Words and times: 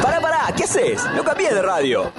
Pará, 0.00 0.20
pará, 0.20 0.54
¿qué 0.56 0.62
haces? 0.62 1.04
No 1.16 1.24
cambié 1.24 1.52
de 1.52 1.60
radio. 1.60 2.12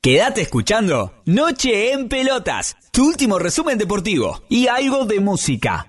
Quédate 0.00 0.40
escuchando 0.40 1.12
Noche 1.26 1.92
en 1.92 2.08
Pelotas, 2.08 2.76
tu 2.90 3.06
último 3.06 3.38
resumen 3.38 3.78
deportivo 3.78 4.42
y 4.48 4.66
algo 4.66 5.04
de 5.06 5.20
música. 5.20 5.86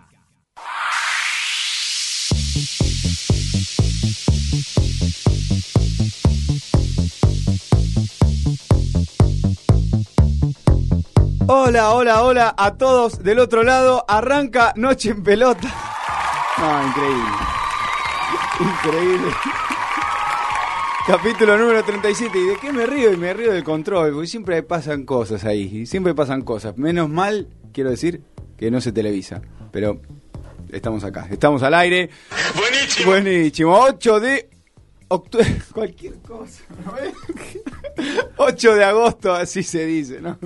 Hola, 11.48 11.92
hola, 11.92 12.24
hola 12.24 12.56
a 12.56 12.76
todos 12.76 13.18
del 13.24 13.40
otro 13.40 13.64
lado. 13.64 14.06
Arranca 14.08 14.74
Noche 14.76 15.10
en 15.10 15.24
Pelota. 15.24 15.74
No, 16.60 16.88
increíble. 16.88 17.65
Increíble. 18.60 19.32
Capítulo 21.08 21.58
número 21.58 21.84
37. 21.84 22.38
¿Y 22.38 22.46
de 22.48 22.56
qué 22.58 22.72
me 22.72 22.86
río? 22.86 23.12
Y 23.14 23.18
me 23.18 23.34
río 23.34 23.52
del 23.52 23.64
control, 23.64 24.14
porque 24.14 24.28
siempre 24.28 24.64
pasan 24.64 25.06
cosas 25.06 25.44
ahí. 25.46 25.82
y 25.82 25.86
Siempre 25.86 26.16
pasan 26.16 26.42
cosas. 26.42 26.78
Menos 26.78 27.10
mal, 27.10 27.50
quiero 27.74 27.90
decir, 27.90 28.22
que 28.58 28.72
no 28.72 28.82
se 28.82 28.92
televisa. 28.92 29.42
Pero 29.72 30.00
estamos 30.72 31.04
acá. 31.04 31.28
Estamos 31.30 31.62
al 31.64 31.74
aire. 31.74 32.10
Buenísimo. 32.56 33.12
Buenísimo. 33.12 33.78
8 33.78 34.20
de 34.20 34.50
octubre. 35.08 35.46
Cualquier 35.74 36.16
cosa. 36.20 36.64
¿no 36.86 36.94
ves? 37.98 38.34
8 38.38 38.76
de 38.76 38.84
agosto, 38.84 39.34
así 39.34 39.64
se 39.64 39.86
dice, 39.86 40.22
¿no? 40.22 40.38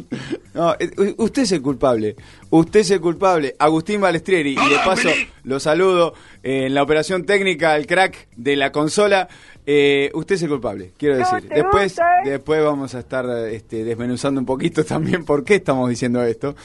No, 0.53 0.75
eh, 0.79 1.15
usted 1.17 1.43
es 1.43 1.51
el 1.53 1.61
culpable. 1.61 2.15
Usted 2.49 2.81
es 2.81 2.91
el 2.91 3.01
culpable. 3.01 3.55
Agustín 3.59 4.01
Balestrieri. 4.01 4.51
Y 4.51 4.69
de 4.69 4.75
paso 4.85 5.09
lo 5.43 5.59
saludo 5.59 6.13
eh, 6.43 6.65
en 6.65 6.73
la 6.73 6.83
operación 6.83 7.25
técnica, 7.25 7.75
el 7.75 7.87
crack 7.87 8.27
de 8.35 8.55
la 8.55 8.71
consola. 8.71 9.27
Eh, 9.65 10.09
usted 10.15 10.35
es 10.35 10.43
el 10.43 10.49
culpable, 10.49 10.93
quiero 10.97 11.17
decir. 11.17 11.47
Después, 11.47 11.95
después 12.25 12.63
vamos 12.63 12.95
a 12.95 12.99
estar 12.99 13.25
este, 13.49 13.83
desmenuzando 13.83 14.39
un 14.39 14.45
poquito 14.45 14.83
también 14.83 15.25
por 15.25 15.43
qué 15.43 15.55
estamos 15.55 15.89
diciendo 15.89 16.23
esto. 16.23 16.55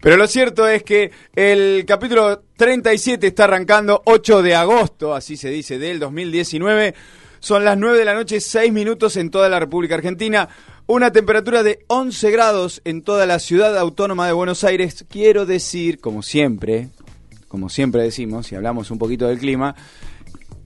Pero 0.00 0.16
lo 0.16 0.26
cierto 0.26 0.68
es 0.68 0.84
que 0.84 1.10
el 1.34 1.84
capítulo 1.86 2.42
37 2.56 3.26
está 3.26 3.44
arrancando 3.44 4.02
8 4.04 4.42
de 4.42 4.54
agosto, 4.54 5.14
así 5.14 5.36
se 5.36 5.48
dice, 5.50 5.78
del 5.78 5.98
2019. 5.98 6.94
Son 7.42 7.64
las 7.64 7.76
9 7.76 7.98
de 7.98 8.04
la 8.04 8.14
noche, 8.14 8.40
6 8.40 8.72
minutos 8.72 9.16
en 9.16 9.28
toda 9.28 9.48
la 9.48 9.58
República 9.58 9.96
Argentina. 9.96 10.48
Una 10.86 11.10
temperatura 11.10 11.64
de 11.64 11.80
11 11.88 12.30
grados 12.30 12.80
en 12.84 13.02
toda 13.02 13.26
la 13.26 13.40
ciudad 13.40 13.76
autónoma 13.76 14.28
de 14.28 14.32
Buenos 14.32 14.62
Aires. 14.62 15.04
Quiero 15.08 15.44
decir, 15.44 15.98
como 15.98 16.22
siempre, 16.22 16.90
como 17.48 17.68
siempre 17.68 18.04
decimos, 18.04 18.46
si 18.46 18.54
hablamos 18.54 18.92
un 18.92 18.98
poquito 18.98 19.26
del 19.26 19.40
clima, 19.40 19.74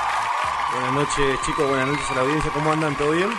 Buenas 0.74 0.94
noches, 0.94 1.40
chicos. 1.46 1.66
Buenas 1.70 1.88
noches 1.88 2.12
a 2.12 2.16
la 2.16 2.22
audiencia. 2.22 2.52
¿Cómo 2.54 2.72
andan? 2.74 2.98
¿Todo 2.98 3.12
bien? 3.12 3.30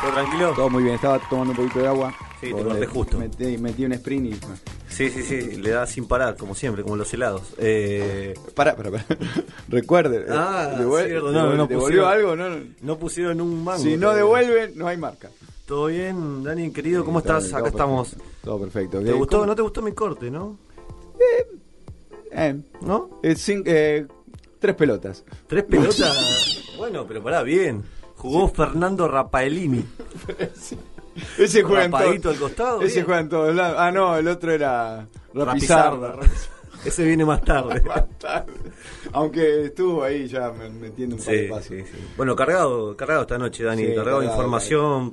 ¿Todo 0.00 0.12
tranquilo? 0.12 0.52
Todo 0.54 0.70
muy 0.70 0.82
bien, 0.84 0.94
estaba 0.94 1.18
tomando 1.28 1.50
un 1.52 1.56
poquito 1.56 1.80
de 1.80 1.86
agua. 1.88 2.14
Sí, 2.40 2.52
te 2.54 2.62
corté 2.62 2.86
justo. 2.86 3.18
Metí, 3.18 3.58
metí 3.58 3.84
un 3.84 3.92
sprint 3.94 4.26
y... 4.34 4.40
Sí, 4.88 5.10
sí, 5.10 5.22
sí. 5.22 5.56
Le 5.56 5.70
da 5.70 5.86
sin 5.86 6.06
parar, 6.06 6.36
como 6.36 6.54
siempre, 6.54 6.82
como 6.84 6.96
los 6.96 7.12
helados. 7.12 7.42
Eh... 7.58 8.34
Para, 8.54 8.76
para, 8.76 8.90
para. 8.92 9.04
Recuerde. 9.68 10.24
Ah, 10.30 10.70
cierto. 10.76 11.32
No, 11.32 11.54
no 11.54 11.66
¿Devolvió 11.66 12.04
pusieron- 12.04 12.08
algo? 12.12 12.36
No, 12.36 12.50
no. 12.50 12.56
No 12.80 12.98
pusieron 12.98 13.40
un 13.40 13.64
mango. 13.64 13.82
Si 13.82 13.96
no 13.96 14.14
devuelven, 14.14 14.72
no 14.76 14.86
hay 14.86 14.96
marca. 14.96 15.30
¿Todo 15.66 15.86
bien, 15.86 16.42
Dani, 16.44 16.70
querido? 16.70 17.04
¿Cómo 17.04 17.18
estás? 17.18 17.44
bien, 17.44 17.56
Acá 17.56 17.68
estamos. 17.68 18.16
Todo 18.42 18.60
perfecto. 18.60 19.00
¿Te 19.00 19.06
¿Qué- 19.06 19.12
gustó? 19.12 19.36
cómo- 19.38 19.46
¿No 19.46 19.54
te 19.56 19.62
gustó 19.62 19.82
mi 19.82 19.92
corte, 19.92 20.30
no? 20.30 20.56
Eh, 22.32 22.56
¿No? 22.82 23.18
eh, 23.22 23.34
cin- 23.34 23.62
eh, 23.66 24.06
tres 24.60 24.74
pelotas. 24.76 25.24
Tres 25.48 25.64
pelotas. 25.64 26.62
bueno, 26.78 27.04
pero 27.06 27.22
pará, 27.22 27.42
bien. 27.42 27.82
Jugó 28.18 28.48
Fernando 28.48 29.08
Rapaelini. 29.08 29.84
Ese 31.38 31.62
juega 31.62 31.84
en 31.84 31.90
todo- 32.22 32.30
al 32.30 32.38
costado, 32.38 32.82
Ese 32.82 32.94
bien. 32.96 33.04
juega 33.06 33.20
en 33.20 33.28
todos 33.28 33.54
lados. 33.54 33.76
Ah, 33.78 33.90
no, 33.90 34.16
el 34.16 34.28
otro 34.28 34.52
era 34.52 35.06
Rapizarda. 35.34 36.12
Rapizarda. 36.12 36.38
Ese 36.84 37.04
viene 37.04 37.24
más 37.24 37.42
tarde. 37.42 37.80
Bastante. 37.86 38.52
Aunque 39.12 39.64
estuvo 39.64 40.04
ahí 40.04 40.28
ya 40.28 40.50
me- 40.52 40.70
metiendo 40.70 41.16
un 41.16 41.22
par 41.22 41.34
de 41.34 41.48
pasos. 41.48 41.76
Bueno, 42.16 42.36
cargado, 42.36 42.96
cargado 42.96 43.22
esta 43.22 43.36
noche, 43.38 43.64
Dani. 43.64 43.82
Cargado 43.94 44.20
de 44.20 44.26
cargado, 44.26 44.32
información, 44.32 45.04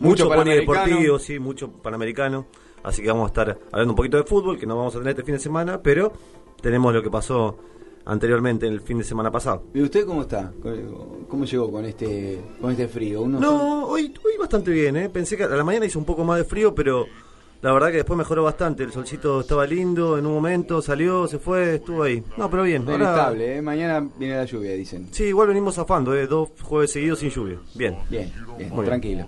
Mucho 0.00 0.24
mucho 0.26 0.28
polideportivo, 0.28 1.18
sí, 1.18 1.38
mucho 1.38 1.70
panamericano. 1.72 2.46
Así 2.82 3.00
que 3.00 3.08
vamos 3.08 3.24
a 3.24 3.28
estar 3.28 3.58
hablando 3.72 3.92
un 3.92 3.96
poquito 3.96 4.18
de 4.18 4.24
fútbol, 4.24 4.58
que 4.58 4.66
no 4.66 4.76
vamos 4.76 4.94
a 4.94 4.98
tener 4.98 5.12
este 5.12 5.22
fin 5.24 5.34
de 5.36 5.40
semana, 5.40 5.80
pero 5.80 6.12
tenemos 6.60 6.92
lo 6.92 7.02
que 7.02 7.08
pasó 7.10 7.58
anteriormente 8.06 8.66
el 8.66 8.80
fin 8.80 8.98
de 8.98 9.04
semana 9.04 9.30
pasado. 9.30 9.64
¿Y 9.74 9.82
usted 9.82 10.04
cómo 10.06 10.22
está? 10.22 10.52
¿Cómo 11.28 11.44
llegó 11.44 11.70
con 11.72 11.84
este 11.84 12.40
con 12.60 12.70
este 12.70 12.88
frío? 12.88 13.22
Uno 13.22 13.40
No, 13.40 13.86
hoy, 13.86 14.12
hoy 14.24 14.32
bastante 14.38 14.70
bien, 14.70 14.96
¿eh? 14.96 15.08
Pensé 15.08 15.36
que 15.36 15.44
a 15.44 15.48
la 15.48 15.64
mañana 15.64 15.86
hizo 15.86 15.98
un 15.98 16.04
poco 16.04 16.24
más 16.24 16.38
de 16.38 16.44
frío, 16.44 16.74
pero 16.74 17.06
la 17.62 17.72
verdad 17.72 17.88
que 17.88 17.96
después 17.96 18.16
mejoró 18.18 18.44
bastante. 18.44 18.82
El 18.82 18.92
solcito 18.92 19.40
estaba 19.40 19.66
lindo, 19.66 20.18
en 20.18 20.26
un 20.26 20.34
momento 20.34 20.82
salió, 20.82 21.26
se 21.26 21.38
fue, 21.38 21.76
estuvo 21.76 22.02
ahí. 22.02 22.22
No, 22.36 22.50
pero 22.50 22.62
bien. 22.64 22.82
ahora- 22.82 22.96
inestable, 23.04 23.56
¿eh? 23.56 23.62
Mañana 23.62 24.06
viene 24.18 24.36
la 24.36 24.44
lluvia, 24.44 24.72
dicen. 24.72 25.08
Sí, 25.10 25.24
igual 25.24 25.48
venimos 25.48 25.74
zafando, 25.74 26.14
¿eh? 26.14 26.26
Dos 26.26 26.50
jueves 26.62 26.92
seguidos 26.92 27.18
sin 27.20 27.30
lluvia. 27.30 27.58
Bien. 27.74 27.96
Bien, 28.10 28.30
bien, 28.58 28.68
Muy 28.68 28.80
bien. 28.80 28.84
tranquilo. 28.86 29.26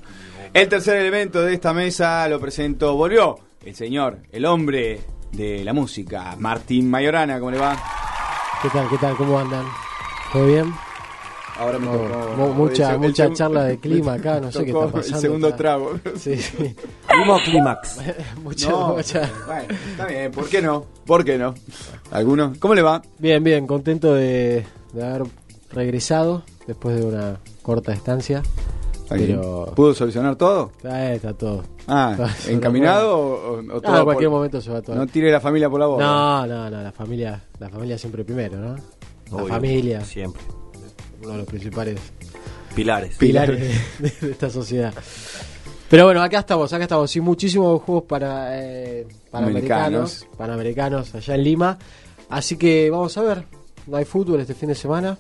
El 0.52 0.68
tercer 0.68 0.96
elemento 0.98 1.40
de 1.42 1.54
esta 1.54 1.72
mesa 1.72 2.28
lo 2.28 2.38
presento, 2.38 2.94
volvió 2.94 3.36
el 3.64 3.74
señor, 3.74 4.18
el 4.32 4.44
hombre 4.44 5.00
de 5.32 5.64
la 5.64 5.72
música, 5.72 6.36
Martín 6.38 6.88
Mayorana, 6.88 7.38
¿cómo 7.38 7.50
le 7.50 7.58
va? 7.58 7.76
¿Qué 8.62 8.68
tal? 8.70 8.88
¿Qué 8.88 8.98
tal? 8.98 9.16
¿Cómo 9.16 9.38
andan? 9.38 9.64
¿Todo 10.32 10.46
bien? 10.46 10.72
Ahora 11.58 11.78
me 11.78 11.86
No, 11.86 11.92
tocó- 11.92 12.36
mu- 12.36 12.52
mucha- 12.54 12.92
el 12.92 12.98
mucha 13.00 13.32
charla 13.32 13.64
de 13.64 13.78
clima 13.80 14.14
acá, 14.14 14.40
no 14.40 14.52
sé 14.52 14.64
qué 14.64 14.70
está 14.72 14.86
pasando, 14.88 15.16
El 15.16 15.20
segundo 15.22 15.46
está- 15.48 15.56
trago. 15.58 15.92
Sí, 16.16 16.36
sí. 16.36 16.76
Clímax. 17.44 17.98
mucha, 18.42 18.68
No, 18.70 18.88
mucha- 18.96 19.30
bueno, 19.46 19.74
está 19.90 20.06
bien, 20.06 20.32
¿por 20.32 20.48
qué 20.48 20.60
no? 20.62 20.84
¿Por 21.06 21.24
qué 21.24 21.38
no? 21.38 21.54
¿Alguno? 22.10 22.52
¿Cómo 22.58 22.74
le 22.74 22.82
va? 22.82 23.02
Bien, 23.18 23.42
bien, 23.42 23.66
contento 23.66 24.14
de, 24.14 24.66
de 24.92 25.04
haber 25.06 25.22
regresado 25.72 26.42
después 26.66 26.96
de 26.96 27.04
una 27.06 27.36
corta 27.62 27.92
estancia. 27.92 28.42
Pero- 29.08 29.72
¿Pudo 29.74 29.94
solucionar 29.94 30.36
todo? 30.36 30.72
Está, 30.76 31.12
está 31.14 31.32
todo. 31.34 31.62
Ah, 31.86 32.16
Está- 32.38 32.50
¿encaminado 32.52 33.16
o, 33.18 33.52
o- 33.60 33.76
o 33.76 33.80
todo 33.80 33.94
Ah, 33.94 33.98
en 33.98 34.04
cualquier 34.04 34.28
por- 34.30 34.38
momento 34.38 34.60
se 34.60 34.70
va 34.70 34.82
todo. 34.82 34.96
No 34.96 35.06
tire 35.06 35.30
la 35.30 35.40
familia 35.40 35.70
por 35.70 35.80
la 35.80 35.86
boca. 35.86 36.04
No, 36.04 36.46
no, 36.46 36.70
no, 36.70 36.82
la 36.82 36.92
familia, 36.92 37.40
la 37.58 37.68
familia 37.68 37.96
siempre 37.98 38.24
primero, 38.24 38.58
¿no? 38.58 38.76
La 39.38 39.44
familia, 39.46 40.04
Siempre. 40.04 40.40
uno 41.22 41.32
de 41.32 41.38
los 41.38 41.46
principales 41.46 41.98
Pilares. 42.74 43.16
pilares 43.16 43.58
de, 43.98 44.10
de 44.26 44.30
esta 44.32 44.50
sociedad. 44.50 44.92
Pero 45.88 46.04
bueno, 46.04 46.20
acá 46.22 46.40
estamos, 46.40 46.72
acá 46.72 46.82
estamos. 46.84 47.14
Y 47.16 47.20
muchísimos 47.20 47.80
juegos 47.82 48.04
para, 48.04 48.60
eh, 48.60 49.06
panamericanos, 49.30 49.84
Americanos. 50.22 50.26
panamericanos 50.36 51.14
allá 51.14 51.34
en 51.36 51.44
Lima. 51.44 51.78
Así 52.28 52.56
que 52.56 52.90
vamos 52.90 53.16
a 53.18 53.22
ver. 53.22 53.44
No 53.86 53.96
hay 53.96 54.04
fútbol 54.04 54.40
este 54.40 54.54
fin 54.54 54.68
de 54.68 54.74
semana. 54.74 55.16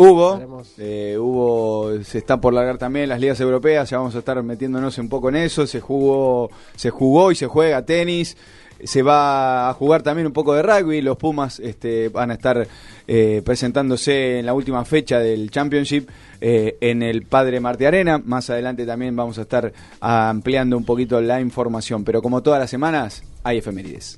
Hubo, 0.00 0.62
eh, 0.78 1.16
hubo, 1.18 1.90
se 2.04 2.18
está 2.18 2.40
por 2.40 2.54
largar 2.54 2.78
también 2.78 3.08
las 3.08 3.18
ligas 3.18 3.40
europeas, 3.40 3.90
ya 3.90 3.98
vamos 3.98 4.14
a 4.14 4.20
estar 4.20 4.40
metiéndonos 4.44 4.96
un 4.98 5.08
poco 5.08 5.28
en 5.28 5.34
eso, 5.34 5.66
se 5.66 5.80
jugó, 5.80 6.50
se 6.76 6.90
jugó 6.90 7.32
y 7.32 7.34
se 7.34 7.48
juega 7.48 7.84
tenis, 7.84 8.36
se 8.84 9.02
va 9.02 9.68
a 9.68 9.74
jugar 9.74 10.04
también 10.04 10.28
un 10.28 10.32
poco 10.32 10.54
de 10.54 10.62
rugby, 10.62 11.02
los 11.02 11.16
Pumas 11.16 11.58
este, 11.58 12.10
van 12.10 12.30
a 12.30 12.34
estar 12.34 12.68
eh, 13.08 13.42
presentándose 13.44 14.38
en 14.38 14.46
la 14.46 14.54
última 14.54 14.84
fecha 14.84 15.18
del 15.18 15.50
Championship 15.50 16.08
eh, 16.40 16.76
en 16.80 17.02
el 17.02 17.22
Padre 17.24 17.58
Marte 17.58 17.88
Arena, 17.88 18.22
más 18.24 18.50
adelante 18.50 18.86
también 18.86 19.16
vamos 19.16 19.36
a 19.38 19.42
estar 19.42 19.72
ampliando 19.98 20.76
un 20.76 20.84
poquito 20.84 21.20
la 21.20 21.40
información, 21.40 22.04
pero 22.04 22.22
como 22.22 22.40
todas 22.40 22.60
las 22.60 22.70
semanas 22.70 23.24
hay 23.42 23.58
efemérides. 23.58 24.16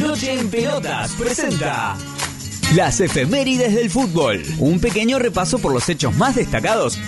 Noche 0.00 0.40
en 0.40 0.50
Pelotas 0.50 1.12
presenta 1.12 1.96
las 2.74 3.00
efemérides 3.00 3.74
del 3.74 3.90
fútbol. 3.90 4.42
Un 4.58 4.80
pequeño 4.80 5.18
repaso 5.18 5.58
por 5.58 5.72
los 5.72 5.88
hechos 5.88 6.14
más 6.16 6.34
destacados 6.34 6.98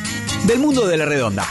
del 0.47 0.61
mundo 0.61 0.87
de 0.87 0.97
la 0.97 1.05
redonda. 1.05 1.45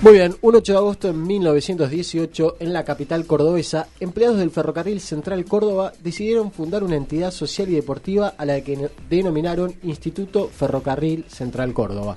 Muy 0.00 0.14
bien, 0.14 0.34
un 0.40 0.56
8 0.56 0.72
de 0.72 0.78
agosto 0.78 1.08
de 1.08 1.14
1918, 1.14 2.56
en 2.58 2.72
la 2.72 2.84
capital 2.84 3.24
cordobesa, 3.24 3.86
empleados 4.00 4.38
del 4.38 4.50
Ferrocarril 4.50 5.00
Central 5.00 5.44
Córdoba 5.44 5.92
decidieron 6.02 6.50
fundar 6.50 6.82
una 6.82 6.96
entidad 6.96 7.30
social 7.30 7.68
y 7.68 7.74
deportiva 7.74 8.34
a 8.36 8.44
la 8.44 8.60
que 8.62 8.90
denominaron 9.08 9.76
Instituto 9.84 10.48
Ferrocarril 10.48 11.24
Central 11.28 11.72
Córdoba. 11.72 12.16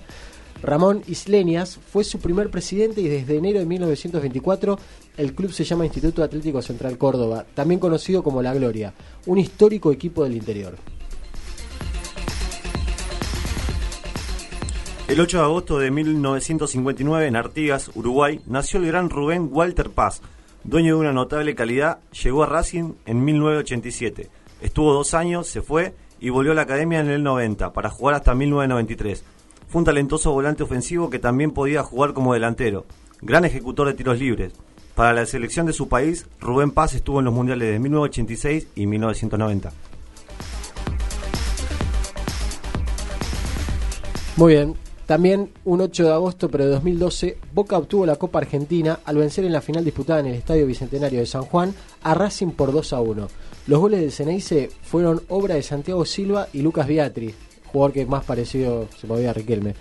Ramón 0.62 1.04
Islenias 1.08 1.80
fue 1.92 2.04
su 2.04 2.20
primer 2.20 2.50
presidente 2.50 3.02
y 3.02 3.08
desde 3.08 3.38
enero 3.38 3.60
de 3.60 3.66
1924 3.66 4.80
el 5.18 5.34
club 5.34 5.52
se 5.52 5.64
llama 5.64 5.86
Instituto 5.86 6.24
Atlético 6.24 6.62
Central 6.62 6.98
Córdoba, 6.98 7.46
también 7.54 7.80
conocido 7.80 8.24
como 8.24 8.42
La 8.42 8.54
Gloria, 8.54 8.94
un 9.26 9.38
histórico 9.38 9.92
equipo 9.92 10.24
del 10.24 10.36
interior. 10.36 10.76
El 15.08 15.22
8 15.22 15.38
de 15.38 15.44
agosto 15.44 15.78
de 15.78 15.92
1959 15.92 17.28
en 17.28 17.36
Artigas, 17.36 17.92
Uruguay, 17.94 18.42
nació 18.48 18.80
el 18.80 18.88
gran 18.88 19.12
Rubén 19.12 19.50
Walter 19.52 19.92
Paz, 19.92 20.22
dueño 20.64 20.96
de 20.96 21.02
una 21.02 21.14
notable 21.14 21.54
calidad, 21.54 22.00
llegó 22.24 22.44
a 22.44 22.48
Racing 22.48 22.94
en 23.06 23.24
1987. 23.24 24.30
Estuvo 24.62 24.94
dos 24.94 25.14
años, 25.14 25.46
se 25.46 25.62
fue 25.62 25.94
y 26.20 26.30
volvió 26.30 26.54
a 26.54 26.56
la 26.56 26.64
academia 26.64 27.02
en 27.02 27.10
el 27.12 27.22
90 27.22 27.72
para 27.72 27.92
jugar 27.92 28.16
hasta 28.16 28.34
1993. 28.34 29.24
Fue 29.68 29.80
un 29.80 29.86
talentoso 29.86 30.32
volante 30.32 30.64
ofensivo 30.64 31.10
que 31.10 31.20
también 31.20 31.52
podía 31.52 31.84
jugar 31.84 32.14
como 32.14 32.34
delantero. 32.34 32.86
Gran 33.22 33.46
ejecutor 33.46 33.88
de 33.88 33.94
tiros 33.94 34.20
libres. 34.20 34.54
Para 34.96 35.14
la 35.14 35.26
selección 35.26 35.66
de 35.66 35.74
su 35.74 35.90
país, 35.90 36.26
Rubén 36.40 36.72
Paz 36.72 36.94
estuvo 36.94 37.20
en 37.20 37.26
los 37.26 37.34
mundiales 37.34 37.70
de 37.70 37.80
1986 37.80 38.68
y 38.76 38.86
1990. 38.86 39.74
Muy 44.38 44.54
bien. 44.54 44.76
También 45.06 45.52
un 45.66 45.82
8 45.82 46.04
de 46.04 46.12
agosto 46.14 46.50
pero 46.50 46.66
de 46.66 46.72
2012, 46.72 47.38
Boca 47.54 47.78
obtuvo 47.78 48.08
la 48.08 48.16
Copa 48.16 48.40
Argentina 48.40 49.02
al 49.06 49.18
vencer 49.18 49.46
en 49.46 49.54
la 49.54 49.62
final 49.62 49.86
disputada 49.86 50.22
en 50.22 50.28
el 50.28 50.34
Estadio 50.34 50.66
Bicentenario 50.66 51.20
de 51.20 51.28
San 51.28 51.44
Juan 51.44 51.76
a 52.02 52.16
Racing 52.16 52.52
por 52.52 52.72
2 52.72 52.94
a 52.94 53.02
1. 53.02 53.28
Los 53.68 53.80
goles 53.80 54.02
del 54.02 54.12
Ceneice 54.12 54.72
fueron 54.82 55.22
obra 55.30 55.56
de 55.56 55.62
Santiago 55.62 56.06
Silva 56.06 56.48
y 56.54 56.62
Lucas 56.62 56.88
Beatri, 56.88 57.36
jugador 57.76 57.92
que 57.94 58.06
más 58.06 58.24
parecido 58.24 58.88
se 59.00 59.06
movía 59.06 59.32
a 59.32 59.34
Riquelme. 59.34 59.76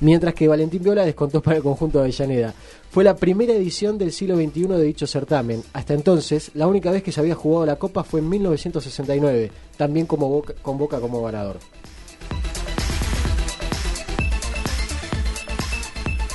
Mientras 0.00 0.34
que 0.34 0.48
Valentín 0.48 0.82
Viola 0.82 1.04
descontó 1.06 1.40
para 1.40 1.56
el 1.56 1.62
conjunto 1.62 1.98
de 1.98 2.04
Avellaneda. 2.04 2.52
Fue 2.90 3.04
la 3.04 3.16
primera 3.16 3.54
edición 3.54 3.96
del 3.96 4.12
siglo 4.12 4.36
XXI 4.36 4.66
de 4.66 4.82
dicho 4.82 5.06
certamen. 5.06 5.62
Hasta 5.72 5.94
entonces, 5.94 6.50
la 6.54 6.66
única 6.66 6.90
vez 6.90 7.02
que 7.02 7.10
se 7.12 7.20
había 7.20 7.34
jugado 7.36 7.64
la 7.64 7.76
Copa 7.76 8.04
fue 8.04 8.20
en 8.20 8.28
1969, 8.28 9.50
también 9.78 10.04
como 10.06 10.28
Boca- 10.28 10.54
con 10.60 10.76
Boca 10.76 11.00
como 11.00 11.22
ganador. 11.22 11.56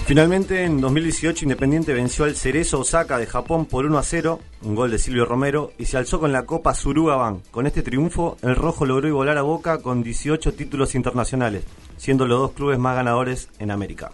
Finalmente, 0.08 0.64
en 0.64 0.80
2018, 0.80 1.44
Independiente 1.44 1.94
venció 1.94 2.24
al 2.24 2.36
Cerezo 2.36 2.80
Osaka 2.80 3.18
de 3.18 3.26
Japón 3.26 3.66
por 3.66 3.86
1 3.86 3.98
a 3.98 4.04
0, 4.04 4.40
un 4.64 4.74
gol 4.74 4.90
de 4.90 5.00
Silvio 5.00 5.26
Romero, 5.26 5.74
y 5.78 5.84
se 5.84 5.98
alzó 5.98 6.22
con 6.22 6.32
la 6.32 6.46
Copa 6.46 6.74
Suruga 6.74 7.18
Bank. 7.18 7.42
Con 7.52 7.68
este 7.68 7.82
triunfo, 7.82 8.38
el 8.42 8.56
Rojo 8.56 8.86
logró 8.86 9.10
igualar 9.10 9.38
a 9.38 9.42
Boca 9.42 9.80
con 9.80 10.04
18 10.04 10.54
títulos 10.54 10.96
internacionales, 10.96 11.66
siendo 11.98 12.26
los 12.26 12.40
dos 12.40 12.52
clubes 12.54 12.80
más 12.80 12.96
ganadores 12.96 13.50
en 13.60 13.70
América. 13.70 14.12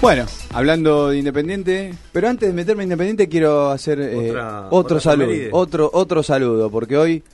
Bueno, 0.00 0.26
hablando 0.54 1.08
de 1.08 1.18
Independiente, 1.18 1.94
pero 2.12 2.28
antes 2.28 2.48
de 2.48 2.54
meterme 2.54 2.84
en 2.84 2.86
Independiente 2.90 3.28
quiero 3.28 3.70
hacer 3.70 4.00
eh, 4.00 4.30
Otra- 4.30 4.68
otro 4.70 5.00
saludo, 5.00 5.32
otro 5.50 5.90
otro 5.92 6.22
saludo, 6.22 6.70
porque 6.70 6.96
hoy 6.96 7.24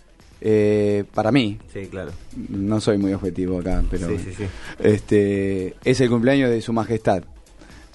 eh, 0.46 1.04
para 1.14 1.32
mí 1.32 1.58
Sí, 1.72 1.86
claro. 1.86 2.12
no 2.50 2.78
soy 2.80 2.98
muy 2.98 3.14
objetivo 3.14 3.58
acá, 3.60 3.82
pero 3.90 4.08
Sí, 4.10 4.18
sí, 4.18 4.32
sí. 4.36 4.44
este 4.78 5.74
es 5.84 6.00
el 6.02 6.10
cumpleaños 6.10 6.50
de 6.50 6.60
Su 6.60 6.72
Majestad 6.74 7.24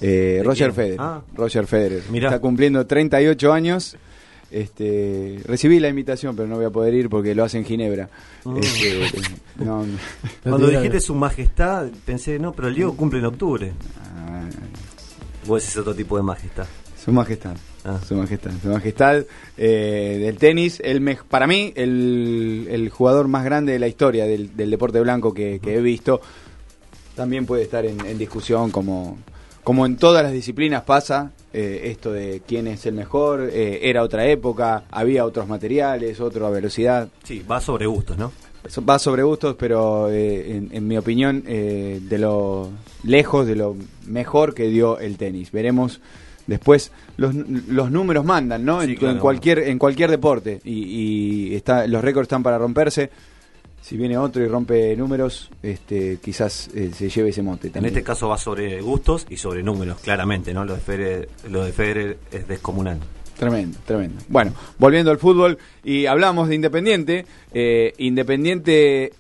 eh, 0.02 0.36
¿De 0.38 0.44
Roger? 0.44 0.72
Federer. 0.74 0.98
Ah. 1.00 1.22
Roger 1.36 1.68
Federer 1.68 2.04
Mirá. 2.10 2.30
está 2.30 2.40
cumpliendo 2.40 2.86
38 2.88 3.52
años. 3.54 3.98
Este, 4.52 5.40
recibí 5.46 5.80
la 5.80 5.90
invitación, 5.90 6.36
pero 6.36 6.48
no 6.48 6.56
voy 6.56 6.66
a 6.66 6.70
poder 6.72 6.94
ir 6.96 7.08
porque 7.10 7.36
lo 7.36 7.44
hace 7.44 7.58
en 7.60 7.66
Ginebra. 7.66 8.10
Mm. 8.46 8.58
Este, 8.58 9.00
no, 9.58 9.86
Cuando 10.44 10.68
dijiste 10.68 11.02
su 11.02 11.14
majestad, 11.14 11.88
pensé, 12.06 12.40
no, 12.40 12.52
pero 12.54 12.70
el 12.70 12.76
Diego 12.76 12.96
cumple 12.98 13.20
en 13.20 13.26
octubre. 13.26 13.74
ah, 14.18 14.48
O 15.48 15.56
ese 15.58 15.68
es 15.70 15.78
otro 15.78 15.94
tipo 15.94 16.18
de 16.18 16.24
majestad. 16.24 16.66
Su 17.04 17.12
Majestad. 17.12 17.56
Ah. 17.86 18.00
Su 18.08 18.16
Majestad. 18.16 18.52
Su 18.62 18.68
Majestad 18.70 19.24
eh, 19.58 20.18
del 20.22 20.38
tenis. 20.38 20.82
El 20.84 21.02
mej- 21.02 21.24
para 21.30 21.48
mí, 21.48 21.72
el, 21.76 22.68
el 22.70 22.90
jugador 22.90 23.28
más 23.28 23.44
grande 23.46 23.72
de 23.74 23.80
la 23.80 23.88
historia 23.88 24.26
del, 24.26 24.56
del 24.58 24.70
deporte 24.70 25.00
blanco 25.00 25.34
que, 25.34 25.60
que 25.60 25.76
he 25.76 25.82
visto. 25.82 26.20
También 27.16 27.46
puede 27.46 27.64
estar 27.64 27.86
en, 27.86 28.06
en 28.06 28.18
discusión, 28.18 28.72
como, 28.72 29.18
como 29.64 29.86
en 29.86 29.98
todas 29.98 30.24
las 30.24 30.32
disciplinas 30.32 30.84
pasa. 30.84 31.32
eh, 31.54 31.82
esto 31.86 32.12
de 32.14 32.42
quién 32.48 32.68
es 32.68 32.86
el 32.86 32.94
mejor. 32.96 33.50
eh, 33.52 33.80
era 33.90 34.04
otra 34.04 34.26
época, 34.28 34.84
había 34.92 35.26
otros 35.26 35.48
materiales, 35.48 36.20
otra 36.20 36.50
velocidad. 36.50 37.10
Sí, 37.24 37.44
va 37.50 37.60
sobre 37.62 37.86
gustos, 37.88 38.18
¿no? 38.18 38.32
Va 38.88 39.00
sobre 39.00 39.24
gustos, 39.24 39.56
pero 39.58 40.10
eh, 40.12 40.58
en, 40.58 40.70
en 40.74 40.86
mi 40.88 40.98
opinión, 40.98 41.44
eh, 41.48 42.00
de 42.04 42.18
lo 42.18 42.70
lejos, 43.04 43.48
de 43.48 43.56
lo 43.56 43.76
mejor 44.06 44.54
que 44.54 44.68
dio 44.68 45.00
el 45.00 45.16
tenis. 45.18 45.52
Veremos 45.52 46.02
después, 46.50 46.92
los, 47.18 47.34
los 47.36 47.90
números 47.92 48.26
mandan, 48.26 48.66
¿no? 48.66 48.82
Sí, 48.82 48.92
en, 48.92 48.96
claro. 48.98 49.14
en 49.14 49.20
cualquier 49.20 49.60
en 49.60 49.80
cualquier 49.80 50.10
deporte. 50.12 50.60
Y, 50.66 51.52
y 51.52 51.56
está, 51.56 51.88
los 51.88 52.04
récords 52.04 52.26
están 52.26 52.44
para 52.44 52.58
romperse. 52.58 53.10
Si 53.82 53.96
viene 53.96 54.18
otro 54.18 54.44
y 54.44 54.48
rompe 54.48 54.96
números, 54.98 55.50
este, 55.64 56.18
quizás 56.22 56.70
eh, 56.76 56.92
se 56.94 57.10
lleve 57.10 57.30
ese 57.30 57.42
mote 57.42 57.68
En 57.68 57.74
también. 57.74 57.94
este 57.94 58.04
caso 58.04 58.28
va 58.28 58.38
sobre 58.38 58.82
gustos 58.82 59.26
y 59.30 59.38
sobre 59.38 59.64
números, 59.64 60.00
claramente, 60.02 60.54
¿no? 60.54 60.66
Lo 60.66 60.74
de 60.76 60.82
Federer, 60.82 61.30
lo 61.50 61.64
de 61.64 61.72
Federer 61.72 62.18
es 62.32 62.46
descomunal. 62.48 63.00
Tremendo, 63.38 63.78
tremendo. 63.86 64.22
Bueno, 64.28 64.52
volviendo 64.78 65.12
al 65.12 65.18
fútbol 65.18 65.58
y 65.84 66.08
hablamos 66.08 66.50
de 66.50 66.56
Independiente. 66.56 67.26
eh, 67.54 67.94
Independiente 67.98 69.14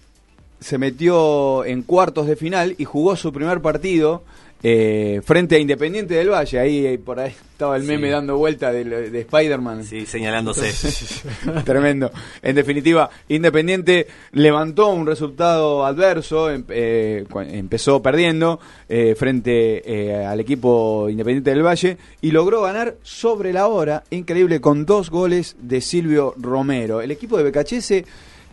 se 0.60 0.78
metió 0.78 1.64
en 1.64 1.84
cuartos 1.84 2.28
de 2.28 2.36
final 2.36 2.76
y 2.78 2.84
jugó 2.84 3.16
su 3.16 3.32
primer 3.32 3.62
partido 3.62 4.24
eh, 4.62 5.22
frente 5.24 5.56
a 5.56 5.60
Independiente 5.60 6.14
del 6.16 6.30
Valle. 6.30 6.60
Ahí 6.60 6.98
por 6.98 7.20
ahí 7.20 7.32
estaba 7.52 7.76
el 7.78 7.84
Sí. 7.84 7.88
meme 7.88 8.10
dando 8.10 8.38
vuelta 8.38 8.72
de, 8.72 8.84
de 9.10 9.20
Spider-Man. 9.22 9.84
Sí, 9.84 10.06
señalándose. 10.06 10.72
Tremendo. 11.66 12.12
En 12.42 12.56
definitiva, 12.56 13.10
Independiente 13.28 14.08
levantó 14.34 14.90
un 14.90 15.06
resultado 15.06 15.86
adverso, 15.86 16.50
em- 16.52 16.64
eh, 16.70 17.26
empezó 17.52 18.02
perdiendo 18.02 18.60
eh, 18.88 19.16
frente 19.18 19.82
eh, 19.86 20.26
al 20.26 20.40
equipo 20.40 21.08
Independiente 21.10 21.52
del 21.52 21.64
Valle 21.66 21.98
y 22.22 22.32
logró 22.32 22.62
ganar 22.62 22.96
sobre 23.04 23.54
la 23.54 23.68
hora, 23.68 24.04
increíble, 24.10 24.60
con 24.62 24.86
dos 24.86 25.10
goles 25.10 25.56
de 25.62 25.82
Silvio 25.82 26.34
Romero. 26.38 27.02
El 27.02 27.12
equipo 27.12 27.38
de 27.38 27.44
Becachese 27.44 28.06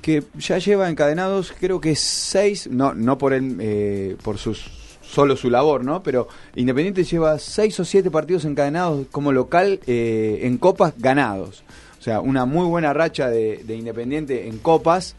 que 0.02 0.22
ya 0.38 0.58
lleva 0.58 0.88
encadenados 0.88 1.52
creo 1.58 1.80
que 1.80 1.96
seis, 1.96 2.68
no, 2.70 2.94
no 2.94 3.18
por, 3.18 3.32
el, 3.32 3.56
eh, 3.60 4.16
por 4.22 4.38
sus 4.38 4.70
solo 5.06 5.36
su 5.36 5.50
labor, 5.50 5.84
¿no? 5.84 6.02
Pero 6.02 6.28
Independiente 6.56 7.04
lleva 7.04 7.38
seis 7.38 7.78
o 7.80 7.84
siete 7.84 8.10
partidos 8.10 8.44
encadenados 8.44 9.06
como 9.10 9.32
local 9.32 9.80
eh, 9.86 10.40
en 10.42 10.58
copas 10.58 10.94
ganados. 10.98 11.62
O 11.98 12.02
sea, 12.02 12.20
una 12.20 12.44
muy 12.44 12.66
buena 12.66 12.92
racha 12.92 13.28
de, 13.28 13.62
de 13.64 13.76
Independiente 13.76 14.48
en 14.48 14.58
copas. 14.58 15.16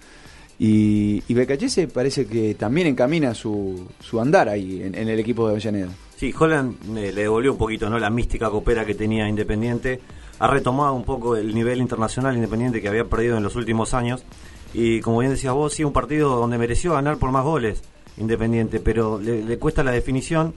Y, 0.60 1.24
y 1.28 1.34
Becachese 1.34 1.88
parece 1.88 2.26
que 2.26 2.56
también 2.56 2.88
encamina 2.88 3.34
su, 3.34 3.88
su 4.00 4.20
andar 4.20 4.50
ahí 4.50 4.82
en, 4.82 4.96
en 4.96 5.08
el 5.08 5.20
equipo 5.20 5.46
de 5.46 5.52
Avellaneda. 5.52 5.90
Sí, 6.16 6.34
Holland 6.38 6.98
eh, 6.98 7.12
le 7.14 7.22
devolvió 7.22 7.52
un 7.52 7.58
poquito 7.60 7.90
no 7.90 8.00
la 8.00 8.10
mística 8.10 8.50
copera 8.50 8.86
que 8.86 8.96
tenía 8.96 9.30
Independiente. 9.30 10.00
Ha 10.40 10.48
retomado 10.48 10.94
un 10.94 11.04
poco 11.04 11.36
el 11.36 11.54
nivel 11.54 11.80
internacional 11.80 12.36
Independiente 12.36 12.82
que 12.82 12.88
había 12.88 13.06
perdido 13.06 13.38
en 13.38 13.44
los 13.44 13.56
últimos 13.56 13.94
años. 13.94 14.24
Y 14.74 15.00
como 15.02 15.20
bien 15.20 15.32
decías 15.32 15.54
vos, 15.54 15.74
sí, 15.74 15.84
un 15.84 15.94
partido 15.94 16.36
donde 16.36 16.58
mereció 16.58 16.94
ganar 16.94 17.18
por 17.18 17.32
más 17.32 17.44
goles 17.44 17.82
Independiente, 18.18 18.80
pero 18.80 19.20
le, 19.20 19.44
le 19.44 19.58
cuesta 19.58 19.84
la 19.84 19.92
definición. 19.92 20.54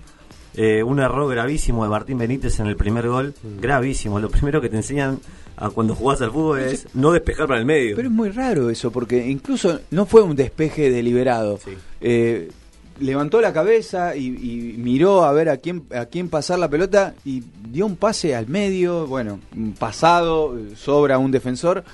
Eh, 0.55 0.83
un 0.83 0.99
error 0.99 1.31
gravísimo 1.31 1.85
de 1.85 1.91
Martín 1.91 2.19
Benítez 2.19 2.59
en 2.59 2.67
el 2.67 2.77
primer 2.77 3.07
gol, 3.07 3.35
gravísimo. 3.61 4.19
Lo 4.19 4.31
primero 4.31 4.61
que 4.61 4.69
te 4.69 4.77
enseñan 4.77 5.21
a 5.57 5.71
cuando 5.71 5.95
jugás 5.95 6.21
al 6.23 6.33
fútbol 6.33 6.59
es 6.61 6.89
no 6.95 7.13
despejar 7.13 7.47
para 7.47 7.61
el 7.61 7.67
medio. 7.67 7.95
Pero 7.95 8.09
es 8.09 8.15
muy 8.15 8.31
raro 8.31 8.69
eso, 8.69 8.91
porque 8.91 9.29
incluso 9.29 9.79
no 9.91 10.07
fue 10.07 10.23
un 10.23 10.35
despeje 10.35 10.91
deliberado. 10.91 11.59
Sí. 11.65 11.71
Eh, 12.01 12.51
levantó 12.99 13.41
la 13.41 13.53
cabeza 13.53 14.17
y, 14.17 14.27
y 14.27 14.75
miró 14.79 15.25
a 15.25 15.33
ver 15.33 15.51
a 15.51 15.59
quién, 15.59 15.85
a 15.95 16.07
quién 16.07 16.29
pasar 16.29 16.59
la 16.59 16.69
pelota 16.69 17.15
y 17.25 17.45
dio 17.71 17.87
un 17.87 17.97
pase 17.97 18.35
al 18.35 18.49
medio, 18.49 19.07
bueno, 19.07 19.39
pasado, 19.79 20.59
eh, 20.59 20.75
sobra 20.77 21.19
un 21.19 21.31
defensor. 21.31 21.85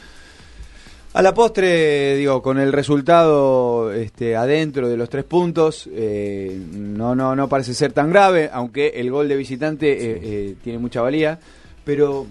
A 1.16 1.22
la 1.22 1.32
postre, 1.32 2.14
digo, 2.16 2.42
con 2.42 2.58
el 2.58 2.74
resultado 2.74 3.90
este, 3.90 4.36
adentro 4.36 4.86
de 4.86 4.98
los 4.98 5.08
tres 5.08 5.24
puntos, 5.24 5.88
eh, 5.90 6.60
no, 6.74 7.14
no, 7.14 7.34
no 7.34 7.48
parece 7.48 7.72
ser 7.72 7.94
tan 7.94 8.10
grave, 8.10 8.50
aunque 8.52 8.88
el 8.96 9.10
gol 9.10 9.26
de 9.26 9.36
visitante 9.36 9.92
eh, 9.92 10.20
eh, 10.22 10.54
tiene 10.62 10.78
mucha 10.78 11.00
valía, 11.00 11.38
pero 11.84 12.26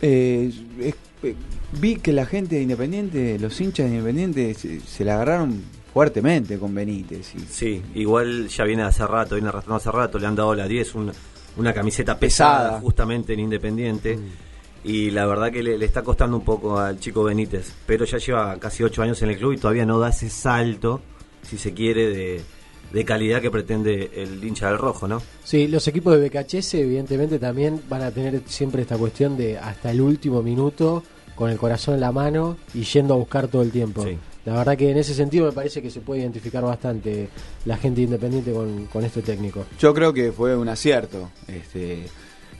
eh, 0.00 0.48
es- 0.80 0.94
eh, 1.24 1.34
vi 1.80 1.96
que 1.96 2.12
la 2.12 2.24
gente 2.24 2.54
de 2.54 2.62
Independiente, 2.62 3.36
los 3.40 3.60
hinchas 3.60 3.86
de 3.90 3.96
Independiente, 3.96 4.54
se, 4.54 4.78
se 4.78 5.04
la 5.04 5.14
agarraron 5.14 5.60
fuertemente 5.92 6.56
con 6.56 6.72
Benítez. 6.72 7.34
y- 7.34 7.40
Sí, 7.50 7.82
igual 7.96 8.46
ya 8.46 8.62
viene 8.62 8.84
hace 8.84 9.04
rato, 9.08 9.34
viene 9.34 9.48
arrastrando 9.48 9.76
hace 9.78 9.90
rato, 9.90 10.20
le 10.20 10.26
han 10.28 10.36
dado 10.36 10.54
la 10.54 10.68
10, 10.68 10.94
un- 10.94 11.10
una 11.56 11.74
camiseta 11.74 12.16
pesada, 12.16 12.58
Pesada. 12.66 12.80
justamente 12.80 13.32
en 13.32 13.40
Independiente. 13.40 14.16
Y 14.84 15.10
la 15.10 15.26
verdad 15.26 15.50
que 15.50 15.62
le, 15.62 15.76
le 15.76 15.84
está 15.84 16.02
costando 16.02 16.36
un 16.36 16.44
poco 16.44 16.78
al 16.78 16.98
chico 17.00 17.24
Benítez, 17.24 17.72
pero 17.86 18.04
ya 18.04 18.18
lleva 18.18 18.58
casi 18.58 18.82
8 18.82 19.02
años 19.02 19.20
en 19.22 19.30
el 19.30 19.38
club 19.38 19.52
y 19.52 19.58
todavía 19.58 19.84
no 19.84 19.98
da 19.98 20.10
ese 20.10 20.30
salto, 20.30 21.00
si 21.42 21.58
se 21.58 21.74
quiere, 21.74 22.08
de, 22.08 22.42
de 22.92 23.04
calidad 23.04 23.40
que 23.40 23.50
pretende 23.50 24.10
el 24.14 24.42
hincha 24.42 24.68
del 24.68 24.78
rojo, 24.78 25.08
¿no? 25.08 25.20
Sí, 25.44 25.68
los 25.68 25.86
equipos 25.88 26.18
de 26.18 26.28
BKHS 26.28 26.74
evidentemente 26.74 27.38
también 27.38 27.82
van 27.88 28.02
a 28.02 28.10
tener 28.10 28.42
siempre 28.46 28.82
esta 28.82 28.96
cuestión 28.96 29.36
de 29.36 29.58
hasta 29.58 29.90
el 29.90 30.00
último 30.00 30.42
minuto 30.42 31.02
con 31.34 31.50
el 31.50 31.58
corazón 31.58 31.94
en 31.94 32.00
la 32.00 32.12
mano 32.12 32.56
y 32.74 32.82
yendo 32.82 33.14
a 33.14 33.16
buscar 33.16 33.48
todo 33.48 33.62
el 33.62 33.70
tiempo. 33.70 34.02
Sí. 34.02 34.18
La 34.44 34.54
verdad 34.54 34.78
que 34.78 34.90
en 34.90 34.96
ese 34.96 35.12
sentido 35.12 35.46
me 35.46 35.52
parece 35.52 35.82
que 35.82 35.90
se 35.90 36.00
puede 36.00 36.22
identificar 36.22 36.64
bastante 36.64 37.28
la 37.66 37.76
gente 37.76 38.00
independiente 38.00 38.50
con, 38.50 38.86
con 38.86 39.04
este 39.04 39.20
técnico. 39.20 39.66
Yo 39.78 39.92
creo 39.92 40.12
que 40.12 40.32
fue 40.32 40.56
un 40.56 40.68
acierto 40.68 41.30
este, 41.46 42.06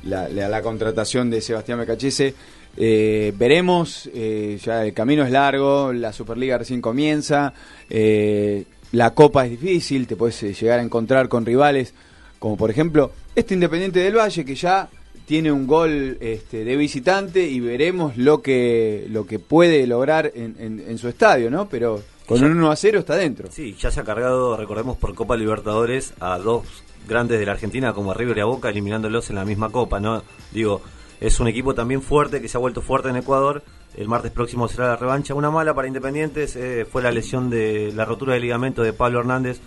la, 0.04 0.28
la- 0.28 0.48
la 0.48 0.62
contratación 0.62 1.30
de 1.30 1.40
Sebastián 1.40 1.78
Becachese. 1.78 2.34
Eh, 2.76 3.32
veremos, 3.36 4.08
eh, 4.14 4.58
ya 4.64 4.84
el 4.84 4.92
camino 4.94 5.24
es 5.24 5.30
largo, 5.32 5.92
la 5.92 6.12
Superliga 6.12 6.58
recién 6.58 6.80
comienza, 6.80 7.52
eh, 7.90 8.64
la 8.92 9.14
Copa 9.14 9.44
es 9.46 9.50
difícil, 9.60 10.06
te 10.06 10.14
puedes 10.16 10.40
llegar 10.60 10.78
a 10.78 10.82
encontrar 10.82 11.28
con 11.28 11.44
rivales 11.44 11.92
como 12.38 12.56
por 12.56 12.70
ejemplo 12.70 13.10
este 13.34 13.54
Independiente 13.54 13.98
del 13.98 14.16
Valle 14.16 14.44
que 14.44 14.54
ya 14.54 14.88
tiene 15.26 15.50
un 15.50 15.66
gol 15.66 16.18
este, 16.20 16.64
de 16.64 16.76
visitante 16.76 17.42
y 17.48 17.58
veremos 17.58 18.16
lo 18.16 18.40
que 18.42 19.06
lo 19.10 19.26
que 19.26 19.38
puede 19.40 19.84
lograr 19.88 20.30
en, 20.34 20.54
en- 20.60 20.84
en 20.88 20.98
su 20.98 21.08
estadio, 21.08 21.50
¿no? 21.50 21.68
Pero 21.68 22.00
con 22.26 22.44
un 22.44 22.52
1 22.52 22.70
a 22.70 22.76
0 22.76 23.00
está 23.00 23.16
dentro. 23.16 23.48
Sí, 23.50 23.74
ya 23.80 23.90
se 23.90 24.00
ha 24.00 24.04
cargado, 24.04 24.56
recordemos, 24.56 24.96
por 24.98 25.14
Copa 25.14 25.36
Libertadores 25.36 26.12
a 26.20 26.38
dos 26.38 26.64
grandes 27.06 27.38
de 27.38 27.46
la 27.46 27.52
Argentina 27.52 27.92
como 27.92 28.10
a 28.10 28.14
River 28.14 28.38
y 28.38 28.40
a 28.40 28.44
Boca, 28.46 28.68
eliminándolos 28.70 29.30
en 29.30 29.36
la 29.36 29.44
misma 29.44 29.70
Copa, 29.70 30.00
¿no? 30.00 30.22
Digo, 30.52 30.82
es 31.20 31.38
un 31.40 31.48
equipo 31.48 31.74
también 31.74 32.02
fuerte 32.02 32.40
que 32.40 32.48
se 32.48 32.56
ha 32.56 32.60
vuelto 32.60 32.80
fuerte 32.82 33.08
en 33.08 33.16
Ecuador. 33.16 33.62
El 33.96 34.06
martes 34.08 34.30
próximo 34.30 34.68
será 34.68 34.88
la 34.88 34.96
revancha. 34.96 35.34
Una 35.34 35.50
mala 35.50 35.74
para 35.74 35.88
Independientes 35.88 36.54
eh, 36.56 36.86
fue 36.90 37.02
la 37.02 37.10
lesión 37.10 37.50
de 37.50 37.92
la 37.94 38.04
rotura 38.04 38.34
del 38.34 38.42
ligamento 38.42 38.82
de 38.82 38.92
Pablo 38.92 39.20
Hernández. 39.20 39.60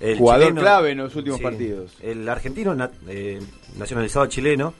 El 0.00 0.18
Jugador 0.18 0.48
clave 0.62 0.90
en 0.90 0.98
los 0.98 1.14
últimos 1.16 1.40
partidos. 1.40 1.96
El 2.02 2.28
argentino 2.28 2.74
na- 2.74 2.90
eh, 3.08 3.38
nacionalizado 3.78 4.26
chileno 4.26 4.74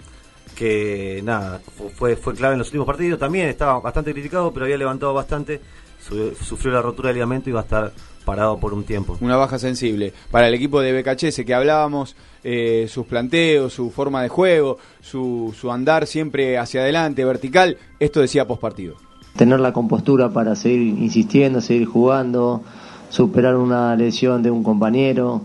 que 0.54 1.20
nada 1.24 1.60
fu- 1.76 1.90
fue 1.90 2.16
fue 2.16 2.34
clave 2.34 2.54
en 2.54 2.58
los 2.60 2.68
últimos 2.68 2.86
partidos 2.86 3.18
también 3.18 3.48
estaba 3.48 3.80
bastante 3.80 4.12
criticado 4.12 4.52
pero 4.52 4.64
había 4.64 4.76
levantado 4.78 5.12
bastante 5.12 5.60
su- 6.06 6.34
sufrió 6.44 6.72
la 6.72 6.82
rotura 6.82 7.08
del 7.08 7.16
ligamento 7.16 7.50
y 7.50 7.52
va 7.52 7.60
a 7.60 7.64
estar 7.64 7.92
parado 8.24 8.58
por 8.58 8.74
un 8.74 8.82
tiempo 8.82 9.16
una 9.20 9.36
baja 9.36 9.58
sensible. 9.58 10.12
Para 10.32 10.48
el 10.48 10.54
equipo 10.54 10.80
de 10.80 10.92
BKHS 11.00 11.44
que 11.44 11.54
hablábamos, 11.54 12.16
eh, 12.42 12.86
sus 12.88 13.06
planteos, 13.06 13.72
su 13.72 13.90
forma 13.90 14.22
de 14.22 14.28
juego, 14.28 14.78
su, 15.00 15.54
su 15.58 15.70
andar 15.70 16.06
siempre 16.06 16.58
hacia 16.58 16.80
adelante, 16.80 17.24
vertical, 17.24 17.76
esto 18.00 18.20
decía 18.20 18.46
postpartido. 18.46 18.96
tener 19.36 19.60
la 19.60 19.72
compostura 19.72 20.30
para 20.30 20.56
seguir 20.56 20.80
insistiendo, 20.98 21.60
seguir 21.60 21.86
jugando, 21.86 22.62
superar 23.10 23.54
una 23.56 23.94
lesión 23.94 24.42
de 24.42 24.50
un 24.50 24.62
compañero. 24.64 25.42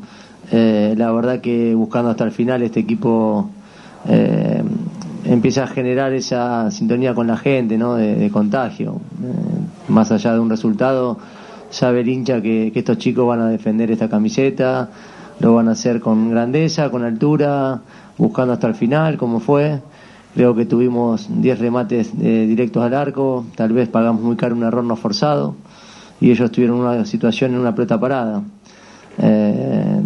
Eh, 0.51 0.95
la 0.97 1.11
verdad 1.11 1.39
que 1.41 1.75
buscando 1.75 2.09
hasta 2.09 2.23
el 2.23 2.31
final 2.31 2.61
este 2.63 2.79
equipo 2.79 3.49
eh, 4.07 4.63
empieza 5.33 5.63
a 5.63 5.67
generar 5.67 6.13
esa 6.13 6.69
sintonía 6.71 7.13
con 7.13 7.27
la 7.27 7.37
gente, 7.37 7.77
¿no? 7.77 7.95
de, 7.95 8.29
contagio. 8.31 8.99
Eh, 9.23 9.89
más 9.89 10.11
allá 10.11 10.33
de 10.33 10.39
un 10.39 10.49
resultado, 10.49 11.17
sabe 11.69 12.01
el 12.01 12.09
hincha 12.09 12.41
que, 12.41 12.71
que 12.73 12.79
estos 12.79 12.97
chicos 12.97 13.27
van 13.27 13.41
a 13.41 13.47
defender 13.47 13.91
esta 13.91 14.09
camiseta, 14.09 14.89
lo 15.39 15.55
van 15.55 15.69
a 15.69 15.71
hacer 15.71 15.99
con 16.01 16.29
grandeza, 16.29 16.89
con 16.89 17.03
altura, 17.03 17.81
buscando 18.17 18.53
hasta 18.53 18.67
el 18.67 18.75
final, 18.75 19.17
como 19.17 19.39
fue. 19.39 19.79
Creo 20.33 20.55
que 20.55 20.65
tuvimos 20.65 21.27
10 21.29 21.59
remates 21.59 22.11
eh, 22.21 22.45
directos 22.47 22.83
al 22.83 22.93
arco, 22.93 23.45
tal 23.55 23.73
vez 23.73 23.89
pagamos 23.89 24.21
muy 24.21 24.35
caro 24.35 24.55
un 24.55 24.63
error 24.63 24.83
no 24.83 24.95
forzado 24.95 25.55
y 26.21 26.31
ellos 26.31 26.51
tuvieron 26.51 26.77
una 26.77 27.05
situación 27.05 27.53
en 27.53 27.59
una 27.59 27.75
pelota 27.75 27.99
parada. 27.99 28.41
Eh, 29.17 30.01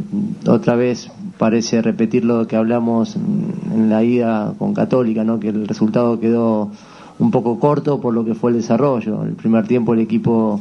otra 0.48 0.76
vez 0.76 1.12
parece 1.38 1.82
repetir 1.82 2.26
lo 2.26 2.48
que 2.48 2.56
hablamos 2.56 3.16
en 3.16 3.90
la 3.90 4.04
ida 4.04 4.54
con 4.58 4.74
Católica, 4.74 5.24
¿no? 5.24 5.40
que 5.40 5.50
el 5.50 5.68
resultado 5.68 6.20
quedó 6.20 6.72
un 7.20 7.32
poco 7.32 7.60
corto 7.60 8.00
por 8.02 8.14
lo 8.14 8.26
que 8.26 8.36
fue 8.36 8.52
el 8.52 8.58
desarrollo. 8.58 9.24
El 9.24 9.34
primer 9.34 9.68
tiempo 9.68 9.94
el 9.94 10.00
equipo 10.00 10.60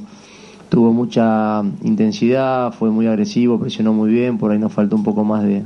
tuvo 0.69 0.93
mucha 0.93 1.63
intensidad, 1.83 2.73
fue 2.73 2.91
muy 2.91 3.07
agresivo, 3.07 3.59
presionó 3.59 3.93
muy 3.93 4.11
bien, 4.11 4.39
por 4.39 4.51
ahí 4.51 4.59
nos 4.59 4.73
faltó 4.73 4.97
un 4.97 5.05
poco 5.05 5.25
más 5.25 5.45
de, 5.45 5.63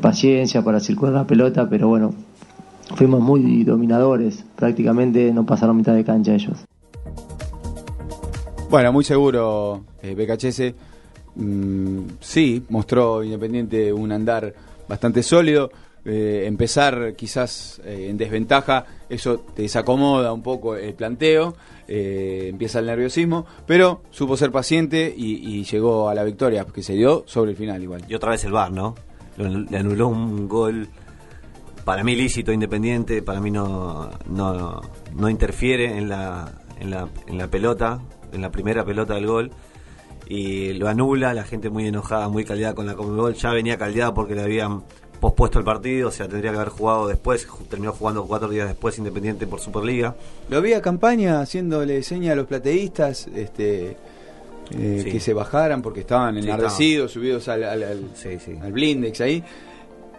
paciencia 0.00 0.64
para 0.64 0.80
circular 0.80 1.12
la 1.12 1.26
pelota, 1.26 1.68
pero 1.68 1.86
bueno, 1.86 2.14
fuimos 2.94 3.20
muy 3.20 3.62
dominadores, 3.62 4.42
prácticamente 4.56 5.30
no 5.34 5.44
pasaron 5.44 5.76
mitad 5.76 5.92
de 5.92 6.02
cancha 6.02 6.32
ellos. 6.32 6.64
Bueno, 8.70 8.90
muy 8.90 9.04
seguro 9.04 9.82
eh. 10.02 10.14
Mm, 11.34 12.02
sí, 12.20 12.64
mostró 12.68 13.22
Independiente 13.22 13.92
un 13.92 14.12
andar 14.12 14.52
bastante 14.88 15.22
sólido. 15.22 15.70
Eh, 16.04 16.46
empezar 16.46 17.14
quizás 17.14 17.80
eh, 17.84 18.08
en 18.10 18.16
desventaja, 18.18 18.84
eso 19.08 19.38
te 19.38 19.62
desacomoda 19.62 20.32
un 20.32 20.42
poco 20.42 20.74
el 20.74 20.94
planteo, 20.94 21.54
eh, 21.86 22.48
empieza 22.48 22.80
el 22.80 22.86
nerviosismo, 22.86 23.46
pero 23.68 24.02
supo 24.10 24.36
ser 24.36 24.50
paciente 24.50 25.14
y, 25.16 25.62
llegó 25.62 26.08
a 26.08 26.14
la 26.16 26.24
victoria, 26.24 26.64
que 26.64 26.82
se 26.82 26.94
dio 26.94 27.22
sobre 27.28 27.52
el 27.52 27.56
final 27.56 27.80
igual. 27.80 28.02
y 28.08 28.16
otra 28.16 28.32
vez 28.32 28.42
el 28.44 28.50
VAR 28.50 28.72
no 28.72 28.96
le 29.36 29.78
anuló 29.78 30.08
un 30.08 30.48
gol 30.48 30.88
para 31.84 32.04
mí 32.04 32.14
lícito 32.14 32.52
independiente 32.52 33.22
para 33.22 33.40
mí 33.40 33.50
no 33.50 34.10
no, 34.28 34.82
no 35.14 35.30
interfiere 35.30 35.96
en 35.96 36.08
la, 36.08 36.52
en 36.78 36.90
la 36.90 37.08
en 37.26 37.38
la 37.38 37.48
pelota 37.48 38.02
en 38.32 38.42
la 38.42 38.50
primera 38.50 38.84
pelota 38.84 39.14
del 39.14 39.26
gol 39.26 39.50
y 40.28 40.72
lo 40.74 40.88
anula, 40.88 41.34
la 41.34 41.44
gente 41.44 41.68
muy 41.70 41.86
enojada, 41.86 42.28
muy 42.28 42.44
caldeada 42.44 42.74
con 42.74 42.86
la 42.86 42.94
Conmebol, 42.94 43.34
ya 43.34 43.50
venía 43.52 43.76
caldeada 43.76 44.14
porque 44.14 44.34
le 44.34 44.42
habían 44.42 44.82
pospuesto 45.20 45.58
el 45.58 45.64
partido, 45.64 46.08
o 46.08 46.10
sea, 46.10 46.26
tendría 46.28 46.50
que 46.50 46.56
haber 46.56 46.70
jugado 46.70 47.06
después, 47.06 47.46
terminó 47.70 47.92
jugando 47.92 48.24
cuatro 48.26 48.48
días 48.48 48.66
después 48.68 48.98
Independiente 48.98 49.46
por 49.46 49.60
Superliga. 49.60 50.16
Lo 50.48 50.60
vi 50.60 50.72
a 50.72 50.82
campaña 50.82 51.40
haciéndole 51.40 52.02
seña 52.02 52.32
a 52.32 52.34
los 52.34 52.46
plateístas 52.46 53.28
este, 53.28 53.96
eh, 54.70 55.00
Sí. 55.04 55.10
que 55.12 55.20
se 55.20 55.32
bajaran 55.34 55.80
porque 55.82 56.00
estaban 56.00 56.34
Sí, 56.40 56.48
enardecidos, 56.48 57.12
subidos 57.12 57.46
al, 57.48 57.62
al, 57.64 57.82
al- 57.84 58.10
Sí, 58.14 58.38
sí. 58.44 58.56
al 58.60 58.72
blindex 58.72 59.20
ahí. 59.20 59.44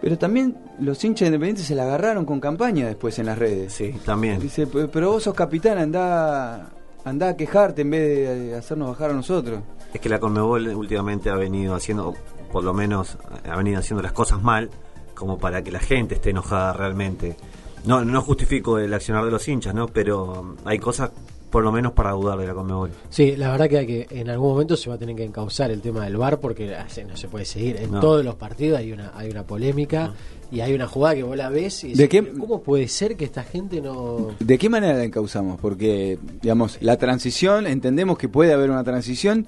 Pero 0.00 0.18
también 0.18 0.56
los 0.80 1.02
hinchas 1.04 1.26
independientes 1.26 1.66
se 1.66 1.74
la 1.74 1.84
agarraron 1.84 2.24
con 2.26 2.38
campaña 2.40 2.86
después 2.86 3.18
en 3.18 3.26
las 3.26 3.38
redes. 3.38 3.72
Sí, 3.72 3.94
también. 4.04 4.38
Dice, 4.38 4.66
"Pe- 4.66 4.88
pero 4.88 5.12
vos 5.12 5.22
sos 5.22 5.34
capitán, 5.34 5.78
andá, 5.78 6.70
andá 7.04 7.30
a 7.30 7.36
quejarte 7.36 7.82
en 7.82 7.90
vez 7.90 8.28
de 8.28 8.56
hacernos 8.56 8.88
bajar 8.88 9.10
a 9.10 9.14
nosotros. 9.14 9.60
Es 9.92 10.00
que 10.00 10.08
la 10.08 10.18
Conmebol 10.18 10.68
últimamente 10.68 11.30
ha 11.30 11.36
venido 11.36 11.74
haciendo, 11.74 12.14
por 12.50 12.64
lo 12.64 12.74
menos 12.74 13.16
ha 13.48 13.56
venido 13.56 13.78
haciendo 13.78 14.02
las 14.02 14.12
cosas 14.12 14.42
mal, 14.42 14.70
como 15.14 15.38
para 15.38 15.62
que 15.62 15.70
la 15.70 15.80
gente 15.80 16.16
esté 16.16 16.30
enojada 16.30 16.72
realmente. 16.72 17.36
No, 17.84 18.04
no 18.04 18.22
justifico 18.22 18.78
el 18.78 18.92
accionar 18.92 19.24
de 19.24 19.30
los 19.30 19.46
hinchas, 19.46 19.74
¿no? 19.74 19.86
Pero 19.88 20.56
hay 20.64 20.78
cosas 20.78 21.10
por 21.54 21.62
lo 21.62 21.70
menos 21.70 21.92
para 21.92 22.10
dudar 22.10 22.36
de 22.36 22.48
la 22.48 22.52
Conmebol. 22.52 22.90
Sí, 23.10 23.36
la 23.36 23.52
verdad 23.52 23.68
que, 23.68 23.78
hay 23.78 23.86
que 23.86 24.06
en 24.10 24.28
algún 24.28 24.48
momento 24.50 24.76
se 24.76 24.90
va 24.90 24.96
a 24.96 24.98
tener 24.98 25.14
que 25.14 25.22
encauzar 25.22 25.70
el 25.70 25.80
tema 25.80 26.04
del 26.04 26.16
VAR 26.16 26.40
porque 26.40 26.74
así 26.74 27.04
no 27.04 27.16
se 27.16 27.28
puede 27.28 27.44
seguir. 27.44 27.76
En 27.76 27.92
No. 27.92 28.00
todos 28.00 28.24
los 28.24 28.34
partidos 28.34 28.80
hay 28.80 28.90
una 28.90 29.12
hay 29.14 29.30
una 29.30 29.44
polémica 29.44 30.12
y 30.50 30.62
hay 30.62 30.74
una 30.74 30.88
jugada 30.88 31.14
que 31.14 31.22
vos 31.22 31.36
la 31.36 31.50
ves 31.50 31.84
y 31.84 31.94
¿De 31.94 31.94
decís, 31.94 32.08
qué- 32.08 32.22
"¿Pero 32.24 32.38
¿cómo 32.40 32.60
puede 32.60 32.88
ser 32.88 33.16
que 33.16 33.24
esta 33.24 33.44
gente 33.44 33.80
no...? 33.80 34.30
¿De 34.40 34.58
qué 34.58 34.68
manera 34.68 34.94
la 34.98 35.04
encauzamos? 35.04 35.60
Porque, 35.60 36.18
digamos, 36.42 36.76
la 36.80 36.96
transición, 36.96 37.68
entendemos 37.68 38.18
que 38.18 38.28
puede 38.28 38.52
haber 38.52 38.68
una 38.70 38.82
transición, 38.82 39.46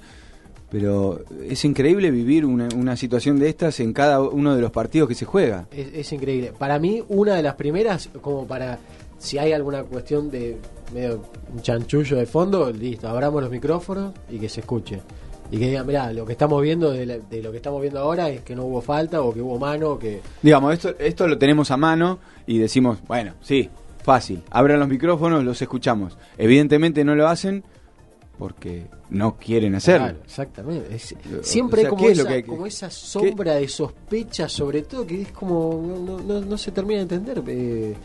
pero 0.69 1.19
es 1.49 1.63
increíble 1.65 2.09
vivir 2.11 2.45
una, 2.45 2.69
una 2.75 2.95
situación 2.95 3.37
de 3.37 3.49
estas 3.49 3.79
en 3.81 3.91
cada 3.91 4.21
uno 4.21 4.55
de 4.55 4.61
los 4.61 4.71
partidos 4.71 5.07
que 5.09 5.15
se 5.15 5.25
juega. 5.25 5.67
Es, 5.71 5.87
es 5.93 6.13
increíble. 6.13 6.53
Para 6.57 6.79
mí, 6.79 7.03
una 7.09 7.35
de 7.35 7.43
las 7.43 7.55
primeras, 7.55 8.09
como 8.21 8.45
para 8.47 8.79
si 9.17 9.37
hay 9.37 9.51
alguna 9.53 9.83
cuestión 9.83 10.29
de 10.29 10.57
medio 10.93 11.21
un 11.53 11.61
chanchullo 11.61 12.17
de 12.17 12.25
fondo, 12.25 12.71
listo, 12.71 13.07
abramos 13.07 13.41
los 13.41 13.51
micrófonos 13.51 14.13
y 14.29 14.37
que 14.39 14.47
se 14.49 14.61
escuche. 14.61 15.01
Y 15.49 15.57
que 15.59 15.67
digan, 15.67 15.87
mirá, 15.87 16.11
lo 16.11 16.25
que 16.25 16.33
estamos 16.33 16.61
viendo 16.61 16.91
de, 16.91 17.05
la- 17.05 17.17
de 17.19 17.41
lo 17.41 17.51
que 17.51 17.57
estamos 17.57 17.81
viendo 17.81 17.99
ahora 17.99 18.29
es 18.29 18.41
que 18.41 18.53
no 18.55 18.65
hubo 18.65 18.81
falta 18.81 19.21
o 19.21 19.33
que 19.33 19.41
hubo 19.41 19.57
mano 19.57 19.91
o 19.91 19.99
que... 19.99 20.19
Digamos, 20.41 20.73
esto, 20.73 20.93
esto 20.99 21.25
lo 21.27 21.37
tenemos 21.37 21.71
a 21.71 21.77
mano 21.77 22.19
y 22.45 22.57
decimos, 22.57 22.99
bueno, 23.07 23.33
sí, 23.41 23.69
fácil, 24.03 24.43
abran 24.51 24.79
los 24.79 24.89
micrófonos, 24.89 25.43
los 25.45 25.61
escuchamos. 25.61 26.17
Evidentemente 26.37 27.05
no 27.05 27.15
lo 27.15 27.27
hacen 27.29 27.63
porque 28.37 28.85
no 29.09 29.37
quieren 29.37 29.73
hacerlo. 29.75 30.07
Claro, 30.07 30.19
exactamente. 30.25 30.95
Es- 30.95 31.13
O 31.39 31.43
siempre 31.43 31.81
sea, 31.81 31.87
hay 31.87 31.95
como, 31.95 32.03
¿qué 32.05 32.11
es 32.11 32.17
lo 32.17 32.23
esa, 32.23 32.29
que 32.29 32.35
hay 32.35 32.43
que- 32.43 32.49
como 32.49 32.65
esa 32.67 32.89
sombra 32.91 33.55
de 33.55 33.67
sospecha, 33.67 34.47
sobre 34.49 34.81
todo, 34.83 35.07
que 35.07 35.21
es 35.23 35.31
como. 35.31 35.81
No, 36.05 36.19
no- 36.19 36.41
no 36.41 36.57
se 36.57 36.71
termina 36.71 36.97
de 37.03 37.15
entender. 37.15 37.43
eh, 37.47 37.95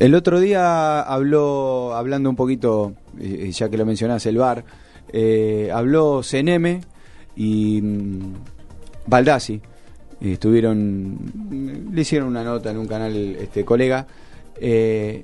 El 0.00 0.14
otro 0.14 0.40
día 0.40 1.02
habló, 1.02 1.94
hablando 1.94 2.30
un 2.30 2.36
poquito, 2.36 2.94
eh, 3.20 3.50
ya 3.52 3.68
que 3.68 3.76
lo 3.76 3.84
mencionás, 3.84 4.24
el 4.24 4.38
bar, 4.38 4.64
eh, 5.12 5.70
habló 5.72 6.22
CNM 6.22 6.80
y 7.36 7.82
mm, 7.82 8.34
Baldassi. 9.06 9.60
Estuvieron, 10.22 11.18
mm, 11.50 11.92
le 11.94 12.00
hicieron 12.00 12.28
una 12.28 12.42
nota 12.42 12.70
en 12.70 12.78
un 12.78 12.86
canal, 12.86 13.14
este 13.14 13.62
colega, 13.62 14.06
eh, 14.58 15.22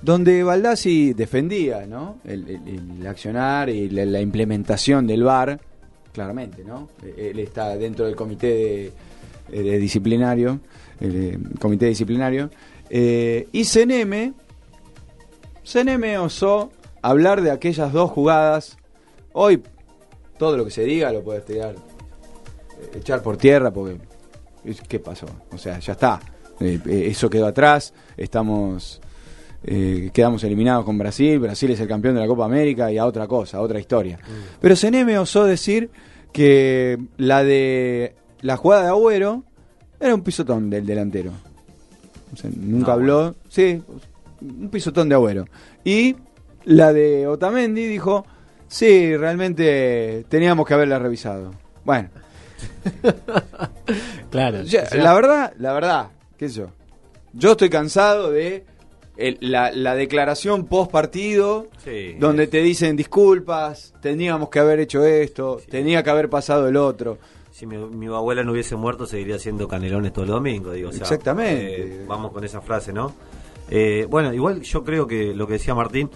donde 0.00 0.42
Baldassi 0.44 1.12
defendía 1.12 1.86
¿no? 1.86 2.20
el, 2.24 3.06
accionar 3.06 3.68
y 3.68 3.90
la, 3.90 4.20
implementación 4.22 5.06
del 5.06 5.24
VAR, 5.24 5.60
claramente, 6.14 6.64
¿no? 6.64 6.88
Eh, 7.04 7.32
Él 7.32 7.40
está 7.40 7.76
dentro 7.76 8.06
del 8.06 8.16
comité 8.16 8.92
de, 9.50 9.74
eh, 9.74 9.78
disciplinario, 9.78 10.60
el 11.00 11.16
eh, 11.16 11.38
comité 11.58 11.86
disciplinario, 11.86 12.50
eh, 12.90 13.48
y 13.52 13.64
CNM 13.64 14.34
osó 16.20 16.70
hablar 17.02 17.40
de 17.42 17.50
aquellas 17.50 17.92
dos 17.92 18.10
jugadas. 18.10 18.76
Hoy 19.32 19.62
todo 20.38 20.56
lo 20.56 20.64
que 20.64 20.70
se 20.70 20.84
diga 20.84 21.12
lo 21.12 21.22
puedes 21.22 21.44
tirar, 21.44 21.74
eh, 21.74 22.98
echar 22.98 23.22
por 23.22 23.36
tierra 23.36 23.70
porque 23.70 23.98
¿qué 24.88 24.98
pasó? 24.98 25.26
O 25.52 25.58
sea, 25.58 25.78
ya 25.78 25.92
está. 25.92 26.20
Eh, 26.60 26.80
eso 27.10 27.30
quedó 27.30 27.46
atrás. 27.46 27.94
Estamos 28.16 29.00
eh, 29.62 30.10
quedamos 30.12 30.42
eliminados 30.44 30.84
con 30.84 30.98
Brasil. 30.98 31.38
Brasil 31.38 31.70
es 31.70 31.80
el 31.80 31.88
campeón 31.88 32.14
de 32.14 32.20
la 32.20 32.26
Copa 32.26 32.44
América 32.44 32.90
y 32.90 32.98
a 32.98 33.06
otra 33.06 33.26
cosa, 33.26 33.58
a 33.58 33.60
otra 33.60 33.78
historia. 33.78 34.18
Pero 34.60 34.74
CNM 34.74 35.18
osó 35.18 35.44
decir 35.44 35.90
que 36.32 36.98
la 37.16 37.42
de 37.44 38.14
la 38.40 38.56
jugada 38.56 38.84
de 38.84 38.88
Agüero 38.88 39.44
era 39.98 40.14
un 40.14 40.22
pisotón 40.22 40.70
del 40.70 40.86
delantero. 40.86 41.32
O 42.32 42.36
sea, 42.36 42.50
nunca 42.54 42.88
No, 42.88 42.92
habló. 42.92 43.34
Sí, 43.48 43.82
un 44.40 44.68
pisotón 44.70 45.08
de 45.08 45.14
Agüero. 45.14 45.46
Y 45.84 46.16
la 46.64 46.92
de 46.92 47.26
Otamendi 47.26 47.86
dijo, 47.86 48.24
sí, 48.68 49.16
realmente 49.16 50.24
teníamos 50.28 50.66
que 50.66 50.74
haberla 50.74 50.98
revisado. 50.98 51.52
Bueno, 51.84 52.08
claro. 54.30 54.62
ya, 54.62 54.82
o 54.82 54.86
sea, 54.86 55.02
la 55.02 55.14
verdad, 55.14 55.52
la 55.58 55.72
verdad, 55.72 56.06
qué 56.36 56.48
sé 56.48 56.56
yo. 56.60 56.66
Yo 57.32 57.52
estoy 57.52 57.70
cansado 57.70 58.30
de 58.30 58.64
el- 59.16 59.38
la, 59.40 59.70
la 59.72 59.94
declaración 59.94 60.66
post 60.66 60.90
partido, 60.90 61.68
Sí. 61.84 62.16
donde 62.18 62.46
te 62.46 62.58
dicen 62.62 62.96
disculpas, 62.96 63.94
teníamos 64.00 64.48
que 64.50 64.58
haber 64.58 64.80
hecho 64.80 65.04
esto, 65.04 65.60
Sí. 65.60 65.70
tenía 65.70 66.02
que 66.02 66.10
haber 66.10 66.28
pasado 66.30 66.68
el 66.68 66.76
otro. 66.76 67.18
Si 67.60 67.66
mi, 67.66 67.76
mi 67.76 68.06
abuela 68.06 68.42
no 68.42 68.52
hubiese 68.52 68.74
muerto, 68.74 69.04
seguiría 69.04 69.36
haciendo 69.36 69.68
canelones 69.68 70.14
todo 70.14 70.24
el 70.24 70.30
domingo, 70.30 70.72
digo. 70.72 70.88
o 70.88 70.92
sea, 70.92 71.02
Exactamente. 71.02 71.82
eh, 71.82 72.04
vamos 72.08 72.32
con 72.32 72.42
esa 72.42 72.62
frase, 72.62 72.90
¿no? 72.90 73.12
Eh, 73.68 74.06
bueno, 74.08 74.32
igual 74.32 74.62
yo 74.62 74.82
creo 74.82 75.06
que 75.06 75.34
lo 75.34 75.46
que 75.46 75.52
decía 75.52 75.74
Martín 75.74 76.08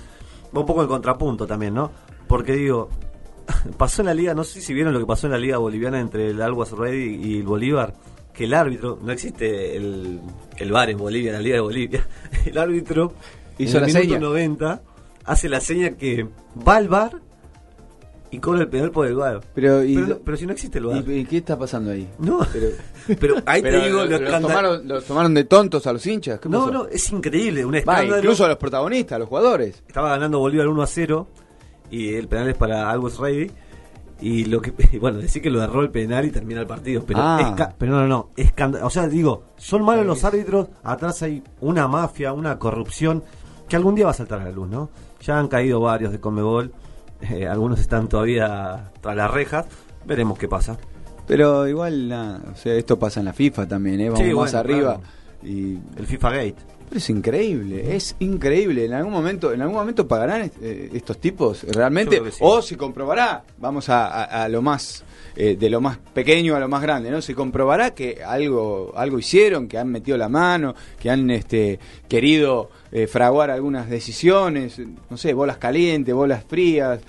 va 0.57 0.61
un 0.61 0.67
poco 0.67 0.81
en 0.81 0.89
contrapunto 0.89 1.47
también, 1.47 1.75
¿no? 1.75 1.93
Porque 2.27 2.55
digo, 2.55 2.89
pasó 3.77 4.01
en 4.01 4.07
la 4.07 4.15
liga, 4.15 4.33
no 4.33 4.43
sé 4.43 4.63
si 4.63 4.73
vieron 4.73 4.95
lo 4.95 5.01
que 5.01 5.05
pasó 5.05 5.27
en 5.27 5.33
la 5.33 5.39
liga 5.39 5.59
boliviana 5.59 6.01
entre 6.01 6.31
el 6.31 6.41
Alwas 6.41 6.73
Ready 6.73 7.21
y 7.23 7.37
el 7.41 7.43
Bolívar, 7.43 7.93
que 8.33 8.45
el 8.45 8.55
árbitro, 8.55 8.99
no 9.03 9.13
existe 9.13 9.77
el, 9.77 10.23
el 10.57 10.73
VAR 10.73 10.89
en 10.89 10.97
Bolivia, 10.97 11.29
en 11.29 11.37
la 11.37 11.43
liga 11.43 11.57
de 11.57 11.61
Bolivia, 11.61 12.09
el 12.47 12.57
árbitro 12.57 13.13
Hizo 13.59 13.77
en 13.77 13.83
la 13.83 13.89
el 13.89 13.95
minuto 14.09 14.15
seña. 14.15 14.29
90 14.29 14.83
hace 15.27 15.51
la 15.51 15.61
seña 15.61 15.91
que 15.91 16.27
va 16.67 16.77
al 16.77 16.89
VAR 16.89 17.21
y 18.35 18.39
cobra 18.41 18.61
el 18.63 18.69
penal 18.69 18.91
por 18.91 19.07
el 19.07 19.15
VAR. 19.15 19.41
Pero, 19.55 19.83
y- 19.85 19.95
pero, 19.95 20.07
no- 20.07 20.19
pero 20.19 20.37
si 20.37 20.47
no 20.47 20.53
existe 20.53 20.79
el 20.79 20.87
VAR. 20.87 21.05
¿Y, 21.09 21.13
y 21.19 21.25
qué 21.25 21.39
está 21.39 21.59
pasando 21.59 21.91
ahí? 21.91 22.09
No, 22.19 22.41
Pero, 22.53 22.67
pero 23.21 23.35
ahí 23.47 23.63
pero 23.63 23.81
te 23.81 23.87
digo 23.87 24.05
lo- 24.05 24.19
lo 24.19 24.19
los, 24.31 24.41
tomaron, 24.41 24.89
los 24.89 25.05
tomaron 25.05 25.35
de 25.35 25.45
tontos 25.45 25.87
a 25.87 25.93
los 25.93 26.07
hinchas. 26.07 26.41
¿Qué 26.41 26.49
No, 26.49 26.61
pasó? 26.67 26.71
no, 26.73 26.87
es 26.89 27.11
increíble, 27.13 27.65
un 27.65 27.75
Va, 27.75 27.79
escándalo. 27.79 28.19
incluso 28.19 28.45
a 28.45 28.49
los 28.49 28.57
protagonistas, 28.57 29.17
a 29.17 29.19
los 29.19 29.29
jugadores. 29.29 29.83
Estaba 29.87 30.11
ganando 30.11 30.39
Bolívar 30.39 30.69
1 30.69 30.83
a 30.83 30.87
0 30.87 31.27
y 31.91 32.15
el 32.15 32.29
penal 32.29 32.49
es 32.51 32.57
para 32.57 32.91
Always 32.91 33.19
Ready. 33.19 33.51
Y 34.21 34.45
lo 34.47 34.61
que, 34.63 34.73
y 34.93 34.99
bueno, 34.99 35.19
decir 35.19 35.43
que 35.43 35.51
lo 35.51 35.63
erró 35.63 35.83
el 35.83 35.91
penal 35.91 36.25
y 36.25 36.31
termina 36.31 36.61
el 36.61 36.67
partido. 36.67 37.03
Pero, 37.07 37.19
Ah. 37.23 37.75
pero 37.77 37.93
no, 37.93 38.07
no, 38.07 38.09
no. 38.09 38.31
o 38.87 38.91
sea, 38.91 39.07
digo, 39.09 39.45
son 39.57 39.83
malos 39.85 40.07
los 40.07 40.25
árbitros. 40.25 40.69
Atrás 40.83 41.23
hay 41.23 41.43
una 41.61 41.89
mafia, 41.89 42.33
una 42.33 42.59
corrupción 42.59 43.23
que 43.69 43.77
algún 43.77 43.95
día 43.95 44.05
va 44.07 44.13
a 44.13 44.15
saltar 44.15 44.41
a 44.41 44.45
la 44.45 44.51
luz, 44.53 44.69
¿no? 44.69 44.89
Ya 45.21 45.39
han 45.39 45.49
caído 45.49 45.81
varios 45.81 46.13
de 46.13 46.21
Conmebol. 46.21 46.73
Eh, 47.31 47.47
algunos 47.49 47.81
están 47.81 48.09
todavía 48.09 48.91
tras 49.01 49.17
las 49.17 49.31
rejas. 49.31 49.67
Veremos 50.07 50.39
qué 50.39 50.49
pasa. 50.49 50.77
Pero 51.27 51.67
igual, 51.67 52.09
nada, 52.09 52.41
o 52.53 52.57
sea, 52.57 52.75
esto 52.75 52.99
pasa 52.99 53.21
en 53.21 53.27
la 53.27 53.33
FIFA 53.33 53.67
también, 53.67 54.01
¿eh? 54.01 54.11
Vamos 54.11 54.19
Sí, 54.21 54.27
más 54.35 54.35
bueno, 54.53 54.59
arriba. 54.59 54.95
claro. 54.97 55.24
Y 55.45 55.79
El 55.97 56.07
FIFA 56.07 56.31
Gate. 56.31 56.57
Pero 56.89 56.99
es 56.99 57.11
increíble, 57.11 57.97
es 57.97 58.15
increíble. 58.21 58.85
En 58.85 58.93
algún 58.93 59.13
momento, 59.13 59.53
en 59.53 59.63
algún 59.63 59.77
momento 59.77 60.07
pagarán 60.07 60.51
eh, 60.61 60.91
estos 60.93 61.19
tipos 61.19 61.65
realmente, 61.65 62.23
que 62.23 62.31
sí. 62.31 62.39
o 62.41 62.61
se 62.63 62.77
comprobará. 62.77 63.43
Vamos 63.59 63.89
a, 63.89 64.07
a- 64.07 64.45
a 64.45 64.49
lo 64.49 64.61
más 64.63 65.03
eh, 65.37 65.57
de 65.59 65.71
lo 65.71 65.81
más 65.81 65.99
pequeño 65.99 66.55
a 66.55 66.61
lo 66.61 66.69
más 66.69 66.83
grande, 66.83 67.11
¿no? 67.11 67.21
Se 67.23 67.35
comprobará 67.35 67.95
que 67.95 68.23
algo 68.25 68.93
algo 68.97 69.19
hicieron, 69.19 69.67
que 69.67 69.79
han 69.79 69.89
metido 69.89 70.17
la 70.19 70.29
mano, 70.29 70.75
que 71.01 71.11
han 71.11 71.31
este 71.31 71.81
querido 72.09 72.71
eh, 72.93 73.07
fraguar 73.07 73.51
algunas 73.51 73.89
decisiones, 73.91 74.81
no 75.11 75.17
sé, 75.17 75.33
bolas 75.35 75.57
calientes, 75.57 76.15
bolas 76.15 76.45
frías. 76.47 77.01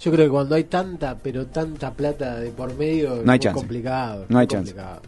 Yo 0.00 0.12
creo 0.12 0.26
que 0.26 0.30
cuando 0.30 0.54
hay 0.54 0.64
tanta, 0.64 1.18
pero 1.18 1.46
tanta 1.48 1.92
plata 1.92 2.36
de 2.38 2.50
por 2.52 2.72
medio, 2.78 3.16
es 3.16 3.24
No 3.26 3.32
hay 3.32 3.38
muy 3.38 3.38
chance. 3.40 3.58
complicado. 3.58 4.26
No 4.28 4.38
hay 4.38 4.46
chance. 4.46 4.72
complicado. 4.72 5.02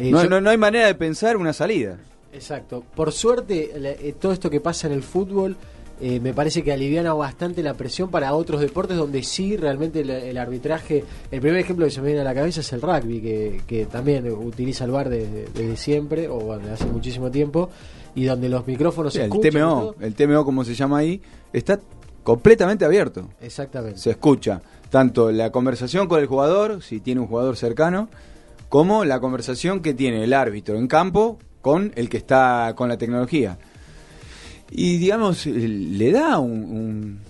Eh, 0.00 0.10
No, 0.10 0.22
yo- 0.24 0.28
no, 0.30 0.40
no 0.40 0.50
hay 0.50 0.56
manera 0.58 0.86
de 0.86 0.94
pensar 0.94 1.36
una 1.36 1.52
salida. 1.52 1.98
Exacto. 2.32 2.82
Por 2.94 3.12
suerte, 3.12 3.72
la- 3.78 3.90
eh, 3.90 4.14
todo 4.18 4.32
esto 4.32 4.50
que 4.50 4.60
pasa 4.60 4.86
en 4.86 4.92
el 4.94 5.02
fútbol 5.02 5.56
eh, 6.02 6.18
me 6.18 6.32
parece 6.32 6.62
que 6.62 6.72
aliviana 6.72 7.12
bastante 7.12 7.62
la 7.62 7.74
presión 7.74 8.10
para 8.10 8.32
otros 8.32 8.62
deportes 8.62 8.96
donde 8.96 9.22
sí 9.22 9.58
realmente 9.58 10.00
el, 10.00 10.08
el 10.08 10.38
arbitraje. 10.38 11.04
El 11.30 11.40
primer 11.42 11.60
ejemplo 11.60 11.84
que 11.84 11.90
se 11.90 12.00
me 12.00 12.06
viene 12.06 12.22
a 12.22 12.24
la 12.24 12.34
cabeza 12.34 12.60
es 12.60 12.72
el 12.72 12.80
rugby, 12.80 13.20
que, 13.20 13.60
que 13.66 13.84
también 13.84 14.30
utiliza 14.32 14.86
el 14.86 14.92
VAR 14.92 15.10
desde, 15.10 15.44
desde 15.52 15.76
siempre 15.76 16.26
o 16.28 16.36
bueno, 16.38 16.62
desde 16.62 16.72
hace 16.72 16.86
muchísimo 16.86 17.30
tiempo 17.30 17.68
y 18.14 18.24
donde 18.24 18.48
los 18.48 18.66
micrófonos 18.66 19.12
se 19.12 19.18
el 19.18 19.24
escuchan 19.26 19.52
y 19.52 19.54
TMO, 19.56 19.94
el 20.00 20.14
TMO 20.14 20.44
como 20.46 20.64
se 20.64 20.74
llama 20.74 20.96
ahí, 20.98 21.20
está 21.52 21.78
completamente 22.22 22.86
abierto. 22.86 23.28
Exactamente. 23.42 23.98
se 23.98 24.10
escucha 24.10 24.62
tanto 24.88 25.30
la 25.30 25.50
conversación 25.52 26.08
con 26.08 26.18
el 26.20 26.26
jugador, 26.26 26.82
si 26.82 27.00
tiene 27.00 27.20
un 27.20 27.26
jugador 27.26 27.56
cercano, 27.58 28.08
como 28.70 29.04
la 29.04 29.20
conversación 29.20 29.80
que 29.80 29.92
tiene 29.92 30.24
el 30.24 30.32
árbitro 30.32 30.78
en 30.78 30.86
campo 30.88 31.38
con 31.60 31.92
el 31.96 32.08
que 32.08 32.16
está 32.16 32.72
con 32.74 32.88
la 32.88 32.96
tecnología. 32.96 33.58
Y 34.70 34.96
digamos, 34.98 35.44
le 35.46 36.12
da 36.12 36.38
un, 36.38 36.50
un- 36.64 37.20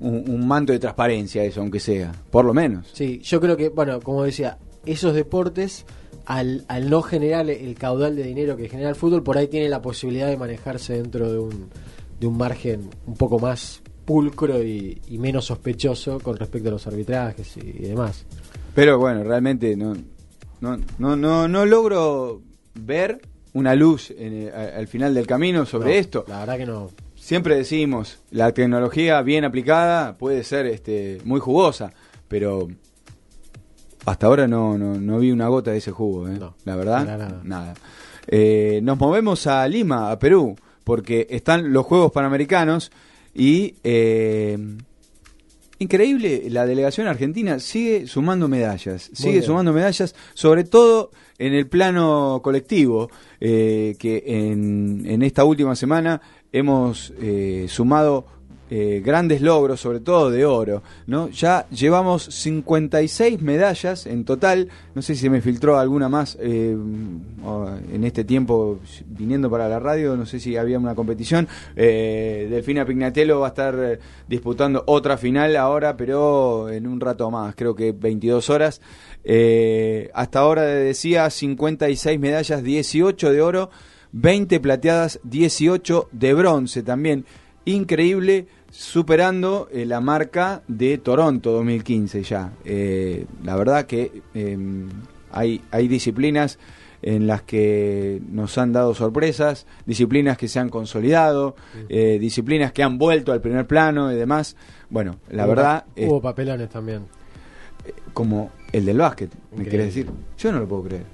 un- 0.00 0.30
un 0.30 0.46
manto 0.46 0.72
de 0.72 0.78
transparencia 0.78 1.42
a 1.42 1.44
eso, 1.44 1.60
aunque 1.60 1.80
sea, 1.80 2.12
por 2.30 2.44
lo 2.44 2.54
menos. 2.54 2.88
Sí, 2.92 3.20
yo 3.24 3.40
creo 3.40 3.56
que, 3.56 3.70
bueno, 3.70 4.00
como 4.00 4.22
decía, 4.22 4.58
esos 4.86 5.14
deportes, 5.14 5.84
al, 6.26 6.64
al 6.68 6.88
no 6.90 7.02
generar 7.02 7.48
el 7.50 7.74
caudal 7.74 8.14
de 8.16 8.22
dinero 8.22 8.56
que 8.56 8.68
genera 8.68 8.90
el 8.90 8.94
fútbol, 8.94 9.22
por 9.22 9.36
ahí 9.38 9.48
tiene 9.48 9.68
la 9.68 9.82
posibilidad 9.82 10.28
de 10.28 10.36
manejarse 10.36 10.94
dentro 10.94 11.32
de 11.32 11.38
un, 11.38 11.68
de 12.20 12.26
un 12.26 12.36
margen 12.36 12.90
un 13.06 13.14
poco 13.14 13.38
más 13.38 13.82
pulcro 14.04 14.62
y, 14.62 15.00
y 15.08 15.18
menos 15.18 15.46
sospechoso 15.46 16.18
con 16.20 16.36
respecto 16.36 16.68
a 16.68 16.72
los 16.72 16.86
arbitrajes 16.86 17.56
y, 17.56 17.60
y 17.60 17.88
demás. 17.88 18.26
Pero 18.74 18.98
bueno, 18.98 19.24
realmente 19.24 19.74
no 19.76 19.94
no, 20.60 20.78
no, 20.98 21.16
no, 21.16 21.48
no 21.48 21.66
logro 21.66 22.42
ver 22.74 23.20
una 23.52 23.74
luz 23.74 24.12
en 24.16 24.50
al 24.54 24.86
final 24.86 25.14
del 25.14 25.26
camino 25.26 25.66
sobre 25.66 25.98
esto. 25.98 26.24
La 26.28 26.40
verdad 26.40 26.58
que 26.58 26.66
no. 26.66 26.90
Siempre 27.16 27.56
decimos, 27.56 28.18
la 28.30 28.52
tecnología 28.52 29.20
bien 29.22 29.44
aplicada 29.44 30.16
puede 30.16 30.42
ser 30.42 30.66
este, 30.66 31.18
muy 31.24 31.38
jugosa, 31.38 31.92
pero 32.28 32.68
hasta 34.06 34.26
ahora 34.26 34.48
no, 34.48 34.78
no, 34.78 34.94
no 34.94 35.18
vi 35.18 35.30
una 35.30 35.48
gota 35.48 35.70
de 35.70 35.78
ese 35.78 35.90
jugo, 35.90 36.28
¿eh? 36.28 36.38
la 36.64 36.76
verdad, 36.76 37.42
nada. 37.44 37.74
Eh, 38.26 38.80
nos 38.82 38.98
movemos 38.98 39.46
a 39.46 39.66
Lima, 39.68 40.10
a 40.10 40.18
Perú, 40.18 40.56
porque 40.84 41.26
están 41.30 41.72
los 41.72 41.84
Juegos 41.84 42.10
Panamericanos 42.12 42.90
y 43.34 43.74
eh, 43.84 44.58
increíble, 45.80 46.44
la 46.50 46.66
delegación 46.66 47.06
argentina 47.06 47.58
sigue 47.58 48.06
sumando 48.06 48.48
medallas, 48.48 49.10
sigue 49.14 49.42
sumando 49.42 49.72
medallas, 49.72 50.14
sobre 50.34 50.64
todo 50.64 51.10
en 51.38 51.54
el 51.54 51.66
plano 51.66 52.40
colectivo, 52.44 53.10
eh, 53.40 53.96
que 53.98 54.22
en, 54.26 55.04
en, 55.06 55.22
esta 55.22 55.42
última 55.44 55.74
semana 55.74 56.20
hemos 56.52 57.14
eh, 57.18 57.64
sumado 57.68 58.26
eh, 58.72 59.02
grandes 59.04 59.40
logros, 59.42 59.80
sobre 59.80 59.98
todo 59.98 60.30
de 60.30 60.44
oro. 60.44 60.82
¿no? 61.06 61.28
Ya 61.30 61.68
llevamos 61.70 62.22
56 62.22 63.42
medallas 63.42 64.06
en 64.06 64.24
total. 64.24 64.68
No 64.94 65.02
sé 65.02 65.16
si 65.16 65.28
me 65.28 65.40
filtró 65.40 65.76
alguna 65.76 66.08
más 66.08 66.38
eh, 66.40 66.70
en 66.70 68.04
este 68.04 68.22
tiempo 68.22 68.78
viniendo 69.06 69.50
para 69.50 69.68
la 69.68 69.80
radio. 69.80 70.16
No 70.16 70.24
sé 70.24 70.38
si 70.38 70.56
había 70.56 70.78
una 70.78 70.94
competición. 70.94 71.48
Eh, 71.74 72.46
Delfina 72.48 72.84
Pignatello 72.84 73.40
va 73.40 73.48
a 73.48 73.50
estar 73.50 73.98
disputando 74.28 74.84
otra 74.86 75.16
final 75.16 75.56
ahora, 75.56 75.96
pero 75.96 76.70
en 76.70 76.86
un 76.86 77.00
rato 77.00 77.28
más, 77.28 77.56
creo 77.56 77.74
que 77.74 77.90
22 77.90 78.50
horas. 78.50 78.80
hasta 80.14 80.38
ahora 80.38 80.62
decía 80.62 81.28
56 81.28 82.20
medallas, 82.20 82.62
18 82.62 83.32
de 83.32 83.42
oro. 83.42 83.70
20 84.12 84.58
plateadas, 84.60 85.20
18 85.24 86.08
de 86.12 86.34
bronce 86.34 86.82
también. 86.82 87.24
Increíble 87.64 88.46
superando 88.70 89.68
eh, 89.72 89.84
la 89.84 90.00
marca 90.00 90.62
de 90.68 90.98
Toronto 90.98 91.52
2015 91.52 92.22
ya. 92.22 92.52
Eh, 92.64 93.26
la 93.44 93.56
verdad 93.56 93.86
que 93.86 94.22
em, 94.34 94.88
hay, 95.32 95.60
hay 95.70 95.88
disciplinas 95.88 96.58
en 97.02 97.26
las 97.26 97.42
que 97.42 98.20
nos 98.30 98.58
han 98.58 98.72
dado 98.72 98.94
sorpresas, 98.94 99.66
disciplinas 99.86 100.36
que 100.36 100.48
se 100.48 100.58
han 100.58 100.68
consolidado, 100.68 101.56
eh, 101.88 102.18
disciplinas 102.20 102.72
que 102.72 102.82
han 102.82 102.98
vuelto 102.98 103.32
al 103.32 103.40
primer 103.40 103.66
plano 103.66 104.12
y 104.12 104.16
demás. 104.16 104.56
Bueno, 104.90 105.16
la 105.30 105.46
verdad... 105.46 105.84
Hubo 105.96 106.20
papelones 106.20 106.68
también. 106.68 107.06
Como 108.12 108.50
el 108.72 108.84
del 108.84 108.98
básquet, 108.98 109.30
me 109.56 109.64
quiere 109.64 109.86
decir. 109.86 110.06
Yo 110.36 110.52
no 110.52 110.60
lo 110.60 110.68
puedo 110.68 110.82
creer. 110.84 111.04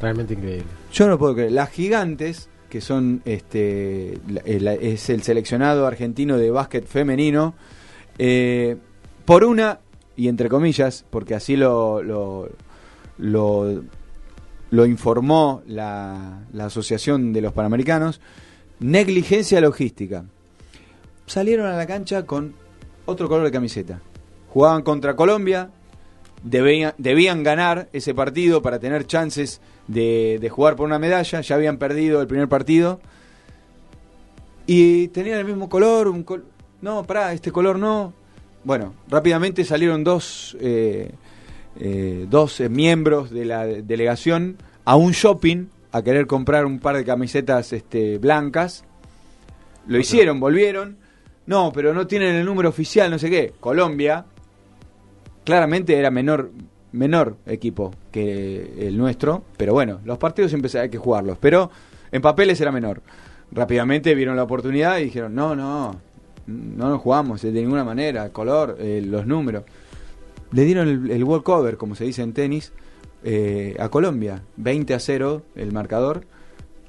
Realmente 0.00 0.34
increíble. 0.34 0.64
Yo 0.92 1.04
no 1.04 1.12
lo 1.12 1.18
puedo 1.18 1.34
creer. 1.34 1.52
Las 1.52 1.70
gigantes 1.70 2.48
que 2.68 2.80
son 2.80 3.22
este 3.24 4.18
es 4.44 5.10
el 5.10 5.22
seleccionado 5.22 5.86
argentino 5.86 6.38
de 6.38 6.50
básquet 6.50 6.86
femenino 6.86 7.54
eh, 8.18 8.76
por 9.24 9.44
una 9.44 9.80
y 10.16 10.28
entre 10.28 10.48
comillas 10.48 11.04
porque 11.10 11.34
así 11.34 11.56
lo 11.56 12.02
lo, 12.02 12.48
lo, 14.70 14.86
informó 14.86 15.62
la, 15.66 16.44
la 16.52 16.66
asociación 16.66 17.32
de 17.32 17.40
los 17.40 17.52
panamericanos 17.52 18.20
negligencia 18.78 19.60
logística. 19.60 20.26
Salieron 21.26 21.66
a 21.66 21.76
la 21.76 21.86
cancha 21.86 22.26
con 22.26 22.54
otro 23.06 23.28
color 23.28 23.44
de 23.44 23.52
camiseta. 23.52 24.00
Jugaban 24.48 24.82
contra 24.82 25.16
Colombia 25.16 25.70
debían 26.42 27.42
ganar 27.42 27.88
ese 27.92 28.14
partido 28.14 28.62
para 28.62 28.78
tener 28.78 29.06
chances 29.06 29.60
de, 29.88 30.48
jugar 30.50 30.76
por 30.76 30.86
una 30.86 30.98
medalla, 30.98 31.40
ya 31.40 31.54
habían 31.54 31.78
perdido 31.78 32.20
el 32.20 32.26
primer 32.26 32.48
partido 32.48 33.00
y 34.66 35.08
tenían 35.08 35.38
el 35.38 35.44
mismo 35.44 35.68
color, 35.68 36.08
un 36.08 36.24
no, 36.82 37.04
pará, 37.04 37.32
este 37.32 37.52
color 37.52 37.78
no. 37.78 38.12
Bueno, 38.64 38.94
rápidamente 39.08 39.64
salieron 39.64 40.04
dos, 40.04 40.56
eh, 40.60 41.10
eh, 41.78 42.26
dos 42.28 42.60
eh, 42.60 42.68
miembros 42.68 43.30
de 43.30 43.44
la 43.44 43.64
delegación 43.64 44.56
a 44.84 44.96
un 44.96 45.12
shopping 45.12 45.66
a 45.92 46.02
querer 46.02 46.26
comprar 46.26 46.66
un 46.66 46.80
par 46.80 46.96
de 46.96 47.04
camisetas 47.04 47.72
este, 47.72 48.18
blancas. 48.18 48.84
Lo 49.86 49.98
hicieron, 49.98 50.40
volvieron. 50.40 50.98
No, 51.46 51.72
pero 51.72 51.94
no 51.94 52.06
tienen 52.06 52.34
el 52.34 52.44
número 52.44 52.68
oficial, 52.68 53.10
no 53.10 53.18
sé 53.18 53.30
qué. 53.30 53.52
Colombia, 53.60 54.26
claramente 55.44 55.96
era 55.96 56.10
menor 56.10 56.50
menor 56.96 57.36
equipo 57.46 57.92
que 58.10 58.74
el 58.86 58.96
nuestro, 58.96 59.44
pero 59.56 59.72
bueno, 59.72 60.00
los 60.04 60.18
partidos 60.18 60.50
siempre 60.50 60.70
hay 60.80 60.88
que 60.88 60.98
jugarlos, 60.98 61.38
pero 61.38 61.70
en 62.10 62.22
papeles 62.22 62.60
era 62.60 62.72
menor. 62.72 63.02
Rápidamente 63.52 64.14
vieron 64.14 64.36
la 64.36 64.42
oportunidad 64.42 64.98
y 64.98 65.04
dijeron, 65.04 65.34
no, 65.34 65.54
no, 65.54 66.00
no 66.46 66.88
nos 66.88 67.00
jugamos 67.00 67.42
de 67.42 67.52
ninguna 67.52 67.84
manera, 67.84 68.24
el 68.24 68.32
color, 68.32 68.76
eh, 68.80 69.02
los 69.04 69.26
números. 69.26 69.64
Le 70.52 70.64
dieron 70.64 71.10
el, 71.10 71.24
cover, 71.42 71.76
como 71.76 71.94
se 71.94 72.04
dice 72.04 72.22
en 72.22 72.32
tenis, 72.32 72.72
eh, 73.24 73.76
a 73.78 73.88
Colombia, 73.88 74.42
20 74.56 74.94
a 74.94 75.00
0 75.00 75.42
el 75.54 75.72
marcador. 75.72 76.24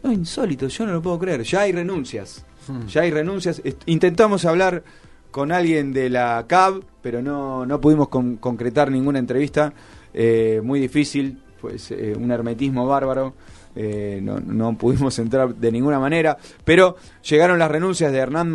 No, 0.04 0.12
insólito, 0.12 0.68
yo 0.68 0.86
no 0.86 0.94
lo 0.94 1.02
puedo 1.02 1.20
creer. 1.20 1.44
Ya 1.44 1.62
hay 1.62 1.72
renuncias. 1.72 2.46
Hmm. 2.68 2.88
Ya 2.88 3.02
hay 3.02 3.12
renuncias. 3.12 3.62
Intentamos 3.86 4.46
hablar 4.46 4.84
con 5.32 5.52
alguien 5.52 5.94
de 5.94 6.10
la 6.10 6.46
CAB, 6.48 6.84
pero 7.02 7.22
no, 7.22 7.66
no 7.66 7.82
pudimos 7.82 8.10
concretar 8.10 8.92
ninguna 8.92 9.20
entrevista. 9.20 9.74
Eh, 10.20 10.62
muy 10.64 10.80
difícil, 10.80 11.38
pues 11.62 11.92
eh, 11.92 12.16
un 12.18 12.32
hermetismo 12.32 12.88
bárbaro. 12.88 13.36
Eh, 13.76 14.20
no, 14.20 14.76
pudimos 14.76 15.20
entrar 15.20 15.54
de 15.54 15.72
ninguna 15.72 16.00
manera, 16.00 16.40
pero 16.64 16.96
llegaron 17.22 17.60
las 17.60 17.70
renuncias 17.70 18.12
de 18.12 18.18
Hernán 18.18 18.52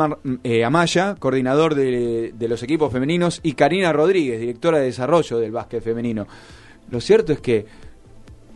Amaya, 0.65 1.15
coordinador 1.15 1.73
de, 1.73 2.33
de, 2.37 2.47
los 2.49 2.61
equipos 2.63 2.91
femeninos, 2.91 3.39
y 3.43 3.53
Karina 3.53 3.93
Rodríguez, 3.93 4.41
directora 4.41 4.79
de 4.79 4.85
desarrollo 4.87 5.39
del 5.39 5.53
básquet 5.53 5.81
femenino. 5.81 6.27
Lo 6.91 6.99
cierto 6.99 7.31
es 7.31 7.39
que 7.39 7.65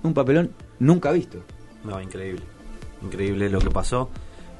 un 0.03 0.13
papelón 0.13 0.51
nunca 0.79 1.13
visto. 1.13 1.37
No, 1.85 2.01
increíble. 2.01 2.43
Increíble 3.03 3.49
lo 3.49 3.59
que 3.59 3.69
pasó. 3.69 4.09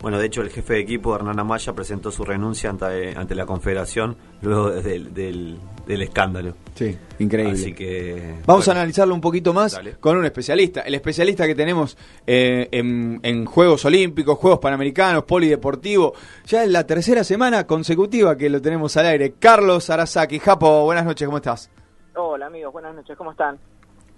Bueno, 0.02 0.20
de 0.20 0.28
hecho, 0.28 0.42
el 0.42 0.50
jefe 0.50 0.76
de 0.76 0.80
equipo, 0.82 1.16
Hernán 1.16 1.40
Amaya, 1.40 1.74
presentó 1.74 2.12
su 2.12 2.24
renuncia 2.24 2.70
ante, 2.70 3.18
ante 3.18 3.34
la 3.34 3.48
Confederación 3.48 4.16
luego 4.44 4.70
del, 4.70 5.12
del, 5.14 6.02
escándalo. 6.02 6.54
Sí, 6.76 6.96
increíble. 7.18 7.54
Así 7.54 7.74
que. 7.74 8.36
Vamos 8.46 8.68
a 8.68 8.72
analizarlo 8.72 9.16
un 9.16 9.22
poquito 9.22 9.54
más 9.54 9.80
con 10.00 10.18
un 10.18 10.26
especialista. 10.26 10.82
El 10.82 10.94
especialista 10.94 11.48
que 11.48 11.56
tenemos 11.56 11.98
eh, 12.28 12.70
en, 12.72 13.20
en, 13.24 13.46
Juegos 13.46 13.86
Olímpicos, 13.86 14.38
Juegos 14.38 14.60
Panamericanos, 14.60 15.24
Polideportivo. 15.24 16.14
Ya 16.46 16.64
es 16.64 16.70
la 16.70 16.86
tercera 16.86 17.24
semana 17.24 17.66
consecutiva 17.66 18.38
que 18.38 18.52
lo 18.52 18.62
tenemos 18.62 18.96
al 18.98 19.08
aire. 19.08 19.34
Carlos 19.40 19.90
Arasaki. 19.90 20.38
Japo, 20.38 20.84
buenas 20.84 21.06
noches, 21.06 21.26
¿cómo 21.26 21.38
estás? 21.38 21.72
Hola, 22.16 22.46
amigos, 22.48 22.72
buenas 22.72 22.94
noches, 22.94 23.18
¿cómo 23.18 23.32
están? 23.32 23.58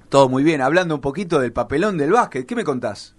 Todo 0.10 0.28
muy 0.28 0.44
bien. 0.44 0.62
Hablando 0.62 0.96
un 0.96 1.02
poquito 1.02 1.40
del 1.40 1.54
papelón 1.54 1.98
del 1.98 2.12
básquet, 2.12 2.46
¿qué 2.46 2.56
me 2.56 2.66
contás? 2.66 3.16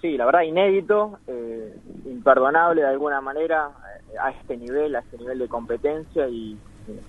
Sí, 0.00 0.16
la 0.16 0.26
verdad 0.26 0.42
inédito, 0.42 1.18
eh, 1.26 1.76
imperdonable 2.04 2.82
de 2.82 2.88
alguna 2.88 3.20
manera 3.20 3.70
eh, 4.12 4.16
a 4.20 4.30
este 4.30 4.56
nivel, 4.56 4.94
a 4.94 5.00
este 5.00 5.18
nivel 5.18 5.40
de 5.40 5.48
competencia 5.48 6.28
y 6.28 6.52
eh, 6.88 7.00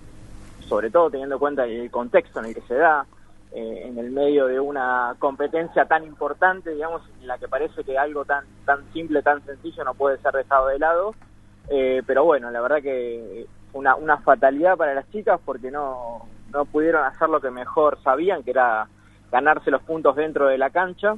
sobre 0.66 0.90
todo 0.90 1.08
teniendo 1.08 1.36
en 1.36 1.38
cuenta 1.38 1.64
el 1.66 1.88
contexto 1.90 2.40
en 2.40 2.46
el 2.46 2.54
que 2.54 2.62
se 2.62 2.74
da, 2.74 3.06
en 3.52 3.98
el 3.98 4.12
medio 4.12 4.46
de 4.46 4.60
una 4.60 5.16
competencia 5.18 5.84
tan 5.84 6.04
importante, 6.04 6.70
digamos, 6.70 7.02
en 7.20 7.26
la 7.26 7.36
que 7.36 7.48
parece 7.48 7.82
que 7.82 7.98
algo 7.98 8.24
tan 8.24 8.44
tan 8.64 8.84
simple, 8.92 9.22
tan 9.22 9.44
sencillo 9.44 9.82
no 9.82 9.94
puede 9.94 10.18
ser 10.18 10.32
dejado 10.34 10.68
de 10.68 10.78
lado. 10.78 11.16
pero 12.06 12.24
bueno, 12.24 12.52
la 12.52 12.60
verdad 12.60 12.80
que 12.80 13.46
una, 13.72 13.96
una 13.96 14.18
fatalidad 14.18 14.76
para 14.76 14.94
las 14.94 15.10
chicas 15.10 15.40
porque 15.44 15.72
no, 15.72 16.28
no 16.52 16.64
pudieron 16.64 17.04
hacer 17.04 17.28
lo 17.28 17.40
que 17.40 17.50
mejor 17.50 18.00
sabían, 18.04 18.44
que 18.44 18.52
era 18.52 18.86
ganarse 19.32 19.72
los 19.72 19.82
puntos 19.82 20.14
dentro 20.14 20.46
de 20.46 20.56
la 20.56 20.70
cancha 20.70 21.16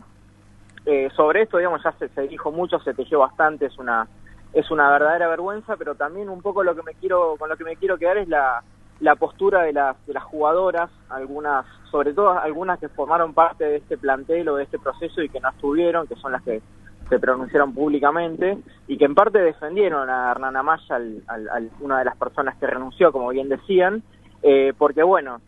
eh, 0.86 1.08
sobre 1.14 1.42
esto, 1.42 1.58
digamos, 1.58 1.82
ya 1.82 1.92
se, 1.92 2.08
se, 2.08 2.22
dijo 2.22 2.50
mucho, 2.50 2.78
se 2.80 2.94
tejió 2.94 3.20
bastante, 3.20 3.66
es 3.66 3.78
una 3.78 4.06
es 4.52 4.70
una 4.70 4.90
verdadera 4.90 5.28
vergüenza, 5.28 5.76
pero 5.76 5.94
también 5.94 6.28
un 6.28 6.42
poco 6.42 6.62
lo 6.62 6.74
que 6.74 6.82
me 6.82 6.92
quiero 6.94 7.36
con 7.38 7.48
lo 7.48 7.56
que 7.56 7.64
me 7.64 7.76
quiero 7.76 7.96
quedar 7.96 8.18
es 8.18 8.28
la, 8.28 8.62
la 9.00 9.16
postura 9.16 9.62
de 9.62 9.72
las, 9.72 9.96
de 10.06 10.12
las 10.12 10.24
jugadoras, 10.24 10.90
algunas, 11.08 11.66
sobre 11.90 12.12
todo 12.12 12.38
algunas 12.38 12.78
que 12.78 12.88
formaron 12.88 13.34
parte 13.34 13.64
de 13.64 13.76
este 13.76 13.96
plantel 13.96 14.48
o 14.48 14.56
de 14.56 14.64
este 14.64 14.78
proceso 14.78 15.22
y 15.22 15.28
que 15.28 15.40
no 15.40 15.48
estuvieron, 15.48 16.06
que 16.06 16.16
son 16.16 16.32
las 16.32 16.42
que 16.42 16.62
se 17.08 17.18
pronunciaron 17.18 17.74
públicamente 17.74 18.58
y 18.86 18.96
que 18.96 19.04
en 19.04 19.14
parte 19.14 19.40
defendieron 19.40 20.08
a 20.08 20.30
Hernán 20.30 20.56
Amaya, 20.56 20.96
al, 20.96 21.70
una 21.80 21.98
de 21.98 22.04
las 22.04 22.16
personas 22.16 22.56
que 22.58 22.66
renunció, 22.66 23.10
como 23.10 23.30
bien 23.30 23.48
decían, 23.48 24.02
eh, 24.42 24.72
porque 24.78 25.02
bueno, 25.02 25.40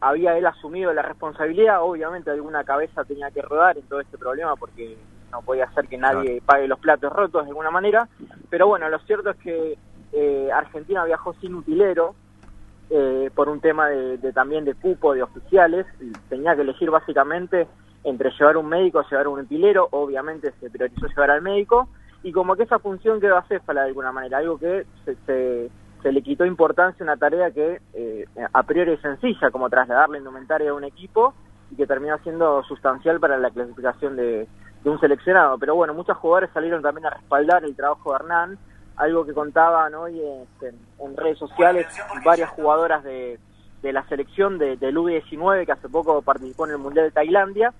había 0.00 0.36
él 0.36 0.46
asumido 0.46 0.92
la 0.92 1.02
responsabilidad, 1.02 1.82
obviamente 1.82 2.30
alguna 2.30 2.64
cabeza 2.64 3.04
tenía 3.04 3.30
que 3.30 3.42
rodar 3.42 3.76
en 3.76 3.86
todo 3.86 4.00
este 4.00 4.16
problema 4.16 4.56
porque 4.56 4.96
no 5.30 5.42
podía 5.42 5.70
ser 5.72 5.86
que 5.88 5.98
nadie 5.98 6.42
pague 6.44 6.66
los 6.66 6.78
platos 6.78 7.12
rotos 7.12 7.44
de 7.44 7.50
alguna 7.50 7.70
manera, 7.70 8.08
pero 8.48 8.66
bueno, 8.66 8.88
lo 8.88 8.98
cierto 9.00 9.30
es 9.30 9.36
que 9.36 9.78
eh, 10.12 10.50
Argentina 10.52 11.04
viajó 11.04 11.34
sin 11.34 11.54
utilero 11.54 12.14
eh, 12.88 13.30
por 13.34 13.48
un 13.48 13.60
tema 13.60 13.88
de, 13.88 14.32
también 14.32 14.64
de 14.64 14.74
cupo 14.74 15.14
de 15.14 15.22
oficiales, 15.22 15.86
tenía 16.28 16.56
que 16.56 16.62
elegir 16.62 16.90
básicamente 16.90 17.68
entre 18.02 18.30
llevar 18.30 18.56
un 18.56 18.66
médico, 18.66 19.04
llevar 19.08 19.28
un 19.28 19.46
pilero, 19.46 19.86
obviamente 19.92 20.52
se 20.58 20.70
priorizó 20.70 21.06
llevar 21.06 21.30
al 21.30 21.42
médico, 21.42 21.88
y 22.22 22.32
como 22.32 22.56
que 22.56 22.64
esa 22.64 22.78
función 22.78 23.20
quedó 23.20 23.36
acéfala 23.36 23.82
de 23.82 23.88
alguna 23.88 24.10
manera, 24.10 24.38
algo 24.38 24.58
que 24.58 24.86
se, 25.04 25.14
se, 25.26 25.70
se 26.02 26.12
le 26.12 26.22
quitó 26.22 26.44
importancia 26.44 27.04
una 27.04 27.16
tarea 27.16 27.50
que 27.50 27.80
eh, 27.94 28.26
a 28.52 28.62
priori 28.62 28.92
es 28.92 29.00
sencilla, 29.00 29.50
como 29.50 29.68
trasladar 29.68 30.08
la 30.08 30.18
indumentaria 30.18 30.70
a 30.70 30.74
un 30.74 30.84
equipo, 30.84 31.34
y 31.70 31.76
que 31.76 31.86
terminó 31.86 32.18
siendo 32.18 32.62
sustancial 32.64 33.20
para 33.20 33.38
la 33.38 33.50
clasificación 33.50 34.16
de, 34.16 34.48
de 34.82 34.90
un 34.90 34.98
seleccionado. 35.00 35.58
Pero 35.58 35.74
bueno, 35.74 35.94
muchos 35.94 36.16
jugadores 36.16 36.50
salieron 36.52 36.82
también 36.82 37.06
a 37.06 37.10
respaldar 37.10 37.64
el 37.64 37.76
trabajo 37.76 38.10
de 38.10 38.16
Hernán, 38.16 38.58
algo 38.96 39.24
que 39.24 39.32
contaban 39.32 39.94
hoy 39.94 40.20
este, 40.20 40.74
en 40.98 41.16
redes 41.16 41.38
sociales 41.38 41.86
varias 42.24 42.50
jugadoras 42.50 43.02
de, 43.02 43.38
de 43.82 43.92
la 43.92 44.06
selección 44.08 44.58
de, 44.58 44.76
del 44.76 44.96
U19 44.96 45.64
que 45.64 45.72
hace 45.72 45.88
poco 45.88 46.20
participó 46.22 46.66
en 46.66 46.72
el 46.72 46.78
Mundial 46.78 47.06
de 47.06 47.12
Tailandia, 47.12 47.72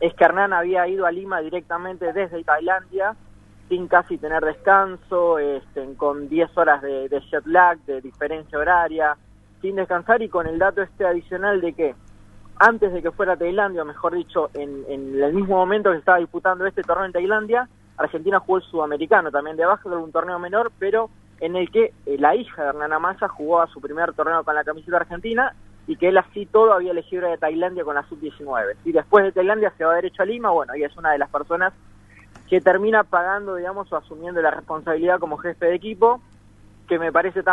es 0.00 0.14
que 0.14 0.24
Hernán 0.24 0.52
había 0.52 0.88
ido 0.88 1.06
a 1.06 1.12
Lima 1.12 1.40
directamente 1.40 2.12
desde 2.12 2.42
Tailandia 2.42 3.14
sin 3.70 3.86
casi 3.86 4.18
tener 4.18 4.44
descanso, 4.44 5.38
este, 5.38 5.94
con 5.94 6.28
10 6.28 6.58
horas 6.58 6.82
de, 6.82 7.08
de 7.08 7.20
jet 7.20 7.46
lag, 7.46 7.78
de 7.86 8.00
diferencia 8.00 8.58
horaria, 8.58 9.16
sin 9.62 9.76
descansar 9.76 10.20
y 10.22 10.28
con 10.28 10.48
el 10.48 10.58
dato 10.58 10.82
este 10.82 11.06
adicional 11.06 11.60
de 11.60 11.72
que 11.72 11.94
antes 12.58 12.92
de 12.92 13.00
que 13.00 13.12
fuera 13.12 13.36
Tailandia, 13.36 13.82
o 13.82 13.84
mejor 13.86 14.16
dicho, 14.16 14.50
en, 14.54 14.84
en 14.88 15.22
el 15.22 15.32
mismo 15.32 15.56
momento 15.56 15.92
que 15.92 15.98
estaba 15.98 16.18
disputando 16.18 16.66
este 16.66 16.82
torneo 16.82 17.06
en 17.06 17.12
Tailandia, 17.12 17.68
Argentina 17.96 18.40
jugó 18.40 18.58
el 18.58 18.64
sudamericano 18.64 19.30
también 19.30 19.56
de 19.56 19.62
abajo, 19.62 19.88
un 19.88 20.10
torneo 20.10 20.40
menor, 20.40 20.72
pero 20.80 21.08
en 21.38 21.54
el 21.54 21.70
que 21.70 21.92
eh, 22.06 22.16
la 22.18 22.34
hija 22.34 22.62
de 22.62 22.68
Hernán 22.70 22.92
Amaya 22.92 23.28
jugó 23.28 23.62
a 23.62 23.68
su 23.68 23.80
primer 23.80 24.14
torneo 24.14 24.42
con 24.42 24.56
la 24.56 24.64
camiseta 24.64 24.96
argentina 24.96 25.54
y 25.86 25.94
que 25.96 26.08
él 26.08 26.18
así 26.18 26.44
todo 26.46 26.72
había 26.72 26.90
elegido 26.90 27.28
de 27.28 27.38
Tailandia 27.38 27.84
con 27.84 27.94
la 27.94 28.02
sub-19. 28.08 28.76
Y 28.84 28.90
después 28.90 29.24
de 29.24 29.32
Tailandia 29.32 29.72
se 29.78 29.84
va 29.84 29.94
derecho 29.94 30.22
a 30.22 30.26
Lima, 30.26 30.50
bueno, 30.50 30.74
y 30.74 30.82
es 30.82 30.96
una 30.96 31.12
de 31.12 31.18
las 31.18 31.30
personas 31.30 31.72
que 32.50 32.60
termina 32.60 33.04
pagando, 33.04 33.54
digamos, 33.54 33.90
o 33.92 33.96
asumiendo 33.96 34.42
la 34.42 34.50
responsabilidad 34.50 35.20
como 35.20 35.36
jefe 35.36 35.66
de 35.66 35.76
equipo, 35.76 36.20
que 36.88 36.98
me 36.98 37.12
parece 37.12 37.44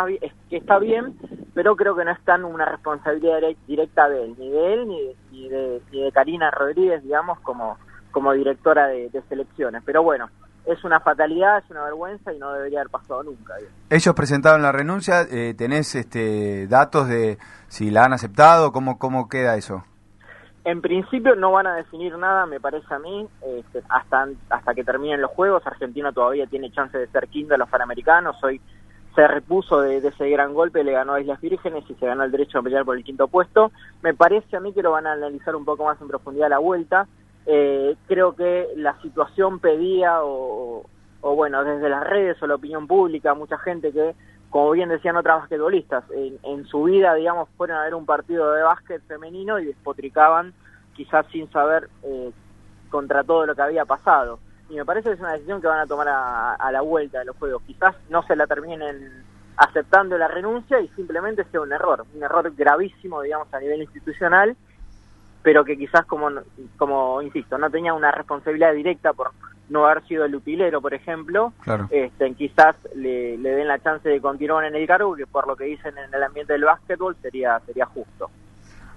que 0.50 0.56
está 0.56 0.80
bien, 0.80 1.16
pero 1.54 1.76
creo 1.76 1.94
que 1.94 2.04
no 2.04 2.10
es 2.10 2.20
tan 2.24 2.44
una 2.44 2.64
responsabilidad 2.64 3.38
directa 3.68 4.08
de 4.08 4.24
él, 4.24 4.34
ni 4.36 4.50
de 4.50 4.74
él 4.74 4.88
ni 4.88 5.00
de, 5.00 5.16
ni 5.30 5.48
de, 5.48 5.82
ni 5.92 6.02
de 6.02 6.10
Karina 6.10 6.50
Rodríguez, 6.50 7.04
digamos, 7.04 7.38
como, 7.40 7.78
como 8.10 8.32
directora 8.32 8.88
de, 8.88 9.08
selecciones. 9.28 9.84
Pero 9.86 10.02
bueno, 10.02 10.30
es 10.66 10.82
una 10.82 10.98
fatalidad, 10.98 11.58
es 11.58 11.70
una 11.70 11.84
vergüenza 11.84 12.32
y 12.32 12.38
no 12.40 12.52
debería 12.52 12.80
haber 12.80 12.90
pasado 12.90 13.22
nunca. 13.22 13.54
Ellos 13.88 14.14
presentaron 14.16 14.62
la 14.62 14.72
renuncia, 14.72 15.22
eh, 15.30 15.54
¿tenés 15.56 15.94
este, 15.94 16.66
datos 16.66 17.06
de 17.06 17.38
si 17.68 17.92
la 17.92 18.04
han 18.04 18.14
aceptado? 18.14 18.72
¿Cómo, 18.72 18.98
¿Cómo 18.98 19.28
queda 19.28 19.54
eso? 19.54 19.84
En 20.68 20.82
principio 20.82 21.34
no 21.34 21.52
van 21.52 21.66
a 21.66 21.76
definir 21.76 22.18
nada, 22.18 22.44
me 22.44 22.60
parece 22.60 22.92
a 22.92 22.98
mí, 22.98 23.26
este, 23.58 23.82
hasta, 23.88 24.28
hasta 24.50 24.74
que 24.74 24.84
terminen 24.84 25.22
los 25.22 25.30
Juegos. 25.30 25.66
Argentina 25.66 26.12
todavía 26.12 26.46
tiene 26.46 26.70
chance 26.70 26.98
de 26.98 27.06
ser 27.06 27.28
quinto 27.28 27.54
a 27.54 27.58
los 27.58 27.70
Panamericanos. 27.70 28.36
Hoy 28.44 28.60
se 29.14 29.26
repuso 29.26 29.80
de, 29.80 30.02
de, 30.02 30.08
ese 30.08 30.28
gran 30.28 30.52
golpe, 30.52 30.84
le 30.84 30.92
ganó 30.92 31.14
a 31.14 31.20
Islas 31.22 31.40
Vírgenes 31.40 31.84
y 31.88 31.94
se 31.94 32.04
ganó 32.04 32.22
el 32.22 32.30
derecho 32.30 32.58
a 32.58 32.62
pelear 32.62 32.84
por 32.84 32.98
el 32.98 33.02
quinto 33.02 33.28
puesto. 33.28 33.72
Me 34.02 34.12
parece 34.12 34.58
a 34.58 34.60
mí 34.60 34.74
que 34.74 34.82
lo 34.82 34.90
van 34.90 35.06
a 35.06 35.12
analizar 35.12 35.56
un 35.56 35.64
poco 35.64 35.86
más 35.86 35.98
en 36.02 36.08
profundidad 36.08 36.50
la 36.50 36.58
vuelta 36.58 37.08
eh, 37.50 37.96
creo 38.06 38.36
que 38.36 38.68
la 38.76 39.00
situación 39.00 39.58
pedía, 39.58 40.22
o, 40.22 40.84
o, 41.22 41.34
bueno, 41.34 41.64
desde 41.64 41.88
las 41.88 42.06
redes 42.06 42.36
o 42.42 42.46
la 42.46 42.56
opinión 42.56 42.86
pública, 42.86 43.32
mucha 43.32 43.56
gente 43.56 43.90
que, 43.90 44.14
como 44.50 44.70
bien 44.72 44.88
decían 44.88 45.16
otras 45.16 45.40
basquetbolistas, 45.40 46.04
en, 46.10 46.38
en 46.42 46.66
su 46.66 46.84
vida, 46.84 47.14
digamos, 47.14 47.48
fueron 47.56 47.76
a 47.76 47.84
ver 47.84 47.94
un 47.94 48.06
partido 48.06 48.52
de 48.52 48.62
básquet 48.62 49.02
femenino 49.06 49.58
y 49.58 49.66
despotricaban, 49.66 50.54
quizás 50.94 51.26
sin 51.30 51.50
saber 51.50 51.88
eh, 52.02 52.30
contra 52.90 53.24
todo 53.24 53.46
lo 53.46 53.54
que 53.54 53.62
había 53.62 53.84
pasado. 53.84 54.38
Y 54.70 54.76
me 54.76 54.84
parece 54.84 55.08
que 55.08 55.14
es 55.14 55.20
una 55.20 55.32
decisión 55.32 55.60
que 55.60 55.66
van 55.66 55.80
a 55.80 55.86
tomar 55.86 56.08
a, 56.08 56.54
a 56.54 56.72
la 56.72 56.80
vuelta 56.80 57.20
de 57.20 57.26
los 57.26 57.36
juegos. 57.36 57.62
Quizás 57.66 57.94
no 58.10 58.22
se 58.22 58.36
la 58.36 58.46
terminen 58.46 59.24
aceptando 59.56 60.16
la 60.16 60.28
renuncia 60.28 60.80
y 60.80 60.88
simplemente 60.88 61.44
sea 61.44 61.60
un 61.60 61.72
error, 61.72 62.04
un 62.14 62.22
error 62.22 62.52
gravísimo, 62.54 63.22
digamos, 63.22 63.52
a 63.52 63.60
nivel 63.60 63.82
institucional 63.82 64.56
pero 65.42 65.64
que 65.64 65.76
quizás 65.76 66.04
como, 66.04 66.28
como 66.76 67.22
insisto, 67.22 67.58
no 67.58 67.70
tenía 67.70 67.94
una 67.94 68.10
responsabilidad 68.10 68.74
directa 68.74 69.12
por 69.12 69.30
no 69.68 69.86
haber 69.86 70.06
sido 70.06 70.24
el 70.24 70.34
utilero, 70.34 70.80
por 70.80 70.94
ejemplo, 70.94 71.52
claro. 71.62 71.86
este, 71.90 72.32
quizás 72.34 72.76
le, 72.94 73.36
le, 73.38 73.50
den 73.50 73.68
la 73.68 73.78
chance 73.78 74.08
de 74.08 74.20
continuar 74.20 74.64
en 74.64 74.74
el 74.74 74.86
cargo, 74.86 75.14
que 75.14 75.26
por 75.26 75.46
lo 75.46 75.56
que 75.56 75.64
dicen 75.64 75.94
en 75.98 76.12
el 76.12 76.22
ambiente 76.22 76.54
del 76.54 76.64
básquetbol 76.64 77.16
sería, 77.20 77.60
sería 77.66 77.86
justo. 77.86 78.30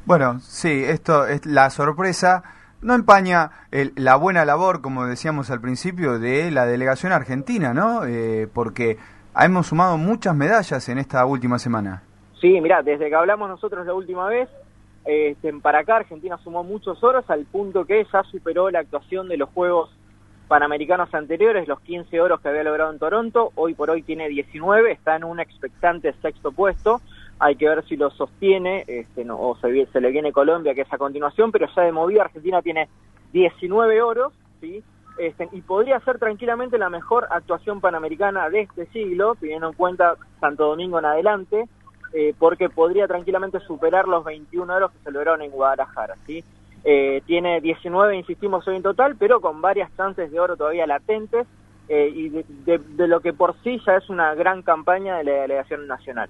Bueno, 0.05 0.39
sí, 0.39 0.83
esto 0.83 1.27
es 1.27 1.45
la 1.45 1.69
sorpresa. 1.69 2.43
No 2.81 2.95
empaña 2.95 3.51
el, 3.71 3.93
la 3.95 4.15
buena 4.15 4.43
labor, 4.45 4.81
como 4.81 5.05
decíamos 5.05 5.51
al 5.51 5.61
principio, 5.61 6.17
de 6.17 6.49
la 6.49 6.65
delegación 6.65 7.11
argentina, 7.11 7.73
¿no? 7.73 8.05
Eh, 8.05 8.47
porque 8.51 8.97
hemos 9.39 9.67
sumado 9.67 9.97
muchas 9.97 10.35
medallas 10.35 10.89
en 10.89 10.97
esta 10.97 11.23
última 11.25 11.59
semana. 11.59 12.01
Sí, 12.39 12.59
mira, 12.59 12.81
desde 12.81 13.09
que 13.09 13.15
hablamos 13.15 13.49
nosotros 13.49 13.85
la 13.85 13.93
última 13.93 14.27
vez, 14.27 14.49
este, 15.05 15.53
para 15.53 15.79
acá 15.79 15.97
Argentina 15.97 16.37
sumó 16.43 16.63
muchos 16.63 17.03
oros 17.03 17.23
al 17.29 17.45
punto 17.45 17.85
que 17.85 18.05
ya 18.11 18.23
superó 18.23 18.71
la 18.71 18.79
actuación 18.79 19.27
de 19.27 19.37
los 19.37 19.49
Juegos 19.49 19.91
Panamericanos 20.51 21.13
anteriores, 21.13 21.65
los 21.65 21.79
15 21.79 22.19
oros 22.19 22.41
que 22.41 22.49
había 22.49 22.63
logrado 22.63 22.91
en 22.91 22.99
Toronto, 22.99 23.53
hoy 23.55 23.73
por 23.73 23.89
hoy 23.89 24.03
tiene 24.03 24.27
19, 24.27 24.91
está 24.91 25.15
en 25.15 25.23
un 25.23 25.39
expectante 25.39 26.11
sexto 26.21 26.51
puesto, 26.51 26.99
hay 27.39 27.55
que 27.55 27.69
ver 27.69 27.85
si 27.85 27.95
lo 27.95 28.09
sostiene 28.11 28.83
este, 28.85 29.23
no, 29.23 29.39
o 29.39 29.55
se, 29.55 29.69
le 29.69 30.11
viene 30.11 30.33
Colombia, 30.33 30.75
que 30.75 30.81
es 30.81 30.91
a 30.91 30.97
continuación, 30.97 31.53
pero 31.53 31.67
ya 31.73 31.83
de 31.83 31.93
movida 31.93 32.23
Argentina 32.23 32.61
tiene 32.61 32.89
19 33.31 34.01
oros, 34.01 34.33
¿sí? 34.59 34.83
Este, 35.17 35.47
y 35.53 35.61
podría 35.61 36.01
ser 36.01 36.19
tranquilamente 36.19 36.77
la 36.77 36.89
mejor 36.89 37.27
actuación 37.31 37.79
panamericana 37.79 38.49
de 38.49 38.63
este 38.63 38.87
siglo, 38.87 39.35
teniendo 39.39 39.69
en 39.69 39.73
cuenta 39.73 40.15
Santo 40.41 40.65
Domingo 40.65 40.99
en 40.99 41.05
adelante, 41.05 41.69
eh, 42.11 42.35
porque 42.37 42.67
podría 42.67 43.07
tranquilamente 43.07 43.61
superar 43.61 44.05
los 44.05 44.25
21 44.25 44.73
euros 44.73 44.91
que 44.91 44.99
se 45.01 45.11
lograron 45.11 45.43
en 45.43 45.51
Guadalajara, 45.51 46.17
¿sí? 46.27 46.43
Eh, 46.83 47.21
tiene 47.25 47.61
19, 47.61 48.17
insistimos 48.17 48.67
hoy 48.67 48.77
en 48.77 48.83
total, 48.83 49.15
pero 49.17 49.39
con 49.39 49.61
varias 49.61 49.95
chances 49.95 50.31
de 50.31 50.39
oro 50.39 50.57
todavía 50.57 50.87
latentes 50.87 51.45
eh, 51.87 52.11
y 52.13 52.29
de, 52.29 52.45
de, 52.65 52.77
de, 52.79 53.07
lo 53.07 53.19
que 53.19 53.33
por 53.33 53.55
sí 53.63 53.79
ya 53.85 53.97
es 53.97 54.09
una 54.09 54.33
gran 54.33 54.61
campaña 54.63 55.17
de 55.17 55.25
la 55.25 55.31
delegación 55.41 55.87
nacional. 55.87 56.29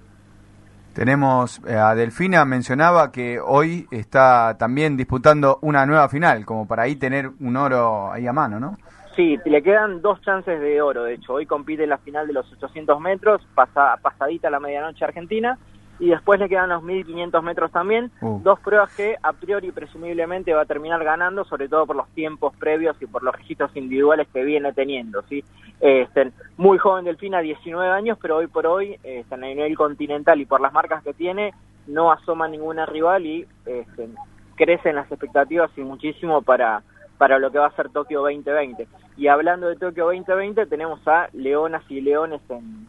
Tenemos 0.94 1.62
eh, 1.66 1.74
a 1.74 1.94
Delfina, 1.94 2.44
mencionaba 2.44 3.10
que 3.10 3.40
hoy 3.40 3.86
está 3.90 4.56
también 4.58 4.96
disputando 4.96 5.58
una 5.62 5.86
nueva 5.86 6.08
final, 6.10 6.44
como 6.44 6.68
para 6.68 6.82
ahí 6.82 6.96
tener 6.96 7.30
un 7.40 7.56
oro 7.56 8.12
ahí 8.12 8.26
a 8.26 8.32
mano, 8.32 8.60
¿no? 8.60 8.76
Sí, 9.16 9.38
le 9.44 9.62
quedan 9.62 10.02
dos 10.02 10.20
chances 10.22 10.60
de 10.60 10.82
oro, 10.82 11.04
de 11.04 11.14
hecho. 11.14 11.34
Hoy 11.34 11.46
compite 11.46 11.84
en 11.84 11.90
la 11.90 11.98
final 11.98 12.26
de 12.26 12.34
los 12.34 12.50
800 12.52 13.00
metros, 13.00 13.40
pasa, 13.54 13.96
pasadita 14.02 14.50
la 14.50 14.60
medianoche 14.60 15.04
argentina, 15.04 15.58
y 16.02 16.08
después 16.08 16.40
le 16.40 16.48
quedan 16.48 16.70
los 16.70 16.82
1500 16.82 17.44
metros 17.44 17.70
también, 17.70 18.10
uh. 18.22 18.40
dos 18.42 18.58
pruebas 18.58 18.92
que 18.96 19.16
a 19.22 19.32
priori 19.32 19.70
presumiblemente 19.70 20.52
va 20.52 20.62
a 20.62 20.66
terminar 20.66 21.04
ganando, 21.04 21.44
sobre 21.44 21.68
todo 21.68 21.86
por 21.86 21.94
los 21.94 22.08
tiempos 22.08 22.56
previos 22.56 23.00
y 23.00 23.06
por 23.06 23.22
los 23.22 23.32
registros 23.32 23.70
individuales 23.76 24.26
que 24.32 24.42
viene 24.42 24.72
teniendo, 24.72 25.22
¿sí? 25.28 25.44
Este, 25.78 26.32
muy 26.56 26.78
joven 26.78 27.04
Delfina, 27.04 27.38
19 27.38 27.88
años, 27.88 28.18
pero 28.20 28.38
hoy 28.38 28.48
por 28.48 28.66
hoy, 28.66 28.98
este, 29.04 29.32
en 29.32 29.44
el 29.44 29.56
nivel 29.56 29.76
continental 29.76 30.40
y 30.40 30.44
por 30.44 30.60
las 30.60 30.72
marcas 30.72 31.04
que 31.04 31.14
tiene, 31.14 31.54
no 31.86 32.10
asoma 32.10 32.48
ninguna 32.48 32.84
rival 32.84 33.24
y 33.24 33.46
este, 33.64 34.08
crecen 34.56 34.96
las 34.96 35.08
expectativas 35.08 35.70
y 35.76 35.82
muchísimo 35.82 36.42
para, 36.42 36.82
para 37.16 37.38
lo 37.38 37.52
que 37.52 37.60
va 37.60 37.66
a 37.66 37.76
ser 37.76 37.90
Tokio 37.90 38.22
2020. 38.22 38.88
Y 39.16 39.28
hablando 39.28 39.68
de 39.68 39.76
Tokio 39.76 40.06
2020, 40.06 40.66
tenemos 40.66 40.98
a 41.06 41.28
Leonas 41.32 41.88
y 41.88 42.00
Leones 42.00 42.40
en, 42.48 42.88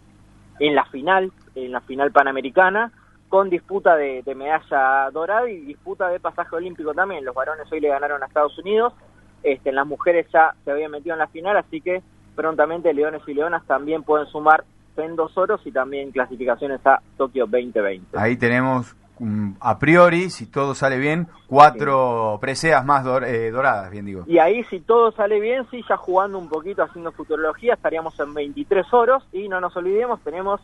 en 0.59 0.73
la 0.73 0.85
final, 0.85 1.31
en 1.53 1.71
la 1.71 1.81
final 1.81 2.11
panamericana, 2.11 2.91
con 3.33 3.49
disputa 3.49 3.95
de, 3.95 4.21
de, 4.21 4.35
medalla 4.35 5.09
dorada 5.11 5.49
y 5.49 5.61
disputa 5.61 6.07
de 6.09 6.19
pasaje 6.19 6.55
olímpico 6.55 6.93
también. 6.93 7.25
Los 7.25 7.33
varones 7.33 7.65
hoy 7.71 7.79
le 7.79 7.87
ganaron 7.87 8.21
a 8.21 8.27
Estados 8.27 8.55
Unidos, 8.59 8.93
este, 9.41 9.71
las 9.71 9.87
mujeres 9.87 10.27
ya 10.31 10.53
se 10.63 10.69
habían 10.69 10.91
metido 10.91 11.13
en 11.15 11.19
la 11.19 11.25
final, 11.25 11.57
así 11.57 11.81
que 11.81 12.03
prontamente 12.35 12.93
Leones 12.93 13.23
y 13.25 13.33
Leonas 13.33 13.65
también 13.65 14.03
pueden 14.03 14.27
sumar 14.27 14.63
en 14.97 15.15
dos 15.15 15.35
oros 15.35 15.59
y 15.65 15.71
también 15.71 16.11
clasificaciones 16.11 16.85
a 16.85 17.01
Tokio 17.17 17.47
2020. 17.47 18.19
Ahí 18.19 18.37
tenemos 18.37 18.95
um, 19.17 19.55
a 19.59 19.79
priori, 19.79 20.29
si 20.29 20.45
todo 20.45 20.75
sale 20.75 20.99
bien, 20.99 21.27
cuatro 21.47 22.33
sí. 22.35 22.41
preseas 22.41 22.85
más 22.85 23.03
dor 23.03 23.23
eh, 23.23 23.49
doradas, 23.49 23.89
bien 23.89 24.05
digo. 24.05 24.25
Y 24.27 24.37
ahí 24.37 24.63
si 24.65 24.79
todo 24.81 25.11
sale 25.11 25.39
bien, 25.39 25.65
sí, 25.71 25.83
ya 25.89 25.97
jugando 25.97 26.37
un 26.37 26.49
poquito, 26.49 26.83
haciendo 26.83 27.11
futurología, 27.11 27.73
estaríamos 27.73 28.13
en 28.19 28.31
23 28.31 28.93
oros 28.93 29.27
y 29.31 29.49
no 29.49 29.59
nos 29.59 29.75
olvidemos, 29.75 30.21
tenemos 30.21 30.61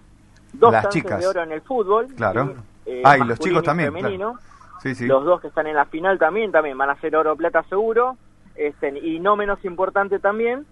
dos 0.53 0.71
Las 0.71 0.83
chances 0.83 1.01
chicas. 1.01 1.19
de 1.19 1.27
oro 1.27 1.43
en 1.43 1.51
el 1.51 1.61
fútbol. 1.61 2.07
Claro. 2.15 2.55
Y, 2.85 2.91
eh, 2.91 3.01
ah, 3.05 3.17
y 3.17 3.23
los 3.23 3.39
chicos 3.39 3.63
también. 3.63 3.93
Femenino. 3.93 4.33
Claro. 4.33 4.79
Sí, 4.81 4.95
sí. 4.95 5.05
Los 5.07 5.25
dos 5.25 5.41
que 5.41 5.47
están 5.47 5.67
en 5.67 5.75
la 5.75 5.85
final 5.85 6.17
también, 6.17 6.51
también 6.51 6.77
van 6.77 6.89
a 6.89 6.99
ser 7.01 7.15
oro 7.15 7.35
plata 7.35 7.63
seguro. 7.63 8.17
Este, 8.55 8.97
y 8.99 9.19
no 9.19 9.35
menos 9.37 9.63
importante 9.63 10.19
también, 10.19 10.65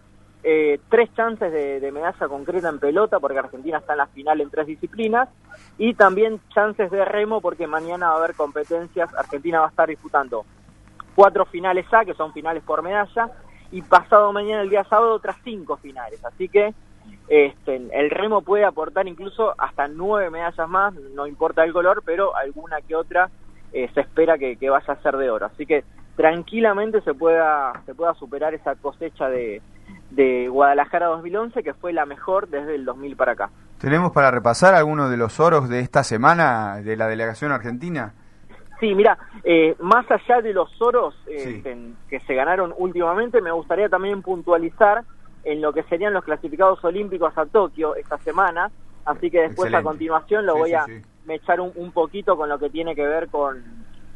eh, 0.43 0.79
tres 0.89 1.09
chances 1.15 1.51
de, 1.51 1.79
de, 1.79 1.91
medalla 1.91 2.27
concreta 2.27 2.67
en 2.67 2.79
pelota, 2.79 3.19
porque 3.19 3.39
Argentina 3.39 3.77
está 3.77 3.93
en 3.93 3.99
la 3.99 4.07
final 4.07 4.41
en 4.41 4.49
tres 4.49 4.67
disciplinas, 4.67 5.29
y 5.77 5.93
también 5.93 6.41
chances 6.53 6.91
de 6.91 7.05
remo, 7.05 7.39
porque 7.39 7.65
mañana 7.65 8.09
va 8.09 8.15
a 8.15 8.17
haber 8.17 8.35
competencias, 8.35 9.13
Argentina 9.15 9.61
va 9.61 9.67
a 9.67 9.69
estar 9.69 9.87
disputando 9.87 10.45
cuatro 11.15 11.45
finales 11.45 11.85
A, 11.93 12.03
que 12.03 12.13
son 12.13 12.33
finales 12.33 12.61
por 12.63 12.81
medalla, 12.81 13.31
y 13.71 13.81
pasado 13.81 14.31
mañana, 14.33 14.61
el 14.61 14.69
día 14.69 14.83
sábado, 14.83 15.13
otras 15.13 15.37
cinco 15.43 15.77
finales. 15.77 16.23
Así 16.25 16.49
que 16.49 16.73
este, 17.27 17.75
el 17.75 18.09
remo 18.09 18.41
puede 18.41 18.63
aportar 18.63 19.07
incluso 19.07 19.53
hasta 19.57 19.87
nueve 19.87 20.29
medallas 20.29 20.69
más, 20.69 20.93
no 20.93 21.27
importa 21.27 21.63
el 21.63 21.73
color, 21.73 22.01
pero 22.05 22.35
alguna 22.35 22.77
que 22.81 22.95
otra 22.95 23.29
eh, 23.73 23.89
se 23.93 24.01
espera 24.01 24.37
que, 24.37 24.57
vaya 24.69 24.93
a 24.93 25.01
ser 25.01 25.17
de 25.17 25.29
oro. 25.29 25.45
Así 25.45 25.65
que 25.65 25.83
tranquilamente 26.15 27.01
se 27.01 27.13
pueda, 27.13 27.73
se 27.85 27.93
pueda 27.93 28.13
superar 28.13 28.53
esa 28.53 28.75
cosecha 28.75 29.29
de, 29.29 29.61
de 30.11 30.47
Guadalajara 30.47 31.07
2011, 31.07 31.63
que 31.63 31.73
fue 31.73 31.91
la 31.91 32.05
mejor 32.05 32.47
desde 32.47 32.75
el 32.75 32.85
2000 32.85 33.15
para 33.17 33.33
acá. 33.33 33.49
¿Tenemos 33.79 34.11
para 34.11 34.31
repasar 34.31 34.73
algunos 34.73 35.11
de 35.11 35.17
los 35.17 35.39
oros 35.39 35.69
de 35.69 35.81
esta 35.81 36.03
semana 36.03 36.77
de 36.77 36.95
la 36.95 37.07
delegación 37.07 37.51
argentina? 37.51 38.13
Sí, 38.79 38.93
mira, 38.95 39.17
eh, 39.43 39.75
más 39.79 40.09
allá 40.09 40.41
de 40.41 40.53
los 40.53 40.69
oros 40.81 41.15
eh, 41.27 41.61
que 42.09 42.19
se 42.21 42.35
ganaron 42.35 42.73
últimamente, 42.77 43.41
me 43.41 43.51
gustaría 43.51 43.89
también 43.89 44.21
puntualizar 44.21 45.03
en 45.47 45.61
lo 45.61 45.71
que 45.71 45.83
serían 45.83 46.13
los 46.13 46.25
clasificados 46.25 46.83
olímpicos 46.83 47.35
a 47.37 47.45
Tokio 47.45 47.95
esta 47.95 48.17
semana, 48.17 48.69
así 49.05 49.31
que 49.31 49.41
después 49.41 49.73
a 49.73 49.81
continuación 49.81 50.45
lo 50.45 50.57
voy 50.57 50.73
a 50.73 50.85
echar 51.29 51.61
un, 51.61 51.91
poquito 51.93 52.35
con 52.35 52.49
lo 52.49 52.59
que 52.59 52.69
tiene 52.69 52.95
que 52.95 53.07
ver 53.07 53.29
con, 53.29 53.63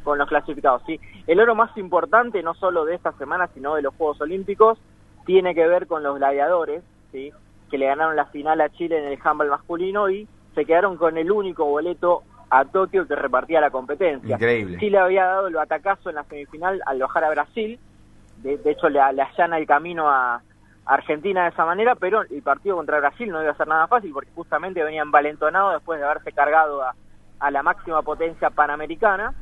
con 0.04 0.18
los 0.18 0.28
clasificados. 0.28 0.84
Sí, 0.86 1.00
el 1.28 1.40
oro 1.40 1.56
más 1.56 1.76
importante 1.78 2.44
no 2.44 2.54
solo 2.54 2.84
de 2.84 2.96
esta 2.96 3.14
semana, 3.14 3.48
sino 3.54 3.76
de 3.76 3.82
los 3.82 3.96
Juegos 3.96 4.20
Olímpicos, 4.20 4.78
tiene 5.26 5.56
que 5.56 5.66
ver 5.66 5.88
con 5.88 6.04
los 6.04 6.18
gladiadores, 6.18 6.84
¿sí? 7.14 7.32
que 7.70 7.78
le 7.78 7.86
ganaron 7.86 8.18
la 8.18 8.26
final 8.26 8.60
a 8.60 8.68
Chile 8.68 8.98
en 8.98 9.06
el 9.06 9.20
handball 9.24 9.50
masculino 9.50 10.10
y 10.10 10.28
se 10.54 10.66
quedaron 10.66 10.98
con 10.98 11.18
el 11.18 11.32
único 11.32 11.64
boleto 11.64 12.24
a 12.50 12.66
Tokio 12.66 13.08
que 13.08 13.16
repartía 13.16 13.62
la 13.62 13.70
competencia. 13.70 14.36
Increíble. 14.36 14.78
Chile 14.80 14.98
había 14.98 15.26
dado 15.28 15.48
el 15.48 15.54
batacazo 15.54 16.10
en 16.10 16.16
la 16.16 16.26
semifinal 16.26 16.82
al 16.86 17.00
bajar 17.00 17.24
a 17.24 17.30
Brasil, 17.30 17.80
de, 18.44 18.60
hecho 18.66 18.90
le, 18.90 19.00
allana 19.00 19.58
el 19.58 19.66
camino 19.66 20.10
a 20.10 20.42
Argentina 20.94 21.44
de 21.44 21.50
esa 21.50 21.64
manera, 21.64 21.96
pero 21.96 22.22
el 22.22 22.42
partido 22.42 22.76
contra 22.76 23.00
Brasil 23.00 23.30
no 23.30 23.42
iba 23.42 23.52
a 23.52 23.56
ser 23.56 23.68
nada 23.68 23.88
fácil 23.88 24.12
porque 24.12 24.32
justamente 24.36 24.84
venían 24.84 25.08
envalentonados 25.08 25.74
después 25.76 25.98
de 25.98 26.06
haberse 26.06 26.34
cargado 26.34 26.84
a, 26.84 26.94
la 27.50 27.64
máxima 27.64 28.02
potencia 28.02 28.50
panamericana. 28.50 29.34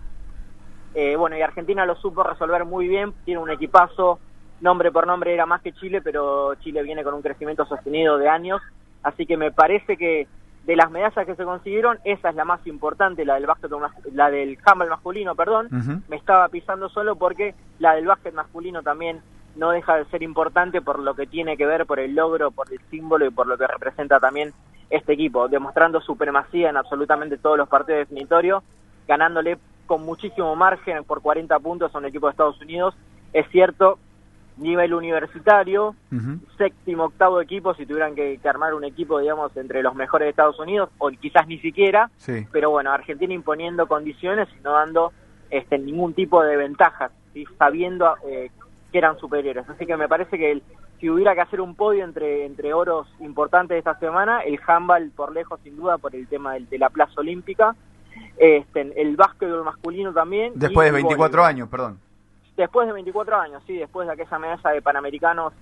Eh, 0.94 1.16
bueno, 1.16 1.36
y 1.36 1.42
Argentina 1.42 1.88
lo 1.88 1.96
supo 1.96 2.22
resolver 2.22 2.66
muy 2.66 2.88
bien, 2.88 3.14
tiene 3.26 3.42
un 3.42 3.50
equipazo, 3.50 4.20
nombre 4.62 4.92
por 4.92 5.08
nombre 5.08 5.34
era 5.34 5.48
más 5.48 5.62
que 5.62 5.74
Chile, 5.74 6.02
pero 6.02 6.54
Chile 6.56 6.84
viene 6.84 7.04
con 7.04 7.16
un 7.16 7.22
crecimiento 7.24 7.66
sostenido 7.66 8.20
de 8.20 8.30
años, 8.30 8.62
así 9.02 9.26
que 9.26 9.36
me 9.36 9.52
parece 9.52 9.98
que 9.98 10.28
de 10.66 10.76
las 10.76 10.92
medallas 10.92 11.26
que 11.26 11.36
se 11.36 11.46
consiguieron, 11.46 11.98
esa 12.04 12.30
es 12.30 12.36
la 12.36 12.46
más 12.46 12.66
importante, 12.68 13.26
la 13.26 13.36
del 13.36 13.48
básquet, 13.48 13.72
la 14.14 14.30
del 14.30 14.58
handball 14.64 14.90
masculino, 14.90 15.36
perdón, 15.36 15.68
me 16.08 16.16
estaba 16.16 16.48
pisando 16.50 16.90
solo 16.90 17.16
porque 17.16 17.56
la 17.80 17.96
del 17.96 18.06
básquet 18.06 18.36
masculino 18.36 18.84
también 18.84 19.22
no 19.56 19.72
deja 19.72 19.98
de 19.98 20.06
ser 20.06 20.24
importante 20.24 20.82
por 20.82 21.00
lo 21.00 21.14
que 21.16 21.28
tiene 21.28 21.58
que 21.58 21.66
ver, 21.66 21.86
por 21.86 22.00
el 22.00 22.16
logro, 22.16 22.52
por 22.52 22.72
el 22.72 22.80
símbolo 22.90 23.26
y 23.26 23.32
por 23.32 23.48
lo 23.48 23.58
que 23.58 23.68
representa 23.68 24.20
también 24.20 24.54
este 24.90 25.14
equipo, 25.14 25.48
demostrando 25.48 26.02
supremacía 26.02 26.70
en 26.70 26.78
absolutamente 26.78 27.38
todos 27.38 27.58
los 27.58 27.70
partidos 27.70 28.00
definitorios, 28.00 28.64
ganándole 29.08 29.58
con 29.86 30.06
muchísimo 30.06 30.56
margen 30.56 31.04
por 31.04 31.22
40 31.22 31.60
puntos 31.60 31.94
a 31.94 31.98
un 31.98 32.06
equipo 32.06 32.28
de 32.28 32.32
Estados 32.32 32.62
Unidos. 32.62 32.96
Es 33.34 33.48
cierto 33.50 34.00
nivel 34.60 34.94
universitario, 34.94 35.96
séptimo, 36.58 37.06
octavo 37.06 37.42
equipo, 37.42 37.74
si 37.76 37.86
tuvieran 37.86 38.14
que, 38.14 38.40
armar 38.44 38.74
un 38.74 38.84
equipo, 38.84 39.20
digamos, 39.20 39.56
entre 39.56 39.82
los 39.82 39.96
mejores 39.96 40.26
de 40.26 40.30
Estados 40.32 40.60
Unidos, 40.60 40.90
o 40.98 41.10
quizás 41.10 41.48
ni 41.48 41.60
siquiera, 41.60 42.10
pero 42.52 42.70
bueno, 42.70 42.92
Argentina 42.92 43.34
imponiendo 43.34 43.88
condiciones 43.88 44.48
y 44.58 44.62
no 44.62 44.74
dando 44.74 45.14
este, 45.50 45.80
ningún 45.80 46.14
tipo 46.14 46.44
de 46.44 46.58
ventajas, 46.58 47.12
sabiendo 47.58 48.16
eh, 48.28 48.52
que 48.92 48.98
eran 48.98 49.18
superiores. 49.18 49.68
Así 49.70 49.86
que 49.86 49.98
me 49.98 50.08
parece 50.08 50.38
que 50.38 50.62
si 51.00 51.10
hubiera 51.10 51.34
que 51.34 51.42
hacer 51.42 51.62
un 51.62 51.76
podio 51.76 52.04
entre, 52.04 52.46
entre 52.46 52.74
oros 52.74 53.08
importantes 53.20 53.76
de 53.76 53.80
esta 53.80 53.98
semana, 54.00 54.42
el 54.42 54.60
handball 54.66 55.12
por 55.16 55.32
lejos, 55.32 55.60
sin 55.64 55.78
duda, 55.78 55.98
por 55.98 56.16
el 56.16 56.28
tema 56.28 56.56
de 56.56 56.78
la 56.78 56.90
plaza 56.90 57.22
olímpica, 57.22 57.76
este, 58.38 59.02
el 59.02 59.16
básquetbol 59.16 59.64
masculino 59.64 60.14
también. 60.14 60.54
Después 60.56 60.88
de 60.88 60.92
24 60.92 61.44
años, 61.44 61.70
perdón. 61.70 62.00
Después 62.58 62.88
de 62.88 62.94
24 62.94 63.40
años, 63.40 63.64
sí, 63.66 63.78
después 63.78 64.08
de 64.08 64.14
aquella 64.14 64.40
medalla 64.40 64.70
de 64.72 64.82
Panamericanos 64.82 65.54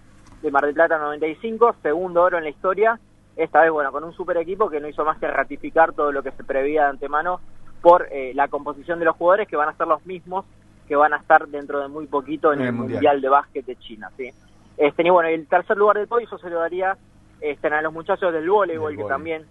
de 0.41 0.51
Mar 0.51 0.65
del 0.65 0.73
Plata 0.73 0.97
95, 0.97 1.75
segundo 1.83 2.23
oro 2.23 2.37
en 2.37 2.43
la 2.43 2.49
historia, 2.49 2.99
esta 3.35 3.61
vez, 3.61 3.71
bueno, 3.71 3.91
con 3.91 4.03
un 4.03 4.13
super 4.13 4.37
equipo 4.37 4.69
que 4.69 4.79
no 4.79 4.87
hizo 4.87 5.05
más 5.05 5.19
que 5.19 5.27
ratificar 5.27 5.93
todo 5.93 6.11
lo 6.11 6.23
que 6.23 6.31
se 6.31 6.43
preveía 6.43 6.83
de 6.83 6.89
antemano 6.89 7.39
por 7.81 8.07
eh, 8.11 8.31
la 8.33 8.47
composición 8.47 8.97
de 8.97 9.05
los 9.05 9.15
jugadores 9.15 9.47
que 9.47 9.55
van 9.55 9.69
a 9.69 9.77
ser 9.77 9.87
los 9.87 10.03
mismos 10.07 10.45
que 10.87 10.95
van 10.95 11.13
a 11.13 11.17
estar 11.17 11.47
dentro 11.47 11.81
de 11.81 11.87
muy 11.87 12.07
poquito 12.07 12.53
en, 12.53 12.61
el, 12.61 12.73
mundial. 12.73 13.21
de 13.21 13.29
Básquet 13.29 13.65
de 13.65 13.75
China, 13.75 14.09
¿sí? 14.17 14.31
Este, 14.77 15.05
y 15.05 15.09
bueno, 15.09 15.29
el 15.29 15.47
tercer 15.47 15.77
lugar 15.77 15.97
del 15.97 16.07
podio 16.07 16.27
se 16.37 16.49
lo 16.49 16.59
daría 16.59 16.97
este, 17.41 17.67
a 17.67 17.81
los 17.81 17.93
muchachos 17.93 18.31
del 18.31 18.49
voleibol, 18.49 18.95
que 18.95 19.03
también 19.03 19.45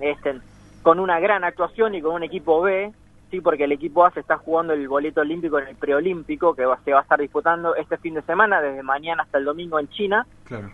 este, 0.00 0.40
con 0.82 1.00
una 1.00 1.20
gran 1.20 1.44
actuación 1.44 1.94
y 1.94 2.02
con 2.02 2.14
un 2.14 2.22
equipo 2.22 2.62
B, 2.62 2.92
sí, 3.30 3.40
porque 3.40 3.64
el 3.64 3.72
equipo 3.72 4.04
A 4.04 4.10
se 4.10 4.20
está 4.20 4.38
jugando 4.38 4.72
el 4.72 4.88
boleto 4.88 5.20
olímpico 5.20 5.58
en 5.58 5.68
el 5.68 5.76
preolímpico 5.76 6.54
que 6.54 6.64
se 6.84 6.92
va 6.92 7.00
a 7.00 7.02
estar 7.02 7.20
disputando 7.20 7.74
este 7.76 7.98
fin 7.98 8.14
de 8.14 8.22
semana, 8.22 8.60
desde 8.60 8.82
mañana 8.82 9.22
hasta 9.22 9.38
el 9.38 9.44
domingo 9.44 9.78
en 9.78 9.88
China. 9.88 10.26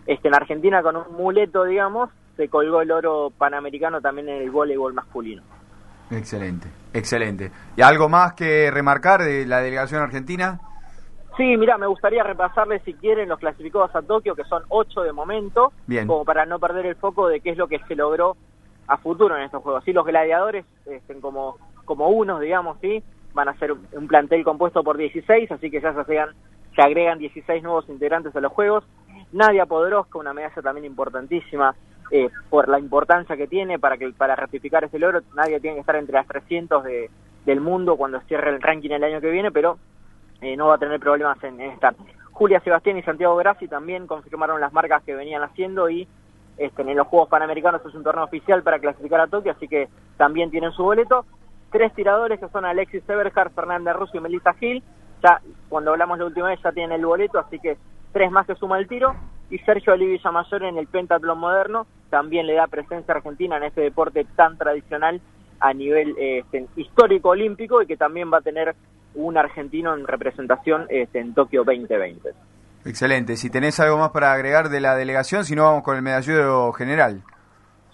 Este, 0.06 0.28
en 0.28 0.34
Argentina 0.34 0.82
con 0.82 0.96
un 0.96 1.12
muleto, 1.16 1.64
digamos, 1.64 2.10
se 2.36 2.48
colgó 2.48 2.80
el 2.80 2.90
oro 2.90 3.32
panamericano 3.36 4.00
también 4.00 4.28
en 4.28 4.42
el 4.42 4.50
voleibol 4.50 4.94
masculino. 4.94 5.42
Excelente, 6.10 6.68
excelente. 6.92 7.50
¿Y 7.76 7.82
algo 7.82 8.08
más 8.08 8.34
que 8.34 8.70
remarcar 8.70 9.22
de 9.22 9.46
la 9.46 9.60
delegación 9.60 10.02
argentina? 10.02 10.60
Sí, 11.36 11.56
mira, 11.56 11.78
me 11.78 11.86
gustaría 11.86 12.22
repasarles 12.22 12.82
si 12.84 12.94
quieren 12.94 13.28
los 13.28 13.38
clasificados 13.38 13.94
a 13.94 14.02
Tokio, 14.02 14.34
que 14.34 14.44
son 14.44 14.62
ocho 14.68 15.02
de 15.02 15.12
momento, 15.12 15.72
Bien. 15.86 16.06
como 16.06 16.24
para 16.24 16.44
no 16.44 16.58
perder 16.58 16.86
el 16.86 16.96
foco 16.96 17.28
de 17.28 17.40
qué 17.40 17.50
es 17.50 17.56
lo 17.56 17.68
que 17.68 17.78
se 17.86 17.94
logró 17.94 18.36
a 18.88 18.96
futuro 18.98 19.36
en 19.36 19.44
estos 19.44 19.62
juegos. 19.62 19.84
Sí, 19.84 19.92
los 19.92 20.04
gladiadores 20.04 20.66
estén 20.86 21.20
como 21.20 21.56
como 21.90 22.08
unos, 22.08 22.40
digamos, 22.40 22.78
¿sí? 22.80 23.02
Van 23.34 23.48
a 23.48 23.58
ser 23.58 23.72
un 23.72 24.06
plantel 24.06 24.44
compuesto 24.44 24.84
por 24.84 24.96
16, 24.96 25.50
así 25.50 25.70
que 25.72 25.80
ya 25.80 25.92
se, 25.92 26.04
se 26.04 26.82
agregan 26.82 27.18
16 27.18 27.64
nuevos 27.64 27.88
integrantes 27.88 28.34
a 28.36 28.40
los 28.40 28.52
Juegos. 28.52 28.84
Nadia 29.32 29.66
Podoroska, 29.66 30.18
una 30.18 30.32
medalla 30.32 30.62
también 30.62 30.84
importantísima 30.84 31.74
eh, 32.10 32.28
por 32.48 32.68
la 32.68 32.78
importancia 32.78 33.36
que 33.36 33.46
tiene 33.46 33.78
para 33.78 33.96
que 33.96 34.10
para 34.10 34.36
ratificar 34.36 34.84
ese 34.84 34.98
logro. 34.98 35.20
Nadia 35.34 35.60
tiene 35.60 35.76
que 35.76 35.80
estar 35.80 35.96
entre 35.96 36.14
las 36.14 36.26
300 36.26 36.84
de, 36.84 37.10
del 37.44 37.60
mundo 37.60 37.96
cuando 37.96 38.20
cierre 38.22 38.50
el 38.50 38.62
ranking 38.62 38.90
el 38.90 39.04
año 39.04 39.20
que 39.20 39.30
viene, 39.30 39.50
pero 39.50 39.78
eh, 40.40 40.56
no 40.56 40.68
va 40.68 40.74
a 40.74 40.78
tener 40.78 41.00
problemas 41.00 41.42
en, 41.44 41.60
estar. 41.60 41.94
Julia 42.32 42.60
Sebastián 42.60 42.96
y 42.96 43.02
Santiago 43.02 43.36
Grassi 43.36 43.68
también 43.68 44.06
confirmaron 44.06 44.60
las 44.60 44.72
marcas 44.72 45.02
que 45.02 45.14
venían 45.14 45.42
haciendo 45.42 45.90
y 45.90 46.08
este, 46.56 46.82
en 46.82 46.96
los 46.96 47.06
Juegos 47.06 47.28
Panamericanos 47.28 47.84
es 47.84 47.94
un 47.94 48.02
torneo 48.02 48.24
oficial 48.24 48.62
para 48.62 48.78
clasificar 48.78 49.20
a 49.20 49.26
Tokio, 49.26 49.52
así 49.52 49.68
que 49.68 49.88
también 50.16 50.50
tienen 50.50 50.72
su 50.72 50.82
boleto 50.82 51.26
tres 51.70 51.92
tiradores 51.94 52.38
que 52.40 52.48
son 52.48 52.64
Alexis 52.64 53.08
Eberhard, 53.08 53.52
Fernanda 53.52 53.92
Russo 53.92 54.16
y 54.16 54.20
Melissa 54.20 54.52
Gil. 54.54 54.82
Ya 55.22 55.40
cuando 55.68 55.92
hablamos 55.92 56.18
la 56.18 56.26
última 56.26 56.48
vez 56.48 56.60
ya 56.62 56.72
tienen 56.72 56.92
el 56.92 57.06
boleto, 57.06 57.38
así 57.38 57.58
que 57.58 57.78
tres 58.12 58.30
más 58.30 58.46
que 58.46 58.54
suma 58.54 58.78
el 58.78 58.88
tiro. 58.88 59.14
Y 59.50 59.58
Sergio 59.58 59.92
Olivia 59.92 60.30
Mayor 60.30 60.62
en 60.64 60.78
el 60.78 60.86
pentatlón 60.86 61.38
moderno 61.38 61.86
también 62.08 62.46
le 62.46 62.54
da 62.54 62.66
presencia 62.66 63.14
argentina 63.14 63.56
en 63.56 63.64
este 63.64 63.80
deporte 63.80 64.24
tan 64.36 64.56
tradicional 64.56 65.20
a 65.60 65.74
nivel 65.74 66.14
este, 66.18 66.66
histórico 66.76 67.30
olímpico 67.30 67.82
y 67.82 67.86
que 67.86 67.96
también 67.96 68.32
va 68.32 68.38
a 68.38 68.42
tener 68.42 68.74
un 69.14 69.36
argentino 69.36 69.94
en 69.94 70.06
representación 70.06 70.86
este, 70.88 71.18
en 71.18 71.34
Tokio 71.34 71.64
2020. 71.64 72.30
Excelente. 72.84 73.36
Si 73.36 73.50
tenés 73.50 73.78
algo 73.80 73.98
más 73.98 74.10
para 74.10 74.32
agregar 74.32 74.68
de 74.70 74.80
la 74.80 74.94
delegación, 74.94 75.44
si 75.44 75.54
no 75.54 75.64
vamos 75.64 75.82
con 75.82 75.96
el 75.96 76.02
medallero 76.02 76.72
general. 76.72 77.22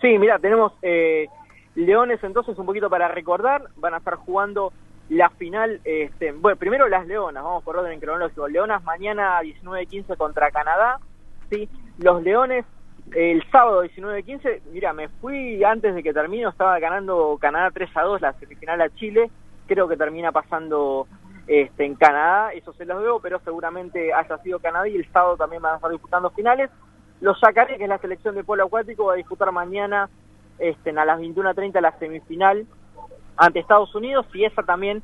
Sí, 0.01 0.19
mira, 0.19 0.39
tenemos 0.39 0.73
eh, 0.83 1.27
Leones 1.75 2.23
entonces 2.23 2.57
un 2.59 2.67
poquito 2.67 2.89
para 2.89 3.09
recordar, 3.09 3.63
van 3.77 3.95
a 3.95 3.99
estar 3.99 4.15
jugando 4.15 4.73
la 5.09 5.31
final, 5.31 5.81
este, 5.85 6.33
bueno, 6.33 6.57
primero 6.57 6.89
las 6.89 7.07
Leonas, 7.07 7.43
vamos 7.43 7.65
por 7.65 7.77
orden 7.77 7.99
cronológico. 8.01 8.49
Leonas 8.49 8.83
mañana 8.85 9.41
19-15 9.43 10.17
contra 10.17 10.51
Canadá, 10.51 10.99
¿sí? 11.51 11.69
Los 11.99 12.23
Leones 12.23 12.65
el 13.15 13.43
sábado 13.51 13.85
19-15, 13.85 14.63
mira, 14.73 14.93
me 14.93 15.09
fui 15.09 15.63
antes 15.63 15.95
de 15.95 16.03
que 16.03 16.13
termine, 16.13 16.49
estaba 16.49 16.79
ganando 16.79 17.39
Canadá 17.41 17.71
3 17.73 17.97
a 17.97 18.03
2 18.03 18.21
la 18.21 18.33
semifinal 18.35 18.81
a 18.81 18.91
Chile, 18.91 19.31
creo 19.67 19.87
que 19.87 19.97
termina 19.97 20.33
pasando 20.33 21.07
este, 21.47 21.85
en 21.85 21.95
Canadá, 21.95 22.53
eso 22.53 22.73
se 22.73 22.85
los 22.85 23.01
veo, 23.01 23.21
pero 23.21 23.41
seguramente 23.45 24.13
haya 24.13 24.39
sido 24.39 24.59
Canadá 24.59 24.89
y 24.89 24.97
el 24.97 25.11
sábado 25.13 25.37
también 25.37 25.63
van 25.63 25.75
a 25.75 25.77
estar 25.77 25.91
disputando 25.91 26.31
finales. 26.31 26.71
Los 27.21 27.41
Yacaré, 27.41 27.79
que 27.79 27.85
es 27.85 27.89
la 27.89 27.99
selección 27.99 28.35
de 28.35 28.45
polo 28.45 28.65
acuático, 28.65 29.07
va 29.07 29.15
a 29.15 29.17
disputar 29.17 29.53
mañana 29.53 30.11
este, 30.59 30.91
a 30.91 31.05
las 31.05 31.21
21.30 31.21 31.81
la 31.81 31.97
semifinal 31.99 32.67
ante 33.37 33.61
Estados 33.61 33.95
Unidos 33.95 34.27
y 34.35 34.45
esa 34.45 34.63
también 34.63 35.03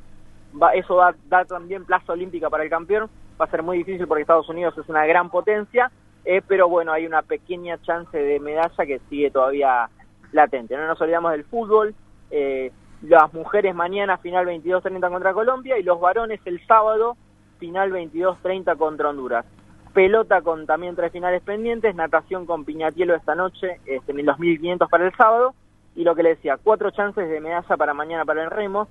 va, 0.61 0.73
eso 0.73 0.97
da, 0.97 1.15
da, 1.29 1.45
también 1.45 1.85
plaza 1.85 2.13
olímpica 2.13 2.49
para 2.49 2.63
el 2.63 2.69
campeón 2.69 3.09
va 3.39 3.45
a 3.45 3.49
ser 3.49 3.63
muy 3.63 3.77
difícil 3.77 4.07
porque 4.07 4.21
Estados 4.21 4.49
Unidos 4.49 4.77
es 4.77 4.87
una 4.89 5.05
gran 5.05 5.29
potencia 5.29 5.91
eh, 6.25 6.41
pero 6.47 6.69
bueno 6.69 6.91
hay 6.91 7.05
una 7.05 7.21
pequeña 7.21 7.81
chance 7.81 8.17
de 8.17 8.39
medalla 8.39 8.85
que 8.85 8.99
sigue 9.09 9.31
todavía 9.31 9.89
latente 10.31 10.75
no 10.77 10.87
nos 10.87 10.99
olvidamos 11.01 11.31
del 11.31 11.43
fútbol 11.45 11.95
eh, 12.31 12.71
las 13.03 13.33
mujeres 13.33 13.75
mañana 13.75 14.17
final 14.17 14.45
22-30 14.47 15.09
contra 15.09 15.33
Colombia 15.33 15.77
y 15.77 15.83
los 15.83 15.99
varones 15.99 16.39
el 16.45 16.65
sábado 16.65 17.17
final 17.59 17.91
22-30 17.91 18.77
contra 18.77 19.09
Honduras. 19.09 19.45
Pelota 19.93 20.41
con 20.41 20.65
también 20.65 20.95
tres 20.95 21.11
finales 21.11 21.41
pendientes, 21.43 21.95
natación 21.95 22.45
con 22.45 22.65
Piñatielo 22.65 23.15
esta 23.15 23.35
noche, 23.35 23.79
este, 23.85 24.11
en 24.11 24.25
2.500 24.25 24.89
para 24.89 25.05
el 25.05 25.15
sábado, 25.15 25.53
y 25.95 26.03
lo 26.03 26.15
que 26.15 26.23
le 26.23 26.29
decía, 26.29 26.57
cuatro 26.61 26.91
chances 26.91 27.29
de 27.29 27.39
medalla 27.39 27.77
para 27.77 27.93
mañana 27.93 28.25
para 28.25 28.43
el 28.43 28.49
remo, 28.49 28.87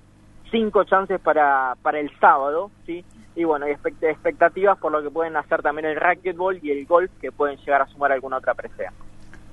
cinco 0.49 0.85
chances 0.85 1.19
para, 1.19 1.75
para 1.81 1.99
el 1.99 2.09
sábado, 2.19 2.71
¿sí? 2.85 3.03
Y 3.35 3.43
bueno, 3.45 3.65
hay 3.65 3.71
expectativas 4.01 4.77
por 4.77 4.91
lo 4.91 5.01
que 5.01 5.09
pueden 5.09 5.35
hacer 5.35 5.61
también 5.61 5.85
el 5.87 5.95
racquetball 5.99 6.59
y 6.61 6.71
el 6.71 6.85
golf, 6.85 7.11
que 7.19 7.31
pueden 7.31 7.57
llegar 7.57 7.81
a 7.81 7.87
sumar 7.87 8.11
alguna 8.11 8.37
otra 8.37 8.53
presea. 8.53 8.91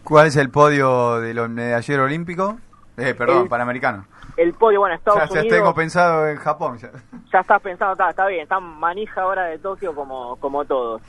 ¿Cuál 0.04 0.26
es 0.26 0.36
el 0.36 0.50
podio 0.50 1.20
de 1.20 1.32
los 1.34 1.48
medalleros 1.48 2.06
olímpicos? 2.06 2.54
Eh, 2.96 3.14
perdón, 3.14 3.44
El- 3.44 3.48
panamericano. 3.48 4.04
El 4.36 4.54
podio, 4.54 4.80
bueno, 4.80 4.94
Estados 4.94 5.20
Ya, 5.20 5.26
ya 5.34 5.40
Unidos... 5.40 5.56
tengo 5.58 5.74
pensado 5.74 6.28
en 6.28 6.36
Japón. 6.36 6.78
ya. 6.78 6.90
ya 7.32 7.40
estás 7.40 7.60
pensando, 7.62 7.92
está, 7.92 8.10
está 8.10 8.26
bien, 8.26 8.42
está 8.42 8.60
manija 8.60 9.22
ahora 9.22 9.44
de 9.46 9.58
Tokio 9.58 9.94
como, 9.94 10.36
como 10.36 10.64
todos. 10.64 11.02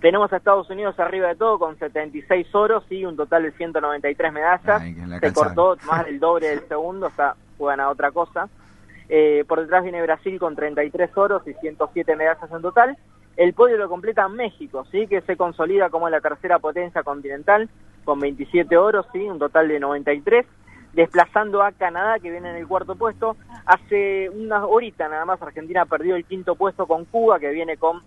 Tenemos 0.00 0.32
a 0.32 0.36
Estados 0.36 0.70
Unidos 0.70 0.98
arriba 1.00 1.28
de 1.28 1.34
todo 1.36 1.58
con 1.58 1.76
76 1.78 2.54
oros 2.54 2.84
y 2.90 3.04
un 3.04 3.16
total 3.16 3.42
de 3.42 3.52
193 3.52 4.32
medallas. 4.32 4.80
Ay, 4.80 4.94
Se 5.20 5.32
cortó 5.32 5.76
más 5.86 6.04
del 6.06 6.20
doble 6.20 6.48
del 6.48 6.68
segundo, 6.68 7.06
o 7.08 7.10
sea, 7.10 7.34
juegan 7.58 7.80
a 7.80 7.88
otra 7.90 8.10
cosa. 8.12 8.48
Eh, 9.08 9.44
por 9.48 9.60
detrás 9.60 9.82
viene 9.82 10.02
Brasil 10.02 10.38
con 10.38 10.54
33 10.54 11.16
oros 11.16 11.46
y 11.46 11.54
107 11.54 12.16
medallas 12.16 12.50
en 12.50 12.62
total. 12.62 12.96
El 13.36 13.54
podio 13.54 13.76
lo 13.76 13.88
completa 13.88 14.28
México, 14.28 14.84
sí, 14.90 15.06
que 15.06 15.20
se 15.22 15.36
consolida 15.36 15.90
como 15.90 16.08
la 16.08 16.20
tercera 16.20 16.58
potencia 16.58 17.02
continental 17.02 17.68
con 18.04 18.18
27 18.20 18.76
oros, 18.76 19.06
sí, 19.12 19.20
un 19.20 19.38
total 19.38 19.68
de 19.68 19.78
93 19.80 20.46
desplazando 20.92 21.62
a 21.62 21.72
Canadá 21.72 22.18
que 22.18 22.30
viene 22.30 22.50
en 22.50 22.56
el 22.56 22.66
cuarto 22.66 22.96
puesto. 22.96 23.36
Hace 23.66 24.30
unas 24.30 24.64
horitas 24.66 25.10
nada 25.10 25.24
más 25.24 25.40
Argentina 25.40 25.84
perdió 25.86 26.16
el 26.16 26.24
quinto 26.24 26.54
puesto 26.54 26.86
con 26.86 27.04
Cuba 27.04 27.38
que 27.38 27.50
viene 27.50 27.76
con 27.76 28.02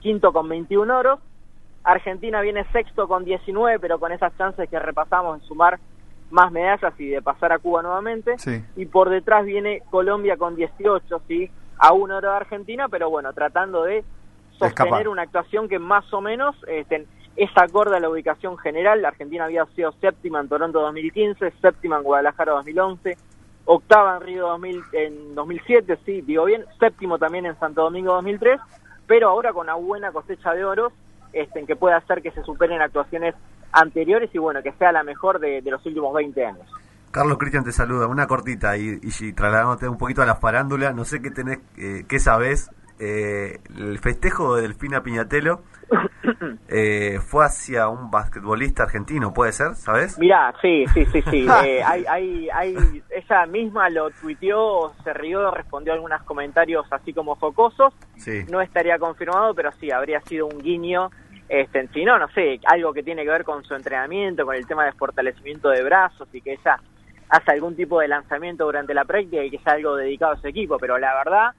quinto 0.00 0.32
con 0.32 0.48
21 0.48 0.98
oros. 0.98 1.20
Argentina 1.84 2.40
viene 2.40 2.64
sexto 2.72 3.06
con 3.06 3.24
19 3.24 3.78
pero 3.78 4.00
con 4.00 4.10
esas 4.12 4.36
chances 4.36 4.68
que 4.68 4.78
repasamos 4.78 5.40
de 5.40 5.46
sumar 5.46 5.78
más 6.30 6.50
medallas 6.52 6.92
y 6.98 7.08
de 7.08 7.22
pasar 7.22 7.52
a 7.52 7.58
Cuba 7.58 7.82
nuevamente. 7.82 8.38
Sí. 8.38 8.64
Y 8.76 8.86
por 8.86 9.10
detrás 9.10 9.44
viene 9.44 9.82
Colombia 9.90 10.36
con 10.36 10.56
18, 10.56 11.22
sí, 11.28 11.50
a 11.78 11.92
un 11.92 12.10
oro 12.10 12.30
de 12.30 12.36
Argentina, 12.36 12.88
pero 12.88 13.10
bueno, 13.10 13.32
tratando 13.32 13.84
de 13.84 14.04
sostener 14.52 14.70
Escapar. 14.70 15.08
una 15.08 15.22
actuación 15.22 15.68
que 15.68 15.78
más 15.78 16.12
o 16.12 16.20
menos 16.20 16.56
este, 16.66 17.06
es 17.36 17.50
acorde 17.56 17.96
a 17.96 18.00
la 18.00 18.08
ubicación 18.08 18.56
general. 18.58 19.02
La 19.02 19.08
Argentina 19.08 19.44
había 19.44 19.66
sido 19.66 19.92
séptima 20.00 20.40
en 20.40 20.48
Toronto 20.48 20.80
2015, 20.80 21.52
séptima 21.60 21.98
en 21.98 22.02
Guadalajara 22.02 22.52
2011, 22.52 23.16
octava 23.66 24.16
en 24.16 24.22
Río 24.22 24.48
2000, 24.48 24.82
en 24.92 25.34
2007, 25.34 25.98
sí, 26.04 26.22
digo 26.22 26.44
bien, 26.44 26.64
séptimo 26.78 27.18
también 27.18 27.46
en 27.46 27.58
Santo 27.58 27.82
Domingo 27.82 28.14
2003, 28.14 28.60
pero 29.06 29.28
ahora 29.28 29.52
con 29.52 29.66
una 29.66 29.74
buena 29.74 30.12
cosecha 30.12 30.54
de 30.54 30.64
oros, 30.64 30.92
este, 31.32 31.60
en 31.60 31.66
que 31.66 31.76
puede 31.76 31.94
hacer 31.94 32.22
que 32.22 32.30
se 32.30 32.42
superen 32.42 32.80
actuaciones 32.80 33.34
anteriores 33.76 34.30
y 34.34 34.38
bueno, 34.38 34.62
que 34.62 34.72
sea 34.72 34.92
la 34.92 35.02
mejor 35.02 35.38
de, 35.38 35.62
de 35.62 35.70
los 35.70 35.84
últimos 35.86 36.12
20 36.14 36.44
años. 36.44 36.66
Carlos 37.10 37.38
Cristian 37.38 37.64
te 37.64 37.72
saluda, 37.72 38.06
una 38.08 38.26
cortita 38.26 38.76
y, 38.76 38.98
y 39.02 39.10
si 39.10 39.32
trasladándote 39.32 39.88
un 39.88 39.96
poquito 39.96 40.22
a 40.22 40.26
la 40.26 40.36
farándula, 40.36 40.92
no 40.92 41.04
sé 41.04 41.22
qué 41.22 41.30
tenés, 41.30 41.60
eh, 41.78 42.04
qué 42.08 42.18
sabés, 42.18 42.70
eh, 42.98 43.58
el 43.76 43.98
festejo 43.98 44.56
de 44.56 44.62
Delfina 44.62 45.02
Piñatelo 45.02 45.60
eh, 46.68 47.18
fue 47.20 47.44
hacia 47.44 47.88
un 47.88 48.10
basquetbolista 48.10 48.84
argentino, 48.84 49.34
¿puede 49.34 49.52
ser? 49.52 49.74
¿Sabes? 49.74 50.18
Mirá, 50.18 50.54
sí, 50.62 50.84
sí, 50.94 51.04
sí, 51.06 51.22
sí. 51.30 51.46
Eh, 51.66 51.82
hay, 51.82 52.04
hay, 52.06 52.48
hay, 52.50 53.02
ella 53.10 53.46
misma 53.46 53.88
lo 53.90 54.10
tuiteó, 54.10 54.92
se 55.04 55.12
rió, 55.12 55.50
respondió 55.50 55.92
a 55.92 55.96
algunos 55.96 56.22
comentarios 56.22 56.86
así 56.90 57.12
como 57.12 57.34
jocosos. 57.36 57.94
Sí. 58.16 58.44
No 58.50 58.60
estaría 58.60 58.98
confirmado, 58.98 59.54
pero 59.54 59.72
sí, 59.72 59.90
habría 59.90 60.20
sido 60.22 60.46
un 60.46 60.58
guiño. 60.58 61.10
Este, 61.48 61.86
si 61.88 62.04
no, 62.04 62.18
no 62.18 62.28
sé, 62.30 62.58
algo 62.66 62.92
que 62.92 63.02
tiene 63.02 63.22
que 63.24 63.30
ver 63.30 63.44
con 63.44 63.62
su 63.64 63.74
entrenamiento, 63.74 64.44
con 64.44 64.56
el 64.56 64.66
tema 64.66 64.84
de 64.84 64.92
fortalecimiento 64.92 65.68
de 65.68 65.82
brazos 65.84 66.28
y 66.32 66.40
que 66.40 66.54
ella 66.54 66.80
hace 67.28 67.52
algún 67.52 67.76
tipo 67.76 68.00
de 68.00 68.08
lanzamiento 68.08 68.64
durante 68.64 68.94
la 68.94 69.04
práctica 69.04 69.42
y 69.44 69.50
que 69.50 69.58
sea 69.58 69.74
algo 69.74 69.94
dedicado 69.96 70.32
a 70.32 70.36
su 70.40 70.48
equipo. 70.48 70.76
Pero 70.78 70.98
la 70.98 71.14
verdad, 71.14 71.50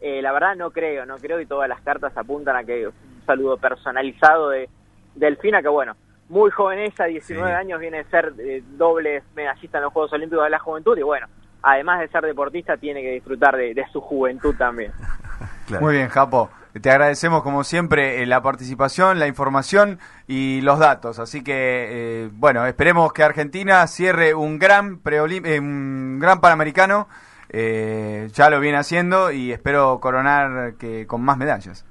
eh, 0.00 0.20
la 0.20 0.32
verdad 0.32 0.56
no 0.56 0.70
creo, 0.70 1.06
no 1.06 1.16
creo 1.18 1.40
y 1.40 1.46
todas 1.46 1.68
las 1.68 1.80
cartas 1.82 2.16
apuntan 2.16 2.56
a 2.56 2.64
que 2.64 2.88
un 2.88 2.92
saludo 3.26 3.56
personalizado 3.56 4.50
de 4.50 4.68
Delfina, 5.14 5.62
que 5.62 5.68
bueno, 5.68 5.94
muy 6.28 6.50
joven 6.50 6.78
ella, 6.80 7.04
19 7.06 7.48
Sí. 7.50 7.54
años, 7.56 7.80
viene 7.80 8.00
a 8.00 8.04
ser 8.04 8.32
eh, 8.38 8.62
doble 8.66 9.22
medallista 9.34 9.78
en 9.78 9.84
los 9.84 9.92
Juegos 9.92 10.12
Olímpicos 10.12 10.44
de 10.44 10.50
la 10.50 10.58
Juventud 10.60 10.96
y 10.98 11.02
bueno, 11.02 11.26
además 11.62 12.00
de 12.00 12.08
ser 12.08 12.24
deportista, 12.24 12.76
tiene 12.76 13.00
que 13.02 13.10
disfrutar 13.12 13.56
de, 13.56 13.74
de 13.74 13.84
su 13.92 14.00
juventud 14.00 14.54
también. 14.56 14.92
Claro. 15.66 15.84
Muy 15.86 15.94
bien, 15.94 16.08
Japo. 16.08 16.50
Te 16.80 16.90
agradecemos 16.90 17.42
como 17.42 17.64
siempre 17.64 18.22
eh, 18.22 18.26
la 18.26 18.42
participación, 18.42 19.18
la 19.18 19.26
información 19.26 19.98
y 20.28 20.60
los 20.60 20.78
datos. 20.78 21.18
Así 21.18 21.42
que, 21.42 21.54
eh, 21.54 22.30
bueno, 22.32 22.66
esperemos 22.66 23.12
que 23.12 23.24
Argentina 23.24 23.86
cierre 23.86 24.34
un 24.34 24.58
gran, 24.58 25.00
eh, 25.04 25.58
un 25.58 26.18
gran 26.20 26.40
Panamericano. 26.40 27.08
Eh, 27.52 28.28
ya 28.32 28.48
lo 28.48 28.60
viene 28.60 28.78
haciendo 28.78 29.32
y 29.32 29.50
espero 29.50 29.98
coronar 29.98 30.74
que 30.74 31.06
con 31.08 31.22
más 31.22 31.36
medallas. 31.36 31.84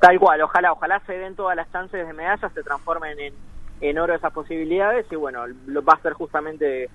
Tal 0.00 0.18
cual, 0.20 0.40
ojalá, 0.42 0.72
ojalá 0.72 1.00
se 1.06 1.14
den 1.14 1.34
todas 1.34 1.56
las 1.56 1.70
chances 1.72 2.06
de 2.06 2.12
medallas, 2.12 2.52
se 2.52 2.62
transformen 2.62 3.18
en, 3.18 3.34
en 3.80 3.98
oro 3.98 4.14
esas 4.14 4.32
posibilidades 4.32 5.06
y 5.10 5.16
bueno, 5.16 5.44
lo 5.66 5.84
va 5.84 5.94
a 5.94 6.02
ser 6.02 6.12
justamente, 6.12 6.88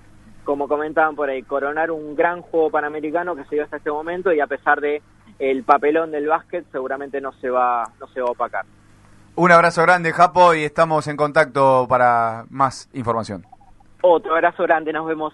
como 0.47 0.69
comentaban 0.69 1.13
por 1.13 1.29
ahí, 1.29 1.43
coronar 1.43 1.91
un 1.91 2.15
gran 2.15 2.41
juego 2.41 2.69
panamericano 2.71 3.35
que 3.35 3.43
se 3.45 3.55
dio 3.55 3.65
hasta 3.65 3.75
este 3.77 3.91
momento 3.91 4.31
y 4.31 4.39
a 4.39 4.47
pesar 4.47 4.79
de 4.79 5.01
el 5.39 5.63
papelón 5.63 6.09
del 6.09 6.25
básquet 6.27 6.63
seguramente 6.71 7.19
no 7.19 7.33
se 7.33 7.49
va, 7.49 7.83
no 7.99 8.07
se 8.07 8.21
va 8.21 8.29
a 8.29 8.31
opacar. 8.31 8.65
Un 9.35 9.51
abrazo 9.51 9.81
grande, 9.81 10.13
Japo, 10.13 10.53
y 10.55 10.63
estamos 10.63 11.05
en 11.07 11.17
contacto 11.17 11.85
para 11.89 12.45
más 12.49 12.87
información. 12.93 13.45
Otro 14.01 14.33
abrazo 14.35 14.63
grande, 14.63 14.93
nos 14.93 15.05
vemos. 15.05 15.33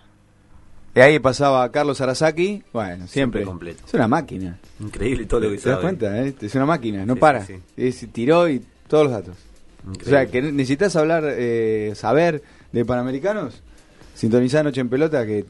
Y 0.96 1.00
ahí 1.00 1.20
pasaba 1.20 1.72
Carlos 1.72 2.02
Arasaki. 2.02 2.64
Bueno, 2.74 3.06
siempre. 3.08 3.10
Siempre 3.42 3.46
completo. 3.46 3.84
Es 3.86 3.94
una 3.94 4.08
máquina. 4.08 4.58
Increíble 4.80 5.26
todo 5.26 5.42
lo 5.42 5.50
que 5.52 5.58
¿Te 5.58 5.70
das 5.70 5.80
sabe. 5.80 5.82
cuenta? 5.82 6.18
eh? 6.24 6.34
Es 6.42 6.56
una 6.56 6.66
máquina, 6.66 7.06
no 7.06 7.14
Sí, 7.14 7.20
para. 7.20 7.42
sí, 7.42 7.62
Es- 7.78 8.12
tiró 8.12 8.50
y 8.50 8.66
todos 8.88 9.04
los 9.06 9.14
datos. 9.14 9.38
Increíble. 9.88 10.06
O 10.06 10.10
sea, 10.10 10.26
que 10.32 10.42
necesitas 10.42 10.96
hablar, 10.96 11.24
eh, 11.26 11.94
saber 11.96 12.42
de 12.72 12.86
Panamericanos, 12.86 13.62
sintonizar 14.16 14.64
Noche 14.64 14.82
en 14.82 14.90
Pelota, 14.90 15.26
que 15.26 15.46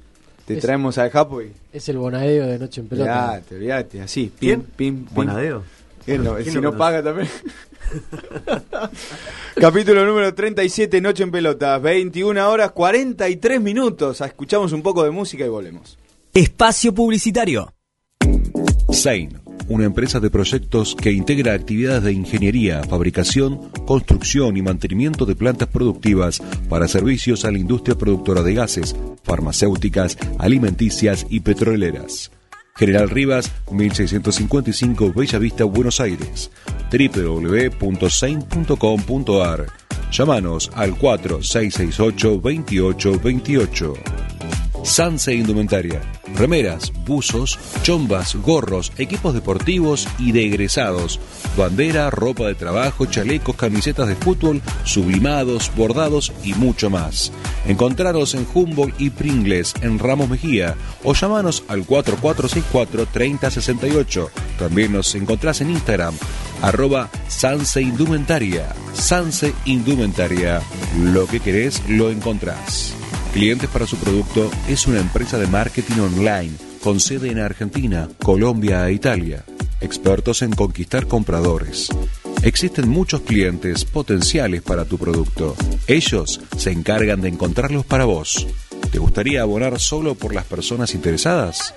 te 0.45 0.55
Es- 0.55 0.61
traemos 0.61 0.97
al 0.97 1.09
Japo 1.09 1.41
y... 1.41 1.51
Es 1.71 1.87
el 1.89 1.97
bonadeo 1.97 2.47
de 2.47 2.59
Noche 2.59 2.81
en 2.81 2.87
Pelota. 2.87 3.25
Olvídate, 3.31 3.55
olvídate, 3.55 4.01
así. 4.01 4.31
Pim, 4.39 4.61
pim, 4.61 5.05
pim. 5.05 5.15
Bonadeo. 5.15 5.63
¿Quién 6.05 6.23
no? 6.23 6.35
¿Quién 6.35 6.45
si 6.49 6.55
no 6.55 6.73
conoce? 6.73 6.77
paga 6.77 7.03
también. 7.03 7.29
Capítulo 9.55 10.05
número 10.05 10.33
37, 10.33 10.99
Noche 11.01 11.23
en 11.23 11.31
Pelota. 11.31 11.77
21 11.77 12.49
horas 12.49 12.71
43 12.71 13.61
minutos. 13.61 14.21
Escuchamos 14.21 14.71
un 14.73 14.81
poco 14.81 15.03
de 15.03 15.11
música 15.11 15.45
y 15.45 15.49
volvemos. 15.49 15.97
Espacio 16.33 16.93
Publicitario. 16.93 17.71
Sein, 18.91 19.39
una 19.67 19.85
empresa 19.85 20.19
de 20.19 20.29
proyectos 20.29 20.95
que 20.95 21.11
integra 21.11 21.53
actividades 21.53 22.03
de 22.03 22.13
ingeniería, 22.13 22.83
fabricación, 22.83 23.71
construcción 23.85 24.55
y 24.57 24.61
mantenimiento 24.61 25.25
de 25.25 25.35
plantas 25.35 25.69
productivas 25.69 26.39
para 26.69 26.87
servicios 26.87 27.45
a 27.45 27.51
la 27.51 27.57
industria 27.57 27.97
productora 27.97 28.43
de 28.43 28.53
gases, 28.53 28.95
farmacéuticas, 29.23 30.19
alimenticias 30.39 31.25
y 31.29 31.39
petroleras. 31.41 32.31
General 32.75 33.07
Rivas, 33.09 33.51
1655 33.71 35.13
Bella 35.13 35.39
Vista, 35.39 35.63
Buenos 35.63 35.99
Aires. 35.99 36.51
www.sein.com.ar. 36.91 39.65
Llámanos 40.11 40.69
al 40.75 40.95
4668-2828. 40.95 43.93
Sanse 44.83 45.33
Indumentaria. 45.33 46.01
Remeras, 46.35 46.91
buzos, 47.05 47.57
chombas, 47.83 48.35
gorros, 48.35 48.91
equipos 48.97 49.33
deportivos 49.33 50.05
y 50.19 50.33
de 50.33 50.45
egresados. 50.45 51.21
Bandera, 51.57 52.09
ropa 52.09 52.47
de 52.47 52.55
trabajo, 52.55 53.05
chalecos, 53.05 53.55
camisetas 53.55 54.09
de 54.09 54.15
fútbol, 54.15 54.61
sublimados, 54.83 55.71
bordados 55.75 56.33
y 56.43 56.53
mucho 56.53 56.89
más. 56.89 57.31
Encontraros 57.65 58.35
en 58.35 58.45
Humboldt 58.53 58.99
y 58.99 59.09
Pringles 59.09 59.73
en 59.81 59.99
Ramos 59.99 60.27
Mejía 60.29 60.75
o 61.03 61.13
llamanos 61.13 61.63
al 61.69 61.87
4464-3068. 61.87 64.29
También 64.59 64.91
nos 64.91 65.15
encontrás 65.15 65.61
en 65.61 65.69
Instagram, 65.71 66.13
arroba 66.61 67.09
Sanse 67.29 67.81
Indumentaria. 67.81 68.67
Sanse 68.93 69.53
Indumentaria. 69.65 70.61
Lo 71.01 71.25
que 71.25 71.39
querés 71.39 71.81
lo 71.87 72.11
encontrás. 72.11 72.93
Clientes 73.33 73.69
para 73.71 73.87
su 73.87 73.97
producto 73.97 74.51
es 74.67 74.85
una 74.85 74.99
empresa 74.99 75.39
de 75.39 75.47
marketing 75.47 76.01
online 76.01 76.51
con 76.83 76.99
sede 76.99 77.31
en 77.31 77.39
Argentina, 77.39 78.07
Colombia 78.21 78.87
e 78.87 78.93
Italia. 78.93 79.43
Expertos 79.81 80.43
en 80.43 80.51
conquistar 80.51 81.07
compradores. 81.07 81.89
Existen 82.43 82.87
muchos 82.87 83.21
clientes 83.21 83.85
potenciales 83.85 84.61
para 84.61 84.85
tu 84.85 84.99
producto. 84.99 85.55
Ellos 85.87 86.41
se 86.57 86.69
encargan 86.69 87.21
de 87.21 87.29
encontrarlos 87.29 87.87
para 87.87 88.05
vos. 88.05 88.45
¿Te 88.91 88.99
gustaría 88.99 89.41
abonar 89.41 89.79
solo 89.79 90.13
por 90.13 90.35
las 90.35 90.45
personas 90.45 90.93
interesadas? 90.93 91.73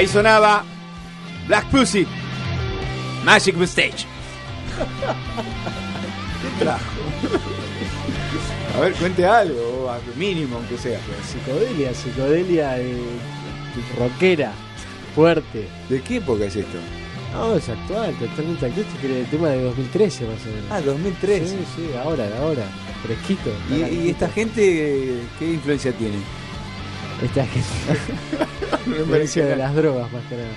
Ahí 0.00 0.08
sonaba 0.08 0.64
Black 1.46 1.66
Pussy, 1.66 2.06
Magic 3.22 3.54
Mustache. 3.54 4.06
¿Qué 6.40 6.64
trajo? 6.64 6.84
A 8.74 8.80
ver, 8.80 8.94
cuente 8.94 9.26
algo, 9.26 9.94
mínimo 10.16 10.56
aunque 10.56 10.78
sea. 10.78 10.98
Psicodelia, 11.22 11.92
psicodelia 11.92 12.80
eh, 12.80 12.96
rockera, 13.98 14.52
fuerte. 15.14 15.68
¿De 15.90 16.00
qué 16.00 16.16
época 16.16 16.46
es 16.46 16.56
esto? 16.56 16.78
No, 17.34 17.56
es 17.56 17.68
actual, 17.68 18.14
totalmente 18.14 18.64
actual. 18.64 18.86
Este 18.86 19.06
es 19.06 19.16
el 19.18 19.26
tema 19.26 19.48
de 19.48 19.64
2013 19.64 20.24
más 20.24 20.40
o 20.46 20.46
menos. 20.46 20.64
Ah, 20.70 20.80
2013. 20.80 21.46
Sí, 21.46 21.56
sí, 21.76 21.90
ahora, 22.02 22.26
ahora. 22.40 22.64
Fresquito. 23.02 23.50
¿Y, 23.68 24.08
esta 24.08 24.30
gente 24.30 25.20
qué 25.38 25.44
influencia 25.44 25.92
tiene? 25.92 26.16
Esta 27.22 27.44
gente. 27.44 28.46
influencia 28.98 29.46
de 29.46 29.56
las 29.56 29.74
drogas 29.74 30.12
más 30.12 30.24
que 30.26 30.36
nada. 30.36 30.48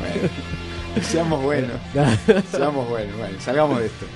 Bueno, 0.00 0.28
seamos 1.02 1.42
buenos. 1.42 1.76
Seamos 2.50 2.88
buenos, 2.88 3.16
bueno, 3.16 3.40
salgamos 3.40 3.78
de 3.78 3.86
esto. 3.86 4.06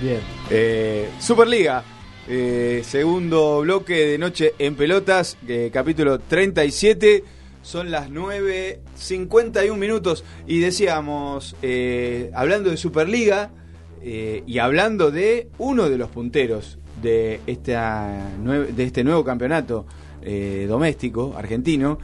Bien. 0.00 0.20
Eh, 0.50 1.10
Superliga, 1.20 1.82
eh, 2.28 2.82
segundo 2.84 3.60
bloque 3.60 4.06
de 4.06 4.18
Noche 4.18 4.54
en 4.58 4.74
Pelotas, 4.74 5.36
eh, 5.46 5.70
capítulo 5.72 6.18
37. 6.18 7.24
Son 7.62 7.90
las 7.90 8.10
9.51 8.10 9.76
minutos 9.76 10.24
y 10.46 10.60
decíamos, 10.60 11.56
eh, 11.62 12.30
hablando 12.34 12.70
de 12.70 12.76
Superliga 12.76 13.50
eh, 14.00 14.42
y 14.46 14.58
hablando 14.58 15.10
de 15.10 15.48
uno 15.58 15.90
de 15.90 15.98
los 15.98 16.08
punteros 16.08 16.78
de, 17.02 17.40
esta 17.46 18.30
de 18.42 18.84
este 18.84 19.04
nuevo 19.04 19.24
campeonato 19.24 19.86
eh, 20.22 20.66
doméstico 20.68 21.34
argentino, 21.36 21.98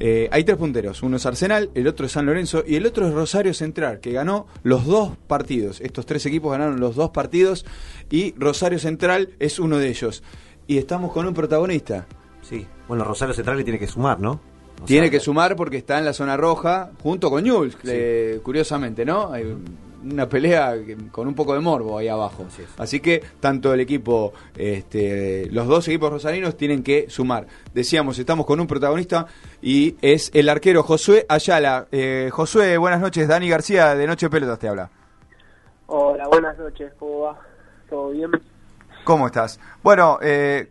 eh, 0.00 0.28
hay 0.30 0.44
tres 0.44 0.56
punteros. 0.56 1.02
Uno 1.02 1.16
es 1.16 1.26
Arsenal, 1.26 1.70
el 1.74 1.86
otro 1.86 2.06
es 2.06 2.12
San 2.12 2.26
Lorenzo 2.26 2.62
y 2.66 2.76
el 2.76 2.86
otro 2.86 3.06
es 3.06 3.14
Rosario 3.14 3.54
Central, 3.54 4.00
que 4.00 4.12
ganó 4.12 4.46
los 4.62 4.86
dos 4.86 5.16
partidos. 5.26 5.80
Estos 5.80 6.06
tres 6.06 6.24
equipos 6.26 6.52
ganaron 6.52 6.80
los 6.80 6.94
dos 6.96 7.10
partidos 7.10 7.64
y 8.10 8.34
Rosario 8.36 8.78
Central 8.78 9.30
es 9.38 9.58
uno 9.58 9.78
de 9.78 9.88
ellos. 9.88 10.22
Y 10.66 10.78
estamos 10.78 11.12
con 11.12 11.26
un 11.26 11.34
protagonista. 11.34 12.06
Sí. 12.42 12.66
Bueno, 12.86 13.04
Rosario 13.04 13.34
Central 13.34 13.56
le 13.56 13.64
tiene 13.64 13.78
que 13.78 13.86
sumar, 13.86 14.20
¿no? 14.20 14.40
O 14.80 14.84
Tiene 14.84 15.06
sea, 15.06 15.10
que 15.10 15.20
sumar 15.20 15.56
porque 15.56 15.78
está 15.78 15.98
en 15.98 16.04
la 16.04 16.12
zona 16.12 16.36
roja 16.36 16.92
junto 17.02 17.30
con 17.30 17.42
Newell's, 17.42 17.76
eh, 17.84 18.40
curiosamente, 18.42 19.04
¿no? 19.04 19.32
Hay 19.32 19.44
una 20.04 20.28
pelea 20.28 20.74
que- 20.84 20.96
con 21.10 21.26
un 21.28 21.34
poco 21.34 21.54
de 21.54 21.60
morbo 21.60 21.98
ahí 21.98 22.08
abajo. 22.08 22.44
Así. 22.48 22.62
Así 22.76 23.00
que 23.00 23.22
tanto 23.40 23.72
el 23.74 23.80
equipo, 23.80 24.32
este, 24.56 25.48
los 25.50 25.66
dos 25.66 25.86
equipos 25.88 26.10
rosarinos 26.10 26.56
tienen 26.56 26.82
que 26.82 27.06
sumar. 27.08 27.46
Decíamos, 27.74 28.18
estamos 28.18 28.46
con 28.46 28.60
un 28.60 28.66
protagonista 28.66 29.26
y 29.60 29.96
es 30.02 30.30
el 30.34 30.48
arquero 30.48 30.82
Josué 30.82 31.26
Ayala. 31.28 31.86
Eh, 31.92 32.28
Josué, 32.32 32.76
buenas 32.78 33.00
noches. 33.00 33.26
Dani 33.28 33.48
García 33.48 33.94
de 33.94 34.06
Noche 34.06 34.30
Pelotas 34.30 34.58
te 34.58 34.68
habla. 34.68 34.90
Hola, 35.86 36.28
buenas 36.28 36.58
noches, 36.58 36.92
¿cómo 36.98 37.20
va? 37.20 37.38
¿Todo 37.88 38.10
bien? 38.10 38.30
¿Cómo 39.04 39.26
estás? 39.26 39.58
Bueno, 39.82 40.18
eh, 40.20 40.68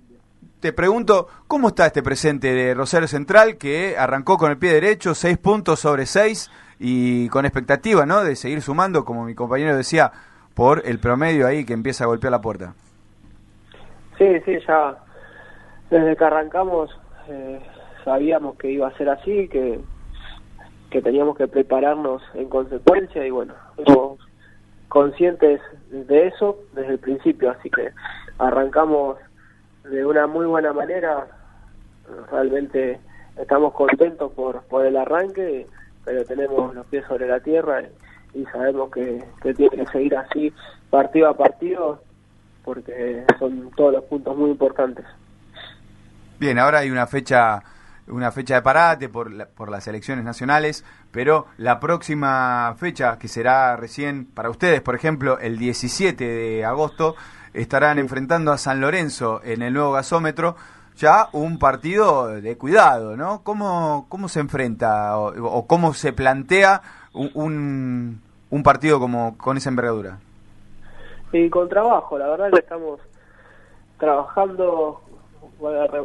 te 0.59 0.73
pregunto, 0.73 1.27
¿cómo 1.47 1.69
está 1.69 1.87
este 1.87 2.03
presente 2.03 2.53
de 2.53 2.73
Rosario 2.75 3.07
Central 3.07 3.57
que 3.57 3.97
arrancó 3.97 4.37
con 4.37 4.51
el 4.51 4.57
pie 4.57 4.73
derecho, 4.73 5.15
seis 5.15 5.37
puntos 5.39 5.79
sobre 5.79 6.05
seis 6.05 6.51
y 6.79 7.29
con 7.29 7.45
expectativa, 7.45 8.05
¿no? 8.05 8.23
De 8.23 8.35
seguir 8.35 8.61
sumando, 8.61 9.05
como 9.05 9.25
mi 9.25 9.35
compañero 9.35 9.75
decía, 9.75 10.11
por 10.53 10.83
el 10.85 10.99
promedio 10.99 11.47
ahí 11.47 11.65
que 11.65 11.73
empieza 11.73 12.03
a 12.03 12.07
golpear 12.07 12.31
la 12.31 12.41
puerta. 12.41 12.73
Sí, 14.17 14.39
sí, 14.45 14.57
ya 14.67 14.97
desde 15.89 16.15
que 16.15 16.25
arrancamos 16.25 16.89
eh, 17.29 17.59
sabíamos 18.03 18.57
que 18.57 18.71
iba 18.71 18.87
a 18.87 18.97
ser 18.97 19.09
así, 19.09 19.47
que, 19.49 19.79
que 20.89 21.01
teníamos 21.01 21.37
que 21.37 21.47
prepararnos 21.47 22.21
en 22.33 22.49
consecuencia 22.49 23.25
y 23.25 23.29
bueno, 23.29 23.53
fuimos 23.75 24.19
conscientes 24.87 25.61
de 25.91 26.27
eso 26.27 26.57
desde 26.73 26.93
el 26.93 26.99
principio, 26.99 27.51
así 27.51 27.69
que 27.69 27.91
arrancamos 28.39 29.17
de 29.83 30.05
una 30.05 30.27
muy 30.27 30.45
buena 30.45 30.73
manera, 30.73 31.27
realmente 32.31 32.99
estamos 33.37 33.73
contentos 33.73 34.31
por, 34.33 34.63
por 34.63 34.85
el 34.85 34.97
arranque, 34.97 35.67
pero 36.07 36.23
tenemos 36.23 36.73
los 36.73 36.85
pies 36.85 37.03
sobre 37.05 37.27
la 37.27 37.41
tierra 37.41 37.81
y, 38.33 38.39
y 38.39 38.45
sabemos 38.45 38.89
que, 38.91 39.21
que 39.41 39.53
tiene 39.53 39.75
que 39.75 39.85
seguir 39.91 40.15
así 40.15 40.53
partido 40.89 41.27
a 41.29 41.35
partido 41.35 42.01
porque 42.63 43.25
son 43.37 43.69
todos 43.75 43.93
los 43.95 44.03
puntos 44.05 44.37
muy 44.37 44.51
importantes. 44.51 45.05
Bien, 46.39 46.57
ahora 46.59 46.79
hay 46.79 46.91
una 46.91 47.07
fecha 47.07 47.61
una 48.09 48.31
fecha 48.31 48.55
de 48.55 48.61
parate 48.61 49.09
por, 49.09 49.29
la- 49.33 49.47
por 49.47 49.69
las 49.69 49.85
elecciones 49.89 50.23
nacionales, 50.23 50.85
pero 51.11 51.47
la 51.57 51.81
próxima 51.81 52.73
fecha, 52.79 53.19
que 53.19 53.27
será 53.27 53.75
recién 53.75 54.23
para 54.25 54.49
ustedes, 54.49 54.79
por 54.79 54.95
ejemplo, 54.95 55.39
el 55.39 55.57
17 55.57 56.23
de 56.25 56.63
agosto, 56.63 57.17
estarán 57.53 57.99
enfrentando 57.99 58.53
a 58.53 58.57
San 58.57 58.79
Lorenzo 58.79 59.41
en 59.43 59.61
el 59.61 59.73
nuevo 59.73 59.91
gasómetro, 59.91 60.55
ya 60.97 61.29
un 61.31 61.59
partido 61.59 62.27
de 62.27 62.57
cuidado, 62.57 63.15
¿no? 63.15 63.41
¿Cómo, 63.43 64.05
cómo 64.09 64.27
se 64.27 64.39
enfrenta 64.39 65.17
o, 65.17 65.27
o 65.45 65.67
cómo 65.67 65.93
se 65.93 66.13
plantea 66.13 66.81
un, 67.13 68.21
un, 68.49 68.63
partido 68.63 68.99
como 68.99 69.37
con 69.37 69.57
esa 69.57 69.69
envergadura? 69.69 70.19
Y 71.31 71.49
con 71.49 71.69
trabajo, 71.69 72.17
la 72.17 72.27
verdad 72.27 72.51
que 72.51 72.59
estamos 72.59 72.99
trabajando, 73.97 75.01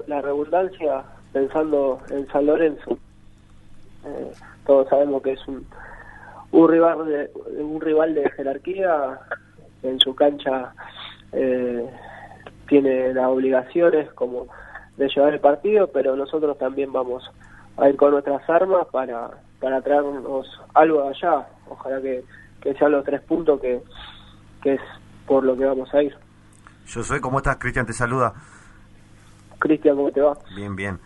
la 0.07 0.21
redundancia, 0.21 1.03
pensando 1.33 2.01
en 2.11 2.27
San 2.29 2.47
Lorenzo. 2.47 2.99
Eh, 4.05 4.33
todos 4.67 4.89
sabemos 4.89 5.23
que 5.23 5.33
es 5.33 5.49
un, 5.49 5.67
un 6.53 6.69
rival 6.69 7.07
de, 7.07 7.31
un 7.61 7.81
rival 7.81 8.15
de 8.15 8.31
jerarquía, 8.31 9.19
en 9.83 9.99
su 10.01 10.15
cancha 10.15 10.73
eh, 11.33 11.91
tiene 12.69 13.13
las 13.13 13.27
obligaciones 13.27 14.11
como 14.13 14.47
de 14.97 15.09
llevar 15.09 15.35
el 15.35 15.41
partido, 15.41 15.89
pero 15.93 16.17
nosotros 16.17 16.57
también 16.59 16.93
vamos 16.93 17.23
a 17.77 17.89
ir 17.89 17.97
con 17.97 18.13
nuestras 18.13 18.49
armas 18.49 18.87
para, 18.91 19.31
para 19.61 19.81
traernos 19.81 20.47
algo 20.75 21.03
de 21.03 21.09
allá. 21.09 21.49
Ojalá 21.69 22.01
que, 22.01 22.25
que 22.61 22.75
sean 22.75 22.93
los 22.93 23.05
tres 23.05 23.21
puntos 23.23 23.61
que, 23.61 23.83
que 24.63 24.75
es 24.75 24.81
por 25.27 25.45
lo 25.45 25.57
que 25.57 25.65
vamos 25.65 25.93
a 25.95 26.03
ir. 26.03 26.15
Yo 26.87 27.03
soy, 27.03 27.21
¿cómo 27.21 27.39
estás? 27.39 27.57
Cristian 27.57 27.87
te 27.87 27.93
saluda. 27.93 28.35
Cristian, 29.59 29.97
¿cómo 29.97 30.11
te 30.11 30.21
va? 30.21 30.37
Bien, 30.55 30.77
bien. 30.77 30.99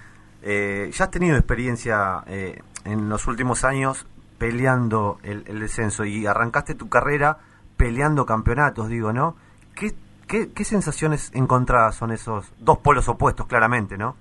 Eh, 0.43 0.91
ya 0.93 1.05
has 1.05 1.11
tenido 1.11 1.37
experiencia 1.37 2.23
eh, 2.27 2.61
en 2.85 3.09
los 3.09 3.27
últimos 3.27 3.65
años 3.65 4.07
peleando 4.39 5.19
el, 5.23 5.45
el 5.47 5.61
descenso 5.61 6.05
y 6.05 6.27
arrancaste 6.27 6.75
tu 6.75 6.89
carrera 6.89 7.39
peleando 7.77 8.27
campeonatos, 8.27 8.89
digo, 8.89 9.13
¿no? 9.13 9.37
¿Qué, 9.75 9.93
qué, 10.29 10.53
qué 10.53 10.65
sensaciones 10.65 11.31
encontradas 11.35 11.95
son 11.97 12.13
esos 12.13 12.53
dos 12.59 12.79
polos 12.79 13.09
opuestos, 13.09 13.47
claramente, 13.47 13.97
¿no? 13.99 14.17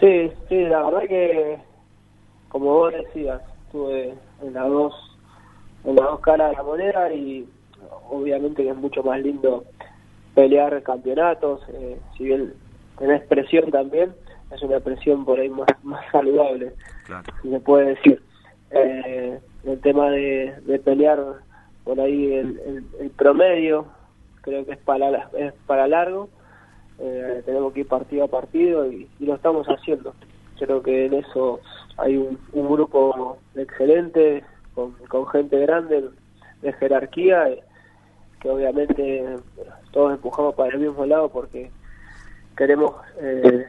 Sí, 0.00 0.32
sí, 0.48 0.56
la 0.64 0.82
verdad 0.82 1.02
que, 1.08 1.58
como 2.48 2.66
vos 2.66 2.92
decías, 2.92 3.40
estuve 3.66 4.14
en 4.42 4.52
las 4.52 4.68
dos, 4.68 4.94
en 5.84 5.94
las 5.96 6.04
dos 6.06 6.20
caras 6.20 6.50
de 6.50 6.56
la 6.56 6.62
moneda 6.62 7.12
y 7.12 7.48
obviamente 8.10 8.62
que 8.64 8.70
es 8.70 8.76
mucho 8.76 9.02
más 9.02 9.20
lindo 9.20 9.64
pelear 10.34 10.82
campeonatos, 10.82 11.60
eh, 11.68 11.98
si 12.16 12.24
bien 12.24 12.52
tenés 12.98 13.22
presión 13.26 13.70
también, 13.70 14.12
es 14.50 14.62
una 14.62 14.80
presión 14.80 15.24
por 15.24 15.38
ahí 15.38 15.48
más, 15.48 15.68
más 15.82 16.04
saludable, 16.10 16.74
Claro. 17.04 17.32
si 17.42 17.50
se 17.50 17.60
puede 17.60 17.94
decir. 17.94 18.22
Eh, 18.70 19.38
el 19.64 19.80
tema 19.80 20.10
de, 20.10 20.54
de 20.66 20.78
pelear 20.78 21.20
por 21.84 22.00
ahí 22.00 22.32
el, 22.34 22.58
el- 22.66 22.86
el 23.00 23.10
promedio, 23.10 23.86
creo 24.42 24.66
que 24.66 24.72
es 24.72 24.78
para, 24.78 25.30
es 25.38 25.52
para 25.66 25.88
largo, 25.88 26.28
eh, 26.98 27.42
tenemos 27.46 27.72
que 27.72 27.80
ir 27.80 27.88
partido 27.88 28.24
a 28.24 28.28
partido 28.28 28.90
y, 28.90 29.08
y 29.18 29.26
lo 29.26 29.34
estamos 29.34 29.66
haciendo. 29.66 30.14
Creo 30.58 30.82
que 30.82 31.06
en 31.06 31.14
eso 31.14 31.60
hay 31.96 32.16
un, 32.16 32.38
un 32.52 32.68
grupo 32.70 33.38
excelente, 33.54 34.44
con, 34.74 34.92
con 35.08 35.26
gente 35.28 35.58
grande, 35.58 36.10
de 36.60 36.72
jerarquía, 36.74 37.48
eh, 37.48 37.62
que 38.40 38.50
obviamente 38.50 39.24
todos 39.92 40.14
empujamos 40.14 40.54
para 40.54 40.74
el 40.74 40.80
mismo 40.80 41.06
lado 41.06 41.28
porque 41.28 41.70
queremos 42.56 42.94
eh, 43.20 43.64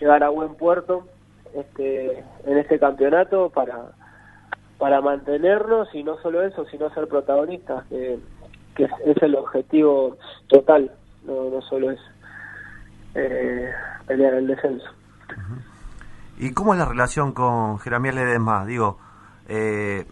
llegar 0.00 0.24
a 0.24 0.28
buen 0.28 0.54
puerto 0.56 1.06
este 1.54 2.24
en 2.44 2.58
este 2.58 2.78
campeonato 2.80 3.50
para 3.50 3.92
para 4.78 5.00
mantenernos 5.00 5.94
y 5.94 6.02
no 6.02 6.18
solo 6.20 6.42
eso 6.42 6.66
sino 6.66 6.90
ser 6.90 7.06
protagonistas 7.06 7.84
que, 7.86 8.18
que 8.76 8.84
es, 8.84 8.90
el 9.22 9.34
objetivo 9.34 10.16
total 10.48 10.90
no, 11.24 11.60
solo 11.62 11.90
es 11.90 11.98
eh, 13.14 13.70
pelear 14.06 14.34
el 14.34 14.46
descenso 14.46 14.86
¿Y 16.38 16.52
cómo 16.52 16.74
es 16.74 16.78
la 16.78 16.84
relación 16.84 17.32
con 17.32 17.78
Jeremiel 17.78 18.14
Ledesma? 18.16 18.66
Digo, 18.66 18.98
eh, 19.48 20.04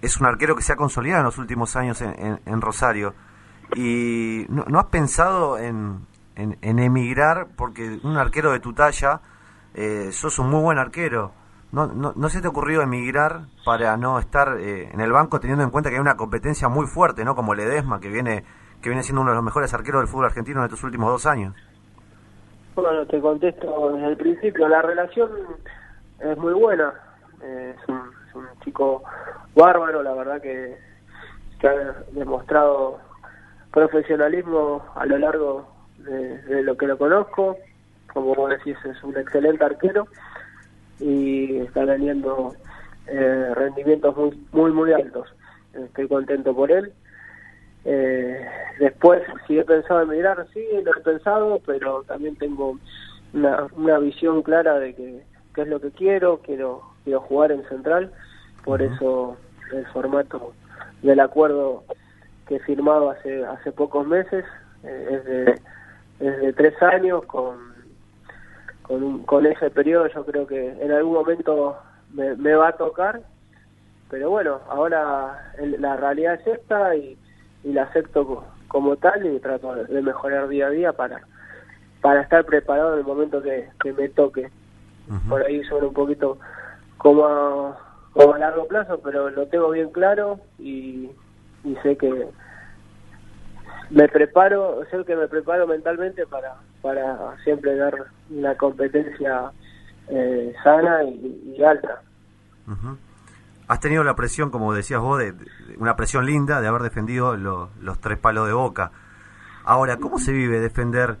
es 0.00 0.20
un 0.20 0.26
arquero 0.26 0.54
que 0.54 0.62
se 0.62 0.72
ha 0.72 0.76
consolidado 0.76 1.20
en 1.20 1.24
los 1.26 1.38
últimos 1.38 1.74
años 1.74 2.00
en, 2.00 2.38
en- 2.46 2.60
Rosario. 2.60 3.12
¿Y 3.74 4.46
no, 4.50 4.78
has 4.78 4.86
pensado 4.86 5.58
en, 5.58 5.98
en- 6.36 6.56
en 6.62 6.78
emigrar? 6.78 7.48
Porque 7.56 7.98
un 8.04 8.16
arquero 8.16 8.52
de 8.52 8.60
tu 8.60 8.72
talla, 8.72 9.20
eh, 9.74 10.10
sos 10.12 10.38
un 10.38 10.48
muy 10.48 10.60
buen 10.62 10.78
arquero, 10.78 11.32
¿No, 11.74 11.88
no, 11.88 12.28
se 12.28 12.40
te 12.40 12.46
ha 12.46 12.50
ocurrido 12.50 12.82
emigrar 12.82 13.46
para 13.64 13.96
no 13.96 14.20
estar 14.20 14.60
eh, 14.60 14.90
en 14.92 15.00
el 15.00 15.10
banco 15.10 15.40
teniendo 15.40 15.64
en 15.64 15.70
cuenta 15.70 15.90
que 15.90 15.96
hay 15.96 16.00
una 16.00 16.16
competencia 16.16 16.68
muy 16.68 16.86
fuerte, 16.86 17.24
¿no? 17.24 17.34
Como 17.34 17.52
Ledesma, 17.52 17.98
que 17.98 18.08
viene 18.10 18.44
que 18.80 18.90
viene 18.90 19.02
siendo 19.02 19.22
uno 19.22 19.32
de 19.32 19.34
los 19.34 19.44
mejores 19.44 19.74
arqueros 19.74 20.02
del 20.02 20.08
fútbol 20.08 20.26
argentino 20.26 20.60
en 20.60 20.66
estos 20.66 20.84
últimos 20.84 21.10
dos 21.10 21.26
años. 21.26 21.52
Bueno, 22.76 23.04
te 23.06 23.20
contesto 23.20 23.90
desde 23.92 24.06
el 24.06 24.16
principio. 24.16 24.68
La 24.68 24.82
relación 24.82 25.30
es 26.20 26.38
muy 26.38 26.52
buena. 26.52 26.94
Eh, 27.42 27.74
es, 27.76 27.88
un, 27.88 28.02
es 28.28 28.34
un 28.36 28.46
chico 28.62 29.02
bárbaro, 29.56 30.00
la 30.04 30.14
verdad 30.14 30.40
que, 30.40 30.78
ha 31.66 32.04
demostrado 32.12 33.00
profesionalismo 33.72 34.84
a 34.94 35.06
lo 35.06 35.18
largo 35.18 35.66
de, 35.98 36.38
de 36.42 36.62
lo 36.62 36.76
que 36.76 36.86
lo 36.86 36.96
conozco. 36.98 37.56
Como 38.12 38.46
decís, 38.46 38.76
es 38.84 39.02
un 39.02 39.16
excelente 39.16 39.64
arquero 39.64 40.06
y 41.00 41.58
está 41.58 41.86
teniendo 41.86 42.54
eh, 43.06 43.52
rendimientos 43.54 44.16
muy, 44.16 44.38
muy, 44.52 44.72
muy 44.72 44.92
altos. 44.92 45.28
Estoy 45.72 46.08
contento 46.08 46.54
por 46.54 46.70
él. 46.70 46.92
Eh, 47.84 48.46
después, 48.78 49.22
si 49.46 49.58
he 49.58 49.64
pensado 49.64 50.02
en 50.02 50.08
emigrar, 50.08 50.46
sí, 50.54 50.64
lo 50.82 50.96
he 50.96 51.00
pensado, 51.00 51.60
pero 51.66 52.02
también 52.04 52.36
tengo 52.36 52.78
una, 53.32 53.66
una 53.76 53.98
visión 53.98 54.42
clara 54.42 54.78
de 54.78 54.94
que 54.94 55.22
qué 55.54 55.62
es 55.62 55.68
lo 55.68 55.80
que 55.80 55.90
quiero, 55.90 56.38
quiero 56.38 56.94
quiero 57.04 57.20
jugar 57.20 57.52
en 57.52 57.66
Central, 57.68 58.10
por 58.64 58.82
eso 58.82 59.36
el 59.72 59.86
formato 59.88 60.52
del 61.02 61.20
acuerdo 61.20 61.84
que 62.48 62.56
he 62.56 62.60
firmado 62.60 63.10
hace 63.10 63.44
hace 63.44 63.72
pocos 63.72 64.06
meses 64.06 64.44
eh, 64.82 65.08
es, 65.10 65.24
de, 65.24 65.60
es 66.20 66.40
de 66.40 66.52
tres 66.54 66.82
años 66.82 67.24
con 67.26 67.73
con, 68.84 69.02
un, 69.02 69.24
con 69.24 69.44
ese 69.46 69.70
periodo 69.70 70.06
yo 70.08 70.24
creo 70.24 70.46
que 70.46 70.68
en 70.80 70.92
algún 70.92 71.14
momento 71.14 71.76
me, 72.12 72.36
me 72.36 72.54
va 72.54 72.68
a 72.68 72.76
tocar. 72.76 73.20
Pero 74.10 74.30
bueno 74.30 74.60
ahora 74.68 75.52
el- 75.58 75.80
la 75.80 75.96
realidad 75.96 76.34
es 76.34 76.46
esta 76.46 76.94
y, 76.94 77.18
y 77.64 77.72
la 77.72 77.84
acepto 77.84 78.26
co- 78.26 78.44
como 78.68 78.96
tal 78.96 79.26
y 79.26 79.40
trato 79.40 79.74
de 79.74 80.02
mejorar 80.02 80.48
día 80.48 80.66
a 80.66 80.70
día 80.70 80.92
para 80.92 81.22
para 82.00 82.20
estar 82.20 82.44
preparado 82.44 82.92
en 82.92 82.98
el 82.98 83.04
momento 83.06 83.40
que, 83.42 83.70
que 83.82 83.92
me 83.94 84.08
toque. 84.10 84.50
Por 85.28 85.42
ahí 85.42 85.64
suena 85.64 85.86
un 85.86 85.94
poquito 85.94 86.38
como 86.98 87.24
a, 87.26 87.78
como 88.12 88.34
a 88.34 88.38
largo 88.38 88.66
plazo, 88.66 89.00
pero 89.02 89.30
lo 89.30 89.46
tengo 89.48 89.70
bien 89.70 89.90
claro 89.90 90.38
y, 90.58 91.10
y 91.64 91.74
sé 91.82 91.96
que 91.96 92.28
me 93.90 94.08
preparo, 94.08 94.84
sé 94.90 95.02
que 95.04 95.16
me 95.16 95.28
preparo 95.28 95.66
mentalmente 95.66 96.26
para, 96.26 96.54
para 96.84 97.34
siempre 97.42 97.74
dar 97.76 97.94
una 98.30 98.54
competencia 98.56 99.50
eh, 100.08 100.52
sana 100.62 101.02
y, 101.02 101.56
alta. 101.64 102.02
Ujú. 102.68 102.98
Has 103.66 103.80
tenido 103.80 104.04
la 104.04 104.14
presión, 104.14 104.50
como 104.50 104.74
decías 104.74 105.00
vos, 105.00 105.18
de, 105.18 105.32
una 105.78 105.96
presión 105.96 106.26
linda 106.26 106.60
de 106.60 106.68
haber 106.68 106.82
defendido 106.82 107.36
lo- 107.38 107.70
los 107.80 107.98
tres 108.00 108.18
palos 108.18 108.46
de 108.46 108.52
boca. 108.52 108.90
Ahora, 109.64 109.96
¿cómo 109.96 110.18
se 110.18 110.32
vive 110.32 110.60
defender 110.60 111.16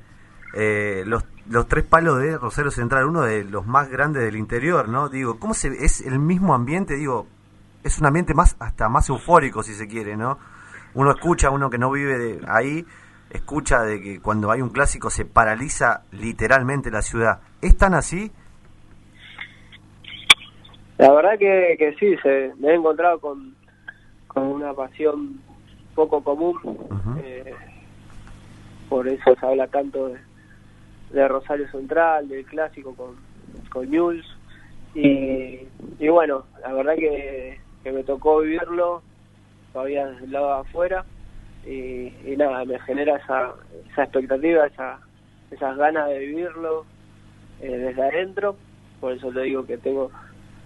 eh, 0.52 1.02
los, 1.06 1.24
los 1.48 1.66
tres 1.66 1.84
palos 1.84 2.18
de 2.20 2.36
Rosario 2.36 2.70
Central, 2.70 3.06
uno 3.06 3.22
de 3.22 3.44
los 3.44 3.66
más 3.66 3.88
grandes 3.88 4.22
del 4.22 4.36
interior, 4.36 4.86
¿no? 4.90 5.08
Digo, 5.08 5.38
¿cómo 5.40 5.54
se 5.54 5.68
es 5.82 6.02
el 6.02 6.18
mismo 6.18 6.54
ambiente? 6.54 6.94
Digo, 6.96 7.26
es 7.82 7.98
un 7.98 8.06
ambiente 8.06 8.34
más 8.34 8.54
hasta 8.58 8.90
más 8.90 9.08
eufórico, 9.08 9.62
si 9.62 9.72
se 9.74 9.88
quiere, 9.88 10.14
¿no? 10.18 10.38
Uno 10.92 11.10
escucha, 11.10 11.48
uno 11.50 11.70
que 11.70 11.78
no 11.78 11.90
vive 11.90 12.18
de 12.18 12.40
ahí, 12.46 12.84
escucha 13.34 13.82
de 13.82 14.00
que 14.00 14.20
cuando 14.20 14.50
hay 14.50 14.62
un 14.62 14.70
clásico 14.70 15.10
se 15.10 15.24
paraliza 15.24 16.02
literalmente 16.12 16.90
la 16.90 17.02
ciudad. 17.02 17.40
¿Es 17.60 17.76
tan 17.76 17.94
así? 17.94 18.30
La 20.98 21.12
verdad 21.12 21.38
que, 21.38 21.74
que 21.78 21.94
sí, 21.98 22.16
se, 22.22 22.52
me 22.58 22.68
he 22.68 22.74
encontrado 22.74 23.18
con, 23.18 23.54
con 24.28 24.44
una 24.44 24.72
pasión 24.72 25.40
poco 25.94 26.22
común, 26.22 26.56
eh, 27.22 27.54
por 28.88 29.06
eso 29.08 29.34
se 29.38 29.46
habla 29.46 29.66
tanto 29.66 30.08
de, 30.08 30.18
de 31.10 31.28
Rosario 31.28 31.68
Central, 31.70 32.28
del 32.28 32.44
clásico 32.46 32.94
con, 32.94 33.16
con 33.70 33.90
Newell's, 33.90 34.26
y, 34.94 35.60
y 35.98 36.08
bueno, 36.08 36.44
la 36.62 36.72
verdad 36.72 36.94
que, 36.94 37.60
que 37.82 37.92
me 37.92 38.04
tocó 38.04 38.40
vivirlo 38.40 39.02
todavía 39.72 40.06
desde 40.06 40.26
el 40.26 40.32
lado 40.32 40.46
de 40.46 40.60
afuera, 40.60 41.04
y, 41.66 42.12
y 42.24 42.36
nada, 42.36 42.64
me 42.64 42.78
genera 42.80 43.16
esa, 43.16 43.54
esa 43.90 44.04
expectativa, 44.04 44.66
esa, 44.66 44.98
esas 45.50 45.76
ganas 45.76 46.08
de 46.08 46.18
vivirlo 46.18 46.84
eh, 47.60 47.76
desde 47.76 48.02
adentro, 48.02 48.56
por 49.00 49.12
eso 49.12 49.30
le 49.30 49.44
digo 49.44 49.64
que 49.66 49.78
tengo 49.78 50.10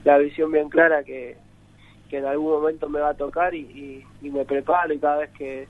la 0.04 0.18
visión 0.18 0.50
bien 0.50 0.68
clara 0.68 1.04
que, 1.04 1.36
que 2.08 2.18
en 2.18 2.24
algún 2.24 2.52
momento 2.52 2.88
me 2.88 3.00
va 3.00 3.10
a 3.10 3.14
tocar 3.14 3.54
y, 3.54 3.60
y, 3.60 4.06
y 4.26 4.30
me 4.30 4.44
preparo 4.44 4.92
y 4.92 4.98
cada 4.98 5.18
vez 5.18 5.30
que, 5.30 5.68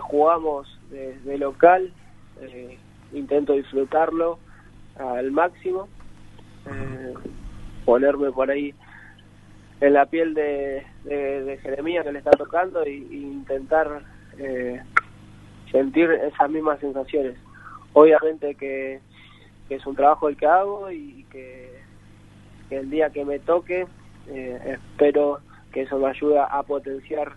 jugamos 0.00 0.68
de, 0.90 1.36
local 1.36 1.92
eh, 2.40 2.78
intento 3.12 3.54
disfrutarlo 3.54 4.38
al 4.96 5.32
máximo, 5.32 5.88
eh, 6.66 7.14
ponerme 7.84 8.30
por 8.30 8.50
ahí 8.50 8.72
en 9.80 9.92
la 9.94 10.06
piel 10.06 10.34
de, 10.34 10.86
de, 11.04 11.58
Jeremías 11.62 12.04
que 12.04 12.12
le 12.12 12.18
está 12.18 12.30
tocando 12.30 12.86
y, 12.86 13.06
y 13.10 13.16
intentar 13.16 14.02
eh, 14.40 14.82
sentir 15.70 16.10
esas 16.10 16.50
mismas 16.50 16.80
sensaciones. 16.80 17.36
Obviamente 17.92 18.54
que, 18.54 19.00
que 19.68 19.74
es 19.76 19.86
un 19.86 19.94
trabajo 19.94 20.28
el 20.28 20.36
que 20.36 20.46
hago 20.46 20.90
y 20.90 21.24
que 21.30 21.80
que 22.70 22.78
el 22.78 22.88
día 22.88 23.10
que 23.10 23.24
me 23.24 23.40
toque 23.40 23.86
eh, 24.28 24.78
espero 24.78 25.40
que 25.72 25.82
eso 25.82 25.98
me 25.98 26.08
ayude 26.08 26.38
a 26.38 26.62
potenciar 26.62 27.32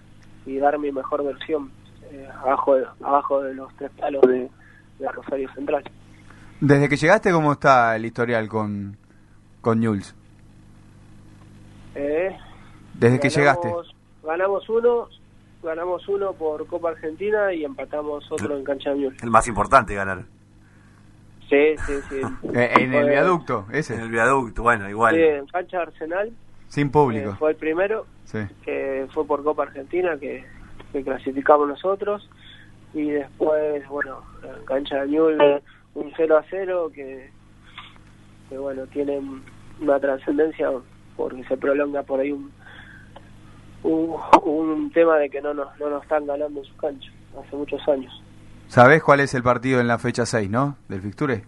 y 0.45 0.57
dar 0.57 0.77
mi 0.77 0.91
mejor 0.91 1.23
versión 1.23 1.71
eh, 2.11 2.27
abajo, 2.41 2.75
de, 2.75 2.85
abajo 3.01 3.41
de 3.41 3.55
los 3.55 3.75
tres 3.75 3.91
palos 3.99 4.21
de, 4.23 4.49
de 4.99 5.11
Rosario 5.11 5.51
Central. 5.53 5.83
Desde 6.59 6.87
que 6.87 6.95
llegaste, 6.95 7.31
¿cómo 7.31 7.53
está 7.53 7.95
el 7.95 8.05
historial 8.05 8.47
con, 8.47 8.95
con 9.61 9.79
Newell's? 9.79 10.15
Eh, 11.95 12.35
Desde 12.93 13.19
que 13.19 13.29
llegaste. 13.29 13.73
Ganamos 14.23 14.69
uno, 14.69 15.09
ganamos 15.63 16.07
uno 16.07 16.33
por 16.33 16.67
Copa 16.67 16.89
Argentina 16.89 17.53
y 17.53 17.63
empatamos 17.63 18.29
otro 18.31 18.57
en 18.57 18.63
cancha 18.63 18.91
de 18.91 18.97
Newell's. 18.97 19.23
El 19.23 19.31
más 19.31 19.47
importante 19.47 19.95
ganar. 19.95 20.23
Sí, 21.49 21.75
sí, 21.85 21.93
sí. 22.09 22.21
Eh, 22.53 22.73
en 22.79 22.93
el 22.93 23.09
viaducto, 23.09 23.65
ese. 23.71 23.95
En 23.95 24.01
el 24.01 24.09
viaducto, 24.09 24.63
bueno, 24.63 24.89
igual. 24.89 25.15
Sí, 25.15 25.21
en 25.21 25.45
cancha 25.47 25.81
Arsenal. 25.81 26.31
Sin 26.67 26.87
eh, 26.87 26.91
público. 26.91 27.35
fue 27.39 27.51
el 27.51 27.57
primero. 27.57 28.05
Sí. 28.25 28.39
que 28.63 29.05
fue 29.13 29.27
por 29.27 29.43
Copa 29.43 29.63
Argentina 29.63 30.17
que, 30.17 30.43
que 30.91 31.03
clasificamos 31.03 31.67
nosotros 31.67 32.27
y 32.93 33.11
después 33.11 33.87
bueno 33.89 34.21
en 34.43 34.65
cancha 34.65 35.05
de 35.05 35.19
un 35.19 36.11
0 36.15 36.37
a 36.37 36.43
0 36.49 36.91
que, 36.95 37.29
que 38.49 38.57
bueno 38.57 38.87
tiene 38.87 39.21
una 39.81 39.99
trascendencia 39.99 40.71
porque 41.15 41.43
se 41.43 41.57
prolonga 41.57 42.03
por 42.03 42.21
ahí 42.21 42.31
un, 42.31 42.51
un, 43.83 44.15
un 44.43 44.91
tema 44.91 45.17
de 45.17 45.29
que 45.29 45.41
no 45.41 45.53
nos, 45.53 45.77
no 45.79 45.89
nos 45.89 46.03
están 46.03 46.25
ganando 46.25 46.59
en 46.59 46.65
su 46.65 46.75
cancha 46.77 47.11
hace 47.39 47.55
muchos 47.55 47.87
años 47.87 48.21
¿Sabés 48.67 49.03
cuál 49.03 49.19
es 49.19 49.33
el 49.35 49.43
partido 49.43 49.79
en 49.79 49.87
la 49.87 49.99
fecha 49.99 50.25
6, 50.25 50.49
no? 50.49 50.77
Del 50.87 51.01
Fixture. 51.01 51.43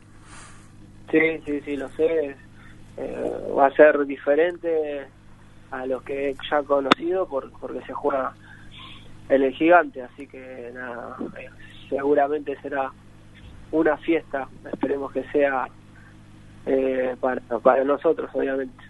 sí 1.11 1.41
sí 1.45 1.61
sí 1.61 1.77
lo 1.77 1.89
sé 1.89 2.35
Eh, 2.97 3.53
va 3.57 3.65
a 3.67 3.71
ser 3.71 4.05
diferente 4.05 5.05
a 5.71 5.85
los 5.85 6.01
que 6.03 6.29
he 6.29 6.35
ya 6.49 6.63
conocido 6.63 7.27
por, 7.27 7.51
porque 7.59 7.81
se 7.81 7.93
juega 7.93 8.33
en 9.27 9.43
el 9.43 9.53
gigante, 9.53 10.01
así 10.01 10.27
que 10.27 10.71
nada, 10.73 11.17
eh, 11.37 11.49
seguramente 11.89 12.55
será 12.61 12.91
una 13.71 13.97
fiesta, 13.97 14.47
esperemos 14.71 15.11
que 15.11 15.23
sea 15.31 15.67
eh, 16.65 17.15
para, 17.19 17.41
para 17.61 17.83
nosotros, 17.83 18.29
obviamente. 18.33 18.83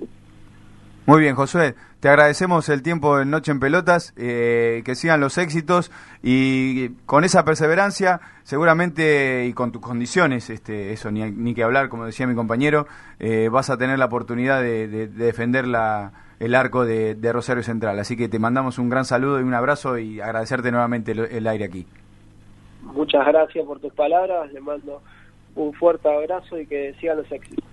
Muy 1.07 1.19
bien, 1.21 1.35
Josué. 1.35 1.75
Te 1.99 2.09
agradecemos 2.09 2.67
el 2.69 2.81
tiempo 2.81 3.19
en 3.19 3.29
Noche 3.29 3.51
en 3.51 3.59
Pelotas, 3.59 4.13
eh, 4.17 4.81
que 4.85 4.95
sigan 4.95 5.19
los 5.19 5.37
éxitos 5.37 5.91
y 6.23 6.89
con 7.05 7.23
esa 7.23 7.45
perseverancia, 7.45 8.21
seguramente 8.43 9.45
y 9.45 9.53
con 9.53 9.71
tus 9.71 9.81
condiciones, 9.83 10.49
este, 10.49 10.93
eso 10.93 11.11
ni, 11.11 11.29
ni 11.31 11.53
que 11.53 11.63
hablar, 11.63 11.89
como 11.89 12.05
decía 12.05 12.25
mi 12.25 12.33
compañero, 12.35 12.87
eh, 13.19 13.49
vas 13.51 13.69
a 13.69 13.77
tener 13.77 13.99
la 13.99 14.05
oportunidad 14.05 14.61
de, 14.61 14.87
de- 14.87 15.07
de 15.07 15.25
defender 15.25 15.67
la, 15.67 16.11
el 16.39 16.55
arco 16.55 16.85
de, 16.85 17.13
de 17.13 17.31
Rosario 17.33 17.61
Central. 17.63 17.99
Así 17.99 18.17
que 18.17 18.27
te 18.27 18.39
mandamos 18.39 18.79
un 18.79 18.89
gran 18.89 19.05
saludo 19.05 19.39
y 19.39 19.43
un 19.43 19.53
abrazo 19.53 19.99
y 19.99 20.21
agradecerte 20.21 20.71
nuevamente 20.71 21.11
el, 21.11 21.19
el 21.19 21.45
aire 21.47 21.65
aquí. 21.65 21.85
Muchas 22.81 23.25
gracias 23.27 23.63
por 23.65 23.79
tus 23.79 23.93
palabras, 23.93 24.51
le 24.51 24.59
mando 24.59 25.01
un 25.55 25.71
fuerte 25.73 26.07
abrazo 26.09 26.59
y 26.59 26.65
que 26.65 26.95
sigan 26.99 27.17
los 27.17 27.31
éxitos. 27.31 27.63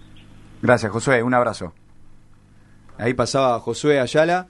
Gracias, 0.62 0.92
Josué. 0.92 1.22
Un 1.22 1.34
abrazo. 1.34 1.72
Ahí 2.98 3.14
pasaba 3.14 3.58
Josué 3.60 4.00
Ayala. 4.00 4.48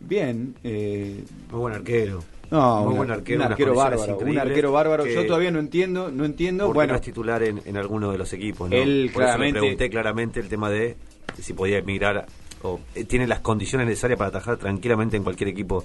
Bien. 0.00 0.54
Eh, 0.64 1.22
Muy 1.50 1.60
buen 1.60 1.74
arquero. 1.74 2.22
No, 2.50 2.84
Muy 2.84 2.96
buen 2.96 3.10
arquero, 3.10 3.40
un 3.46 3.50
arquero 3.52 3.74
bárbaro, 3.74 4.02
un 4.04 4.10
increíbles 4.10 4.42
arquero 4.42 4.72
bárbaro. 4.72 5.04
que- 5.04 5.14
Yo 5.14 5.26
todavía 5.26 5.50
no 5.50 5.58
entiendo, 5.58 6.10
no 6.10 6.24
entiendo. 6.26 6.66
Porque 6.66 6.76
Bueno, 6.76 6.92
no 6.92 6.96
es 6.96 7.02
titular 7.02 7.42
en, 7.42 7.62
en 7.64 7.76
alguno 7.78 8.12
de 8.12 8.18
los 8.18 8.30
equipos, 8.34 8.68
¿no? 8.68 8.76
Él 8.76 9.10
Por 9.12 9.22
eso 9.22 9.30
le 9.32 9.36
claramente- 9.36 9.60
pregunté 9.60 9.90
claramente 9.90 10.40
el 10.40 10.48
tema 10.48 10.68
de 10.68 10.96
si 11.40 11.54
podía 11.54 11.78
emigrar 11.78 12.26
o 12.62 12.78
eh, 12.94 13.04
tiene 13.04 13.26
las 13.26 13.40
condiciones 13.40 13.86
necesarias 13.86 14.18
para 14.18 14.28
atajar 14.28 14.58
tranquilamente 14.58 15.16
en 15.16 15.22
cualquier 15.22 15.48
equipo 15.48 15.82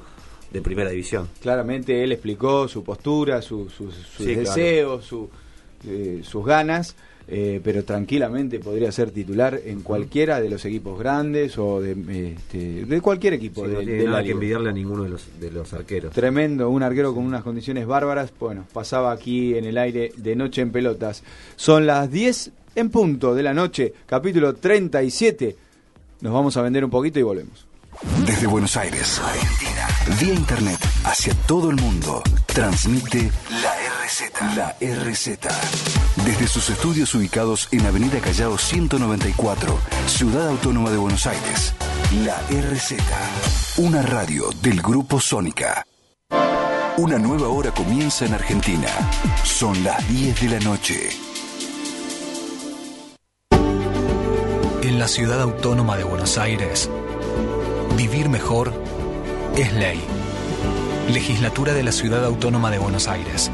de 0.52 0.62
primera 0.62 0.90
división. 0.90 1.30
Claramente 1.42 2.04
él 2.04 2.12
explicó 2.12 2.68
su 2.68 2.84
postura, 2.84 3.42
su- 3.42 3.70
sus- 3.70 3.96
sus 3.96 4.26
Sí, 4.26 4.34
claro. 4.34 4.40
deseos, 4.50 5.06
su- 5.06 5.30
eh, 5.88 6.20
sus 6.24 6.46
ganas, 6.46 6.98
eh, 7.30 7.60
pero 7.64 7.84
tranquilamente 7.84 8.60
podría 8.60 8.92
ser 8.92 9.12
titular 9.12 9.60
en 9.66 9.82
cualquiera 9.82 10.40
de 10.40 10.50
los 10.50 10.64
equipos 10.64 10.98
grandes 10.98 11.58
o 11.58 11.82
de, 11.82 12.34
este, 12.36 12.86
de 12.86 13.02
cualquier 13.02 13.34
equipo 13.34 13.66
Sí, 13.66 13.68
de, 13.68 13.74
no 13.74 13.80
tiene 13.82 13.98
de 13.98 14.04
la 14.06 14.12
nada 14.12 14.24
que 14.24 14.32
envidiarle 14.32 14.70
a 14.70 14.74
ninguno 14.74 15.04
de 15.04 15.10
los, 15.10 15.28
de 15.40 15.52
los 15.52 15.74
arqueros. 15.74 16.14
Tremendo, 16.14 16.70
un 16.70 16.84
arquero 16.84 17.14
con 17.14 17.26
unas 17.26 17.44
condiciones 17.44 17.86
bárbaras. 17.86 18.32
Bueno, 18.40 18.66
pasaba 18.72 19.12
aquí 19.12 19.56
en 19.56 19.66
el 19.66 19.78
aire 19.78 20.12
de 20.16 20.36
Noche 20.36 20.62
en 20.62 20.72
Pelotas. 20.72 21.24
Son 21.58 21.86
las 21.86 22.10
10 22.10 22.52
en 22.76 22.90
punto 22.90 23.36
de 23.36 23.44
la 23.44 23.54
noche, 23.54 23.94
capítulo 24.06 24.54
37. 24.54 25.56
Nos 26.22 26.34
vamos 26.34 26.56
a 26.56 26.62
vender 26.62 26.86
un 26.86 26.92
poquito 26.92 27.20
y 27.20 27.24
volvemos. 27.24 27.66
Desde 28.26 28.46
Buenos 28.46 28.78
Aires, 28.78 29.20
Argentina, 29.20 29.88
vía 30.22 30.34
internet 30.34 30.80
hacia 31.04 31.34
todo 31.48 31.72
el 31.72 31.78
mundo, 31.78 32.22
transmite 32.46 33.32
la 33.50 33.74
RZ. 34.06 34.56
La 34.56 34.76
RZ. 34.80 35.97
Desde 36.26 36.48
sus 36.48 36.70
estudios 36.70 37.14
ubicados 37.16 37.68
en 37.72 37.86
Avenida 37.86 38.20
Callao 38.20 38.58
194, 38.58 39.80
Ciudad 40.08 40.50
Autónoma 40.50 40.90
de 40.90 40.98
Buenos 40.98 41.26
Aires, 41.28 41.74
la 42.26 42.38
RZ. 42.50 42.96
Una 43.78 44.02
radio 44.02 44.50
del 44.62 44.82
Grupo 44.82 45.20
Sónica. 45.20 45.86
Una 46.98 47.20
nueva 47.20 47.50
hora 47.50 47.72
comienza 47.72 48.26
en 48.26 48.34
Argentina. 48.34 48.88
Son 49.44 49.84
las 49.84 50.08
10 50.10 50.42
de 50.42 50.50
la 50.50 50.60
noche. 50.60 51.10
En 54.82 55.00
la 55.00 55.08
ciudad 55.08 55.42
autónoma 55.42 55.96
de 55.98 56.04
Buenos 56.04 56.38
Aires, 56.40 56.90
vivir 57.96 58.30
mejor 58.30 58.74
es 59.56 59.72
ley. 59.74 60.02
Legislatura 61.14 61.74
de 61.74 61.84
la 61.84 61.92
Ciudad 61.92 62.26
Autónoma 62.26 62.72
de 62.72 62.80
Buenos 62.80 63.08
Aires. 63.08 63.52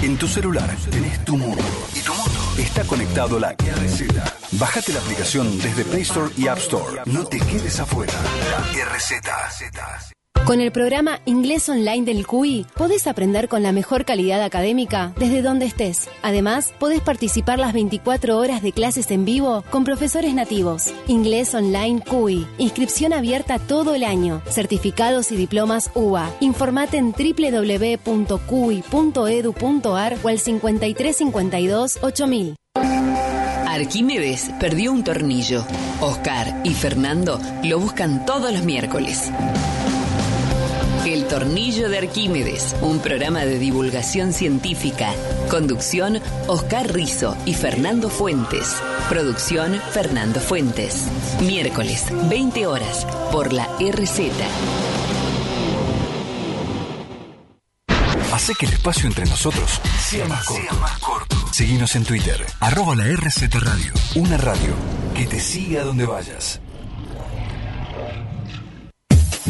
En 0.02 0.18
tu 0.18 0.28
celular 0.28 0.68
tenés 0.90 1.24
tu 1.24 1.38
mundo 1.38 1.64
y 1.94 2.00
tu 2.00 2.12
mundo 2.12 2.27
está 2.62 2.84
conectado 2.84 3.38
la 3.38 3.52
RZ. 3.52 4.08
Bájate 4.52 4.92
la 4.92 5.00
aplicación 5.00 5.58
desde 5.58 5.84
Play 5.84 6.02
Store 6.02 6.30
y 6.36 6.48
App 6.48 6.58
Store. 6.58 7.02
No 7.06 7.24
te 7.24 7.38
quedes 7.38 7.80
afuera. 7.80 8.12
La 8.50 8.84
RZ. 8.84 10.17
Con 10.46 10.60
el 10.60 10.72
programa 10.72 11.20
Inglés 11.26 11.68
Online 11.68 12.04
del 12.04 12.26
CUI 12.26 12.64
podés 12.74 13.06
aprender 13.06 13.48
con 13.48 13.62
la 13.62 13.72
mejor 13.72 14.04
calidad 14.04 14.42
académica 14.42 15.12
desde 15.18 15.42
donde 15.42 15.66
estés. 15.66 16.08
Además, 16.22 16.72
podés 16.78 17.00
participar 17.02 17.58
las 17.58 17.74
24 17.74 18.38
horas 18.38 18.62
de 18.62 18.72
clases 18.72 19.10
en 19.10 19.24
vivo 19.26 19.62
con 19.70 19.84
profesores 19.84 20.32
nativos. 20.34 20.92
Inglés 21.06 21.54
Online 21.54 22.00
CUI. 22.00 22.46
Inscripción 22.58 23.12
abierta 23.12 23.58
todo 23.58 23.94
el 23.94 24.04
año. 24.04 24.40
Certificados 24.48 25.32
y 25.32 25.36
diplomas 25.36 25.90
UBA. 25.94 26.30
Informate 26.40 26.96
en 26.96 27.12
www.cui.edu.ar 27.12 28.38
o 30.22 30.28
al 30.28 30.38
5352 30.38 31.98
8000. 32.00 32.56
Arquímedes 33.66 34.50
perdió 34.58 34.90
un 34.92 35.04
tornillo. 35.04 35.64
Oscar 36.00 36.62
y 36.64 36.74
Fernando 36.74 37.40
lo 37.62 37.78
buscan 37.78 38.26
todos 38.26 38.52
los 38.52 38.64
miércoles. 38.64 39.30
El 41.28 41.34
Tornillo 41.34 41.90
de 41.90 41.98
Arquímedes, 41.98 42.74
un 42.80 43.00
programa 43.00 43.40
de 43.40 43.58
divulgación 43.58 44.32
científica. 44.32 45.12
Conducción, 45.50 46.22
Oscar 46.46 46.90
Rizo 46.90 47.36
y 47.44 47.52
Fernando 47.52 48.08
Fuentes. 48.08 48.76
Producción, 49.10 49.78
Fernando 49.92 50.40
Fuentes. 50.40 51.06
Miércoles, 51.42 52.06
20 52.30 52.66
horas, 52.66 53.06
por 53.30 53.52
la 53.52 53.68
RZ. 53.78 54.20
Hace 58.32 58.54
que 58.54 58.64
el 58.64 58.72
espacio 58.72 59.06
entre 59.06 59.26
nosotros 59.26 59.82
sea 60.00 60.26
más 60.28 60.46
corto. 60.46 61.36
Seguinos 61.52 61.94
en 61.94 62.04
Twitter, 62.04 62.42
arroba 62.58 62.96
la 62.96 63.04
RZ 63.04 63.52
Radio. 63.60 63.92
Una 64.14 64.38
radio 64.38 64.74
que 65.14 65.26
te 65.26 65.40
siga 65.40 65.82
donde 65.82 66.06
vayas. 66.06 66.58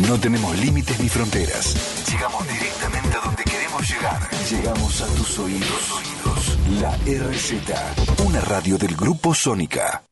No 0.07 0.19
tenemos 0.19 0.57
límites 0.59 1.01
ni 1.01 1.09
fronteras. 1.09 1.75
Llegamos 2.09 2.47
directamente 2.47 3.17
a 3.17 3.21
donde 3.21 3.43
queremos 3.43 3.89
llegar. 3.91 4.21
Llegamos 4.49 5.01
a 5.03 5.07
tus 5.07 5.39
oídos. 5.41 5.93
oídos. 5.93 6.59
La 6.81 6.97
RZ, 6.97 8.25
una 8.25 8.41
radio 8.41 8.79
del 8.79 8.95
Grupo 8.95 9.35
Sónica. 9.35 10.05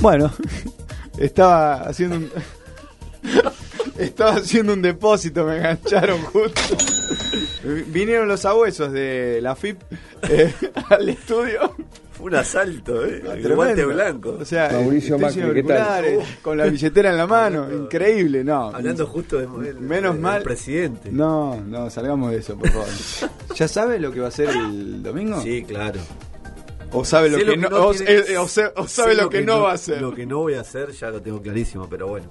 Bueno, 0.00 0.30
estaba 1.18 1.74
haciendo 1.88 2.16
un. 2.16 2.30
Estaba 4.00 4.32
haciendo 4.36 4.72
un 4.72 4.82
depósito, 4.82 5.44
me 5.44 5.58
engancharon 5.58 6.20
justo. 6.22 6.60
Vinieron 7.88 8.28
los 8.28 8.44
abuesos 8.44 8.92
de 8.92 9.40
la 9.42 9.54
FIP 9.54 9.80
eh, 10.28 10.52
al 10.88 11.08
estudio. 11.08 11.74
Fue 12.12 12.26
un 12.26 12.34
asalto, 12.34 13.04
¿eh? 13.06 13.22
El 13.34 13.54
guante 13.54 13.84
blanco. 13.84 14.36
O 14.40 14.44
sea, 14.44 14.70
Mauricio 14.72 15.18
Macri, 15.18 15.40
¿qué 15.40 15.62
tal? 15.62 15.78
auriculares, 15.80 16.28
con 16.42 16.58
la 16.58 16.66
billetera 16.66 17.10
en 17.10 17.16
la 17.16 17.26
mano, 17.26 17.66
increíble, 17.72 18.44
no. 18.44 18.68
Hablando 18.68 19.06
justo 19.06 19.38
de 19.38 19.46
del- 19.66 19.80
Menos 19.80 20.18
mal. 20.18 20.42
presidente. 20.42 21.10
No, 21.10 21.56
no, 21.60 21.88
salgamos 21.88 22.30
de 22.32 22.38
eso, 22.38 22.56
por 22.56 22.70
favor. 22.70 22.88
¿Ya 23.56 23.68
sabes 23.68 24.00
lo 24.00 24.12
que 24.12 24.20
va 24.20 24.28
a 24.28 24.32
ser 24.32 24.50
el 24.50 25.02
domingo? 25.02 25.40
Sí, 25.40 25.62
claro. 25.66 26.00
O 26.92 27.04
sabe 27.04 27.30
lo 27.30 27.38
que 27.38 27.56
no 29.42 29.60
va 29.60 29.70
a 29.70 29.74
hacer. 29.74 30.02
Lo 30.02 30.12
que 30.14 30.26
no 30.26 30.38
voy 30.38 30.54
a 30.54 30.60
hacer 30.60 30.90
ya 30.92 31.08
lo 31.10 31.22
tengo 31.22 31.40
clarísimo, 31.40 31.88
pero 31.88 32.08
bueno. 32.08 32.26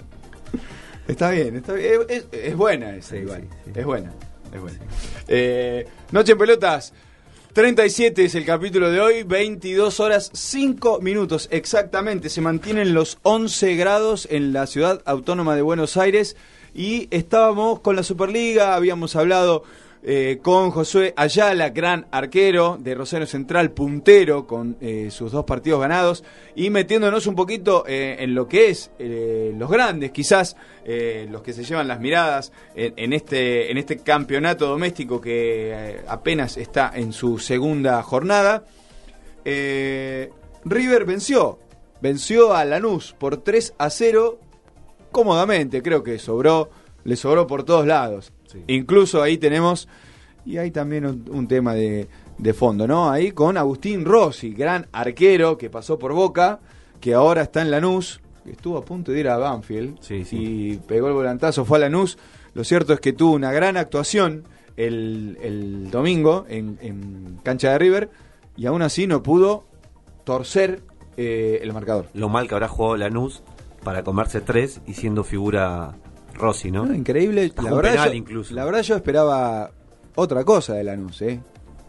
Está 1.10 1.32
bien, 1.32 1.56
está 1.56 1.74
bien. 1.74 2.02
Es, 2.08 2.56
buena 2.56 2.96
esa, 2.96 3.18
igual. 3.18 3.48
Es 3.74 3.84
buena, 3.84 4.14
es 4.54 4.62
buena. 4.62 4.78
Eh, 5.28 5.88
Noche 6.12 6.34
en 6.34 6.38
pelotas. 6.38 6.94
37 7.54 8.26
es 8.26 8.36
el 8.36 8.46
capítulo 8.46 8.92
de 8.92 9.02
hoy, 9.02 9.24
22 9.24 10.00
horas 10.00 10.30
5 10.32 11.02
minutos 11.02 11.50
exactamente. 11.52 12.30
Se 12.30 12.42
mantienen 12.42 12.94
los 12.94 13.18
11 13.24 13.76
grados 13.76 14.28
en 14.30 14.54
la 14.54 14.68
ciudad 14.68 15.02
autónoma 15.06 15.56
de 15.56 15.64
Buenos 15.64 15.98
Aires 15.98 16.38
y 16.76 17.08
estábamos 17.10 17.80
con 17.80 17.96
la 17.96 18.04
Superliga, 18.04 18.76
habíamos 18.76 19.16
hablado 19.16 19.64
eh, 20.02 20.40
con 20.42 20.72
Josué 20.72 21.14
Ayala, 21.18 21.72
gran 21.72 22.08
arquero 22.12 22.78
de 22.80 22.96
Rosario 22.96 23.28
Central, 23.28 23.72
puntero 23.72 24.48
con 24.48 24.78
eh, 24.80 25.10
sus 25.12 25.34
dos 25.34 25.44
partidos 25.44 25.82
ganados 25.82 26.24
y 26.56 26.70
metiéndonos 26.70 27.28
un 27.28 27.36
poquito 27.36 27.84
eh, 27.86 28.16
en 28.20 28.34
lo 28.34 28.48
que 28.48 28.70
es 28.70 28.92
los 28.98 29.70
grandes, 29.70 30.12
quizás 30.12 30.56
los 30.86 31.42
que 31.44 31.54
se 31.54 31.64
llevan 31.64 31.88
las 31.88 32.00
miradas 32.00 32.52
en, 32.76 33.14
este, 33.14 33.70
en 33.70 33.78
este 33.78 34.00
campeonato 34.00 34.68
doméstico 34.68 35.22
que 35.22 36.02
apenas 36.08 36.58
está 36.58 36.92
en 36.96 37.14
su 37.14 37.38
segunda 37.38 38.02
jornada. 38.02 38.64
River 39.46 41.06
venció, 41.06 41.60
venció 42.02 42.56
a 42.56 42.66
Lanús 42.66 43.14
por 43.18 43.38
3 43.38 43.76
a 43.78 43.90
0 43.90 44.40
cómodamente, 45.12 45.84
creo 45.84 46.02
que 46.02 46.18
sobró, 46.18 46.72
le 47.04 47.16
sobró 47.16 47.46
por 47.46 47.64
todos 47.64 47.86
lados. 47.86 48.32
Incluso 48.68 49.22
ahí 49.22 49.38
tenemos, 49.38 49.88
y 50.46 50.58
hay 50.58 50.72
también 50.72 51.06
un, 51.06 51.26
un 51.30 51.48
tema 51.48 51.74
de, 51.74 52.08
de 52.38 52.54
fondo, 52.54 52.88
¿no? 52.88 53.10
Ahí 53.12 53.32
con 53.32 53.58
Agustín 53.58 54.06
Rossi, 54.06 54.54
gran 54.54 54.88
arquero 54.92 55.58
que 55.58 55.70
pasó 55.70 56.00
por 56.00 56.14
Boca, 56.14 56.60
que 57.00 57.14
ahora 57.14 57.44
está 57.44 57.62
en 57.62 57.72
Lanús, 57.72 58.22
que 58.44 58.52
estuvo 58.52 58.78
a 58.78 58.86
punto 58.86 59.12
de 59.12 59.20
ir 59.20 59.30
a 59.30 59.38
Banfield 59.38 60.00
y 60.32 60.78
pegó 60.78 61.08
el 61.08 61.14
volantazo, 61.14 61.66
fue 61.66 61.78
a 61.78 61.82
Lanús. 61.82 62.18
Lo 62.54 62.64
cierto 62.64 62.94
es 62.94 63.00
que 63.00 63.14
tuvo 63.14 63.34
una 63.34 63.52
gran 63.52 63.78
actuación 63.78 64.44
el, 64.76 65.38
el 65.42 65.92
domingo 65.92 66.46
en, 66.50 66.80
en 66.82 67.40
cancha 67.44 67.72
de 67.72 67.78
River 67.78 68.10
y 68.58 68.66
aún 68.66 68.82
así 68.82 69.08
no 69.08 69.22
pudo 69.22 69.66
torcer 70.24 70.82
eh, 71.18 71.60
el 71.62 71.74
marcador. 71.74 72.08
Lo 72.14 72.30
mal 72.30 72.48
que 72.48 72.56
habrá 72.56 72.68
jugado 72.68 72.98
Lanús 72.98 73.44
para 73.84 74.04
comerse 74.04 74.42
tres 74.42 74.82
y 74.88 74.94
siendo 74.94 75.24
figura 75.24 75.96
Rossi, 76.40 76.72
¿no? 76.72 76.86
No, 76.86 76.96
increíble. 76.96 77.52
La 77.58 77.74
verdad, 77.76 77.92
penal 77.92 78.10
yo, 78.10 78.16
incluso. 78.16 78.54
la 78.54 78.66
verdad 78.66 78.82
yo 78.82 78.96
esperaba 78.96 79.72
otra 80.16 80.44
cosa 80.44 80.74
de 80.74 80.84
Lanús, 80.84 81.22
¿eh? 81.22 81.40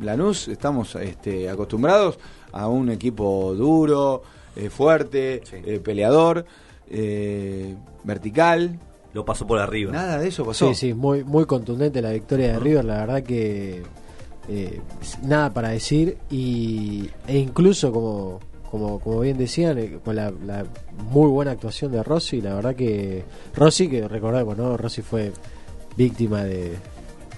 Lanús 0.00 0.48
estamos 0.48 0.94
este, 0.96 1.48
acostumbrados 1.48 2.18
a 2.52 2.68
un 2.68 2.90
equipo 2.90 3.54
duro, 3.54 4.22
eh, 4.56 4.70
fuerte, 4.70 5.42
eh, 5.52 5.80
peleador, 5.80 6.44
eh, 6.90 7.74
vertical. 8.04 8.78
Lo 9.12 9.24
pasó 9.24 9.46
por 9.46 9.58
arriba. 9.58 9.92
Nada 9.92 10.18
de 10.18 10.28
eso 10.28 10.44
pasó. 10.44 10.68
Sí, 10.68 10.74
sí, 10.74 10.94
muy, 10.94 11.24
muy 11.24 11.44
contundente 11.44 12.00
la 12.00 12.12
victoria 12.12 12.52
de 12.52 12.58
River, 12.58 12.84
la 12.84 13.00
verdad 13.00 13.22
que 13.22 13.82
eh, 14.48 14.80
nada 15.22 15.52
para 15.52 15.68
decir 15.68 16.18
y, 16.30 17.08
e 17.26 17.38
incluso 17.38 17.92
como, 17.92 18.40
como, 18.70 19.00
como 19.00 19.20
bien 19.20 19.36
decían, 19.38 19.78
eh, 19.78 19.98
con 20.04 20.16
la, 20.16 20.30
la 20.44 20.64
muy 21.10 21.28
buena 21.28 21.50
actuación 21.52 21.92
de 21.92 22.02
Rossi, 22.02 22.40
la 22.40 22.54
verdad 22.54 22.74
que 22.74 23.24
Rossi, 23.54 23.88
que 23.88 24.06
recordemos, 24.08 24.56
¿no? 24.56 24.76
Rossi 24.76 25.02
fue 25.02 25.32
víctima 25.96 26.44
de... 26.44 26.76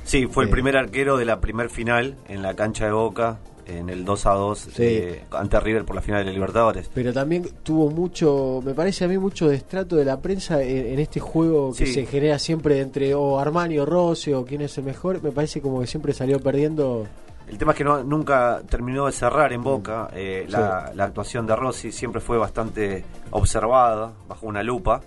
Sí, 0.05 0.26
fue 0.26 0.45
el 0.45 0.51
primer 0.51 0.76
arquero 0.76 1.16
de 1.16 1.24
la 1.24 1.41
primer 1.41 1.70
final 1.70 2.16
en 2.28 2.43
la 2.43 2.55
cancha 2.55 2.87
de 2.87 2.93
Boca, 2.93 3.39
en 3.66 3.89
el 3.89 4.05
2 4.05 4.26
a 4.26 4.30
2 4.33 4.59
Sí. 4.59 4.68
eh, 4.83 5.24
ante 5.30 5.61
River 5.61 5.85
por 5.85 5.95
la 5.95 6.03
final 6.03 6.20
de 6.20 6.26
la 6.26 6.33
Libertadores. 6.33 6.91
Pero 6.93 7.12
también 7.12 7.49
tuvo 7.62 7.89
mucho, 7.91 8.61
me 8.64 8.74
parece 8.74 9.05
a 9.05 9.09
mí, 9.09 9.16
mucho 9.18 9.49
destrato 9.49 9.95
de 9.95 10.05
la 10.05 10.20
prensa 10.20 10.61
en, 10.62 10.87
en 10.87 10.99
este 10.99 11.20
juego 11.20 11.72
que 11.72 11.87
Sí. 11.87 11.95
se 11.95 12.07
genera 12.07 12.41
siempre 12.41 12.80
entre 12.80 13.14
o 13.14 13.39
Armani 13.39 13.78
o 13.78 13.87
Rossi 13.87 14.33
o 14.33 14.45
quién 14.45 14.62
es 14.62 14.76
el 14.78 14.85
mejor. 14.85 15.22
Me 15.22 15.30
parece 15.30 15.61
como 15.61 15.80
que 15.80 15.87
siempre 15.87 16.12
salió 16.12 16.41
perdiendo. 16.41 17.07
El 17.49 17.59
tema 17.59 17.72
es 17.72 17.78
que 17.78 17.84
no, 17.84 18.03
nunca 18.03 18.62
terminó 18.68 19.07
de 19.07 19.12
cerrar 19.12 19.53
en 19.53 19.62
Boca. 19.62 20.09
eh, 20.14 20.47
la, 20.49 20.90
la 20.95 21.05
actuación 21.05 21.47
de 21.47 21.55
Rossi 21.57 21.93
siempre 21.93 22.20
fue 22.20 22.38
bastante 22.38 23.05
observada, 23.30 24.12
bajo 24.28 24.47
una 24.47 24.62
lupa. 24.62 25.01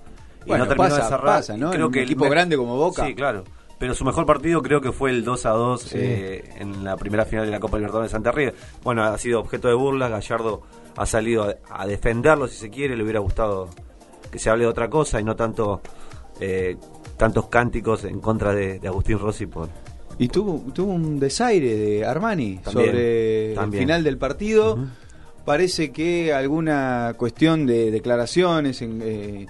Y 0.45 0.49
Bueno, 0.49 0.65
no 0.65 0.67
terminó 0.69 0.89
pasa- 0.89 1.01
de 1.03 1.09
cerrar. 1.09 1.25
pasa, 1.37 1.57
¿no? 1.57 1.71
Y 1.71 1.75
En 1.75 1.83
un 1.83 1.95
el 1.95 2.03
equipo 2.03 2.29
grande 2.29 2.55
como 2.57 2.75
Boca. 2.77 3.05
Sí, 3.05 3.15
claro. 3.15 3.43
Pero 3.79 3.93
su 3.93 4.05
mejor 4.05 4.25
partido 4.25 4.61
creo 4.61 4.79
que 4.79 4.91
fue 4.91 5.09
el 5.09 5.23
2 5.25 5.45
a 5.47 5.49
2 5.49 5.81
Sí. 5.81 5.97
eh, 5.99 6.53
en 6.59 6.83
la 6.83 6.95
primera 6.97 7.25
final 7.25 7.45
de 7.45 7.51
la 7.51 7.59
Copa 7.59 7.77
Libertadores 7.77 8.11
de 8.11 8.15
Santa 8.15 8.31
River. 8.31 8.55
Bueno, 8.83 9.03
ha 9.03 9.17
sido 9.17 9.39
objeto 9.39 9.67
de 9.67 9.73
burlas. 9.73 10.09
Gallardo 10.11 10.61
ha 10.95 11.05
salido 11.05 11.43
a, 11.43 11.55
a 11.81 11.87
defenderlo 11.87 12.47
si 12.47 12.55
se 12.57 12.69
quiere. 12.69 12.95
Le 12.95 13.03
hubiera 13.03 13.19
gustado 13.19 13.69
que 14.31 14.39
se 14.39 14.49
hable 14.49 14.63
de 14.65 14.69
otra 14.69 14.89
cosa 14.89 15.19
y 15.19 15.23
no 15.23 15.35
tanto 15.35 15.81
eh, 16.39 16.77
tantos 17.17 17.47
cánticos 17.47 18.03
en 18.05 18.19
contra 18.21 18.53
de, 18.53 18.79
de 18.79 18.87
Agustín 18.87 19.17
Rossi 19.19 19.45
por, 19.45 19.67
Y 20.17 20.27
tuvo, 20.29 20.71
tuvo 20.73 20.93
un 20.93 21.19
desaire 21.19 21.75
de 21.75 22.05
Armani 22.05 22.57
También, 22.63 22.87
sobre 22.87 23.53
también. 23.55 23.81
el 23.81 23.87
final 23.87 24.03
del 24.03 24.17
partido. 24.17 24.77
Parece 25.43 25.91
que 25.91 26.33
alguna 26.33 27.13
cuestión 27.17 27.65
de 27.65 27.91
declaraciones, 27.91 28.81
en, 28.81 29.01
eh, 29.03 29.45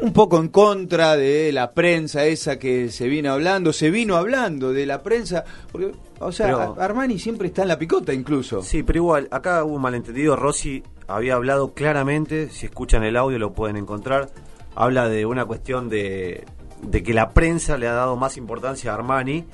un 0.00 0.12
poco 0.12 0.38
en 0.38 0.48
contra 0.48 1.16
de 1.16 1.50
la 1.52 1.72
prensa 1.72 2.24
esa 2.26 2.58
que 2.58 2.90
se 2.90 3.08
vino 3.08 3.32
hablando, 3.32 3.72
se 3.72 3.90
vino 3.90 4.16
hablando 4.16 4.72
de 4.72 4.86
la 4.86 5.02
prensa, 5.02 5.44
porque, 5.72 5.92
o 6.20 6.30
sea, 6.32 6.46
Pero- 6.46 6.76
Armani 6.78 7.18
siempre 7.18 7.48
está 7.48 7.62
en 7.62 7.68
la 7.68 7.78
picota 7.78 8.12
incluso. 8.12 8.62
Sí, 8.62 8.82
pero 8.82 8.98
igual, 8.98 9.28
acá 9.30 9.64
hubo 9.64 9.74
un 9.76 9.82
malentendido. 9.82 10.36
Rossi 10.36 10.82
había 11.08 11.34
hablado 11.34 11.72
claramente, 11.74 12.48
si 12.50 12.66
escuchan 12.66 13.02
el 13.04 13.16
audio 13.16 13.38
lo 13.38 13.52
pueden 13.54 13.76
encontrar. 13.76 14.30
Habla 14.76 15.08
de 15.08 15.24
una 15.26 15.44
cuestión 15.46 15.88
de, 15.88 16.44
de 16.86 17.02
que 17.02 17.14
la 17.14 17.30
prensa 17.30 17.76
le 17.76 17.88
ha 17.88 17.92
dado 17.92 18.16
más 18.16 18.36
importancia 18.36 18.92
a 18.92 18.94
Armani 18.94 19.44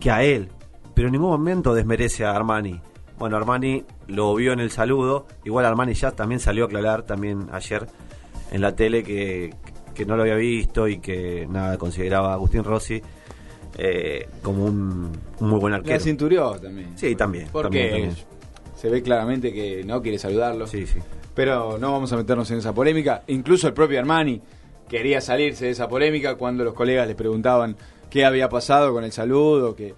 que 0.00 0.10
a 0.10 0.22
él. 0.22 0.48
Pero 0.94 1.08
en 1.08 1.12
ningún 1.12 1.30
momento 1.30 1.74
desmerece 1.74 2.24
a 2.24 2.32
Armani. 2.32 2.80
Bueno, 3.18 3.36
Armani 3.36 3.84
lo 4.08 4.34
vio 4.34 4.52
en 4.52 4.60
el 4.60 4.70
saludo. 4.70 5.26
Igual 5.44 5.64
Armani 5.64 5.94
ya 5.94 6.12
también 6.12 6.40
salió 6.40 6.64
a 6.64 6.66
aclarar 6.66 7.02
también 7.02 7.48
ayer 7.52 7.86
en 8.50 8.60
la 8.60 8.74
tele 8.74 9.02
que, 9.02 9.54
que 9.94 10.04
no 10.04 10.16
lo 10.16 10.22
había 10.22 10.36
visto 10.36 10.88
y 10.88 10.98
que 10.98 11.46
nada 11.48 11.78
consideraba 11.78 12.30
a 12.30 12.34
Agustín 12.34 12.64
Rossi 12.64 13.02
eh, 13.78 14.28
como 14.42 14.64
un, 14.64 15.12
un 15.40 15.48
muy 15.48 15.58
buen 15.58 15.74
arquero. 15.74 15.96
La 15.96 16.00
cinturió 16.00 16.52
también. 16.52 16.96
Sí, 16.96 17.14
también. 17.14 17.48
Porque 17.52 17.88
también, 17.88 18.08
también. 18.08 18.26
se 18.74 18.88
ve 18.88 19.02
claramente 19.02 19.52
que 19.52 19.84
no 19.84 20.00
quiere 20.00 20.18
saludarlo. 20.18 20.66
Sí, 20.66 20.86
sí. 20.86 20.98
Pero 21.34 21.76
no 21.78 21.92
vamos 21.92 22.12
a 22.12 22.16
meternos 22.16 22.50
en 22.50 22.58
esa 22.58 22.74
polémica. 22.74 23.22
Incluso 23.26 23.66
el 23.66 23.74
propio 23.74 23.98
Armani 23.98 24.40
quería 24.88 25.20
salirse 25.20 25.66
de 25.66 25.70
esa 25.72 25.88
polémica 25.88 26.36
cuando 26.36 26.64
los 26.64 26.74
colegas 26.74 27.06
le 27.08 27.14
preguntaban 27.14 27.76
qué 28.10 28.24
había 28.24 28.48
pasado 28.48 28.92
con 28.92 29.04
el 29.04 29.12
saludo, 29.12 29.74
que 29.76 29.94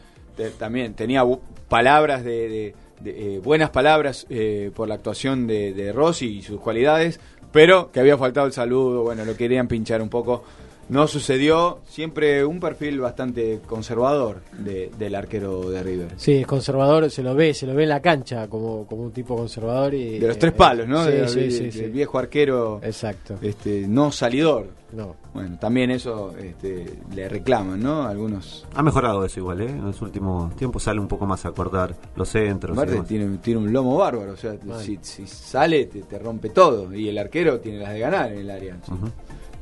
también 0.58 0.94
tenía 0.94 1.24
palabras 1.68 2.24
de, 2.24 2.48
de- 2.48 2.74
de, 3.00 3.36
eh, 3.36 3.38
buenas 3.38 3.70
palabras 3.70 4.26
eh, 4.28 4.72
por 4.74 4.88
la 4.88 4.94
actuación 4.96 5.46
de, 5.46 5.72
de 5.72 5.92
Rossi 5.92 6.38
y 6.38 6.42
sus 6.42 6.60
cualidades, 6.60 7.20
pero 7.52 7.92
que 7.92 8.00
había 8.00 8.18
faltado 8.18 8.46
el 8.48 8.52
saludo, 8.52 9.02
bueno, 9.04 9.24
lo 9.24 9.36
querían 9.36 9.68
pinchar 9.68 10.02
un 10.02 10.08
poco. 10.08 10.42
No 10.88 11.06
sucedió, 11.06 11.80
siempre 11.86 12.44
un 12.44 12.60
perfil 12.60 13.00
bastante 13.00 13.60
conservador 13.66 14.40
de- 14.58 14.90
del 14.98 15.14
arquero 15.14 15.68
de 15.68 15.82
River. 15.82 16.08
Sí, 16.16 16.32
es 16.36 16.46
conservador, 16.46 17.10
se 17.10 17.22
lo 17.22 17.34
ve, 17.34 17.52
se 17.52 17.66
lo 17.66 17.74
ve 17.74 17.82
en 17.82 17.90
la 17.90 18.00
cancha 18.00 18.48
como, 18.48 18.86
como 18.86 19.02
un 19.02 19.12
tipo 19.12 19.36
conservador. 19.36 19.92
Y, 19.92 20.18
De 20.18 20.28
los 20.28 20.38
tres 20.38 20.52
palos, 20.52 20.88
¿no? 20.88 21.04
Sí, 21.04 21.10
De- 21.10 21.28
sí, 21.28 21.40
de- 21.40 21.50
sí, 21.50 21.72
sí. 21.72 21.84
viejo 21.86 22.18
arquero. 22.18 22.80
Exacto. 22.82 23.34
Este, 23.42 23.86
no 23.86 24.10
salidor. 24.10 24.66
No. 24.90 25.14
Bueno, 25.34 25.58
también 25.60 25.90
eso 25.90 26.34
este, 26.38 26.86
le 27.14 27.28
reclaman, 27.28 27.78
¿no? 27.82 28.04
Algunos. 28.04 28.66
Ha 28.74 28.82
mejorado 28.82 29.22
eso 29.26 29.40
igual, 29.40 29.60
¿eh? 29.60 29.66
En 29.68 29.84
los 29.84 30.00
últimos 30.00 30.56
tiempos 30.56 30.82
sale 30.84 30.98
un 30.98 31.08
poco 31.08 31.26
más 31.26 31.44
a 31.44 31.50
cortar 31.52 31.94
los 32.16 32.26
centros. 32.30 32.74
Aparte 32.78 33.02
tiene, 33.02 33.36
tiene 33.36 33.60
un 33.60 33.70
lomo 33.70 33.98
bárbaro, 33.98 34.32
o 34.32 34.36
sea, 34.38 34.54
si, 34.80 34.98
si 35.02 35.26
sale 35.26 35.84
te, 35.84 36.00
te 36.04 36.18
rompe 36.18 36.48
todo 36.48 36.94
y 36.94 37.10
el 37.10 37.18
arquero 37.18 37.60
tiene 37.60 37.80
las 37.80 37.92
de 37.92 37.98
ganar 37.98 38.32
en 38.32 38.38
el 38.38 38.50
área. 38.50 38.78
sí. 38.86 38.92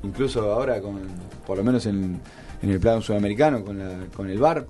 Incluso 0.06 0.52
ahora 0.52 0.80
con, 0.80 1.00
por 1.46 1.58
lo 1.58 1.64
menos 1.64 1.84
en, 1.86 2.20
en 2.62 2.70
el 2.70 2.80
plano 2.80 3.00
sudamericano 3.02 3.64
con 3.64 3.78
la, 3.78 4.06
con 4.14 4.28
el 4.30 4.38
bar, 4.38 4.66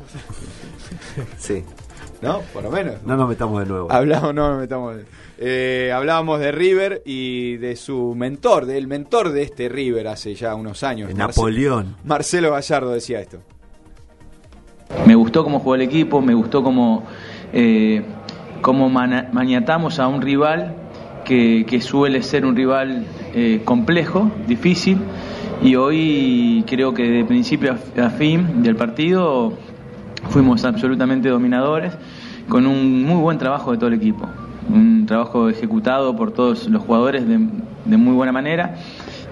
Sí. 1.38 1.64
¿no? 2.22 2.40
Por 2.52 2.62
lo 2.64 2.70
menos. 2.70 2.96
No 3.04 3.16
nos 3.16 3.28
metamos 3.28 3.60
de 3.60 3.66
nuevo. 3.66 3.90
Hablamos, 3.90 4.34
no 4.34 4.50
nos 4.50 4.60
metamos. 4.60 4.96
Eh, 5.38 5.90
hablábamos 5.94 6.38
de 6.40 6.52
River 6.52 7.02
y 7.06 7.56
de 7.56 7.76
su 7.76 8.14
mentor, 8.14 8.66
del 8.66 8.86
mentor 8.86 9.30
de 9.32 9.42
este 9.42 9.68
River 9.68 10.08
hace 10.08 10.34
ya 10.34 10.54
unos 10.54 10.82
años. 10.82 11.08
De 11.08 11.14
Marce- 11.14 11.36
Napoleón. 11.40 11.96
Marcelo 12.04 12.52
Gallardo 12.52 12.90
decía 12.90 13.20
esto. 13.20 13.38
Me 15.06 15.14
gustó 15.14 15.44
cómo 15.44 15.60
jugó 15.60 15.76
el 15.76 15.82
equipo, 15.82 16.20
me 16.20 16.34
gustó 16.34 16.62
cómo, 16.62 17.04
eh, 17.52 18.02
cómo 18.60 18.88
maniatamos 18.90 19.98
a 20.00 20.08
un 20.08 20.20
rival 20.20 20.74
que, 21.24 21.64
que 21.66 21.80
suele 21.80 22.22
ser 22.22 22.44
un 22.44 22.56
rival 22.56 23.06
eh, 23.34 23.62
complejo, 23.64 24.30
difícil, 24.46 24.98
y 25.62 25.76
hoy 25.76 26.64
creo 26.66 26.94
que 26.94 27.08
de 27.08 27.24
principio 27.24 27.76
a, 28.00 28.10
fin 28.10 28.62
del 28.62 28.76
partido 28.76 29.52
fuimos 30.30 30.64
absolutamente 30.64 31.28
dominadores, 31.28 31.92
con 32.48 32.66
un 32.66 33.04
muy 33.04 33.20
buen 33.20 33.38
trabajo 33.38 33.72
de 33.72 33.78
todo 33.78 33.88
el 33.88 33.94
equipo, 33.94 34.28
un 34.68 35.06
trabajo 35.06 35.48
ejecutado 35.48 36.16
por 36.16 36.32
todos 36.32 36.68
los 36.68 36.82
jugadores 36.82 37.26
de, 37.28 37.38
de 37.84 37.96
muy 37.96 38.14
buena 38.14 38.32
manera 38.32 38.76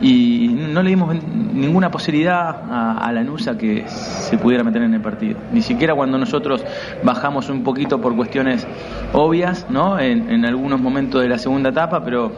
y 0.00 0.48
no 0.48 0.82
le 0.82 0.90
dimos 0.90 1.16
ninguna 1.52 1.90
posibilidad 1.90 2.48
a, 2.70 2.98
a 2.98 3.12
Lanús 3.12 3.48
a 3.48 3.58
que 3.58 3.84
se 3.88 4.38
pudiera 4.38 4.62
meter 4.62 4.82
en 4.82 4.94
el 4.94 5.00
partido. 5.00 5.38
Ni 5.52 5.62
siquiera 5.62 5.94
cuando 5.94 6.18
nosotros 6.18 6.64
bajamos 7.02 7.48
un 7.48 7.64
poquito 7.64 8.00
por 8.00 8.14
cuestiones 8.14 8.66
obvias, 9.12 9.66
¿no? 9.70 9.98
En, 9.98 10.44
algunos 10.44 10.80
momentos 10.80 11.20
de 11.20 11.28
la 11.28 11.38
segunda 11.38 11.70
etapa, 11.70 12.04
pero 12.04 12.32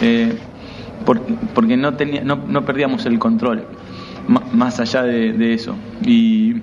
eh, 0.00 0.36
porque 1.04 1.76
no, 1.76 1.94
tenía, 1.94 2.22
no, 2.22 2.36
no 2.36 2.64
perdíamos 2.64 3.06
el 3.06 3.18
control, 3.18 3.64
más 4.52 4.80
allá 4.80 5.02
de, 5.02 5.32
de 5.32 5.54
eso. 5.54 5.74
Y, 6.04 6.56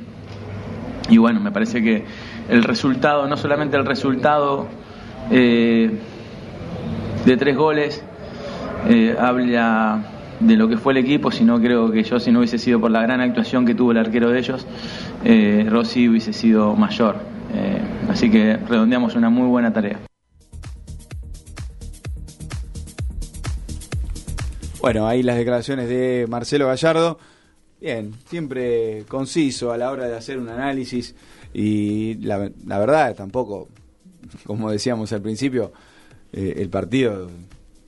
y 1.09 1.17
bueno, 1.17 1.39
me 1.39 1.51
parece 1.51 1.81
que 1.81 2.05
el 2.49 2.63
resultado, 2.63 3.27
no 3.27 3.37
solamente 3.37 3.77
el 3.77 3.85
resultado 3.85 4.67
eh, 5.31 5.91
de 7.25 7.37
tres 7.37 7.57
goles, 7.57 8.03
eh, 8.87 9.15
habla 9.19 10.11
de 10.39 10.57
lo 10.57 10.67
que 10.67 10.77
fue 10.77 10.93
el 10.93 10.97
equipo, 10.97 11.31
sino 11.31 11.59
creo 11.59 11.91
que 11.91 12.03
yo 12.03 12.19
si 12.19 12.31
no 12.31 12.39
hubiese 12.39 12.57
sido 12.57 12.79
por 12.79 12.91
la 12.91 13.01
gran 13.01 13.21
actuación 13.21 13.65
que 13.65 13.73
tuvo 13.73 13.91
el 13.91 13.97
arquero 13.97 14.29
de 14.29 14.39
ellos, 14.39 14.67
eh, 15.23 15.65
Rossi 15.69 16.09
hubiese 16.09 16.33
sido 16.33 16.75
mayor. 16.75 17.15
Eh, 17.53 17.81
así 18.09 18.29
que 18.29 18.57
redondeamos 18.57 19.15
una 19.15 19.29
muy 19.29 19.47
buena 19.47 19.71
tarea. 19.71 19.99
Bueno, 24.85 25.07
ahí 25.07 25.23
las 25.23 25.37
declaraciones 25.37 25.89
de 25.89 26.27
Marcelo 26.29 26.67
Gallardo. 26.67 27.17
Bien, 27.81 28.13
siempre 28.29 29.03
conciso 29.07 29.71
a 29.71 29.79
la 29.79 29.89
hora 29.89 30.07
de 30.07 30.15
hacer 30.15 30.37
un 30.37 30.47
análisis 30.47 31.15
y 31.55 32.13
la, 32.23 32.51
la 32.67 32.77
verdad 32.77 33.15
tampoco, 33.15 33.67
como 34.45 34.69
decíamos 34.69 35.11
al 35.11 35.23
principio, 35.23 35.73
eh, 36.31 36.57
el 36.57 36.69
partido 36.69 37.31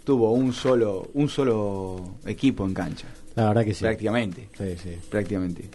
tuvo 0.04 0.32
un 0.32 0.54
solo 0.54 1.12
un 1.14 1.30
solo 1.30 2.16
equipo 2.26 2.66
en 2.66 2.74
cancha. 2.74 3.06
La 3.36 3.50
verdad 3.50 3.64
que 3.64 3.76
sí. 3.76 3.84
Prácticamente. 3.84 4.50
Sí, 4.58 4.76
sí. 4.82 4.98
Prácticamente. 5.08 5.70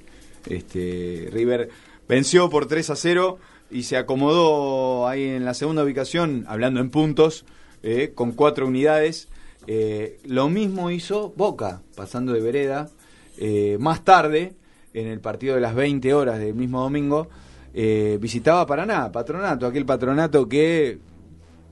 Este, 0.51 1.29
River 1.31 1.69
venció 2.09 2.51
por 2.51 2.67
3 2.67 2.91
a 2.91 2.97
0 2.97 3.39
y 3.71 3.85
se 3.85 3.97
acomodó 3.97 5.07
ahí 5.07 5.23
en 5.23 5.45
la 5.45 5.55
segunda 5.55 5.85
ubicación, 5.85 6.47
hablando 6.49 6.81
en 6.81 6.91
puntos, 6.91 7.45
eh, 7.85 8.11
con 8.13 8.33
cuatro 8.33 8.67
unidades. 8.67 9.29
Eh, 9.67 10.19
lo 10.25 10.49
mismo 10.49 10.91
hizo 10.91 11.33
Boca, 11.37 11.83
pasando 11.97 12.33
de 12.33 12.41
vereda. 12.41 12.91
Eh, 13.39 13.77
más 13.81 14.05
tarde, 14.05 14.55
en 14.95 15.07
el 15.07 15.21
partido 15.21 15.55
de 15.55 15.61
las 15.61 15.75
20 15.75 16.13
horas 16.15 16.39
del 16.39 16.55
mismo 16.55 16.81
domingo, 16.81 17.29
eh, 17.75 18.19
visitaba 18.21 18.67
Paraná, 18.67 19.11
Patronato, 19.11 19.67
aquel 19.67 19.87
patronato 19.87 20.49
que 20.49 20.99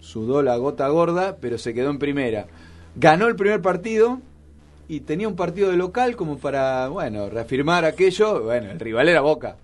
sudó 0.01 0.43
la 0.43 0.57
gota 0.57 0.89
gorda, 0.89 1.37
pero 1.41 1.59
se 1.59 1.75
quedó 1.75 1.91
en 1.91 1.99
primera. 1.99 2.47
Ganó 2.97 3.27
el 3.27 3.37
primer 3.37 3.61
partido 3.61 4.21
y 4.89 5.01
tenía 5.01 5.29
un 5.29 5.37
partido 5.37 5.71
de 5.71 5.77
local 5.77 6.17
como 6.17 6.39
para, 6.39 6.89
bueno, 6.89 7.29
reafirmar 7.29 7.85
aquello. 7.85 8.43
Bueno, 8.43 8.71
el 8.71 8.81
rival 8.81 9.09
era 9.09 9.21
Boca. 9.21 9.57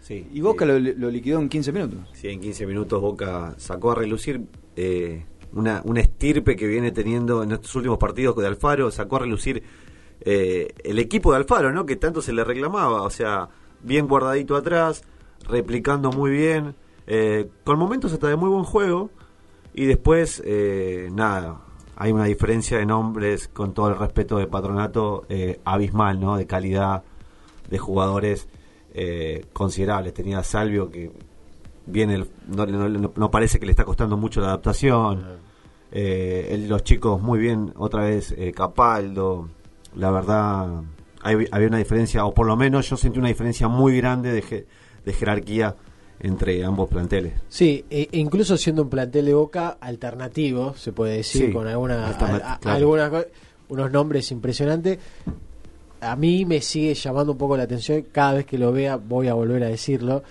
Sí, 0.00 0.24
Y 0.32 0.40
Boca 0.40 0.64
lo, 0.64 0.78
lo 0.78 1.10
liquidó 1.10 1.40
en 1.40 1.48
15 1.48 1.72
minutos. 1.72 1.98
Sí, 2.12 2.28
en 2.28 2.40
15 2.40 2.66
minutos 2.66 3.00
Boca 3.00 3.54
sacó 3.58 3.90
a 3.90 3.96
relucir 3.96 4.40
eh, 4.76 5.24
una, 5.52 5.82
una 5.84 6.00
estirpe 6.00 6.56
que 6.56 6.66
viene 6.66 6.92
teniendo 6.92 7.42
en 7.42 7.52
estos 7.52 7.74
últimos 7.74 7.98
partidos 7.98 8.36
de 8.36 8.46
Alfaro, 8.46 8.90
sacó 8.90 9.16
a 9.16 9.20
relucir 9.20 9.62
eh, 10.20 10.74
el 10.84 10.98
equipo 10.98 11.30
de 11.30 11.38
Alfaro, 11.38 11.72
¿no? 11.72 11.86
Que 11.86 11.96
tanto 11.96 12.22
se 12.22 12.32
le 12.32 12.44
reclamaba, 12.44 13.02
o 13.02 13.10
sea, 13.10 13.48
bien 13.82 14.06
guardadito 14.08 14.56
atrás, 14.56 15.04
replicando 15.48 16.10
muy 16.10 16.30
bien, 16.30 16.74
eh, 17.06 17.48
con 17.64 17.78
momentos 17.78 18.12
hasta 18.12 18.28
de 18.28 18.36
muy 18.36 18.48
buen 18.48 18.64
juego, 18.64 19.10
y 19.74 19.84
después, 19.84 20.42
eh, 20.44 21.10
nada, 21.12 21.60
hay 21.96 22.12
una 22.12 22.24
diferencia 22.24 22.78
de 22.78 22.86
nombres, 22.86 23.48
con 23.48 23.74
todo 23.74 23.88
el 23.88 23.98
respeto 23.98 24.38
de 24.38 24.46
patronato, 24.46 25.24
eh, 25.28 25.60
abismal, 25.64 26.20
¿no? 26.20 26.36
De 26.36 26.46
calidad 26.46 27.04
de 27.68 27.78
jugadores 27.78 28.48
eh, 28.94 29.44
considerables. 29.52 30.14
Tenía 30.14 30.42
Salvio 30.42 30.90
que 30.90 31.10
viene, 31.86 32.14
el- 32.16 32.28
no, 32.48 32.66
no- 32.66 33.12
no- 33.14 33.30
parece 33.30 33.58
que 33.58 33.66
le 33.66 33.72
está 33.72 33.84
costando 33.84 34.16
mucho 34.16 34.40
la 34.40 34.48
adaptación. 34.48 35.24
Eh, 35.92 36.48
el- 36.50 36.68
los 36.68 36.82
chicos 36.82 37.20
muy 37.22 37.38
bien, 37.38 37.72
otra 37.76 38.02
vez 38.04 38.34
eh, 38.36 38.52
Capaldo. 38.52 39.48
La 39.94 40.10
verdad, 40.10 40.82
hay- 41.22 41.46
había 41.50 41.68
una 41.68 41.78
diferencia, 41.78 42.24
o 42.26 42.34
por 42.34 42.46
lo 42.46 42.56
menos 42.56 42.88
yo 42.90 42.96
sentí 42.96 43.18
una 43.18 43.28
diferencia 43.28 43.68
muy 43.68 43.96
grande 43.96 44.32
de, 44.32 44.42
je- 44.42 44.64
de 45.04 45.12
jerarquía 45.12 45.74
entre 46.20 46.64
ambos 46.64 46.88
planteles. 46.88 47.34
Sí, 47.48 47.84
e- 47.88 48.08
e 48.10 48.18
incluso 48.18 48.56
siendo 48.56 48.82
un 48.82 48.90
plantel 48.90 49.26
de 49.26 49.34
Boca 49.34 49.76
alternativo, 49.80 50.74
se 50.74 50.92
puede 50.92 51.18
decir, 51.18 51.46
Sí, 51.46 51.52
con 51.52 51.66
alguna, 51.68 52.06
a- 52.08 52.10
a- 52.54 52.58
claro. 52.58 52.76
algunas 52.76 53.10
co- 53.10 53.24
unos 53.68 53.90
nombres 53.92 54.30
impresionantes. 54.32 54.98
A 56.00 56.14
mí 56.16 56.44
me 56.44 56.60
sigue 56.60 56.94
llamando 56.94 57.32
un 57.32 57.38
poco 57.38 57.56
la 57.56 57.62
atención, 57.64 58.04
cada 58.12 58.34
vez 58.34 58.46
que 58.46 58.58
lo 58.58 58.70
vea 58.72 58.96
voy 58.96 59.28
a 59.28 59.34
volver 59.34 59.62
a 59.64 59.68
decirlo, 59.68 60.22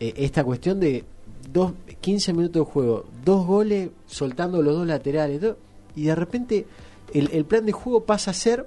eh, 0.00 0.14
esta 0.16 0.42
cuestión 0.42 0.80
de 0.80 1.04
dos, 1.52 1.72
15 2.00 2.32
minutos 2.32 2.66
de 2.66 2.72
juego, 2.72 3.04
dos 3.24 3.46
goles 3.46 3.90
soltando 4.06 4.60
los 4.62 4.74
dos 4.74 4.86
laterales, 4.86 5.40
y 5.96 6.04
de 6.04 6.14
repente 6.14 6.66
el, 7.14 7.30
el 7.32 7.44
plan 7.44 7.66
de 7.66 7.72
juego 7.72 8.04
pasa 8.04 8.30
a 8.30 8.34
ser, 8.34 8.66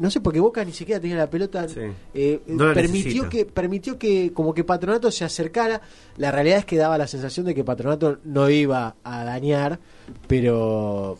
no 0.00 0.10
sé, 0.10 0.20
porque 0.20 0.38
Boca 0.40 0.64
ni 0.64 0.72
siquiera 0.72 1.00
tenía 1.00 1.16
la 1.16 1.28
pelota, 1.30 1.66
eh, 2.14 2.40
No 2.46 2.72
permitió 2.74 3.22
necesita. 3.24 3.28
que 3.30 3.44
permitió 3.46 3.98
que 3.98 4.32
como 4.32 4.52
que 4.54 4.62
Patronato 4.62 5.10
se 5.10 5.24
acercara. 5.24 5.80
La 6.18 6.30
realidad 6.30 6.58
es 6.58 6.64
que 6.66 6.76
daba 6.76 6.98
la 6.98 7.06
sensación 7.06 7.46
de 7.46 7.54
que 7.54 7.64
Patronato 7.64 8.18
no 8.24 8.48
iba 8.50 8.96
a 9.02 9.24
dañar, 9.24 9.80
pero 10.26 11.18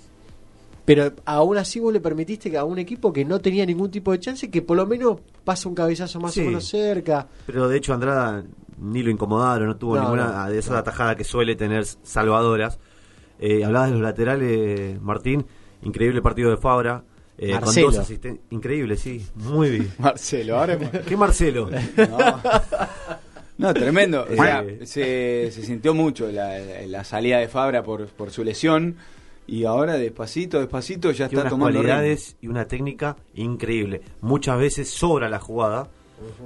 pero 0.85 1.13
aún 1.27 1.59
así 1.59 1.81
vos 1.81 1.93
le 1.93 2.01
permitiste 2.01 2.51
que 2.51 2.57
a 2.57 2.65
un 2.65 2.79
equipo 2.79 3.13
que 3.13 3.23
no 3.25 3.41
tenía 3.41 3.67
ningún 3.67 3.91
tipo 3.91 4.13
de 4.13 4.21
chance 4.21 4.51
que 4.51 4.63
por 4.63 4.77
lo 4.77 4.87
menos 4.87 5.19
pase 5.45 5.69
un 5.69 5.75
cabezazo 5.75 6.19
más 6.19 6.33
Sí. 6.33 6.41
o 6.41 6.45
menos 6.45 6.65
cerca. 6.67 7.27
Pero 7.47 7.69
de 7.69 7.77
hecho 7.77 7.93
Andrada 7.93 8.43
ni 8.81 9.03
lo 9.03 9.11
incomodaron, 9.11 9.69
no 9.69 9.77
tuvo 9.77 9.97
No, 9.97 10.03
ninguna 10.03 10.45
no, 10.45 10.51
de 10.51 10.59
esas 10.59 10.73
no. 10.73 10.79
atajadas 10.79 11.17
que 11.17 11.25
suele 11.25 11.57
tener 11.57 11.85
salvadoras. 11.85 12.79
Eh, 13.41 13.65
hablabas 13.65 13.89
de 13.91 13.95
los 13.95 14.03
laterales, 14.03 15.01
Martín, 15.01 15.47
increíble 15.83 16.21
partido 16.23 16.51
de 16.51 16.57
Fabra. 16.57 17.05
eh, 17.39 17.53
con 17.53 17.61
Marcelo. 17.61 17.87
dos 17.89 17.99
asistentes. 17.99 18.45
Increíble, 18.51 18.97
sí, 18.97 19.25
muy 19.37 19.71
bien. 19.71 19.93
Marcelo, 19.99 20.59
ahora 20.59 20.77
¿Qué 21.07 21.17
Marcelo? 21.17 21.71
No, 23.59 23.75
tremendo. 23.75 24.25
O 24.31 24.35
sea, 24.37 24.63
Eh. 24.63 24.87
se, 24.87 25.51
se 25.51 25.63
sintió 25.65 25.93
mucho 25.93 26.31
la, 26.31 26.59
la 26.87 27.03
salida 27.03 27.39
de 27.39 27.49
Fabra 27.49 27.83
por, 27.83 28.07
por 28.07 28.31
su 28.31 28.45
lesión 28.45 28.97
y 29.49 29.65
ahora 29.65 29.95
despacito, 29.95 30.61
despacito 30.61 31.11
ya 31.11 31.29
Tiene 31.29 31.41
está 31.41 31.41
unas 31.41 31.51
tomando 31.51 31.79
cualidades 31.81 32.37
y 32.41 32.47
una 32.47 32.67
técnica 32.67 33.17
increíble. 33.35 34.03
Muchas 34.21 34.59
veces 34.59 34.89
sobra 34.91 35.29
la 35.29 35.41
jugada. 35.41 35.89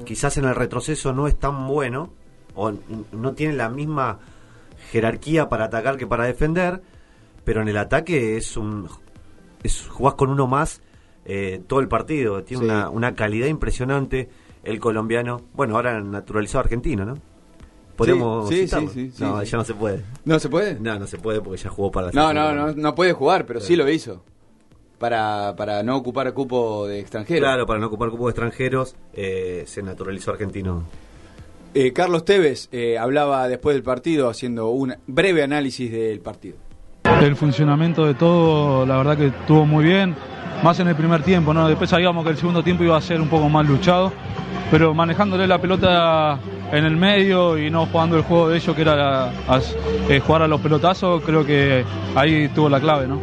Quizás 0.06 0.38
en 0.38 0.44
el 0.46 0.54
retroceso 0.54 1.12
no 1.12 1.26
es 1.28 1.38
tan 1.38 1.66
bueno 1.66 2.10
o 2.54 2.72
no 3.12 3.32
tiene 3.34 3.54
la 3.54 3.68
misma 3.68 4.18
jerarquía 4.90 5.48
para 5.48 5.64
atacar 5.66 5.96
que 5.96 6.06
para 6.06 6.24
defender, 6.24 6.82
pero 7.44 7.62
en 7.62 7.68
el 7.68 7.76
ataque 7.76 8.36
es 8.36 8.56
un 8.56 8.88
es, 9.62 9.86
jugás 9.88 10.14
con 10.14 10.28
uno 10.30 10.46
más 10.46 10.80
eh, 11.24 11.62
todo 11.66 11.80
el 11.80 11.88
partido. 11.88 12.42
Tiene 12.42 12.64
Sí. 12.64 12.68
una, 12.70 12.90
una 12.90 13.14
calidad 13.14 13.46
impresionante 13.46 14.28
el 14.64 14.80
colombiano. 14.80 15.42
Bueno, 15.54 15.76
ahora 15.76 16.00
naturalizado 16.00 16.60
argentino, 16.64 17.04
¿no? 17.04 17.14
Podemos 17.96 18.48
Sí, 18.48 18.54
sí, 18.56 18.64
citarlo? 18.66 18.88
sí, 18.90 19.10
sí, 19.14 19.22
no, 19.22 19.42
ya 19.42 19.58
no 19.58 19.64
se 19.64 19.74
puede. 19.74 20.02
¿No 20.24 20.38
se 20.38 20.48
puede? 20.48 20.80
No, 20.80 20.98
no 20.98 21.06
se 21.06 21.18
puede 21.18 21.40
porque 21.40 21.58
ya 21.62 21.70
jugó 21.70 21.90
para 21.92 22.06
la 22.08 22.12
No, 22.12 22.32
no, 22.32 22.52
no, 22.54 22.72
no 22.72 22.94
puede 22.94 23.12
jugar, 23.12 23.46
pero 23.46 23.60
sí 23.60 23.76
lo 23.76 23.88
hizo. 23.88 24.24
Para, 24.98 25.54
para 25.56 25.82
no 25.82 25.96
ocupar 25.96 26.32
cupo 26.32 26.86
de 26.86 27.00
extranjero. 27.00 27.40
Claro, 27.40 27.66
para 27.66 27.80
no 27.80 27.86
ocupar 27.86 28.08
cupos 28.10 28.30
extranjeros, 28.30 28.94
eh, 29.12 29.64
se 29.66 29.82
naturalizó 29.82 30.30
argentino. 30.30 30.84
Eh, 31.74 31.94
Carlos 31.94 32.26
Tevez 32.26 32.68
eh, 32.70 32.98
hablaba 32.98 33.48
después 33.48 33.74
del 33.74 33.82
partido 33.82 34.28
haciendo 34.28 34.68
un 34.68 34.94
breve 35.06 35.42
análisis 35.42 35.90
del 35.90 36.20
partido. 36.20 36.56
El 37.22 37.34
funcionamiento 37.34 38.04
de 38.04 38.12
todo, 38.12 38.84
la 38.84 38.98
verdad 38.98 39.16
que 39.16 39.26
estuvo 39.28 39.64
muy 39.64 39.84
bien, 39.84 40.14
más 40.62 40.78
en 40.80 40.88
el 40.88 40.96
primer 40.96 41.22
tiempo, 41.22 41.54
¿no? 41.54 41.66
Después 41.68 41.88
sabíamos 41.88 42.24
que 42.24 42.30
el 42.30 42.36
segundo 42.36 42.62
tiempo 42.62 42.84
iba 42.84 42.96
a 42.96 43.00
ser 43.00 43.22
un 43.22 43.28
poco 43.28 43.48
más 43.48 43.66
luchado, 43.66 44.12
pero 44.70 44.92
manejándole 44.92 45.46
la 45.46 45.58
pelota 45.58 46.38
en 46.72 46.84
el 46.84 46.96
medio 46.96 47.56
y 47.56 47.70
no 47.70 47.86
jugando 47.86 48.16
el 48.16 48.22
juego 48.22 48.50
de 48.50 48.58
ellos, 48.58 48.76
que 48.76 48.82
era 48.82 49.32
eh, 50.10 50.20
jugar 50.20 50.42
a 50.42 50.48
los 50.48 50.60
pelotazos, 50.60 51.22
creo 51.22 51.46
que 51.46 51.84
ahí 52.14 52.48
tuvo 52.48 52.68
la 52.68 52.80
clave, 52.80 53.06
¿no? 53.06 53.20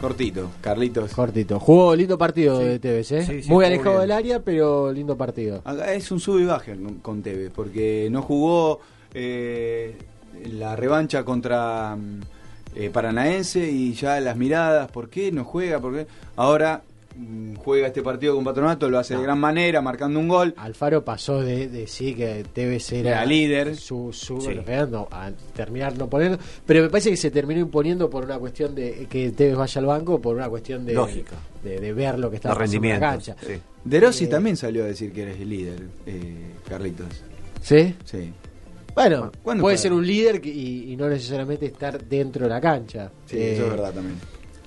Cortito, 0.00 0.50
Carlitos. 0.60 1.12
Cortito. 1.12 1.58
Jugó 1.58 1.96
lindo 1.96 2.16
partido 2.16 2.58
Sí. 2.60 2.64
de 2.66 2.78
Tevez, 2.78 3.12
¿eh? 3.12 3.24
Sí, 3.26 3.42
sí, 3.42 3.50
Muy 3.50 3.64
alejado 3.64 3.90
bien. 3.96 4.00
del 4.02 4.12
área, 4.12 4.40
pero 4.40 4.92
lindo 4.92 5.16
partido. 5.16 5.60
Acá 5.64 5.92
es 5.92 6.10
un 6.12 6.20
sub 6.20 6.38
y 6.38 6.44
baje 6.44 6.76
con, 7.02 7.22
Tevez, 7.22 7.50
porque 7.52 8.08
no 8.10 8.22
jugó 8.22 8.78
eh, 9.12 9.96
la 10.52 10.76
revancha 10.76 11.24
contra 11.24 11.96
mm, 11.96 12.20
eh, 12.76 12.90
Paranaense 12.90 13.68
y 13.70 13.92
ya 13.94 14.20
las 14.20 14.36
miradas, 14.36 14.88
¿por 14.90 15.10
qué 15.10 15.32
no 15.32 15.42
juega? 15.44 15.80
¿Por 15.80 15.94
qué? 15.94 16.06
Ahora 16.36 16.82
juega 17.56 17.88
este 17.88 18.02
partido 18.02 18.34
con 18.34 18.44
Patronato, 18.44 18.88
lo 18.88 18.98
hace 18.98 19.16
de 19.16 19.22
gran 19.22 19.38
manera, 19.38 19.80
marcando 19.82 20.20
un 20.20 20.28
gol. 20.28 20.54
Alfaro 20.56 21.04
pasó 21.04 21.40
de 21.42 21.68
decir 21.68 22.16
que 22.16 22.44
Tevez 22.52 22.92
era 22.92 23.10
Era 23.10 23.26
líder. 23.26 23.76
su, 23.76 24.12
su 24.12 24.40
Sí. 24.40 24.50
no, 24.90 25.08
a 25.10 25.30
terminar 25.54 25.96
no 25.98 26.08
poniendo, 26.08 26.38
pero 26.64 26.82
me 26.82 26.88
parece 26.88 27.10
que 27.10 27.16
se 27.16 27.30
terminó 27.30 27.60
imponiendo 27.60 28.08
por 28.08 28.24
una 28.24 28.38
cuestión 28.38 28.74
de 28.74 29.06
que 29.10 29.30
Tevez 29.32 29.56
vaya 29.56 29.78
al 29.80 29.86
banco, 29.86 30.20
por 30.20 30.36
una 30.36 30.48
cuestión 30.48 30.84
de 30.86 30.94
Lógica. 30.94 31.36
de, 31.62 31.80
de 31.80 31.92
ver 31.92 32.18
lo 32.18 32.30
que 32.30 32.36
está 32.36 32.54
pasando 32.54 32.86
en 32.86 32.92
la 32.94 33.00
cancha. 33.00 33.36
sí. 33.44 33.54
De 33.84 34.00
Rossi 34.00 34.24
Eh, 34.24 34.28
también 34.28 34.56
salió 34.56 34.84
a 34.84 34.86
decir 34.86 35.12
que 35.12 35.22
eres 35.22 35.40
el 35.40 35.48
líder, 35.48 35.82
eh, 36.06 36.52
Carlitos. 36.68 37.06
¿Sí? 37.62 37.94
Sí. 38.04 38.32
Bueno, 38.94 39.30
¿Cuándo 39.42 39.62
puede 39.62 39.78
ser 39.78 39.92
un 39.92 40.06
líder 40.06 40.40
que- 40.40 40.50
y, 40.50 40.92
y 40.92 40.96
no 40.96 41.08
necesariamente 41.08 41.66
estar 41.66 42.02
dentro 42.04 42.44
de 42.44 42.50
la 42.50 42.60
cancha. 42.60 43.10
Sí, 43.26 43.36
Eh, 43.38 43.54
eso 43.54 43.64
es 43.64 43.70
verdad 43.70 43.92
también. 43.92 44.16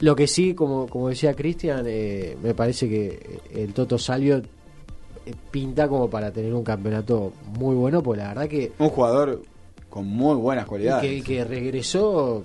Lo 0.01 0.15
que 0.15 0.27
sí, 0.27 0.53
como, 0.53 0.87
como 0.87 1.09
decía 1.09 1.33
Cristian, 1.35 1.85
eh, 1.87 2.35
me 2.43 2.53
parece 2.53 2.89
que 2.89 3.39
el 3.53 3.73
Toto 3.73 3.97
Salvio 3.97 4.37
eh, 4.37 5.33
pinta 5.51 5.87
como 5.87 6.09
para 6.09 6.31
tener 6.31 6.53
un 6.53 6.63
campeonato 6.63 7.33
muy 7.57 7.75
bueno, 7.75 8.01
porque 8.01 8.21
la 8.21 8.27
verdad 8.29 8.47
que 8.47 8.71
Un 8.79 8.89
jugador 8.89 9.41
con 9.89 10.07
muy 10.07 10.35
buenas 10.35 10.65
y 10.65 10.69
cualidades. 10.69 11.01
que, 11.03 11.15
y 11.17 11.21
que 11.21 11.43
regresó, 11.43 12.41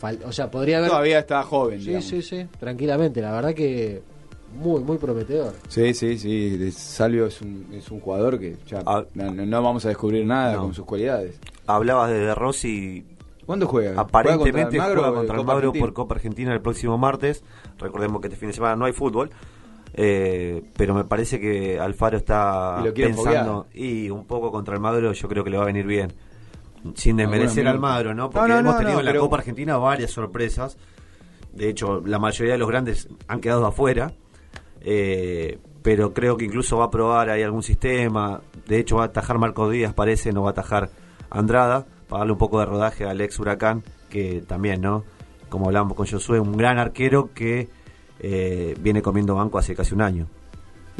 fal- 0.00 0.18
o 0.26 0.32
sea, 0.32 0.50
podría 0.50 0.78
haber... 0.78 0.90
Todavía 0.90 1.18
está 1.20 1.42
joven, 1.42 1.78
Sí, 1.80 1.86
digamos. 1.86 2.06
sí, 2.08 2.20
sí, 2.22 2.46
tranquilamente, 2.58 3.22
la 3.22 3.32
verdad 3.32 3.54
que 3.54 4.02
muy, 4.60 4.80
muy 4.82 4.98
prometedor. 4.98 5.54
Sí, 5.68 5.94
sí, 5.94 6.18
sí. 6.18 6.70
Salvio 6.72 7.26
es 7.26 7.40
un, 7.40 7.68
es 7.72 7.88
un 7.90 8.00
jugador 8.00 8.38
que 8.38 8.56
ya 8.66 8.82
Ah. 8.84 9.04
no, 9.14 9.30
no- 9.30 9.46
no 9.46 9.62
vamos 9.62 9.84
a 9.86 9.88
descubrir 9.88 10.26
nada 10.26 10.54
No. 10.54 10.62
con 10.64 10.74
sus 10.74 10.84
cualidades. 10.84 11.38
Hablabas 11.66 12.10
de 12.10 12.18
De 12.18 12.34
Rossi. 12.34 13.04
¿Cuándo 13.50 13.66
juega? 13.66 14.00
Aparentemente 14.00 14.78
¿Juega 14.78 15.12
contra 15.12 15.36
el 15.36 15.44
Magro 15.44 15.72
por 15.72 15.92
Copa 15.92 16.14
Argentina 16.14 16.52
el 16.52 16.60
próximo 16.60 16.96
martes. 16.98 17.42
Recordemos 17.80 18.20
que 18.20 18.28
este 18.28 18.38
fin 18.38 18.50
de 18.50 18.52
semana 18.52 18.76
no 18.76 18.84
hay 18.84 18.92
fútbol. 18.92 19.28
Eh, 19.92 20.62
pero 20.76 20.94
me 20.94 21.02
parece 21.02 21.40
que 21.40 21.80
Alfaro 21.80 22.16
está 22.16 22.80
Y 22.86 22.92
pensando 22.92 23.66
y 23.74 24.08
un 24.08 24.24
poco 24.24 24.52
contra 24.52 24.74
el 24.76 24.80
Magro 24.80 25.12
yo 25.12 25.28
creo 25.28 25.42
que 25.42 25.50
le 25.50 25.56
va 25.56 25.64
a 25.64 25.66
venir 25.66 25.84
bien 25.84 26.12
sin 26.94 27.16
desmerecer 27.16 27.66
al 27.66 27.74
minutos. 27.74 27.90
Magro 27.90 28.14
no 28.14 28.22
No, 28.22 28.30
porque 28.30 28.52
no, 28.52 28.58
hemos 28.60 28.76
tenido 28.76 28.94
no, 28.94 29.00
en 29.00 29.04
la 29.06 29.10
pero- 29.10 29.22
Copa 29.22 29.38
Argentina 29.38 29.76
varias 29.78 30.12
sorpresas 30.12 30.78
de 31.52 31.70
hecho 31.70 32.00
la 32.06 32.20
mayoría 32.20 32.52
de 32.52 32.58
los 32.58 32.68
grandes 32.68 33.08
han 33.26 33.40
quedado 33.40 33.66
afuera 33.66 34.12
eh, 34.80 35.58
pero 35.82 36.14
creo 36.14 36.36
que 36.36 36.44
incluso 36.44 36.78
va 36.78 36.84
a 36.84 36.90
probar 36.92 37.30
ahí 37.30 37.42
algún 37.42 37.64
sistema 37.64 38.42
de 38.68 38.78
hecho 38.78 38.98
va 38.98 39.02
a 39.02 39.06
atajar 39.06 39.38
Marcos 39.38 39.72
Díaz 39.72 39.92
parece 39.92 40.32
no 40.32 40.42
va 40.42 40.50
a 40.50 40.52
atajar 40.52 40.88
Andrada 41.30 41.84
para 42.10 42.20
darle 42.20 42.32
un 42.32 42.38
poco 42.38 42.60
de 42.60 42.66
rodaje 42.66 43.06
al 43.06 43.20
ex 43.22 43.38
Huracán 43.38 43.82
que 44.10 44.42
también 44.46 44.82
no 44.82 45.04
como 45.48 45.66
hablamos 45.66 45.96
con 45.96 46.06
Josué 46.06 46.38
un 46.38 46.56
gran 46.56 46.78
arquero 46.78 47.30
que 47.32 47.68
eh, 48.18 48.76
viene 48.80 49.00
comiendo 49.00 49.34
banco 49.34 49.56
hace 49.56 49.74
casi 49.74 49.94
un 49.94 50.02
año 50.02 50.26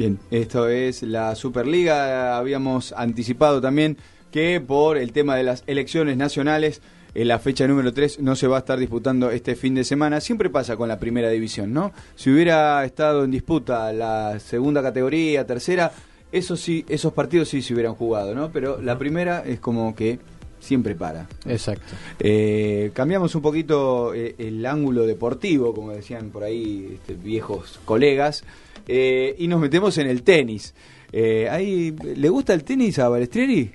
Bien, 0.00 0.18
esto 0.30 0.66
es 0.66 1.02
la 1.02 1.34
Superliga. 1.34 2.38
Habíamos 2.38 2.94
anticipado 2.94 3.60
también 3.60 3.98
que 4.30 4.58
por 4.58 4.96
el 4.96 5.12
tema 5.12 5.36
de 5.36 5.42
las 5.42 5.62
elecciones 5.66 6.16
nacionales, 6.16 6.80
en 7.14 7.28
la 7.28 7.38
fecha 7.38 7.66
número 7.66 7.92
3 7.92 8.20
no 8.20 8.34
se 8.34 8.46
va 8.46 8.56
a 8.56 8.60
estar 8.60 8.78
disputando 8.78 9.30
este 9.30 9.56
fin 9.56 9.74
de 9.74 9.84
semana. 9.84 10.22
Siempre 10.22 10.48
pasa 10.48 10.76
con 10.76 10.88
la 10.88 10.98
primera 10.98 11.28
división, 11.28 11.74
¿no? 11.74 11.92
Si 12.14 12.30
hubiera 12.30 12.82
estado 12.86 13.24
en 13.24 13.30
disputa 13.30 13.92
la 13.92 14.40
segunda 14.40 14.82
categoría, 14.82 15.46
tercera, 15.46 15.92
eso 16.32 16.56
sí, 16.56 16.82
esos 16.88 17.12
partidos 17.12 17.50
sí 17.50 17.60
se 17.60 17.74
hubieran 17.74 17.94
jugado, 17.94 18.34
¿no? 18.34 18.50
Pero 18.50 18.80
la 18.80 18.96
primera 18.96 19.42
es 19.44 19.60
como 19.60 19.94
que 19.94 20.18
siempre 20.60 20.94
para. 20.94 21.26
Exacto. 21.46 21.94
Eh, 22.18 22.90
cambiamos 22.94 23.34
un 23.34 23.42
poquito 23.42 24.14
eh, 24.14 24.34
el 24.38 24.64
ángulo 24.64 25.06
deportivo, 25.06 25.74
como 25.74 25.92
decían 25.92 26.30
por 26.30 26.44
ahí 26.44 26.92
este, 26.94 27.14
viejos 27.14 27.80
colegas, 27.84 28.44
eh, 28.86 29.34
y 29.38 29.48
nos 29.48 29.60
metemos 29.60 29.98
en 29.98 30.06
el 30.06 30.22
tenis. 30.22 30.74
Eh, 31.12 31.48
ahí, 31.48 31.90
¿Le 31.92 32.28
gusta 32.28 32.54
el 32.54 32.62
tenis 32.62 32.98
a 32.98 33.08
Balestrieri? 33.08 33.72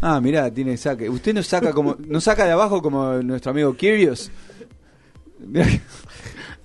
Ah, 0.00 0.20
mirá, 0.20 0.52
tiene 0.52 0.76
saque. 0.76 1.08
¿Usted 1.08 1.34
no 1.34 1.42
saca 1.42 1.72
como 1.72 1.96
no 1.98 2.20
saca 2.20 2.44
de 2.44 2.52
abajo 2.52 2.82
como 2.82 3.22
nuestro 3.22 3.50
amigo 3.50 3.74
Kyrgios? 3.74 4.30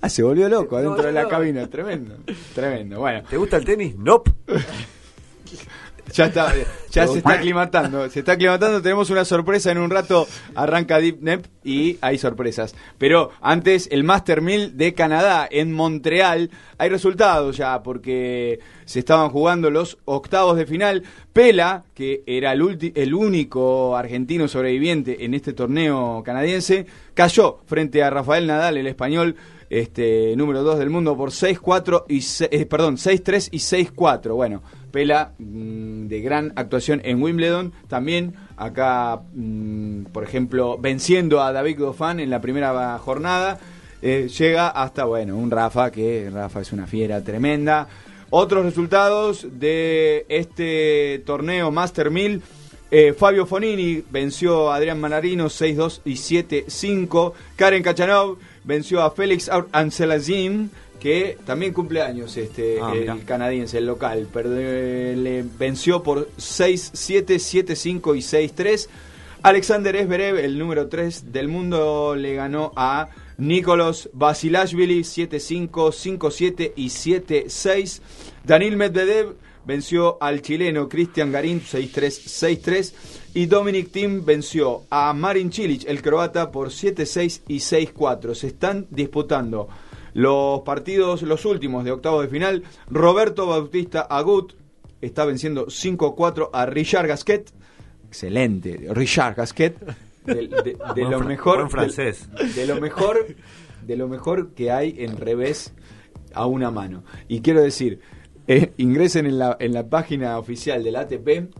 Ah, 0.00 0.08
se 0.08 0.22
volvió 0.22 0.48
loco 0.48 0.76
adentro 0.76 1.02
de 1.02 1.12
la 1.12 1.26
cabina. 1.26 1.66
Tremendo, 1.66 2.18
tremendo. 2.54 3.00
Bueno. 3.00 3.24
¿Te 3.28 3.36
gusta 3.36 3.56
el 3.56 3.64
tenis? 3.64 3.96
Nope. 3.96 4.30
Ya 6.12 6.26
está, 6.26 6.52
ya 6.90 7.06
se 7.08 7.18
está 7.18 7.32
aclimatando, 7.34 8.08
se 8.10 8.20
está 8.20 8.32
aclimatando, 8.32 8.80
tenemos 8.82 9.10
una 9.10 9.24
sorpresa 9.24 9.70
en 9.70 9.78
un 9.78 9.90
rato, 9.90 10.26
arranca 10.54 10.98
Deep 10.98 11.18
Nep 11.22 11.46
y 11.64 11.98
hay 12.00 12.18
sorpresas. 12.18 12.74
Pero 12.96 13.30
antes, 13.40 13.88
el 13.92 14.04
Master 14.04 14.40
1000 14.40 14.76
de 14.76 14.94
Canadá 14.94 15.46
en 15.50 15.72
Montreal, 15.72 16.50
hay 16.78 16.88
resultados 16.88 17.56
ya, 17.56 17.82
porque 17.82 18.60
se 18.84 19.00
estaban 19.00 19.28
jugando 19.30 19.70
los 19.70 19.98
octavos 20.06 20.56
de 20.56 20.66
final. 20.66 21.02
Pela, 21.32 21.84
que 21.94 22.22
era 22.26 22.52
el, 22.52 22.62
ulti- 22.62 22.92
el 22.96 23.14
único 23.14 23.96
argentino 23.96 24.48
sobreviviente 24.48 25.24
en 25.24 25.34
este 25.34 25.52
torneo 25.52 26.22
canadiense, 26.24 26.86
cayó 27.14 27.60
frente 27.66 28.02
a 28.02 28.10
Rafael 28.10 28.46
Nadal, 28.46 28.76
el 28.76 28.86
español, 28.86 29.36
este 29.70 30.34
número 30.36 30.62
2 30.62 30.78
del 30.78 30.90
mundo 30.90 31.16
por 31.16 31.30
6-4 31.30 32.04
y 32.08 32.20
se- 32.22 32.48
eh, 32.50 32.66
perdón, 32.66 32.96
6-3 32.96 33.48
y 33.52 33.58
6-4. 33.58 34.34
Bueno, 34.34 34.62
Pela 34.90 35.32
mm, 35.38 36.06
de 36.06 36.20
gran 36.22 36.52
actuación 36.56 37.00
en 37.04 37.22
Wimbledon, 37.22 37.72
también 37.88 38.34
acá 38.56 39.20
mm, 39.34 40.04
por 40.12 40.24
ejemplo, 40.24 40.78
venciendo 40.78 41.42
a 41.42 41.52
David 41.52 41.78
Goffin 41.80 42.20
en 42.20 42.30
la 42.30 42.40
primera 42.40 42.98
jornada, 42.98 43.58
eh, 44.00 44.28
llega 44.38 44.68
hasta 44.68 45.04
bueno, 45.04 45.36
un 45.36 45.50
Rafa 45.50 45.90
que 45.90 46.30
Rafa 46.32 46.60
es 46.60 46.72
una 46.72 46.86
fiera 46.86 47.22
tremenda. 47.22 47.88
Otros 48.30 48.64
resultados 48.64 49.46
de 49.52 50.24
este 50.28 51.22
torneo 51.26 51.70
Master 51.70 52.10
1000 52.10 52.42
eh, 52.90 53.12
Fabio 53.12 53.44
Fonini 53.44 54.02
venció 54.10 54.70
a 54.70 54.76
Adrián 54.76 54.98
Manarino 55.00 55.46
6-2 55.46 56.00
y 56.06 56.12
7-5. 56.14 57.32
Karen 57.56 57.82
Kachanov 57.82 58.38
venció 58.68 59.02
a 59.02 59.10
Félix 59.10 59.50
Anselazin, 59.72 60.70
que 61.00 61.38
también 61.46 61.72
cumple 61.72 62.02
años 62.02 62.36
este, 62.36 62.78
Ah, 62.80 62.92
el 62.94 63.00
mirá. 63.00 63.16
canadiense, 63.24 63.78
el 63.78 63.86
local. 63.86 64.28
Le 64.34 65.44
venció 65.58 66.02
por 66.02 66.28
6-7, 66.36 67.38
7-5 67.38 68.14
y 68.14 68.20
6-3. 68.20 68.88
Alexander 69.42 69.96
Esberev, 69.96 70.36
el 70.38 70.58
número 70.58 70.88
3 70.88 71.32
del 71.32 71.48
mundo, 71.48 72.14
le 72.16 72.34
ganó 72.34 72.72
a 72.76 73.08
Nicolas 73.38 74.10
Basilashvili 74.12 75.00
7-5, 75.00 75.70
5-7 75.92 76.72
y 76.76 76.88
7-6. 76.88 78.00
Danil 78.44 78.76
Medvedev 78.76 79.34
venció 79.68 80.16
al 80.20 80.40
chileno 80.40 80.88
Cristian 80.88 81.30
Garín 81.30 81.60
6-3, 81.60 81.92
6-3. 82.62 82.94
Y 83.34 83.46
Dominic 83.46 83.90
Thiem 83.92 84.24
venció 84.24 84.84
a 84.90 85.12
Marin 85.12 85.52
Cilic, 85.52 85.84
el 85.86 86.00
croata, 86.02 86.50
por 86.50 86.70
7-6 86.70 87.42
y 87.46 87.58
6-4. 87.58 88.34
Se 88.34 88.46
están 88.48 88.86
disputando 88.90 89.68
los 90.14 90.62
partidos, 90.62 91.20
los 91.22 91.44
últimos 91.44 91.84
de 91.84 91.92
octavos 91.92 92.22
de 92.22 92.28
final. 92.28 92.62
Roberto 92.88 93.46
Bautista 93.46 94.00
Agut 94.00 94.54
está 95.02 95.24
venciendo 95.26 95.66
5-4 95.66 96.48
a 96.52 96.64
Richard 96.66 97.06
Gasquet. 97.06 97.52
Excelente, 98.08 98.86
Richard 98.90 99.34
Gasquet. 99.34 99.76
De, 100.24 100.34
de- 100.34 100.48
de 100.62 100.74
Buen 100.96 101.10
lo 101.10 101.20
mejor. 101.20 101.68
francés. 101.70 102.26
De, 102.32 102.62
de 102.62 102.66
lo 102.66 102.80
mejor. 102.80 103.36
De 103.86 103.96
lo 103.96 104.08
mejor 104.08 104.54
que 104.54 104.70
hay 104.70 104.96
en 104.98 105.16
revés 105.18 105.72
a 106.34 106.46
una 106.46 106.70
mano. 106.70 107.04
Y 107.28 107.40
quiero 107.40 107.62
decir, 107.62 108.00
eh, 108.54 108.72
ingresen 108.78 109.26
en 109.26 109.38
la, 109.38 109.56
en 109.60 109.72
la 109.72 109.88
página 109.88 110.38
oficial 110.38 110.82
del 110.82 110.96
ATP 110.96 111.50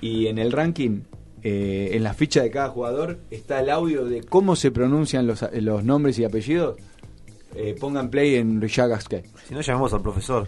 y 0.00 0.26
en 0.26 0.38
el 0.38 0.52
ranking, 0.52 1.02
eh, 1.42 1.90
en 1.92 2.02
la 2.02 2.14
ficha 2.14 2.42
de 2.42 2.50
cada 2.50 2.70
jugador, 2.70 3.18
está 3.30 3.60
el 3.60 3.70
audio 3.70 4.04
de 4.06 4.22
cómo 4.22 4.56
se 4.56 4.70
pronuncian 4.70 5.26
los, 5.26 5.44
los 5.52 5.84
nombres 5.84 6.18
y 6.18 6.24
apellidos. 6.24 6.76
Eh, 7.54 7.74
pongan 7.78 8.10
play 8.10 8.36
en 8.36 8.60
Richard 8.60 8.90
Gasquet. 8.90 9.24
Si 9.46 9.54
no, 9.54 9.60
llamamos 9.62 9.92
al 9.94 10.02
profesor. 10.02 10.46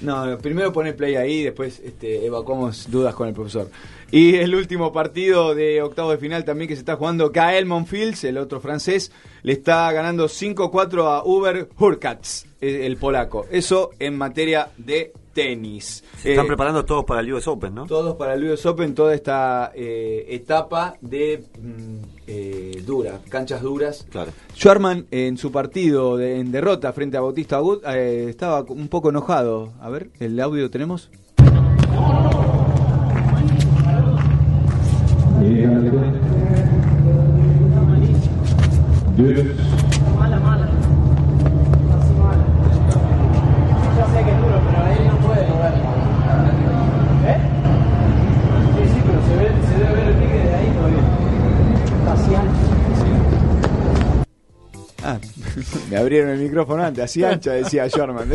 No, 0.00 0.36
primero 0.38 0.72
pone 0.72 0.92
play 0.92 1.14
ahí, 1.14 1.44
después 1.44 1.80
este, 1.80 2.26
evacuamos 2.26 2.90
dudas 2.90 3.14
con 3.14 3.28
el 3.28 3.34
profesor. 3.34 3.70
Y 4.10 4.34
el 4.36 4.54
último 4.54 4.92
partido 4.92 5.54
de 5.54 5.80
octavo 5.82 6.10
de 6.10 6.18
final 6.18 6.44
también 6.44 6.68
que 6.68 6.74
se 6.74 6.80
está 6.80 6.96
jugando, 6.96 7.30
Gael 7.30 7.64
Monfils, 7.64 8.24
el 8.24 8.38
otro 8.38 8.60
francés, 8.60 9.12
le 9.42 9.52
está 9.52 9.90
ganando 9.92 10.26
5-4 10.26 11.06
a 11.06 11.24
Uber 11.24 11.68
Hurkacz, 11.78 12.46
el 12.62 12.96
polaco. 12.96 13.46
Eso 13.50 13.90
en 13.98 14.16
materia 14.16 14.68
de 14.78 15.12
tenis. 15.34 16.04
Se 16.18 16.30
están 16.30 16.44
Eh, 16.44 16.48
preparando 16.48 16.84
todos 16.84 17.04
para 17.04 17.20
el 17.20 17.32
US 17.32 17.48
Open, 17.48 17.74
¿no? 17.74 17.86
todos 17.86 18.16
para 18.16 18.34
el 18.34 18.44
US 18.50 18.64
Open, 18.66 18.94
toda 18.94 19.14
esta 19.14 19.72
eh, 19.74 20.26
etapa 20.28 20.94
de 21.00 21.42
mm, 21.60 21.96
eh, 22.26 22.82
dura, 22.86 23.18
canchas 23.28 23.62
duras. 23.62 24.06
Claro. 24.10 24.30
Schwarman 24.54 25.06
en 25.10 25.36
su 25.38 25.50
partido 25.50 26.16
de- 26.16 26.38
en 26.38 26.52
derrota 26.52 26.92
frente 26.92 27.16
a 27.16 27.20
Bautista 27.20 27.56
Agut 27.56 27.82
eh, 27.86 28.26
estaba 28.28 28.60
un 28.68 28.88
poco 28.88 29.08
enojado. 29.10 29.72
A 29.80 29.88
ver, 29.88 30.10
el 30.20 30.38
audio 30.38 30.70
tenemos. 30.70 31.10
Me 55.92 55.98
abrieron 55.98 56.30
el 56.30 56.38
micrófono 56.38 56.82
antes, 56.82 57.04
así 57.04 57.22
ancha, 57.22 57.52
decía 57.52 57.86
Sherman. 57.86 58.32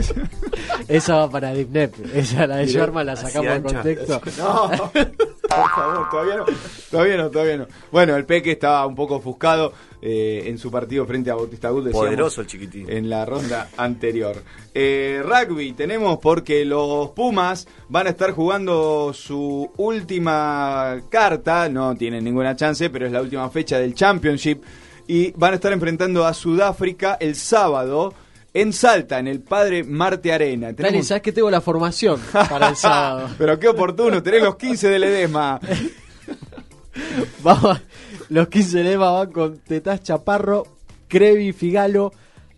Esa 0.87 1.15
va 1.15 1.27
para 1.31 1.55
Dipnep. 1.55 1.91
Esa, 2.13 2.45
la 2.45 2.57
de 2.57 2.67
Sherman, 2.67 3.03
la 3.03 3.15
sacamos 3.15 3.51
de 3.51 3.61
contexto. 3.63 4.21
No, 4.37 4.69
por 5.55 5.69
favor, 5.69 6.09
todavía 6.11 6.35
no, 6.35 6.45
todavía 6.91 7.17
no, 7.17 7.29
todavía 7.31 7.57
no. 7.57 7.67
Bueno, 7.89 8.15
el 8.15 8.25
Peque 8.25 8.51
estaba 8.51 8.85
un 8.85 8.95
poco 8.95 9.15
ofuscado 9.15 9.71
eh, 10.01 10.43
en 10.45 10.57
su 10.57 10.69
partido 10.69 11.05
frente 11.05 11.31
a 11.31 11.35
Bautista 11.35 11.69
Gut, 11.69 11.89
Poderoso 11.89 12.41
el 12.41 12.47
chiquitín. 12.47 12.87
En 12.89 13.09
la 13.09 13.25
ronda 13.25 13.69
anterior. 13.77 14.35
Eh, 14.73 15.23
rugby 15.23 15.71
tenemos 15.71 16.19
porque 16.19 16.65
los 16.65 17.09
Pumas 17.11 17.67
van 17.87 18.07
a 18.07 18.09
estar 18.11 18.31
jugando 18.31 19.13
su 19.13 19.71
última 19.77 21.01
carta, 21.09 21.69
no 21.69 21.95
tienen 21.95 22.25
ninguna 22.25 22.55
chance, 22.55 22.89
pero 22.89 23.07
es 23.07 23.11
la 23.11 23.21
última 23.21 23.49
fecha 23.49 23.79
del 23.79 23.95
Championship 23.95 24.61
y 25.07 25.31
van 25.31 25.53
a 25.53 25.55
estar 25.55 25.71
enfrentando 25.73 26.25
a 26.25 26.33
Sudáfrica 26.33 27.17
el 27.19 27.35
sábado 27.35 28.13
en 28.53 28.73
Salta, 28.73 29.19
en 29.19 29.27
el 29.27 29.39
Padre 29.41 29.83
Marte 29.83 30.33
Arena. 30.33 30.67
Dani, 30.67 30.75
Tenemos- 30.77 31.07
¿sabes 31.07 31.23
que 31.23 31.31
tengo 31.31 31.49
la 31.51 31.61
formación 31.61 32.19
para 32.31 32.69
el 32.69 32.75
sábado? 32.75 33.29
Pero 33.37 33.59
qué 33.59 33.67
oportuno, 33.67 34.21
tenés 34.23 34.41
los 34.43 34.55
15 34.55 34.89
del 34.89 35.03
Edesma. 35.03 35.59
Vamos, 37.43 37.79
los 38.29 38.47
15 38.47 38.83
de 38.83 38.91
Eva 38.93 39.11
van 39.11 39.31
con 39.31 39.57
Tetaz 39.59 40.01
Chaparro, 40.01 40.65
Crevi, 41.07 41.53
Figalo, 41.53 42.11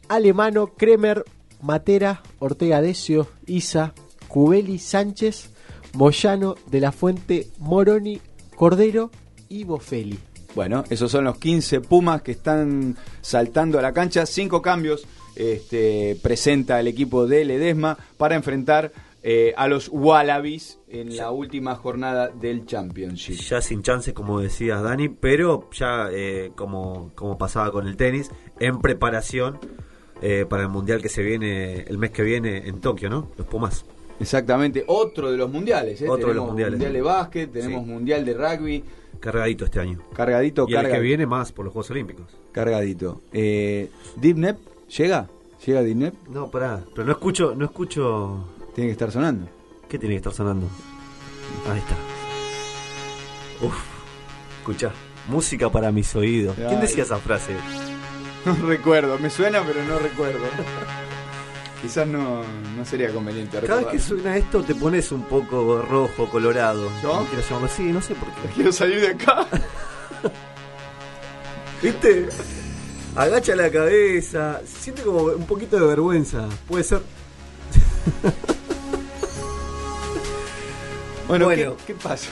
Alemano, 0.08 0.68
Kremer, 0.78 1.24
Matera, 1.62 2.24
Ortega 2.40 2.82
Decio, 2.82 3.28
Isa, 3.46 3.94
Cubeli, 4.28 4.80
Sánchez, 4.80 5.50
Moyano, 5.94 6.56
De 6.68 6.80
la 6.80 6.92
Fuente, 6.92 7.50
Moroni, 7.60 8.22
Cordero 8.56 9.12
y 9.50 9.66
Bofeli. 9.66 10.18
Bueno, 10.60 10.84
esos 10.90 11.10
son 11.10 11.24
los 11.24 11.38
15 11.38 11.80
Pumas 11.80 12.22
que 12.22 12.32
están 12.32 12.98
saltando 13.22 13.80
a 13.80 13.82
la 13.82 13.94
cancha. 13.94 14.26
Cinco 14.26 14.62
cambios 14.62 15.08
este, 15.38 16.18
presenta 16.22 16.82
el 16.82 16.88
equipo 16.88 17.26
de 17.28 17.46
Ledesma 17.46 17.98
para 18.18 18.36
enfrentar 18.36 18.92
eh, 19.24 19.54
a 19.56 19.70
los 19.70 19.88
Wallabies 19.88 20.78
en 20.90 21.16
la 21.16 21.32
última 21.32 21.76
jornada 21.76 22.28
del 22.28 22.66
Championship. 22.66 23.36
Ya 23.40 23.62
sin 23.62 23.84
chances, 23.84 24.14
como 24.14 24.42
decías 24.42 24.84
Dani, 24.84 25.08
pero 25.08 25.70
ya 25.72 26.10
eh, 26.12 26.52
como, 26.58 27.12
como 27.16 27.38
pasaba 27.38 27.72
con 27.72 27.88
el 27.88 27.96
tenis, 27.96 28.30
en 28.60 28.82
preparación 28.82 29.60
eh, 30.22 30.46
para 30.50 30.64
el 30.64 30.70
mundial 30.70 31.02
que 31.02 31.08
se 31.08 31.24
viene 31.24 31.84
el 31.84 31.98
mes 31.98 32.12
que 32.12 32.22
viene 32.24 32.68
en 32.68 32.82
Tokio, 32.82 33.10
¿no? 33.10 33.30
Los 33.38 33.48
Pumas. 33.48 33.86
Exactamente, 34.20 34.84
otro 34.88 35.32
de 35.32 35.38
los 35.38 35.50
mundiales. 35.50 36.02
Otro 36.02 36.28
de 36.28 36.34
los 36.34 36.48
mundiales. 36.48 36.74
Mundial 36.74 36.92
de 36.92 37.02
básquet, 37.02 37.50
tenemos 37.50 37.86
Sí. 37.86 37.90
mundial 37.90 38.26
de 38.26 38.34
rugby. 38.34 38.84
Cargadito 39.20 39.66
este 39.66 39.80
año. 39.80 40.00
Cargadito, 40.14 40.62
y 40.62 40.66
el 40.66 40.70
que 40.70 40.76
cargadito. 40.76 41.02
viene 41.04 41.26
más 41.26 41.52
por 41.52 41.66
los 41.66 41.74
Juegos 41.74 41.92
Olímpicos. 41.92 42.26
Cargadito. 42.52 43.22
Eh, 43.34 43.90
¿Dipnep 44.16 44.58
llega? 44.98 45.28
¿Llega 45.66 45.82
Dipnep? 45.84 46.14
No, 46.30 46.50
pará, 46.50 46.82
pero 46.94 47.06
no 47.06 47.12
escucho, 47.12 47.54
no 47.56 47.66
escucho. 47.66 48.46
Tiene 48.74 48.90
que 48.90 48.94
estar 48.94 49.12
sonando. 49.12 49.48
¿Qué 49.90 49.98
tiene 50.00 50.14
que 50.16 50.20
estar 50.20 50.34
sonando? 50.34 50.68
Ahí 51.70 51.80
está. 51.80 51.96
Uf, 53.66 53.76
escucha, 54.60 54.92
música 55.28 55.70
para 55.70 55.92
mis 55.92 56.16
oídos. 56.16 56.56
¿Quién 56.56 56.80
decía 56.80 57.04
esa 57.04 57.18
frase? 57.18 57.54
No 58.46 58.56
recuerdo, 58.66 59.20
me 59.20 59.30
suena 59.30 59.62
pero 59.68 59.84
no 59.84 60.00
recuerdo. 60.00 60.40
Quizás 61.82 62.06
no, 62.08 62.44
no 62.76 62.84
sería 62.86 63.10
conveniente 63.14 63.58
Cada 63.62 63.80
vez 63.82 63.88
que 63.88 64.00
suena 64.00 64.36
esto 64.36 64.62
te 64.64 64.76
pones 64.76 65.12
un 65.14 65.24
poco 65.24 65.82
rojo, 65.82 66.30
colorado. 66.30 66.90
¿Yo? 67.02 67.22
No 67.22 67.26
quiero 67.28 67.42
llamarlo 67.42 67.68
así, 67.68 67.84
no 67.84 68.02
sé 68.02 68.16
por 68.16 68.28
qué. 68.34 68.50
Quiero 68.56 68.72
salir 68.74 69.00
de 69.00 69.08
acá. 69.10 69.48
¿Viste? 71.82 72.28
Agacha 73.16 73.56
la 73.56 73.72
cabeza, 73.72 74.60
siente 74.66 75.02
como 75.04 75.24
un 75.24 75.46
poquito 75.46 75.78
de 75.80 75.88
vergüenza. 75.88 76.48
Puede 76.68 76.84
ser. 76.84 77.02
Bueno, 81.28 81.46
Bueno. 81.46 81.78
¿qué, 81.78 81.94
qué 81.94 81.96
pasa? 81.96 82.30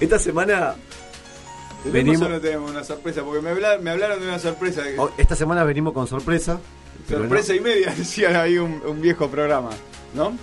Esta 0.00 0.18
semana 0.20 0.74
¿Tenemos 1.82 1.92
Venimos- 2.20 2.26
o 2.26 2.28
no 2.28 2.40
tenemos 2.40 2.70
una 2.70 2.84
sorpresa? 2.84 3.22
Porque 3.24 3.40
me 3.40 3.50
hablaron, 3.50 3.82
me 3.82 3.90
hablaron 3.90 4.20
de 4.20 4.26
una 4.28 4.38
sorpresa. 4.38 4.82
oh, 4.98 5.10
esta 5.18 5.34
semana 5.34 5.64
venimos 5.64 5.92
con 5.92 6.06
sorpresa. 6.06 6.60
Pero 7.06 7.20
sorpresa 7.20 7.54
y 7.54 7.60
media, 7.60 7.94
decían 7.98 8.36
ahí 8.36 8.58
un, 8.58 8.82
un 8.86 9.00
viejo 9.00 9.28
programa. 9.28 9.70
¿No? 10.14 10.36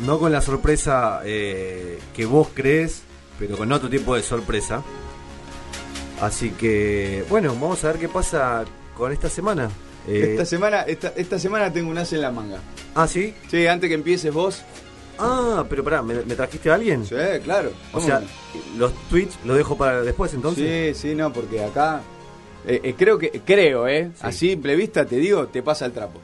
no, 0.00 0.18
con 0.18 0.30
la 0.32 0.40
sorpresa 0.42 1.20
eh, 1.24 1.98
que 2.14 2.26
vos 2.26 2.48
crees, 2.52 3.02
pero 3.38 3.56
con 3.56 3.70
otro 3.72 3.88
tipo 3.88 4.14
de 4.16 4.22
sorpresa. 4.22 4.82
Así 6.20 6.50
que, 6.50 7.24
bueno, 7.28 7.52
vamos 7.54 7.82
a 7.84 7.88
ver 7.92 7.98
qué 8.00 8.08
pasa 8.08 8.64
con 8.96 9.12
esta 9.12 9.28
semana. 9.28 9.70
Eh, 10.08 10.30
Esta 10.32 10.44
semana, 10.44 10.82
esta, 10.82 11.08
esta 11.16 11.38
semana 11.38 11.72
tengo 11.72 11.90
un 11.90 11.98
as 11.98 12.12
en 12.12 12.20
la 12.22 12.30
manga. 12.30 12.58
Ah, 12.94 13.06
¿sí? 13.08 13.34
Sí, 13.50 13.66
antes 13.66 13.88
que 13.88 13.94
empieces 13.94 14.32
vos. 14.32 14.62
Ah, 15.18 15.64
pero 15.68 15.82
pará, 15.82 16.02
¿me, 16.02 16.14
me 16.24 16.34
trajiste 16.34 16.70
a 16.70 16.74
alguien? 16.74 17.04
Sí, 17.04 17.14
claro. 17.42 17.70
O 17.90 17.94
¿Cómo 17.94 18.06
sea, 18.06 18.22
los 18.76 18.92
tweets 19.08 19.36
los 19.44 19.56
dejo 19.56 19.76
para 19.76 20.02
después 20.02 20.32
entonces. 20.34 20.96
Sí, 20.96 21.08
sí, 21.10 21.14
no, 21.14 21.32
porque 21.32 21.62
acá 21.64 22.02
eh, 22.66 22.80
eh, 22.82 22.94
creo 22.98 23.18
que 23.18 23.30
creo, 23.44 23.86
eh, 23.88 24.10
a 24.20 24.32
simple 24.32 24.74
vista 24.76 25.04
te 25.04 25.16
digo, 25.16 25.46
te 25.46 25.62
pasa 25.62 25.86
el 25.86 25.92
trapo. 25.92 26.20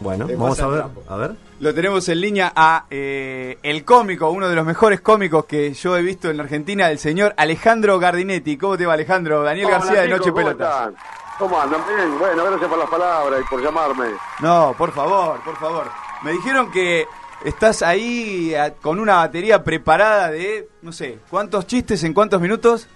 Bueno, 0.00 0.26
Te 0.26 0.34
vamos 0.34 0.58
a 0.60 0.66
ver. 0.66 0.84
A 1.08 1.16
ver. 1.16 1.32
Lo 1.60 1.72
tenemos 1.72 2.08
en 2.08 2.20
línea 2.20 2.52
a 2.56 2.86
eh, 2.90 3.58
el 3.62 3.84
cómico, 3.84 4.28
uno 4.30 4.48
de 4.48 4.56
los 4.56 4.66
mejores 4.66 5.00
cómicos 5.00 5.44
que 5.44 5.72
yo 5.74 5.96
he 5.96 6.02
visto 6.02 6.28
en 6.28 6.38
la 6.38 6.42
Argentina, 6.42 6.90
el 6.90 6.98
señor 6.98 7.34
Alejandro 7.36 8.00
Gardinetti. 8.00 8.56
¿Cómo 8.56 8.76
te 8.76 8.84
va, 8.84 8.94
Alejandro? 8.94 9.42
Daniel 9.44 9.66
Hola, 9.66 9.78
García 9.78 10.02
de 10.02 10.08
Noche 10.08 10.30
¿cómo 10.32 10.36
Pelotas. 10.44 10.88
están? 10.88 10.94
¿Cómo 11.38 11.60
andan? 11.60 11.80
Bien, 11.86 12.18
bueno, 12.18 12.44
gracias 12.44 12.68
por 12.68 12.78
las 12.78 12.90
palabras 12.90 13.40
y 13.40 13.48
por 13.48 13.62
llamarme. 13.62 14.06
No, 14.40 14.74
por 14.76 14.90
favor, 14.92 15.40
por 15.44 15.56
favor. 15.56 15.86
Me 16.24 16.32
dijeron 16.32 16.70
que 16.72 17.06
estás 17.44 17.82
ahí 17.82 18.54
a- 18.56 18.74
con 18.74 18.98
una 18.98 19.16
batería 19.16 19.62
preparada 19.62 20.30
de, 20.32 20.68
no 20.82 20.90
sé, 20.92 21.18
¿cuántos 21.30 21.66
chistes 21.68 22.02
en 22.02 22.12
cuántos 22.12 22.40
minutos? 22.40 22.88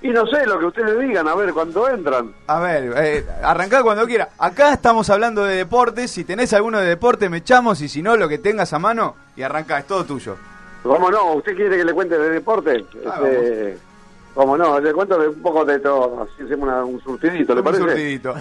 Y 0.00 0.10
no 0.10 0.26
sé 0.28 0.46
lo 0.46 0.58
que 0.60 0.66
ustedes 0.66 0.98
digan, 1.00 1.26
a 1.26 1.34
ver, 1.34 1.52
cuando 1.52 1.88
entran. 1.88 2.32
A 2.46 2.60
ver, 2.60 2.92
eh, 2.96 3.26
arrancá 3.42 3.82
cuando 3.82 4.06
quiera. 4.06 4.28
Acá 4.38 4.72
estamos 4.72 5.10
hablando 5.10 5.44
de 5.44 5.56
deportes. 5.56 6.10
Si 6.12 6.22
tenés 6.24 6.52
alguno 6.52 6.78
de 6.78 6.86
deporte, 6.86 7.28
me 7.28 7.38
echamos. 7.38 7.80
Y 7.80 7.88
si 7.88 8.00
no, 8.00 8.16
lo 8.16 8.28
que 8.28 8.38
tengas 8.38 8.72
a 8.72 8.78
mano 8.78 9.16
y 9.36 9.42
arrancá, 9.42 9.78
es 9.80 9.86
todo 9.88 10.04
tuyo. 10.04 10.36
¿Cómo 10.84 11.10
no? 11.10 11.32
¿Usted 11.34 11.56
quiere 11.56 11.76
que 11.78 11.84
le 11.84 11.92
cuente 11.92 12.16
de 12.16 12.30
deporte? 12.30 12.84
Ah, 13.06 13.20
Este, 13.24 13.78
¿Cómo 14.34 14.56
no? 14.56 14.78
Le 14.78 14.92
cuento 14.92 15.18
de 15.18 15.28
un 15.28 15.42
poco 15.42 15.64
de 15.64 15.80
todo. 15.80 16.22
Así 16.22 16.44
hacemos 16.44 16.68
una- 16.68 16.84
un 16.84 17.02
surtidito, 17.02 17.52
¿le 17.54 17.60
Un 17.60 17.64
parece? 17.64 17.82
surtidito. 17.82 18.34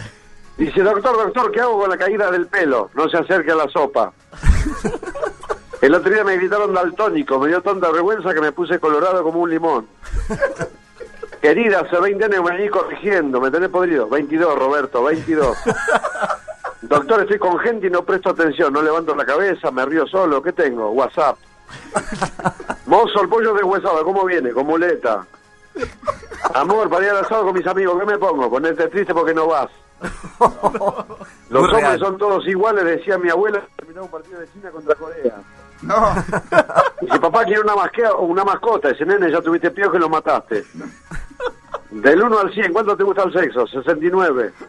Dice, 0.57 0.81
doctor, 0.83 1.17
doctor, 1.17 1.51
¿qué 1.51 1.61
hago 1.61 1.79
con 1.79 1.89
la 1.89 1.97
caída 1.97 2.29
del 2.29 2.45
pelo? 2.45 2.91
No 2.93 3.09
se 3.09 3.17
acerque 3.17 3.51
a 3.51 3.55
la 3.55 3.67
sopa. 3.69 4.13
El 5.81 5.93
otro 5.93 6.11
día 6.11 6.23
me 6.23 6.35
gritaron 6.37 6.73
daltónico, 6.73 7.39
me 7.39 7.47
dio 7.49 7.61
tanta 7.61 7.91
vergüenza 7.91 8.33
que 8.33 8.41
me 8.41 8.51
puse 8.51 8.79
colorado 8.79 9.21
como 9.23 9.39
un 9.41 9.49
limón. 9.49 9.87
Querida, 11.41 11.81
hace 11.81 11.99
20 11.99 12.25
años 12.25 12.43
me 12.43 12.51
vení 12.57 12.69
corrigiendo, 12.69 13.39
me 13.39 13.51
tenés 13.51 13.69
podrido. 13.69 14.07
22, 14.09 14.57
Roberto, 14.57 15.03
22. 15.03 15.57
Doctor, 16.81 17.21
estoy 17.21 17.39
con 17.39 17.57
gente 17.59 17.87
y 17.87 17.89
no 17.89 18.03
presto 18.03 18.29
atención, 18.29 18.71
no 18.73 18.81
levanto 18.81 19.15
la 19.15 19.25
cabeza, 19.25 19.71
me 19.71 19.85
río 19.85 20.07
solo. 20.07 20.41
¿Qué 20.41 20.53
tengo? 20.53 20.91
WhatsApp. 20.91 21.37
Mozo, 22.85 23.21
el 23.21 23.29
pollo 23.29 23.53
deshuesado, 23.53 24.03
¿cómo 24.03 24.25
viene? 24.25 24.51
Con 24.51 24.65
muleta. 24.67 25.25
Amor, 26.53 26.89
para 26.89 27.05
ir 27.05 27.11
al 27.11 27.25
asado 27.25 27.45
con 27.45 27.53
mis 27.53 27.67
amigos, 27.67 27.99
¿qué 27.99 28.05
me 28.05 28.17
pongo? 28.17 28.49
Ponerte 28.49 28.87
triste 28.87 29.13
porque 29.13 29.33
no 29.33 29.47
vas. 29.47 29.69
Los 31.49 31.63
Muy 31.63 31.69
hombres 31.71 31.81
real. 31.81 31.99
son 31.99 32.17
todos 32.17 32.47
iguales, 32.47 32.85
decía 32.85 33.17
mi 33.17 33.29
abuela, 33.29 33.61
terminó 33.75 34.03
un 34.03 34.09
partido 34.09 34.39
de 34.39 34.47
China 34.51 34.69
contra 34.71 34.95
Corea. 34.95 35.35
No. 35.81 36.15
Dice, 37.01 37.19
papá 37.19 37.43
quiere 37.45 37.61
una, 37.61 37.75
masquea, 37.75 38.13
una 38.15 38.43
mascota. 38.43 38.89
Dice, 38.89 39.05
nene, 39.05 39.31
ya 39.31 39.41
tuviste 39.41 39.71
piojo 39.71 39.95
y 39.97 39.99
lo 39.99 40.09
mataste. 40.09 40.65
Del 41.91 42.21
1 42.21 42.39
al 42.39 42.53
100, 42.53 42.73
¿cuánto 42.73 42.97
te 42.97 43.03
gusta 43.03 43.23
el 43.23 43.33
sexo? 43.33 43.65
69. 43.67 44.53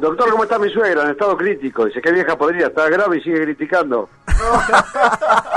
Doctor, 0.00 0.30
¿cómo 0.30 0.44
está 0.44 0.58
mi 0.58 0.70
suegra? 0.70 1.02
En 1.02 1.10
estado 1.10 1.36
crítico. 1.36 1.84
Dice, 1.84 2.00
qué 2.00 2.10
vieja 2.10 2.36
podría, 2.38 2.68
está 2.68 2.88
grave 2.88 3.18
y 3.18 3.22
sigue 3.22 3.42
criticando. 3.42 4.08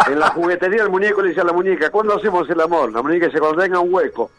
En 0.08 0.20
la 0.20 0.28
juguetería 0.32 0.84
el 0.84 0.90
muñeco 0.90 1.22
le 1.22 1.30
dice 1.30 1.40
a 1.40 1.46
la 1.46 1.54
muñeca, 1.54 1.90
¿cuándo 1.90 2.18
hacemos 2.18 2.50
el 2.50 2.60
amor? 2.60 2.92
La 2.92 3.02
muñeca 3.02 3.28
dice, 3.28 3.40
cuando 3.40 3.62
tenga 3.62 3.80
un 3.80 3.94
hueco. 3.94 4.30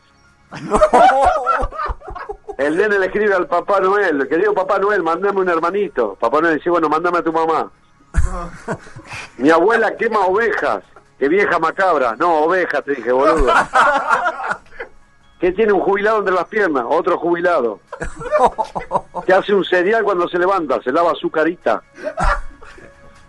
El 2.58 2.76
nene 2.76 2.98
le 2.98 3.06
escribe 3.06 3.34
al 3.34 3.46
Papá 3.46 3.80
Noel, 3.80 4.28
querido 4.28 4.52
Papá 4.52 4.78
Noel, 4.78 5.02
mandame 5.02 5.40
un 5.40 5.48
hermanito. 5.48 6.16
Papá 6.20 6.42
Noel 6.42 6.56
dice, 6.56 6.68
bueno, 6.68 6.90
mandame 6.90 7.18
a 7.18 7.22
tu 7.22 7.32
mamá. 7.32 7.70
Mi 9.38 9.50
abuela 9.50 9.96
quema 9.96 10.20
ovejas. 10.20 10.82
Qué 11.18 11.28
vieja 11.28 11.58
macabra. 11.58 12.16
No, 12.16 12.44
ovejas, 12.44 12.84
te 12.84 12.94
dije, 12.94 13.12
boludo. 13.12 13.52
¿Qué 15.40 15.52
tiene 15.52 15.72
un 15.72 15.80
jubilado 15.80 16.18
entre 16.20 16.34
las 16.34 16.46
piernas? 16.46 16.84
Otro 16.88 17.18
jubilado. 17.18 17.80
¿Qué 19.26 19.32
hace 19.32 19.54
un 19.54 19.64
cereal 19.64 20.02
cuando 20.02 20.28
se 20.28 20.38
levanta? 20.38 20.80
Se 20.82 20.90
lava 20.90 21.14
su 21.14 21.30
carita. 21.30 21.82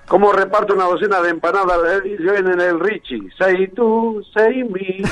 ¿Cómo 0.08 0.32
reparte 0.32 0.74
una 0.74 0.86
docena 0.86 1.20
de 1.22 1.32
empanadas 1.32 2.04
en 2.04 2.62
el 2.62 2.80
Richie? 2.80 3.30
Say 3.38 3.68
tú, 3.70 4.24
say 4.34 4.64
me. 4.64 5.04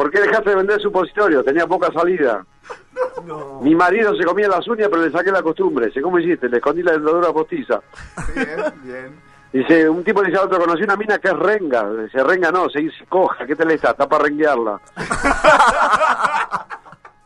¿Por 0.00 0.10
qué 0.10 0.18
dejaste 0.18 0.48
de 0.48 0.56
vender 0.56 0.80
supositorio? 0.80 1.44
Tenía 1.44 1.66
poca 1.66 1.92
salida. 1.92 2.42
Mi 3.60 3.74
marido 3.74 4.16
se 4.16 4.24
comía 4.24 4.48
las 4.48 4.66
uñas, 4.66 4.88
pero 4.90 5.02
le 5.02 5.12
saqué 5.12 5.30
la 5.30 5.42
costumbre. 5.42 5.88
Dice, 5.88 6.00
¿cómo 6.00 6.18
hiciste? 6.18 6.48
Le 6.48 6.56
escondí 6.56 6.82
la 6.82 6.92
dentadura 6.92 7.30
postiza. 7.34 7.82
Bien, 8.34 8.72
bien. 8.82 9.20
Dice, 9.52 9.90
un 9.90 10.02
tipo 10.02 10.22
dice 10.22 10.38
al 10.38 10.46
otro, 10.46 10.58
conocí 10.58 10.84
una 10.84 10.96
mina 10.96 11.18
que 11.18 11.28
es 11.28 11.36
renga. 11.36 11.86
Dice, 11.92 12.24
renga 12.24 12.50
no, 12.50 12.70
se 12.70 12.78
dice 12.78 13.04
coja, 13.10 13.44
¿qué 13.44 13.54
te 13.54 13.66
le 13.66 13.74
está? 13.74 13.90
Está 13.90 14.08
para 14.08 14.24
renguearla. 14.24 14.80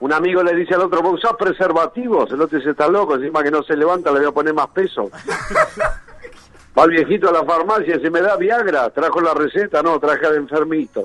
un 0.00 0.12
amigo 0.12 0.42
le 0.42 0.56
dice 0.56 0.74
al 0.74 0.80
otro, 0.80 1.00
¿vos 1.00 1.22
usás 1.22 1.36
preservativos? 1.38 2.28
El 2.32 2.40
otro 2.40 2.58
dice, 2.58 2.72
está 2.72 2.88
loco, 2.88 3.14
encima 3.14 3.44
que 3.44 3.52
no 3.52 3.62
se 3.62 3.76
levanta 3.76 4.10
le 4.10 4.18
voy 4.18 4.28
a 4.30 4.32
poner 4.32 4.52
más 4.52 4.66
peso. 4.70 5.12
Va 6.76 6.82
el 6.82 6.90
viejito 6.90 7.28
a 7.28 7.32
la 7.32 7.44
farmacia, 7.44 8.00
se 8.00 8.10
me 8.10 8.20
da 8.20 8.34
Viagra, 8.36 8.90
trajo 8.90 9.20
la 9.20 9.32
receta, 9.32 9.80
no, 9.80 10.00
traje 10.00 10.26
al 10.26 10.34
enfermito. 10.34 11.04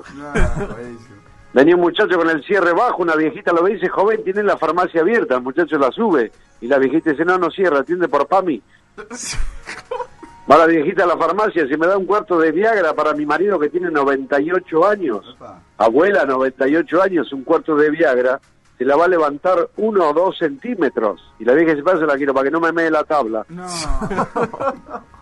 Venía 1.52 1.74
un 1.74 1.80
muchacho 1.80 2.16
con 2.16 2.30
el 2.30 2.44
cierre 2.44 2.72
bajo, 2.72 3.02
una 3.02 3.16
viejita 3.16 3.52
lo 3.52 3.64
ve 3.64 3.72
y 3.72 3.74
dice, 3.74 3.88
joven, 3.88 4.22
tiene 4.22 4.42
la 4.42 4.56
farmacia 4.56 5.00
abierta, 5.00 5.34
el 5.34 5.42
muchacho 5.42 5.78
la 5.78 5.90
sube. 5.90 6.30
Y 6.60 6.68
la 6.68 6.78
viejita 6.78 7.10
dice, 7.10 7.24
no, 7.24 7.38
no 7.38 7.50
cierra, 7.50 7.80
atiende 7.80 8.08
por 8.08 8.26
PAMI. 8.28 8.62
Va 10.50 10.58
la 10.58 10.66
viejita 10.66 11.04
a 11.04 11.06
la 11.06 11.16
farmacia, 11.16 11.66
se 11.68 11.76
me 11.76 11.86
da 11.86 11.96
un 11.96 12.06
cuarto 12.06 12.38
de 12.38 12.50
Viagra 12.50 12.92
para 12.92 13.14
mi 13.14 13.24
marido 13.24 13.58
que 13.58 13.68
tiene 13.68 13.90
98 13.90 14.86
años. 14.86 15.36
Abuela, 15.78 16.24
98 16.24 17.02
años, 17.02 17.32
un 17.32 17.44
cuarto 17.44 17.76
de 17.76 17.90
Viagra. 17.90 18.40
Se 18.76 18.84
la 18.84 18.96
va 18.96 19.04
a 19.04 19.08
levantar 19.08 19.68
uno 19.76 20.08
o 20.08 20.12
dos 20.12 20.38
centímetros. 20.38 21.20
Y 21.38 21.44
la 21.44 21.52
vieja 21.52 21.76
se 21.76 21.82
pasa, 21.82 22.06
la 22.06 22.16
quiero 22.16 22.34
para 22.34 22.44
que 22.44 22.50
no 22.50 22.60
me 22.60 22.72
mee 22.72 22.90
la 22.90 23.04
tabla. 23.04 23.46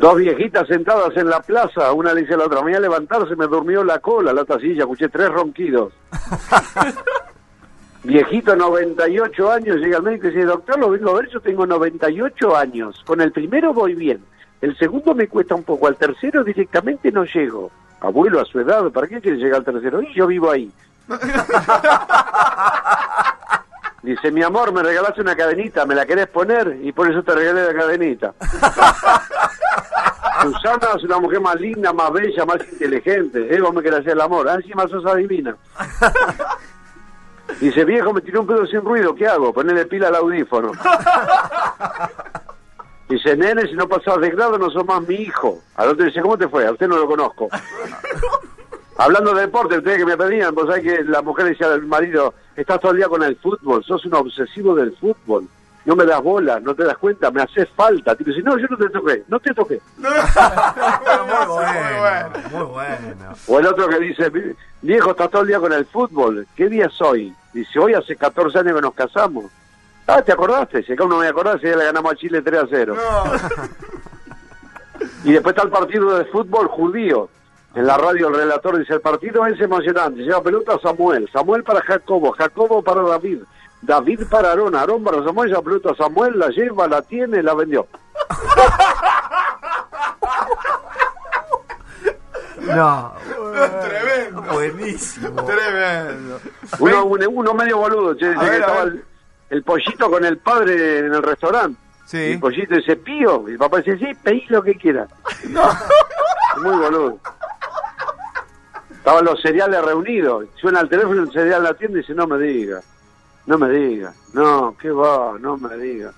Dos 0.00 0.16
viejitas 0.16 0.66
sentadas 0.66 1.14
en 1.14 1.28
la 1.28 1.40
plaza, 1.40 1.92
una 1.92 2.14
le 2.14 2.22
dice 2.22 2.32
a 2.32 2.38
la 2.38 2.46
otra, 2.46 2.60
me 2.60 2.70
voy 2.70 2.74
a 2.74 2.80
levantar, 2.80 3.28
se 3.28 3.36
me 3.36 3.46
durmió 3.46 3.84
la 3.84 3.98
cola, 3.98 4.32
la 4.32 4.40
otra 4.40 4.58
silla, 4.58 4.84
escuché 4.84 5.10
tres 5.10 5.28
ronquidos. 5.28 5.92
Viejito, 8.04 8.56
98 8.56 9.52
años, 9.52 9.76
llega 9.76 9.98
al 9.98 10.02
médico 10.02 10.28
y 10.28 10.30
dice, 10.30 10.46
doctor, 10.46 10.78
lo 10.78 10.88
vengo 10.88 11.10
a 11.10 11.20
ver, 11.20 11.28
yo 11.28 11.40
tengo 11.40 11.66
98 11.66 12.56
años. 12.56 12.98
Con 13.04 13.20
el 13.20 13.30
primero 13.30 13.74
voy 13.74 13.94
bien, 13.94 14.24
el 14.62 14.74
segundo 14.78 15.14
me 15.14 15.28
cuesta 15.28 15.54
un 15.54 15.64
poco, 15.64 15.86
al 15.86 15.96
tercero 15.96 16.42
directamente 16.44 17.12
no 17.12 17.24
llego. 17.24 17.70
Abuelo, 18.00 18.40
a 18.40 18.46
su 18.46 18.58
edad, 18.58 18.90
¿para 18.90 19.06
qué 19.06 19.20
quiere 19.20 19.36
llegar 19.36 19.58
al 19.58 19.66
tercero? 19.66 20.00
Y 20.00 20.14
yo 20.14 20.26
vivo 20.26 20.50
ahí. 20.50 20.72
Dice, 24.02 24.30
mi 24.30 24.42
amor, 24.42 24.72
me 24.72 24.82
regalaste 24.82 25.20
una 25.20 25.36
cadenita, 25.36 25.84
¿me 25.84 25.94
la 25.94 26.06
querés 26.06 26.28
poner? 26.28 26.78
Y 26.82 26.92
por 26.92 27.10
eso 27.10 27.22
te 27.22 27.34
regalé 27.34 27.66
la 27.66 27.74
cadenita. 27.74 28.32
Susana 30.42 30.88
es 30.96 31.04
una 31.04 31.18
mujer 31.18 31.40
más 31.40 31.60
linda, 31.60 31.92
más 31.92 32.10
bella, 32.12 32.46
más 32.46 32.66
inteligente. 32.72 33.54
¿Eh? 33.54 33.60
Vos 33.60 33.74
me 33.74 33.82
querés 33.82 34.00
hacer 34.00 34.12
el 34.12 34.22
amor. 34.22 34.48
Ah, 34.48 34.54
encima 34.54 34.88
sos 34.88 35.04
adivina. 35.04 35.54
Dice, 37.60 37.84
viejo, 37.84 38.12
me 38.12 38.22
tiró 38.22 38.40
un 38.40 38.46
pedo 38.46 38.64
sin 38.66 38.80
ruido, 38.80 39.14
¿qué 39.14 39.26
hago? 39.26 39.52
Ponerle 39.52 39.84
pila 39.84 40.08
al 40.08 40.14
audífono. 40.14 40.72
Dice, 43.08 43.36
nene, 43.36 43.66
si 43.66 43.74
no 43.74 43.88
pasas 43.88 44.20
de 44.20 44.30
grado 44.30 44.56
no 44.56 44.70
sos 44.70 44.86
más 44.86 45.02
mi 45.06 45.16
hijo. 45.16 45.58
Al 45.74 45.88
otro 45.88 46.04
dice, 46.04 46.22
¿cómo 46.22 46.38
te 46.38 46.48
fue? 46.48 46.64
A 46.64 46.70
usted 46.70 46.86
no 46.86 46.96
lo 46.96 47.08
conozco. 47.08 47.48
Hablando 48.96 49.34
de 49.34 49.42
deporte, 49.42 49.78
ustedes 49.78 49.98
que 49.98 50.06
me 50.06 50.16
pedían, 50.16 50.54
vos 50.54 50.66
sabés 50.66 50.82
que 50.82 51.04
la 51.04 51.22
mujer 51.22 51.46
decía 51.46 51.68
al 51.68 51.86
marido, 51.86 52.34
estás 52.54 52.80
todo 52.80 52.92
el 52.92 52.98
día 52.98 53.08
con 53.08 53.22
el 53.22 53.36
fútbol, 53.36 53.82
sos 53.84 54.04
un 54.04 54.14
obsesivo 54.14 54.74
del 54.74 54.94
fútbol. 54.96 55.46
No 55.86 55.96
me 55.96 56.04
das 56.04 56.22
bola, 56.22 56.60
no 56.60 56.74
te 56.74 56.84
das 56.84 56.98
cuenta, 56.98 57.30
me 57.30 57.40
haces 57.40 57.66
falta. 57.74 58.14
Tipo, 58.14 58.30
dice, 58.30 58.42
no, 58.42 58.58
yo 58.58 58.66
no 58.68 58.76
te 58.76 58.90
toqué, 58.90 59.24
no 59.28 59.40
te 59.40 59.54
toqué. 59.54 59.80
muy 59.96 60.10
bueno, 61.98 62.30
muy 62.50 62.64
bueno. 62.64 63.34
O 63.46 63.58
el 63.58 63.66
otro 63.66 63.88
que 63.88 63.98
dice, 63.98 64.30
viejo, 64.82 65.12
estás 65.12 65.30
todo 65.30 65.42
el 65.42 65.48
día 65.48 65.58
con 65.58 65.72
el 65.72 65.86
fútbol, 65.86 66.46
¿qué 66.54 66.68
día 66.68 66.86
es 66.86 67.00
hoy? 67.00 67.34
Dice, 67.54 67.78
hoy 67.78 67.94
hace 67.94 68.14
14 68.14 68.58
años 68.58 68.76
que 68.76 68.82
nos 68.82 68.94
casamos. 68.94 69.46
Ah, 70.06 70.22
¿te 70.22 70.32
acordaste? 70.32 70.82
Si 70.82 70.92
acá 70.92 71.04
no 71.06 71.18
me 71.18 71.28
acordaste, 71.28 71.70
ya 71.70 71.76
le 71.76 71.84
ganamos 71.84 72.12
a 72.12 72.16
Chile 72.16 72.42
3 72.42 72.60
a 72.60 72.66
0. 72.68 72.96
y 75.24 75.32
después 75.32 75.54
está 75.54 75.66
el 75.66 75.72
partido 75.72 76.18
de 76.18 76.24
fútbol 76.26 76.68
judío. 76.68 77.30
En 77.74 77.86
la 77.86 77.96
radio 77.96 78.28
el 78.28 78.34
relator 78.34 78.78
dice, 78.78 78.94
el 78.94 79.00
partido 79.00 79.46
es 79.46 79.60
emocionante, 79.60 80.22
lleva 80.22 80.42
pelota 80.42 80.74
a 80.74 80.80
Samuel, 80.80 81.28
Samuel 81.32 81.62
para 81.62 81.80
Jacobo, 81.82 82.32
Jacobo 82.32 82.82
para 82.82 83.02
David, 83.02 83.42
David 83.82 84.22
para 84.28 84.48
Aarón, 84.50 84.74
Aarón 84.74 85.04
para 85.04 85.22
Samuel, 85.22 85.50
lleva 85.50 85.62
pelota 85.62 85.90
a 85.92 85.94
Samuel, 85.94 86.36
la 86.38 86.48
lleva, 86.48 86.88
la 86.88 87.00
tiene, 87.02 87.42
la 87.42 87.54
vendió. 87.54 87.86
No, 92.60 93.12
Tremendo. 93.80 94.42
buenísimo. 94.52 95.44
Tremendo. 95.44 96.40
Uno, 96.78 97.04
uno, 97.04 97.26
uno 97.30 97.54
medio 97.54 97.78
boludo, 97.78 98.14
che, 98.16 98.30
dice 98.30 98.48
que 98.50 98.56
estaba 98.58 98.82
el, 98.82 99.04
el 99.50 99.62
pollito 99.62 100.10
con 100.10 100.24
el 100.24 100.38
padre 100.38 100.98
en 100.98 101.14
el 101.14 101.22
restaurante. 101.22 101.80
Sí. 102.06 102.18
Y 102.18 102.32
el 102.32 102.40
pollito 102.40 102.74
dice, 102.74 102.96
pío. 102.96 103.44
Y 103.48 103.52
el 103.52 103.58
papá 103.58 103.78
dice, 103.78 103.98
sí, 103.98 104.06
pedí 104.22 104.44
lo 104.48 104.62
que 104.62 104.74
quieras. 104.74 105.08
Muy 106.62 106.76
boludo. 106.76 107.18
Estaban 109.00 109.24
los 109.24 109.40
cereales 109.40 109.82
reunidos. 109.82 110.44
Suena 110.60 110.80
el 110.80 110.88
teléfono, 110.90 111.22
el 111.22 111.32
cereal 111.32 111.58
en 111.58 111.64
la 111.64 111.74
tienda 111.74 111.98
y 111.98 112.00
dice, 112.02 112.14
no 112.14 112.26
me 112.26 112.36
diga. 112.36 112.82
No 113.46 113.56
me 113.56 113.70
diga. 113.70 114.12
No, 114.34 114.76
¿qué 114.78 114.90
va? 114.90 115.38
No 115.40 115.56
me 115.56 115.74
diga. 115.78 116.12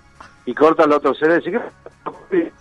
Y 0.44 0.52
corta 0.52 0.82
el 0.82 0.92
otro 0.92 1.14
cereal 1.14 1.40
y 1.40 1.50
dice, 1.50 1.62
¿qué? 2.30 2.52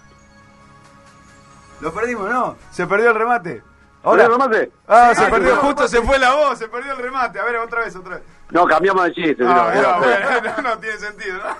Lo 1.82 1.92
perdimos, 1.92 2.30
¿no? 2.30 2.56
Se 2.70 2.86
perdió 2.86 3.10
el 3.10 3.16
remate. 3.16 3.64
¿Perdió 4.04 4.26
el 4.26 4.32
remate? 4.32 4.72
Ah, 4.88 5.12
se 5.16 5.26
perdió, 5.26 5.56
justo 5.56 5.88
se 5.88 6.00
fue 6.04 6.20
la 6.20 6.36
voz, 6.36 6.60
se 6.60 6.68
perdió 6.68 6.92
el 6.92 7.00
remate. 7.00 7.40
A 7.40 7.44
ver, 7.44 7.56
otra 7.56 7.84
vez, 7.84 7.96
otra 7.96 8.18
vez. 8.18 8.24
No, 8.52 8.68
cambiamos 8.68 9.04
de 9.06 9.14
chiste. 9.14 9.44
Ah, 9.44 10.00
bueno, 10.00 10.54
no, 10.58 10.70
no 10.70 10.78
tiene 10.78 10.98
sentido, 10.98 11.40
¿no? 11.40 11.58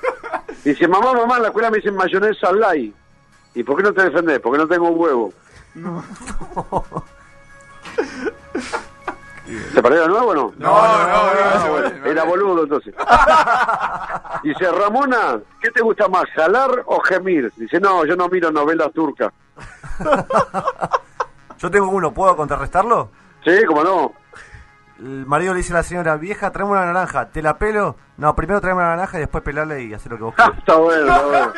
Dice, 0.64 0.88
mamá, 0.88 1.14
mamá, 1.14 1.38
en 1.38 1.42
la 1.42 1.48
escuela 1.48 1.72
me 1.72 1.78
dicen 1.78 1.96
mayonesa 1.96 2.52
light. 2.52 2.94
¿Y 3.56 3.64
por 3.64 3.78
qué 3.78 3.84
no 3.84 3.92
te 3.92 4.04
defendés? 4.04 4.40
Porque 4.40 4.60
no 4.60 4.68
tengo 4.68 4.88
un 4.88 5.00
huevo. 5.00 5.34
¿Se 9.74 9.82
perdió 9.82 10.02
de 10.04 10.08
nuevo 10.08 10.28
o 10.28 10.36
no? 10.36 10.54
No, 10.58 11.08
no, 11.08 11.80
no, 11.80 12.06
Era 12.06 12.24
boludo 12.24 12.64
entonces. 12.64 12.94
Dice, 14.44 14.72
Ramona, 14.72 15.40
¿qué 15.60 15.70
te 15.72 15.82
gusta 15.82 16.08
más, 16.08 16.26
jalar 16.36 16.84
o 16.86 17.00
gemir? 17.02 17.52
Dice, 17.58 17.80
no, 17.80 18.06
yo 18.06 18.16
no 18.16 18.28
miro 18.30 18.52
novelas 18.52 18.92
turcas. 18.94 19.34
Yo 21.60 21.70
tengo 21.70 21.90
uno, 21.90 22.12
¿puedo 22.12 22.36
contrarrestarlo? 22.36 23.12
Sí, 23.46 23.52
cómo 23.68 23.84
no. 23.84 24.14
El 24.98 25.28
marido 25.28 25.54
le 25.54 25.60
dice 25.60 25.74
a 25.74 25.78
la 25.78 25.84
señora, 25.84 26.18
vieja, 26.18 26.52
tráeme 26.52 26.72
una 26.72 26.86
naranja, 26.88 27.30
¿te 27.30 27.44
la 27.44 27.60
pelo? 27.60 27.98
No, 28.18 28.36
primero 28.36 28.60
tráeme 28.60 28.82
una 28.82 28.96
naranja 28.96 29.18
y 29.18 29.22
después 29.22 29.44
pelarle 29.44 29.84
y 29.84 29.94
hacer 29.94 30.12
lo 30.12 30.18
que 30.18 30.24
vos 30.24 30.36
quieras. 30.36 30.58
Está 30.58 30.76
bueno, 30.78 31.06
está 31.06 31.28
bueno. 31.28 31.54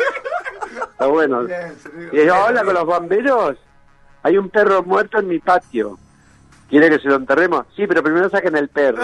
Está 0.92 1.08
bueno. 1.08 1.42
Y 2.12 2.26
yo, 2.26 2.46
hola 2.46 2.66
con 2.66 2.74
los 2.74 2.86
bomberos. 2.86 3.58
Hay 4.24 4.38
un 4.38 4.50
perro 4.50 4.84
muerto 4.84 5.20
en 5.20 5.28
mi 5.30 5.40
patio. 5.40 5.98
¿Quiere 6.74 6.90
que 6.90 6.98
se 6.98 7.08
lo 7.08 7.18
enterremos? 7.18 7.68
Sí, 7.76 7.86
pero 7.86 8.02
primero 8.02 8.28
saquen 8.32 8.56
el 8.58 8.68
perro. 8.68 9.04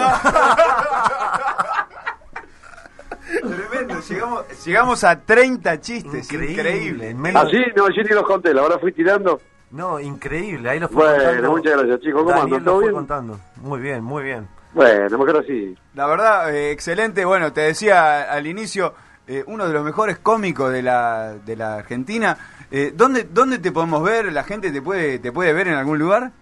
Tremendo, 3.70 4.00
llegamos, 4.08 4.64
llegamos 4.66 5.04
a 5.04 5.20
30 5.20 5.80
chistes, 5.80 6.32
increíble. 6.32 7.16
Así, 7.34 7.58
no, 7.76 7.88
yo 7.88 8.02
ni 8.02 8.08
los 8.08 8.24
conté, 8.24 8.52
la 8.52 8.62
verdad 8.62 8.80
fui 8.80 8.90
tirando. 8.92 9.40
No, 9.70 10.00
increíble, 10.00 10.68
ahí 10.68 10.80
lo 10.80 10.88
fue 10.88 11.04
Bueno, 11.04 11.22
contando. 11.24 11.50
muchas 11.52 11.72
gracias, 11.76 12.00
chicos. 12.00 12.24
¿Cómo 12.24 12.42
andan? 12.42 12.64
lo 12.64 12.72
¿Todo 12.72 12.80
bien? 12.80 12.92
contando. 12.92 13.38
Muy 13.58 13.78
bien, 13.80 14.02
muy 14.02 14.24
bien. 14.24 14.48
Bueno, 14.74 15.18
mejor 15.18 15.36
así. 15.44 15.78
La 15.94 16.06
verdad, 16.06 16.52
eh, 16.52 16.72
excelente. 16.72 17.24
Bueno, 17.24 17.52
te 17.52 17.60
decía 17.60 18.22
al 18.32 18.48
inicio, 18.48 18.94
eh, 19.28 19.44
uno 19.46 19.68
de 19.68 19.72
los 19.74 19.84
mejores 19.84 20.18
cómicos 20.18 20.72
de 20.72 20.82
la, 20.82 21.34
de 21.34 21.54
la 21.54 21.76
Argentina. 21.76 22.36
Eh, 22.72 22.92
¿dónde, 22.96 23.28
¿Dónde 23.30 23.60
te 23.60 23.70
podemos 23.70 24.02
ver? 24.02 24.32
¿La 24.32 24.42
gente 24.42 24.72
te 24.72 24.82
puede, 24.82 25.20
te 25.20 25.30
puede 25.30 25.52
ver 25.52 25.68
en 25.68 25.74
algún 25.74 26.00
lugar? 26.00 26.32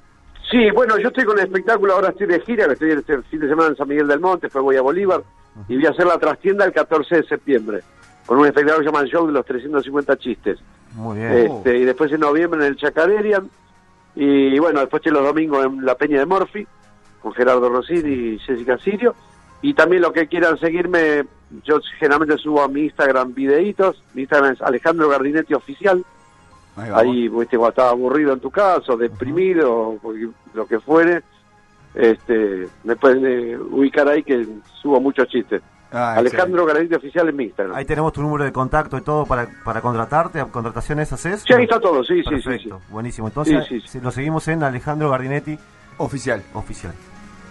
Sí, 0.50 0.70
bueno, 0.70 0.98
yo 0.98 1.08
estoy 1.08 1.24
con 1.24 1.38
el 1.38 1.44
espectáculo, 1.44 1.94
ahora 1.94 2.08
estoy 2.08 2.26
de 2.26 2.40
gira, 2.40 2.66
que 2.66 2.72
estoy 2.72 2.90
este 2.92 3.22
fin 3.22 3.40
de 3.40 3.48
semana 3.48 3.68
en 3.68 3.76
San 3.76 3.88
Miguel 3.88 4.08
del 4.08 4.20
Monte, 4.20 4.46
después 4.46 4.64
voy 4.64 4.76
a 4.76 4.82
Bolívar, 4.82 5.22
y 5.68 5.76
voy 5.76 5.86
a 5.86 5.90
hacer 5.90 6.06
la 6.06 6.18
trastienda 6.18 6.64
el 6.64 6.72
14 6.72 7.16
de 7.16 7.22
septiembre, 7.24 7.80
con 8.24 8.38
un 8.38 8.46
espectáculo 8.46 8.78
que 8.78 8.84
se 8.84 8.90
llama 8.90 9.04
El 9.04 9.10
Show 9.10 9.26
de 9.26 9.32
los 9.32 9.44
350 9.44 10.16
Chistes. 10.16 10.58
Muy 10.94 11.18
bien. 11.18 11.32
Este, 11.32 11.78
y 11.78 11.84
después 11.84 12.10
en 12.12 12.20
noviembre 12.20 12.60
en 12.60 12.66
el 12.66 12.76
Chacarerian, 12.76 13.50
y 14.16 14.58
bueno, 14.58 14.80
después 14.80 15.00
estoy 15.00 15.12
los 15.12 15.24
domingos 15.24 15.66
en 15.66 15.84
la 15.84 15.96
Peña 15.96 16.18
de 16.18 16.26
Morphy, 16.26 16.66
con 17.20 17.34
Gerardo 17.34 17.68
Rossini 17.68 18.10
y 18.10 18.38
Jessica 18.38 18.78
Sirio, 18.78 19.14
y 19.60 19.74
también 19.74 20.00
los 20.00 20.12
que 20.12 20.28
quieran 20.28 20.58
seguirme, 20.58 21.24
yo 21.64 21.78
generalmente 21.98 22.38
subo 22.38 22.62
a 22.62 22.68
mi 22.68 22.84
Instagram 22.84 23.34
videitos, 23.34 24.02
mi 24.14 24.22
Instagram 24.22 24.54
es 24.54 24.62
Alejandro 24.62 25.08
Gardinetti 25.08 25.52
Oficial, 25.52 26.04
ahí, 26.94 27.28
viste, 27.28 27.56
cuando 27.56 27.68
estás 27.70 27.92
aburrido 27.92 28.32
en 28.32 28.40
tu 28.40 28.50
casa, 28.50 28.92
o 28.92 28.96
deprimido, 28.96 29.70
o 29.72 29.98
porque- 29.98 30.28
lo 30.54 30.66
que 30.66 30.80
fuere, 30.80 31.22
este, 31.94 32.68
me 32.84 32.96
pueden 32.96 33.24
eh, 33.26 33.56
ubicar 33.58 34.08
ahí 34.08 34.22
que 34.22 34.46
subo 34.80 35.00
muchos 35.00 35.26
chistes. 35.28 35.62
Ah, 35.90 36.14
Alejandro 36.16 36.66
Gardinetti 36.66 36.94
Oficial 36.96 37.28
en 37.30 37.36
mi 37.36 37.44
Instagram. 37.44 37.74
Ahí 37.74 37.84
tenemos 37.86 38.12
tu 38.12 38.20
número 38.20 38.44
de 38.44 38.52
contacto 38.52 38.98
y 38.98 39.00
todo 39.00 39.24
para, 39.24 39.48
para 39.64 39.80
contratarte, 39.80 40.44
contrataciones 40.50 41.10
haces. 41.12 41.42
Sí, 41.46 41.54
ahí 41.54 41.62
está 41.64 41.80
todo, 41.80 42.04
sí, 42.04 42.16
sí, 42.16 42.36
sí, 42.36 42.42
Perfecto, 42.42 42.80
buenísimo. 42.90 43.28
Entonces, 43.28 43.64
Sí, 43.66 43.80
sí, 43.86 43.98
lo 44.00 44.10
seguimos 44.10 44.46
en 44.48 44.62
Alejandro 44.62 45.08
Gardinetti 45.10 45.58
Oficial. 45.96 46.42
Oficial. 46.52 46.92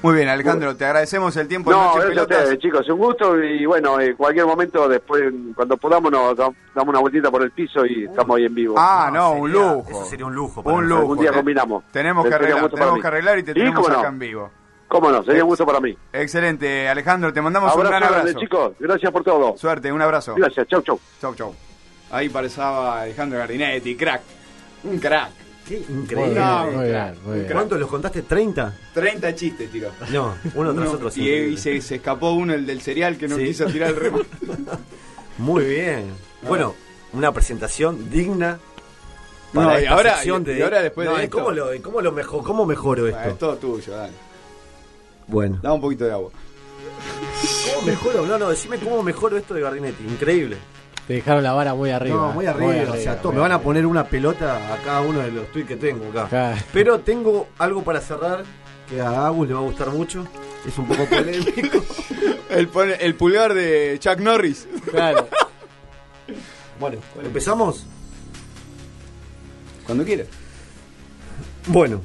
Muy 0.04 0.16
bien, 0.16 0.30
Alejandro, 0.30 0.76
te 0.76 0.86
agradecemos 0.86 1.36
el 1.38 1.48
tiempo. 1.48 1.72
No, 1.72 1.96
Noche 1.96 2.00
gracias 2.14 2.18
a 2.20 2.22
ustedes, 2.44 2.60
chicos. 2.60 2.88
Un 2.90 2.98
gusto 3.00 3.44
y 3.44 3.66
bueno, 3.66 4.00
en 4.00 4.16
cualquier 4.16 4.46
momento, 4.46 4.88
después, 4.88 5.24
cuando 5.56 5.76
podamos, 5.76 6.12
nos 6.12 6.38
da- 6.38 6.52
damos 6.76 6.90
una 6.90 7.00
vueltita 7.00 7.32
por 7.32 7.42
el 7.42 7.52
piso 7.52 7.84
y 7.86 8.06
estamos 8.06 8.38
ahí 8.38 8.46
en 8.46 8.54
vivo. 8.54 8.76
Ah, 8.78 9.10
no, 9.12 9.34
un 9.34 9.52
lujo. 9.52 9.86
Eso 9.90 10.06
sería 10.06 10.26
un 10.28 10.36
lujo. 10.36 10.62
Un 10.64 10.88
lujo. 10.88 11.02
Algún 11.02 11.18
día 11.20 11.32
combinamos. 11.34 11.84
Tenemos 11.92 12.24
que 12.24 12.30
un 12.30 12.34
arreglar, 12.36 12.62
gusto 12.62 12.76
para 12.78 12.80
tenemos 12.86 12.96
mí. 12.98 13.02
que 13.02 13.08
arreglar 13.08 13.40
y 13.40 13.44
te 13.44 13.54
Sí, 13.54 13.60
tenemos 13.60 13.82
cómo 13.82 13.94
no. 13.94 14.00
acá 14.00 14.10
en 14.10 14.20
vivo. 14.20 14.52
Cómo 14.88 15.12
no, 15.12 15.24
sería 15.24 15.44
un 15.44 15.50
gusto 15.50 15.66
para 15.66 15.80
mí. 15.82 15.98
Excelente, 16.14 16.88
Alejandro, 16.88 17.34
te 17.34 17.42
mandamos 17.42 17.74
un 17.76 17.80
Abrazo 17.82 17.90
gran 17.98 18.02
grande, 18.14 18.30
abrazo. 18.32 18.40
chicos. 18.40 18.74
Gracias 18.80 19.12
por 19.12 19.24
todo. 19.24 19.58
Suerte, 19.58 19.92
un 19.92 20.02
abrazo. 20.02 20.36
Gracias, 20.36 20.68
chau, 20.68 20.82
chau. 20.84 21.00
Chau, 21.20 21.36
chau. 21.36 21.56
Ahí 22.12 22.30
pasaba 22.30 23.02
Alejandro 23.02 23.40
Gardinetti, 23.40 23.96
crack. 23.98 24.22
Un 24.86 25.00
crack. 25.00 25.32
Qué 25.68 25.84
Muy 25.90 26.02
increíble. 26.04 26.34
bien, 26.34 26.46
No, 26.46 26.66
muy 26.72 26.86
bien, 26.86 27.14
muy 27.26 27.40
bien. 27.40 27.52
¿Cuántos 27.52 27.80
los 27.80 27.90
contaste? 27.90 28.24
¿30? 28.26 28.74
30 28.94 29.36
chistes 29.36 29.72
tiró. 29.72 29.90
No, 30.12 30.36
uno 30.56 30.74
tras 30.74 30.90
otro. 30.90 31.10
Y, 31.16 31.30
y 31.30 31.58
se, 31.58 31.82
se 31.82 31.96
escapó 31.96 32.32
uno, 32.32 32.54
el 32.54 32.66
del 32.66 32.82
cereal, 32.82 33.18
que 33.18 33.28
no 33.28 33.36
Sí. 33.36 33.46
quiso 33.46 33.66
tirar 33.66 33.90
el 33.90 33.96
remate. 34.00 34.26
Muy 35.38 35.66
bien. 35.66 36.06
Bueno, 36.48 36.74
una 37.14 37.32
presentación 37.34 38.10
digna. 38.10 38.60
No, 39.54 39.62
para 39.62 39.80
y 39.80 39.84
esta 39.84 39.96
ahora- 39.96 40.18
y- 40.24 40.28
y 40.58 40.62
ahora 40.62 40.82
después 40.82 41.08
de 41.10 41.14
¿y 41.22 41.24
esto- 41.26 41.38
¿Cómo, 41.38 41.52
lo, 41.52 41.74
y 41.74 41.80
cómo, 41.80 42.02
lo 42.02 42.12
mejor, 42.12 42.44
¿Cómo 42.44 42.66
mejoro 42.66 43.08
esto? 43.08 43.30
Es 43.30 43.38
todo 43.38 43.56
tuyo, 43.58 43.94
dale. 43.96 44.14
Bueno. 45.28 45.60
Da 45.62 45.74
un 45.74 45.82
poquito 45.82 46.06
de 46.06 46.12
agua. 46.12 46.32
¿Cómo 47.74 47.88
mejoro? 47.88 48.26
No, 48.26 48.38
no, 48.38 48.50
decime 48.50 48.78
cómo 48.78 49.04
mejoro 49.04 49.38
esto 49.38 49.54
de 49.54 49.62
Gardinetti. 49.62 50.04
Increíble. 50.04 50.58
Te 51.08 51.14
dejaron 51.14 51.42
la 51.44 51.54
vara 51.54 51.74
muy 51.74 51.90
arriba. 51.90 52.18
No, 52.18 52.32
muy 52.34 52.46
arriba. 52.46 52.92
o 52.92 52.96
sea, 52.98 53.22
todo, 53.22 53.32
me 53.32 53.40
van 53.40 53.54
a 53.54 53.62
poner 53.62 53.86
una 53.86 54.04
pelota 54.06 54.74
a 54.74 54.78
cada 54.84 55.02
uno 55.02 55.20
de 55.20 55.32
los 55.32 55.48
tweets 55.52 55.68
que 55.70 55.76
tengo 55.78 56.10
acá. 56.10 56.28
Claro. 56.28 56.62
Pero 56.74 57.00
tengo 57.00 57.48
algo 57.58 57.82
para 57.84 58.02
cerrar 58.02 58.44
que 58.90 59.00
a 59.02 59.26
Agus 59.26 59.48
le 59.48 59.54
va 59.54 59.62
a 59.62 59.64
gustar 59.64 59.90
mucho. 59.90 60.28
Es 60.68 60.78
un 60.78 60.86
poco 60.88 61.06
polémico. 61.06 61.84
El, 62.50 63.16
pulgar 63.16 63.54
de 63.54 63.98
Chuck 64.00 64.20
Norris. 64.20 64.68
Claro. 64.92 65.28
bueno, 66.80 66.98
¿empezamos? 67.24 67.86
Cuando 69.86 70.04
quieras. 70.04 70.28
Bueno, 71.68 72.02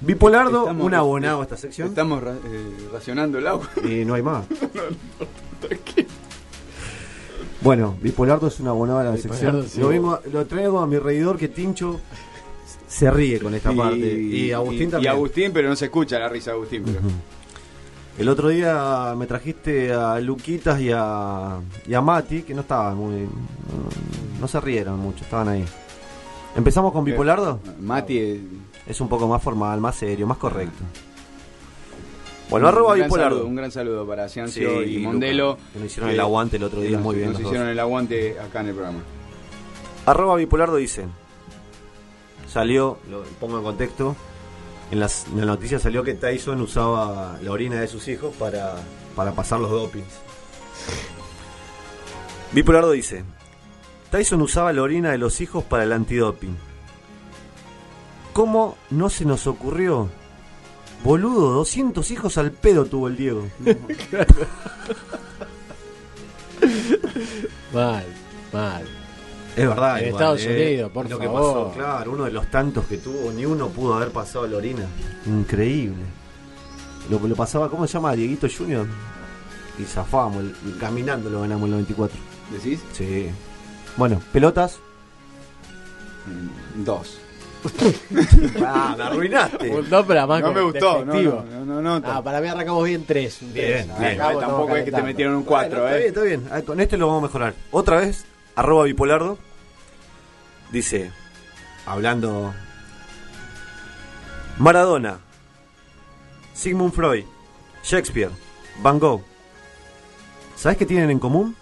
Bipolardo, 0.00 0.60
Estamos- 0.60 0.86
un 0.86 0.94
abonado 0.94 1.40
a 1.40 1.42
esta 1.42 1.56
sección. 1.56 1.88
Estamos 1.88 2.22
ra- 2.22 2.32
eh, 2.32 2.88
racionando 2.92 3.38
el 3.38 3.46
agua. 3.46 3.68
Y 3.84 4.04
no 4.06 4.14
hay 4.14 4.22
más. 4.22 4.44
Bueno, 7.60 7.96
Bipolardo 8.00 8.46
es 8.48 8.60
un 8.60 8.68
abonado 8.68 9.00
a 9.00 9.04
la 9.04 9.16
sección. 9.16 9.66
sí. 9.68 9.80
Lo, 9.80 9.88
vengo- 9.88 10.20
lo 10.32 10.46
traigo 10.46 10.78
a 10.80 10.86
mi 10.86 10.98
reidor 10.98 11.36
que 11.36 11.48
Tincho 11.48 11.98
se 12.86 13.10
ríe 13.10 13.40
con 13.40 13.54
esta 13.54 13.72
Y- 13.72 13.76
parte. 13.76 13.96
Y 13.98 14.52
Agustín 14.52 14.88
y- 14.88 14.90
también. 14.90 15.12
Y 15.12 15.16
Agustín, 15.16 15.50
pero 15.52 15.68
no 15.68 15.76
se 15.76 15.86
escucha 15.86 16.18
la 16.18 16.28
risa 16.28 16.50
de 16.52 16.56
Agustín. 16.56 16.82
Pero... 16.84 17.00
El 18.18 18.28
otro 18.28 18.48
día 18.48 19.14
me 19.16 19.26
trajiste 19.26 19.92
a 19.92 20.18
Luquitas 20.20 20.80
y 20.80 20.90
a, 20.92 21.58
y 21.86 21.94
a 21.94 22.00
Mati, 22.00 22.42
que 22.42 22.52
no 22.54 22.62
estaban 22.62 22.96
muy. 22.96 23.12
No, 23.22 23.28
no 24.40 24.48
se 24.48 24.60
rieron 24.60 24.98
mucho, 24.98 25.22
estaban 25.24 25.48
ahí. 25.48 25.64
¿Empezamos 26.56 26.92
con 26.92 27.04
Bipolardo? 27.04 27.60
Mati 27.80 28.18
es, 28.18 28.40
Es 28.88 29.00
un 29.00 29.08
poco 29.08 29.28
más 29.28 29.40
formal, 29.42 29.80
más 29.80 29.94
serio, 29.96 30.26
más 30.26 30.38
correcto. 30.38 30.82
Bueno, 32.50 32.68
arroba 32.68 32.92
un 32.92 32.96
gran 32.98 33.08
Bipolardo. 33.08 33.36
saludo, 33.36 33.48
un 33.48 33.56
gran 33.56 33.70
saludo 33.70 34.06
para 34.06 34.28
Ciancio 34.28 34.82
Sí, 34.82 34.88
y 34.90 34.98
Luca, 34.98 35.08
Mondelo. 35.10 35.58
que 35.72 35.78
nos 35.80 35.86
hicieron 35.86 36.10
el 36.10 36.20
aguante 36.20 36.56
el 36.56 36.62
otro 36.64 36.80
día, 36.80 36.92
nos- 36.92 37.02
muy 37.02 37.16
bien 37.16 37.32
Nos 37.32 37.40
hicieron 37.40 37.64
dos. 37.66 37.72
el 37.72 37.78
aguante 37.80 38.40
acá 38.40 38.60
en 38.60 38.68
el 38.68 38.74
programa. 38.74 39.00
Arroba 40.06 40.36
Bipolardo 40.36 40.76
dice. 40.76 41.06
Salió, 42.50 42.98
lo 43.10 43.22
pongo 43.38 43.58
en 43.58 43.64
contexto. 43.64 44.16
En, 44.90 45.00
las, 45.00 45.26
en 45.26 45.40
la 45.40 45.44
noticia 45.46 45.78
salió 45.78 46.02
que 46.02 46.14
Tyson 46.14 46.62
usaba 46.62 47.38
la 47.42 47.50
orina 47.52 47.78
de 47.78 47.88
sus 47.88 48.08
hijos 48.08 48.34
para, 48.38 48.76
para 49.14 49.32
pasar 49.32 49.60
los 49.60 49.70
dopings. 49.70 50.06
Bipolardo 52.52 52.92
dice. 52.92 53.24
Tyson 54.10 54.40
usaba 54.40 54.72
la 54.72 54.80
orina 54.82 55.10
de 55.10 55.18
los 55.18 55.42
hijos 55.42 55.62
para 55.64 55.82
el 55.82 55.92
antidoping. 55.92 56.56
¿Cómo 58.32 58.78
no 58.90 59.10
se 59.10 59.26
nos 59.26 59.46
ocurrió? 59.46 60.08
Boludo, 61.04 61.52
200 61.54 62.10
hijos 62.10 62.38
al 62.38 62.50
pedo 62.52 62.84
tuvo 62.84 63.08
el 63.08 63.16
Diego. 63.16 63.46
Mal, 67.72 68.04
mal. 68.52 68.82
Es 69.56 69.68
verdad. 69.68 69.98
En 70.00 70.06
igual, 70.08 70.12
Estados 70.22 70.40
eh. 70.44 70.54
Unidos, 70.70 70.90
por 70.92 71.08
Lo 71.10 71.18
que 71.18 71.26
favor. 71.26 71.66
pasó, 71.68 71.72
claro, 71.78 72.12
uno 72.12 72.24
de 72.24 72.30
los 72.32 72.50
tantos 72.50 72.84
que 72.86 72.98
tuvo, 72.98 73.30
ni 73.32 73.44
uno 73.44 73.68
pudo 73.68 73.94
haber 73.94 74.10
pasado 74.10 74.46
la 74.46 74.56
orina. 74.56 74.84
Increíble. 75.26 76.02
Lo 77.10 77.20
que 77.20 77.28
lo 77.28 77.36
pasaba, 77.36 77.68
¿cómo 77.70 77.86
se 77.86 77.94
llama? 77.94 78.12
Dieguito 78.14 78.46
Junior. 78.48 78.86
Y 79.78 79.84
zafábamos, 79.84 80.42
el- 80.44 80.78
caminando 80.78 81.30
lo 81.30 81.40
ganamos 81.42 81.68
en 81.68 81.74
el 81.74 81.80
94. 81.82 82.18
¿Decís? 82.52 82.80
Sí. 82.92 83.28
Bueno, 83.96 84.20
pelotas. 84.32 84.78
Dos. 86.76 87.18
Ah, 88.64 88.94
me 88.96 89.04
arruinaste. 89.04 89.58
Pero 89.88 90.20
además 90.20 90.40
No 90.42 90.52
me 90.52 90.62
gustó, 90.62 91.04
no, 91.04 91.14
no, 91.14 91.42
no, 91.42 91.64
no, 91.64 92.00
no. 92.00 92.02
Ah, 92.04 92.22
para 92.22 92.40
mí 92.40 92.48
arrancamos 92.48 92.84
bien 92.84 93.04
tres. 93.04 93.42
un 93.42 93.52
tres. 93.52 93.86
Bien, 93.86 93.98
bien. 93.98 94.20
arrancamos 94.20 94.40
Tampoco 94.40 94.76
es 94.76 94.84
que 94.84 94.92
te 94.92 95.02
metieron 95.02 95.34
un 95.36 95.44
4, 95.44 95.80
Bueno, 95.80 95.96
¿eh? 95.96 96.06
Está 96.06 96.22
bien, 96.22 96.40
está 96.42 96.54
bien. 96.54 96.66
Con 96.66 96.80
este 96.80 96.96
lo 96.96 97.06
vamos 97.06 97.22
a 97.22 97.26
mejorar. 97.26 97.54
Otra 97.70 97.98
vez, 97.98 98.24
arroba 98.54 98.84
bipolardo. 98.84 99.38
Dice, 100.70 101.10
hablando... 101.86 102.52
Maradona, 104.58 105.20
Sigmund 106.52 106.92
Freud, 106.92 107.24
Shakespeare, 107.84 108.30
Van 108.82 108.98
Gogh. 108.98 109.22
¿Sabes 110.56 110.76
qué 110.76 110.84
tienen 110.84 111.10
en 111.10 111.20
común? 111.20 111.54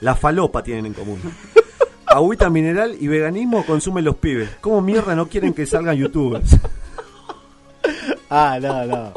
La 0.00 0.14
falopa 0.14 0.62
tienen 0.62 0.84
en 0.84 0.92
común. 0.92 1.20
Agüita 2.10 2.50
mineral 2.50 2.96
y 2.98 3.06
veganismo 3.06 3.64
consumen 3.64 4.04
los 4.04 4.16
pibes. 4.16 4.50
¿Cómo 4.60 4.80
mierda 4.80 5.14
no 5.14 5.28
quieren 5.28 5.54
que 5.54 5.64
salgan 5.66 5.96
youtubers? 5.96 6.56
Ah, 8.28 8.58
no, 8.60 8.84
no. 8.84 9.12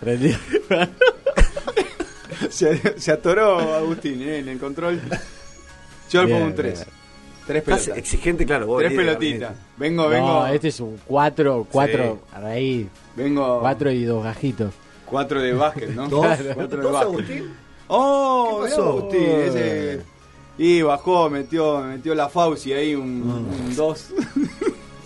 Prendí. 0.00 0.34
Se, 2.50 3.00
se 3.00 3.12
atoró 3.12 3.74
Agustín 3.74 4.22
¿eh? 4.22 4.38
en 4.38 4.48
el 4.48 4.58
control. 4.58 5.00
Yo 6.10 6.24
le 6.24 6.32
pongo 6.32 6.46
un 6.46 6.54
3. 6.54 6.74
bien. 6.74 6.88
Tres 7.46 7.58
Estás 7.58 7.80
pelotas. 7.80 7.98
exigente, 7.98 8.46
claro. 8.46 8.66
vos 8.66 8.78
Tres 8.80 8.92
pelotitas. 8.94 9.52
Vengo, 9.76 10.08
vengo. 10.08 10.26
No, 10.26 10.46
este 10.46 10.68
es 10.68 10.80
un 10.80 10.98
cuatro, 11.04 11.66
cuatro, 11.70 12.20
a 12.32 12.40
raíz. 12.40 12.86
Vengo. 13.16 13.60
Cuatro 13.60 13.90
y 13.90 14.04
dos 14.04 14.24
gajitos. 14.24 14.72
Cuatro 15.04 15.42
de 15.42 15.52
básquet, 15.52 15.90
¿no? 15.90 16.08
¿Dos? 16.08 16.26
Cuatro 16.54 16.78
de 16.78 16.82
¿Dos, 16.82 16.92
básquet. 16.92 17.12
Agustín? 17.12 17.54
Oh, 17.88 18.60
¿Qué 18.64 18.70
pasó? 18.70 18.88
Agustín, 18.88 19.22
ese. 19.22 20.00
Y 20.58 20.82
bajó, 20.82 21.28
metió, 21.30 21.80
metió 21.80 22.14
la 22.14 22.28
Fauci 22.28 22.72
ahí, 22.72 22.94
un 22.94 23.48
Mm. 23.70 23.74
2. 23.74 24.06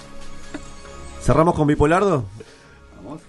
¿Cerramos 1.22 1.54
con 1.54 1.66
bipolardo? 1.66 2.24
Vamos. 2.96 3.22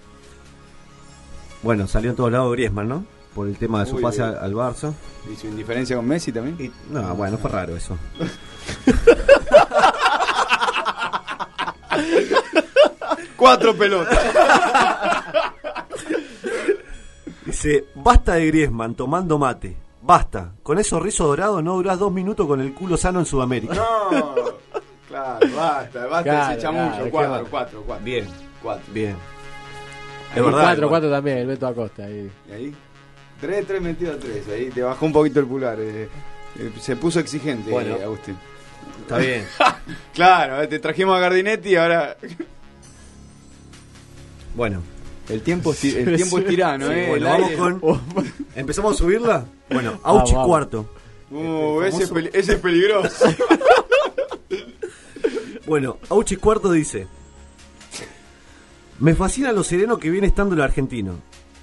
Bueno, 1.62 1.86
salió 1.86 2.10
en 2.10 2.16
todos 2.16 2.32
lados 2.32 2.52
Griezmann, 2.52 2.88
¿no? 2.88 3.04
Por 3.34 3.46
el 3.48 3.56
tema 3.56 3.84
de 3.84 3.90
su 3.90 3.96
Uy, 3.96 4.02
pase 4.02 4.22
al, 4.22 4.38
al 4.38 4.54
Barça. 4.54 4.92
¿Y 5.32 5.36
su 5.36 5.46
indiferencia 5.46 5.96
con 5.96 6.06
Messi 6.06 6.32
también? 6.32 6.56
Y- 6.58 6.92
no, 6.92 7.14
bueno, 7.14 7.38
fue 7.38 7.50
raro 7.50 7.76
eso. 7.76 7.96
Cuatro 13.36 13.74
pelotas. 13.74 14.18
Dice, 17.46 17.84
basta 17.94 18.34
de 18.34 18.46
Griezmann 18.46 18.94
tomando 18.94 19.38
mate. 19.38 19.76
Basta. 20.02 20.52
Con 20.62 20.78
esos 20.78 21.02
rizos 21.02 21.26
dorados 21.28 21.62
no 21.62 21.74
durás 21.74 21.98
dos 21.98 22.12
minutos 22.12 22.46
con 22.46 22.60
el 22.60 22.72
culo 22.72 22.96
sano 22.96 23.20
en 23.20 23.26
Sudamérica. 23.26 23.74
No. 23.74 24.34
Claro, 25.08 25.40
basta, 25.56 26.06
basta 26.06 26.22
Claro, 26.22 26.52
ese 26.52 26.62
chamullo. 26.62 26.90
claro, 26.90 27.10
cuatro, 27.10 27.46
cuatro, 27.50 27.82
cuatro. 27.86 28.04
Bien, 28.04 28.26
Cuatro. 28.62 28.92
bien. 28.92 29.16
Es 30.34 30.44
verdad. 30.44 30.62
cuatro, 30.62 30.88
cuatro 30.88 31.10
también, 31.10 31.38
el 31.38 31.46
Beto 31.48 31.66
Acosta. 31.66 32.04
Ahí. 32.04 32.30
¿Y 32.48 32.52
ahí? 32.52 32.74
Tres, 33.40 33.66
tres 33.66 33.82
metido 33.82 34.12
a 34.12 34.16
tres. 34.18 34.46
Ahí 34.48 34.70
te 34.70 34.82
bajó 34.82 35.04
un 35.06 35.12
poquito 35.12 35.40
el 35.40 35.46
pulgar. 35.46 35.78
eh. 35.80 36.08
Eh, 36.58 36.72
se 36.80 36.94
puso 36.96 37.18
exigente, 37.20 37.70
Bueno. 37.70 37.96
eh, 37.96 38.04
Agustín. 38.04 38.36
Está 39.02 39.18
bien. 39.18 39.44
Claro, 40.14 40.62
eh, 40.62 40.66
te 40.68 40.78
trajimos 40.78 41.16
a 41.16 41.20
Gardinetti 41.20 41.70
y 41.70 41.76
ahora. 41.76 42.16
Bueno. 44.54 44.82
El 45.30 45.42
tiempo 45.42 45.72
es, 45.72 45.84
el 45.84 46.16
tiempo 46.16 46.38
es 46.38 46.46
tirano, 46.46 46.86
Sí, 46.88 46.92
¿eh? 46.92 47.06
bueno, 47.08 47.26
vamos 47.26 47.48
aire- 47.50 47.56
con... 47.56 47.80
¿Empezamos 48.56 48.94
a 48.94 48.98
subirla? 48.98 49.44
Bueno, 49.70 50.00
Auchi 50.02 50.32
vamos. 50.34 50.46
cuarto. 50.48 50.90
Uh, 51.30 51.82
ese, 51.82 52.02
es 52.02 52.10
famoso- 52.10 52.14
peli- 52.14 52.30
ese 52.32 52.52
es 52.54 52.58
peligroso. 52.58 53.24
Bueno, 55.66 55.98
Auchi 56.08 56.34
Cuarto 56.36 56.72
dice: 56.72 57.06
Me 58.98 59.14
fascina 59.14 59.52
lo 59.52 59.62
sereno 59.62 59.98
que 59.98 60.10
viene 60.10 60.26
estando 60.26 60.54
el 60.56 60.60
argentino. 60.62 61.14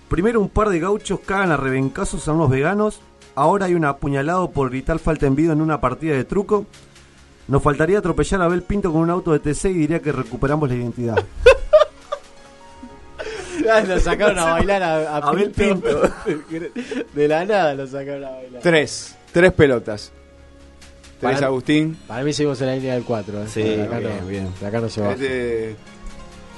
Primero 0.08 0.40
un 0.40 0.48
par 0.50 0.70
de 0.70 0.80
gauchos 0.80 1.20
cagan 1.26 1.52
a 1.52 1.58
rebencazos 1.58 2.26
a 2.28 2.34
unos 2.34 2.50
veganos. 2.50 3.02
Ahora 3.36 3.66
hay 3.66 3.76
un 3.76 3.84
apuñalado 3.84 4.52
por 4.52 4.70
gritar 4.70 5.00
falta 5.00 5.28
en 5.28 5.36
vida 5.36 5.52
en 5.52 5.62
una 5.62 5.82
partida 5.82 6.16
de 6.16 6.24
truco. 6.24 6.66
Nos 7.50 7.62
faltaría 7.62 8.00
atropellar 8.00 8.42
a 8.42 8.46
Abel 8.46 8.64
Pinto 8.64 8.92
con 8.94 9.02
un 9.02 9.10
auto 9.10 9.34
de 9.34 9.40
TC 9.40 9.66
y 9.66 9.74
diría 9.74 10.02
que 10.02 10.12
recuperamos 10.14 10.70
la 10.70 10.76
identidad. 10.76 11.18
Ah, 13.72 13.82
lo 13.82 14.00
sacaron 14.00 14.38
a 14.40 14.46
bailar 14.54 14.84
a, 14.84 15.16
a 15.16 15.18
Abel 15.18 15.52
Pinto. 15.52 16.02
De 17.14 17.28
la 17.28 17.46
nada 17.46 17.74
lo 17.74 17.88
sacaron 17.88 18.24
a 18.26 18.30
bailar. 18.32 18.62
Tres. 18.62 19.16
Tres 19.32 19.52
pelotas. 19.54 20.12
Tres, 21.20 21.34
Para- 21.36 21.48
Agustín. 21.48 21.98
Para 22.08 22.24
mí 22.24 22.32
seguimos 22.34 22.60
en 22.62 22.68
la 22.68 22.76
línea 22.76 22.94
del 22.94 23.04
4. 23.04 23.44
¿eh? 23.44 23.46
Sí, 23.48 23.64
De 23.64 23.84
acá 23.84 24.00
bien, 24.00 24.18
no, 24.22 24.28
bien. 24.28 24.50
de 24.60 24.68
acá 24.68 24.80
no 24.82 24.90
se 24.90 25.02
va. 25.02 25.14
Este. 25.14 25.76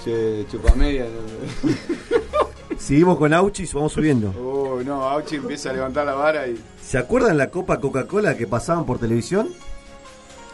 Se 0.04 0.46
chupa 0.52 0.74
media. 0.76 1.06
Seguimos 2.78 3.18
con 3.18 3.34
Auchis, 3.34 3.74
vamos 3.74 3.92
subiendo. 3.92 4.34
Oh, 4.40 4.82
no, 4.84 5.04
Auchi 5.04 5.36
empieza 5.36 5.70
a 5.70 5.74
levantar 5.74 6.06
la 6.06 6.14
vara 6.14 6.48
y. 6.48 6.58
¿Se 6.82 6.98
acuerdan 6.98 7.38
la 7.38 7.50
Copa 7.50 7.80
Coca-Cola 7.80 8.38
que 8.38 8.48
pasaban 8.48 8.86
por 8.86 9.00
televisión? 9.00 9.50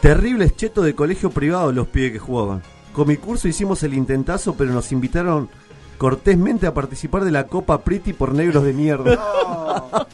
Terribles 0.00 0.56
chetos 0.56 0.84
de 0.84 0.94
colegio 0.94 1.30
privado 1.30 1.70
los 1.72 1.86
pibes 1.86 2.12
que 2.12 2.18
jugaban. 2.18 2.62
Con 2.92 3.06
mi 3.08 3.16
curso 3.16 3.46
hicimos 3.48 3.82
el 3.84 3.94
intentazo, 3.94 4.54
pero 4.56 4.72
nos 4.72 4.90
invitaron 4.90 5.48
cortésmente 5.96 6.66
a 6.66 6.74
participar 6.74 7.24
de 7.24 7.30
la 7.30 7.46
Copa 7.46 7.82
Pretty 7.82 8.12
por 8.12 8.34
negros 8.34 8.64
de 8.64 8.72
mierda. 8.72 9.18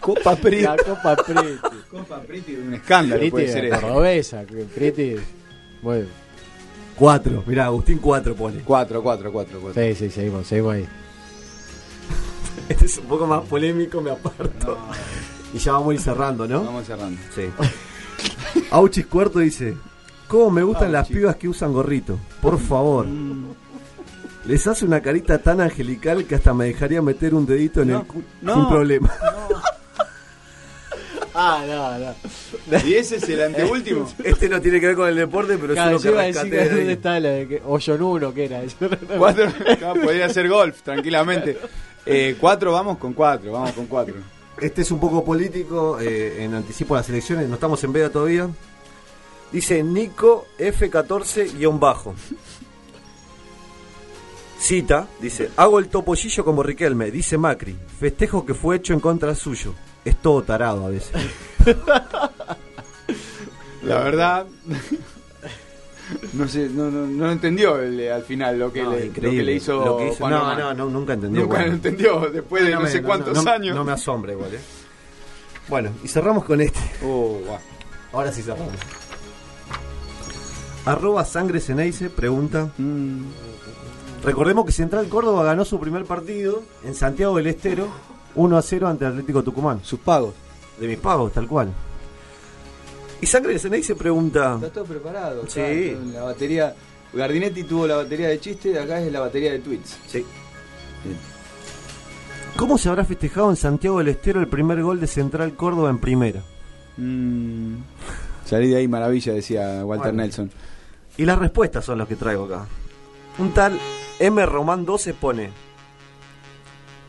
Copa 0.00 0.36
Priti. 0.36 0.62
La 0.62 0.76
Copa 0.76 1.16
Priti. 1.16 1.58
Copa 1.90 2.20
Priti, 2.20 2.54
un 2.54 2.74
escándalo 2.74 3.18
Priti 3.18 3.30
puede 3.30 3.46
de 3.46 3.52
ser 3.52 3.70
cordobesa. 3.70 4.44
Priti. 4.74 5.16
Bueno. 5.82 6.06
Cuatro, 6.94 7.42
mirá, 7.46 7.66
Agustín 7.66 7.98
cuatro 7.98 8.34
pone. 8.34 8.60
Cuatro, 8.60 9.02
cuatro, 9.02 9.32
cuatro, 9.32 9.60
cuatro. 9.60 9.82
Sí, 9.82 9.94
sí, 9.94 10.10
seguimos, 10.10 10.46
seguimos 10.46 10.74
ahí. 10.74 10.88
Este 12.68 12.86
es 12.86 12.98
un 12.98 13.04
poco 13.06 13.26
más 13.26 13.42
polémico, 13.44 14.00
me 14.00 14.10
aparto. 14.10 14.78
Y 15.52 15.58
ya 15.58 15.72
vamos 15.72 15.90
a 15.90 15.94
ir 15.94 16.00
cerrando, 16.00 16.48
¿no? 16.48 16.64
Vamos 16.64 16.86
cerrando. 16.86 17.20
Sí. 17.34 17.42
Auchis 18.70 19.06
Cuarto 19.06 19.40
dice: 19.40 19.76
¿Cómo 20.28 20.50
me 20.50 20.62
gustan 20.62 20.90
las 20.90 21.08
pibas 21.08 21.36
que 21.36 21.48
usan 21.48 21.72
gorrito? 21.72 22.18
Por 22.40 22.58
favor. 22.58 23.06
Les 24.46 24.66
hace 24.66 24.84
una 24.84 25.00
carita 25.00 25.38
tan 25.38 25.60
angelical 25.60 26.24
que 26.24 26.36
hasta 26.36 26.54
me 26.54 26.66
dejaría 26.66 27.02
meter 27.02 27.34
un 27.34 27.44
dedito 27.46 27.82
en 27.82 27.88
No, 27.88 28.00
el 28.00 28.06
cu 28.06 28.22
no. 28.42 28.54
sin 28.54 28.68
problema. 28.68 29.12
Ah, 31.38 31.62
no, 31.68 31.98
no. 31.98 32.86
¿Y 32.86 32.94
ese 32.94 33.16
es 33.16 33.28
el 33.28 33.42
anteúltimo? 33.42 34.10
Este 34.24 34.48
no 34.48 34.58
tiene 34.58 34.80
que 34.80 34.86
ver 34.86 34.96
con 34.96 35.06
el 35.06 35.16
deporte, 35.16 35.58
pero 35.58 35.74
Claro, 35.74 35.96
es 35.98 36.02
uno 36.04 36.12
que 36.14 36.18
rescaté 36.18 36.48
de 36.48 36.68
dónde 36.70 36.92
está 36.94 37.20
la 37.20 37.28
de 37.28 37.46
que 37.46 37.62
uno, 37.66 38.32
que 38.32 38.44
era 38.46 38.62
eso. 38.62 38.76
Cuatro. 39.18 39.44
Acá 39.70 39.92
podría 39.92 40.30
ser 40.30 40.48
golf, 40.48 40.80
tranquilamente. 40.80 41.58
Eh, 42.06 42.36
cuatro, 42.40 42.72
vamos 42.72 42.96
con 42.96 43.12
cuatro, 43.12 43.52
vamos 43.52 43.72
con 43.72 43.84
cuatro. 43.86 44.14
Este 44.58 44.80
es 44.80 44.90
un 44.90 44.98
poco 44.98 45.22
político, 45.22 46.00
eh, 46.00 46.42
en 46.42 46.54
anticipo 46.54 46.94
a 46.94 46.98
las 47.00 47.08
elecciones, 47.10 47.48
no 47.50 47.56
estamos 47.56 47.84
en 47.84 47.92
veda 47.92 48.08
todavía. 48.08 48.48
Dice 49.52 49.82
Nico 49.82 50.46
F14-bajo. 50.58 52.14
Cita, 54.58 55.06
dice, 55.20 55.50
hago 55.56 55.78
el 55.78 55.88
topollillo 55.88 56.44
como 56.44 56.62
Riquelme, 56.62 57.10
dice 57.10 57.36
Macri, 57.38 57.76
festejo 58.00 58.44
que 58.46 58.54
fue 58.54 58.76
hecho 58.76 58.92
en 58.94 59.00
contra 59.00 59.34
suyo. 59.34 59.74
Es 60.04 60.16
todo 60.22 60.42
tarado 60.42 60.86
a 60.86 60.90
veces. 60.90 61.10
La 63.82 63.98
verdad. 64.00 64.46
No 66.34 66.46
sé, 66.46 66.68
no, 66.70 66.88
no, 66.90 67.06
no 67.06 67.32
entendió 67.32 67.80
el- 67.80 68.10
al 68.12 68.22
final 68.22 68.58
lo 68.60 68.72
que, 68.72 68.82
No, 68.82 68.92
le, 68.92 69.00
lo 69.00 69.04
increíble. 69.06 69.38
que 69.38 69.44
le 69.44 69.52
hizo. 69.54 69.84
Lo 69.84 69.96
que 69.98 70.08
hizo- 70.08 70.28
no, 70.30 70.54
no, 70.56 70.72
no, 70.72 70.84
nunca 70.86 71.14
entendió. 71.14 71.42
Nunca 71.42 71.54
bueno. 71.56 71.68
lo 71.70 71.74
entendió 71.74 72.20
después 72.32 72.64
de 72.64 72.70
no, 72.72 72.80
me- 72.82 72.88
sé 72.90 73.02
cuántos 73.02 73.44
no- 73.44 73.50
años. 73.50 73.74
No 73.76 73.84
me 73.84 73.92
asombra 73.92 74.32
igual, 74.32 74.54
¿eh? 74.54 74.60
Bueno, 75.68 75.90
y 76.04 76.08
cerramos 76.08 76.44
con 76.44 76.60
este. 76.60 76.78
Oh. 77.04 77.40
Ahora 78.12 78.30
sí 78.32 78.42
cerramos. 78.42 78.72
Arroba 80.84 81.24
Sangre 81.24 81.60
Ceneice 81.60 82.08
pregunta. 82.08 82.70
Mm. 82.78 83.22
Recordemos 84.22 84.66
que 84.66 84.72
Central 84.72 85.08
Córdoba 85.08 85.44
ganó 85.44 85.64
su 85.64 85.78
primer 85.78 86.04
partido 86.04 86.62
en 86.84 86.94
Santiago 86.94 87.36
del 87.36 87.46
Estero 87.46 87.88
1 88.34 88.56
a 88.56 88.62
0 88.62 88.88
ante 88.88 89.06
Atlético 89.06 89.42
Tucumán. 89.42 89.80
Sus 89.82 90.00
pagos. 90.00 90.34
De 90.80 90.86
mis 90.86 90.98
pagos, 90.98 91.32
tal 91.32 91.46
cual. 91.46 91.72
Y 93.20 93.26
Sangre 93.26 93.58
Ceneice 93.58 93.94
pregunta. 93.94 94.56
Está 94.56 94.70
todo 94.70 94.84
preparado. 94.84 95.44
Sí. 95.48 95.96
La 96.12 96.24
batería. 96.24 96.74
Gardinetti 97.12 97.64
tuvo 97.64 97.86
la 97.86 97.96
batería 97.96 98.28
de 98.28 98.38
chiste, 98.40 98.78
acá 98.78 99.00
es 99.00 99.10
la 99.10 99.20
batería 99.20 99.52
de 99.52 99.60
tweets. 99.60 99.96
Sí. 100.06 100.24
¿Cómo 102.56 102.76
se 102.76 102.88
habrá 102.88 103.04
festejado 103.04 103.50
en 103.50 103.56
Santiago 103.56 103.98
del 103.98 104.08
Estero 104.08 104.40
el 104.40 104.48
primer 104.48 104.82
gol 104.82 105.00
de 105.00 105.06
Central 105.06 105.54
Córdoba 105.54 105.88
en 105.88 105.98
primera? 105.98 106.42
Mm. 106.96 107.76
Salí 108.44 108.68
de 108.68 108.76
ahí 108.76 108.88
maravilla, 108.88 109.32
decía 109.32 109.84
Walter 109.84 110.12
Bueno. 110.12 110.22
Nelson. 110.22 110.50
Y 111.16 111.24
las 111.24 111.38
respuestas 111.38 111.84
son 111.84 111.98
las 111.98 112.08
que 112.08 112.16
traigo 112.16 112.44
acá. 112.44 112.66
Un 113.38 113.52
tal 113.52 113.78
M. 114.18 114.46
Román 114.46 114.84
12 114.84 115.14
pone: 115.14 115.50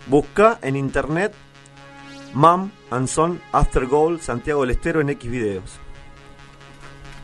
Busca 0.07 0.59
en 0.61 0.75
internet 0.75 1.33
Mam 2.33 2.71
and 2.91 3.07
Son 3.07 3.41
After 3.51 3.85
Goal 3.85 4.19
Santiago 4.21 4.61
del 4.61 4.71
Estero 4.71 5.01
en 5.01 5.09
X 5.09 5.29
videos. 5.31 5.79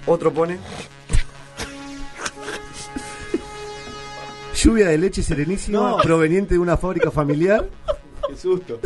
Otro 0.05 0.33
pone: 0.33 0.57
Lluvia 4.55 4.87
de 4.87 4.97
leche 4.97 5.21
serenísima 5.23 5.79
No. 5.79 5.97
proveniente 5.97 6.53
de 6.53 6.59
una 6.59 6.77
fábrica 6.77 7.11
familiar. 7.11 7.69
Qué 8.27 8.37
susto. 8.37 8.79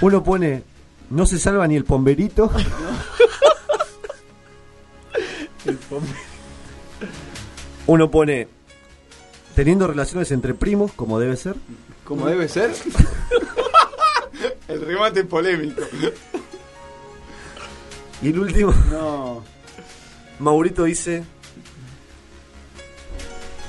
Uno 0.00 0.22
pone: 0.22 0.62
No 1.10 1.24
se 1.26 1.38
salva 1.38 1.66
ni 1.68 1.76
el 1.76 1.84
pomberito. 1.84 2.50
Uno 7.86 8.10
pone: 8.10 8.48
Teniendo 9.54 9.86
relaciones 9.86 10.30
entre 10.32 10.54
primos, 10.54 10.92
como 10.92 11.18
debe 11.18 11.36
ser. 11.36 11.56
Como 12.04 12.26
debe 12.26 12.48
ser. 12.48 12.72
el 14.68 14.80
remate 14.80 15.20
es 15.20 15.26
polémico. 15.26 15.82
Y 18.22 18.28
el 18.28 18.38
último, 18.38 18.72
No. 18.90 19.42
Maurito 20.38 20.84
dice: 20.84 21.24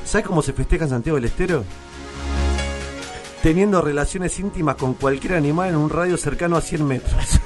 ¿Sabes 0.06 0.26
cómo 0.26 0.42
se 0.42 0.54
festeja 0.54 0.86
en 0.86 0.90
Santiago 0.90 1.16
del 1.16 1.26
Estero? 1.26 1.64
Teniendo 3.44 3.82
relaciones 3.82 4.40
íntimas 4.40 4.76
con 4.76 4.94
cualquier 4.96 5.36
animal 5.36 5.70
en 5.70 5.76
un 5.76 5.90
radio 5.90 6.18
cercano 6.18 6.58
a 6.58 6.62
100 6.62 6.86
metros. 6.86 7.40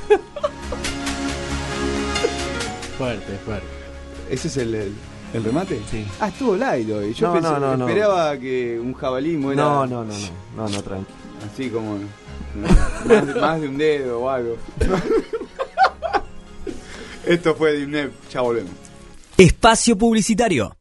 Fuerte, 2.98 3.38
fuerte. 3.46 3.81
¿Ese 4.32 4.48
es 4.48 4.58
el, 4.58 4.74
el, 4.74 4.94
el 5.34 5.44
remate? 5.44 5.80
Sí. 5.92 6.04
Ah, 6.20 6.30
estuvo 6.30 6.56
light 6.56 6.90
hoy. 6.90 7.14
Yo 7.14 7.28
No, 7.28 7.36
pensé- 7.36 7.42
no, 7.44 7.60
no, 7.60 7.78
no. 7.78 7.88
esperaba 7.88 8.38
que 8.40 8.80
un 8.80 8.94
jabalí 8.94 9.38
muera. 9.38 9.62
No, 9.62 9.86
no, 9.86 10.04
no, 10.06 10.14
no, 10.14 10.28
no, 10.58 10.70
no, 10.70 10.82
tranqui. 10.82 11.14
Así 11.54 11.70
como. 11.70 12.00
Más 13.06 13.28
de, 13.28 13.36
más 13.40 13.62
de 13.62 13.68
un 13.70 13.78
dedo 13.78 14.22
o 14.22 14.30
algo. 14.30 14.58
Esto 17.26 17.56
fue 17.56 17.74
Dimnep. 17.74 18.12
Ya 18.32 18.42
volvemos. 18.42 18.72
Espacio 19.38 19.98
Publicitario. 19.98 20.76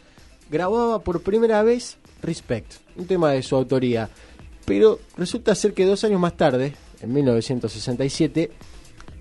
grababa 0.50 0.98
por 0.98 1.22
primera 1.22 1.62
vez 1.62 1.96
Respect, 2.20 2.85
un 2.96 3.06
tema 3.06 3.32
de 3.32 3.42
su 3.42 3.56
autoría. 3.56 4.08
Pero 4.64 4.98
resulta 5.16 5.54
ser 5.54 5.72
que 5.72 5.86
dos 5.86 6.02
años 6.04 6.20
más 6.20 6.36
tarde, 6.36 6.74
en 7.00 7.12
1967, 7.12 8.50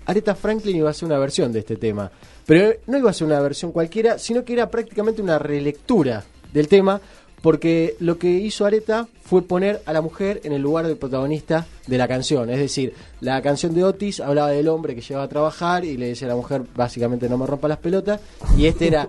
Aretha 0.06 0.34
Franklin 0.34 0.76
iba 0.76 0.88
a 0.88 0.90
hacer 0.90 1.06
una 1.06 1.18
versión 1.18 1.52
de 1.52 1.60
este 1.60 1.76
tema. 1.76 2.10
Pero 2.46 2.74
no 2.86 2.98
iba 2.98 3.10
a 3.10 3.14
ser 3.14 3.26
una 3.26 3.40
versión 3.40 3.72
cualquiera, 3.72 4.18
sino 4.18 4.44
que 4.44 4.52
era 4.52 4.70
prácticamente 4.70 5.20
una 5.20 5.38
relectura 5.38 6.24
del 6.52 6.68
tema, 6.68 7.00
porque 7.42 7.96
lo 8.00 8.18
que 8.18 8.30
hizo 8.30 8.64
Aretha 8.64 9.08
fue 9.22 9.42
poner 9.42 9.82
a 9.86 9.92
la 9.92 10.00
mujer 10.00 10.40
en 10.44 10.52
el 10.52 10.62
lugar 10.62 10.86
del 10.86 10.96
protagonista 10.96 11.66
de 11.86 11.98
la 11.98 12.08
canción. 12.08 12.50
Es 12.50 12.58
decir, 12.58 12.94
la 13.20 13.42
canción 13.42 13.74
de 13.74 13.84
Otis 13.84 14.20
hablaba 14.20 14.50
del 14.50 14.68
hombre 14.68 14.94
que 14.94 15.00
llevaba 15.00 15.26
a 15.26 15.28
trabajar 15.28 15.84
y 15.84 15.96
le 15.96 16.08
decía 16.08 16.28
a 16.28 16.30
la 16.30 16.36
mujer, 16.36 16.62
básicamente, 16.74 17.28
no 17.28 17.36
me 17.38 17.46
rompa 17.46 17.68
las 17.68 17.78
pelotas. 17.78 18.20
Y 18.56 18.66
este 18.66 18.86
era, 18.86 19.08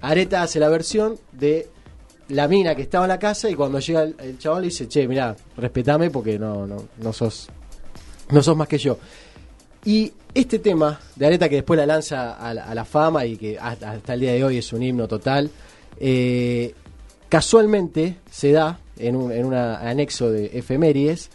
Aretha 0.00 0.42
hace 0.42 0.58
la 0.60 0.68
versión 0.68 1.18
de 1.32 1.68
la 2.28 2.48
mina 2.48 2.74
que 2.74 2.82
estaba 2.82 3.04
en 3.04 3.08
la 3.08 3.18
casa 3.18 3.48
y 3.48 3.54
cuando 3.54 3.78
llega 3.78 4.02
el, 4.02 4.14
el 4.18 4.38
chabón 4.38 4.62
le 4.62 4.68
dice, 4.68 4.88
che, 4.88 5.06
mira, 5.08 5.36
respetame 5.56 6.10
porque 6.10 6.38
no, 6.38 6.66
no, 6.66 6.84
no 6.98 7.12
sos 7.12 7.48
no 8.30 8.42
sos 8.42 8.56
más 8.56 8.68
que 8.68 8.78
yo. 8.78 8.98
Y 9.84 10.12
este 10.34 10.58
tema 10.58 11.00
de 11.16 11.26
Areta 11.26 11.48
que 11.48 11.56
después 11.56 11.78
la 11.78 11.86
lanza 11.86 12.34
a 12.34 12.52
la, 12.52 12.84
fama 12.84 13.24
y 13.24 13.36
que 13.36 13.58
hasta, 13.58 13.92
hasta 13.92 14.14
el 14.14 14.20
día 14.20 14.32
de 14.32 14.44
hoy 14.44 14.58
es 14.58 14.72
un 14.72 14.82
himno 14.82 15.08
total, 15.08 15.50
eh, 15.98 16.74
casualmente 17.28 18.16
se 18.30 18.52
da 18.52 18.80
en 18.98 19.16
un 19.16 19.32
en 19.32 19.44
una 19.44 19.78
anexo 19.78 20.30
de 20.30 20.46
efemérides 20.58 21.30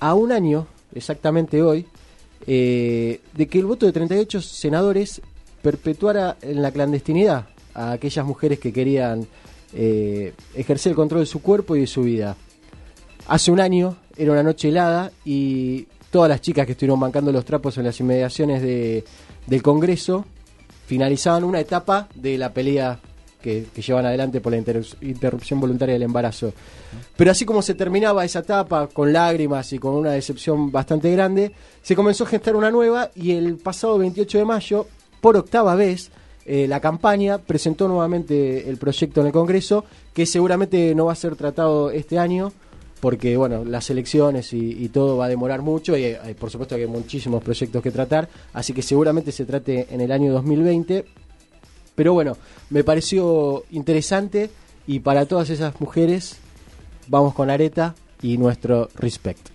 a 0.00 0.14
un 0.14 0.32
año, 0.32 0.66
exactamente 0.94 1.62
hoy, 1.62 1.86
eh, 2.46 3.20
de 3.32 3.46
que 3.46 3.58
el 3.58 3.66
voto 3.66 3.86
de 3.86 3.92
38 3.92 4.42
senadores 4.42 5.22
perpetuara 5.62 6.36
en 6.42 6.62
la 6.62 6.72
clandestinidad 6.72 7.46
a 7.74 7.92
aquellas 7.92 8.26
mujeres 8.26 8.58
que 8.58 8.72
querían 8.72 9.26
eh, 9.74 10.32
ejercer 10.54 10.90
el 10.90 10.96
control 10.96 11.20
de 11.20 11.26
su 11.26 11.42
cuerpo 11.42 11.76
y 11.76 11.80
de 11.80 11.86
su 11.86 12.02
vida. 12.02 12.36
Hace 13.26 13.50
un 13.50 13.60
año 13.60 13.96
era 14.16 14.32
una 14.32 14.42
noche 14.42 14.68
helada 14.68 15.10
y 15.24 15.86
todas 16.10 16.28
las 16.28 16.40
chicas 16.40 16.66
que 16.66 16.72
estuvieron 16.72 17.00
bancando 17.00 17.32
los 17.32 17.44
trapos 17.44 17.76
en 17.78 17.84
las 17.84 17.98
inmediaciones 18.00 18.62
de, 18.62 19.04
del 19.46 19.62
Congreso 19.62 20.24
finalizaban 20.86 21.44
una 21.44 21.60
etapa 21.60 22.08
de 22.14 22.36
la 22.38 22.52
pelea 22.52 23.00
que, 23.42 23.66
que 23.74 23.82
llevan 23.82 24.06
adelante 24.06 24.40
por 24.40 24.52
la 24.52 24.58
interrup- 24.58 24.96
interrupción 25.02 25.60
voluntaria 25.60 25.94
del 25.94 26.02
embarazo. 26.04 26.52
Pero 27.16 27.30
así 27.30 27.44
como 27.44 27.62
se 27.62 27.74
terminaba 27.74 28.24
esa 28.24 28.38
etapa 28.40 28.86
con 28.86 29.12
lágrimas 29.12 29.72
y 29.72 29.78
con 29.78 29.94
una 29.94 30.12
decepción 30.12 30.70
bastante 30.70 31.10
grande, 31.12 31.52
se 31.82 31.96
comenzó 31.96 32.24
a 32.24 32.28
gestar 32.28 32.56
una 32.56 32.70
nueva 32.70 33.10
y 33.14 33.32
el 33.32 33.56
pasado 33.56 33.98
28 33.98 34.38
de 34.38 34.44
mayo, 34.44 34.86
por 35.20 35.36
octava 35.36 35.74
vez, 35.74 36.10
eh, 36.46 36.66
la 36.68 36.80
campaña 36.80 37.38
presentó 37.38 37.88
nuevamente 37.88 38.68
el 38.68 38.76
proyecto 38.76 39.20
en 39.20 39.28
el 39.28 39.32
Congreso, 39.32 39.84
que 40.12 40.26
seguramente 40.26 40.94
no 40.94 41.06
va 41.06 41.12
a 41.12 41.16
ser 41.16 41.36
tratado 41.36 41.90
este 41.90 42.18
año, 42.18 42.52
porque 43.00 43.36
bueno, 43.36 43.64
las 43.64 43.90
elecciones 43.90 44.52
y, 44.52 44.88
todo 44.88 45.16
va 45.16 45.26
a 45.26 45.28
demorar 45.28 45.62
mucho 45.62 45.96
y 45.96 46.04
eh, 46.04 46.36
por 46.38 46.50
supuesto 46.50 46.76
que 46.76 46.82
hay 46.82 46.88
muchísimos 46.88 47.42
proyectos 47.42 47.82
que 47.82 47.90
tratar, 47.90 48.28
así 48.52 48.72
que 48.72 48.82
seguramente 48.82 49.32
se 49.32 49.44
trate 49.44 49.86
en 49.90 50.00
el 50.00 50.12
año 50.12 50.32
2020. 50.32 51.04
Pero 51.94 52.12
bueno, 52.12 52.36
me 52.70 52.82
pareció 52.82 53.64
interesante 53.70 54.50
y 54.86 55.00
para 55.00 55.26
todas 55.26 55.50
esas 55.50 55.80
mujeres 55.80 56.36
vamos 57.06 57.34
con 57.34 57.50
Areta 57.50 57.94
y 58.22 58.38
nuestro 58.38 58.88
respect. 58.96 59.53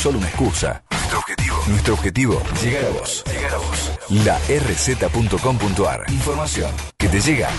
Solo 0.00 0.16
una 0.16 0.28
excusa 0.28 0.82
Nuestro 0.88 1.18
objetivo, 1.18 1.56
nuestro 1.68 1.94
objetivo, 1.94 2.42
llegar 2.62 2.84
a 2.86 2.88
vos, 2.88 3.24
llegar 3.26 3.52
a 3.52 3.58
vos. 3.58 3.90
La 4.24 4.38
rz.com.ar. 4.38 6.06
Información 6.10 6.70
que 6.96 7.08
te 7.08 7.20
llega 7.20 7.50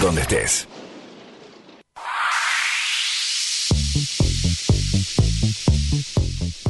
donde 0.00 0.22
estés. 0.22 0.68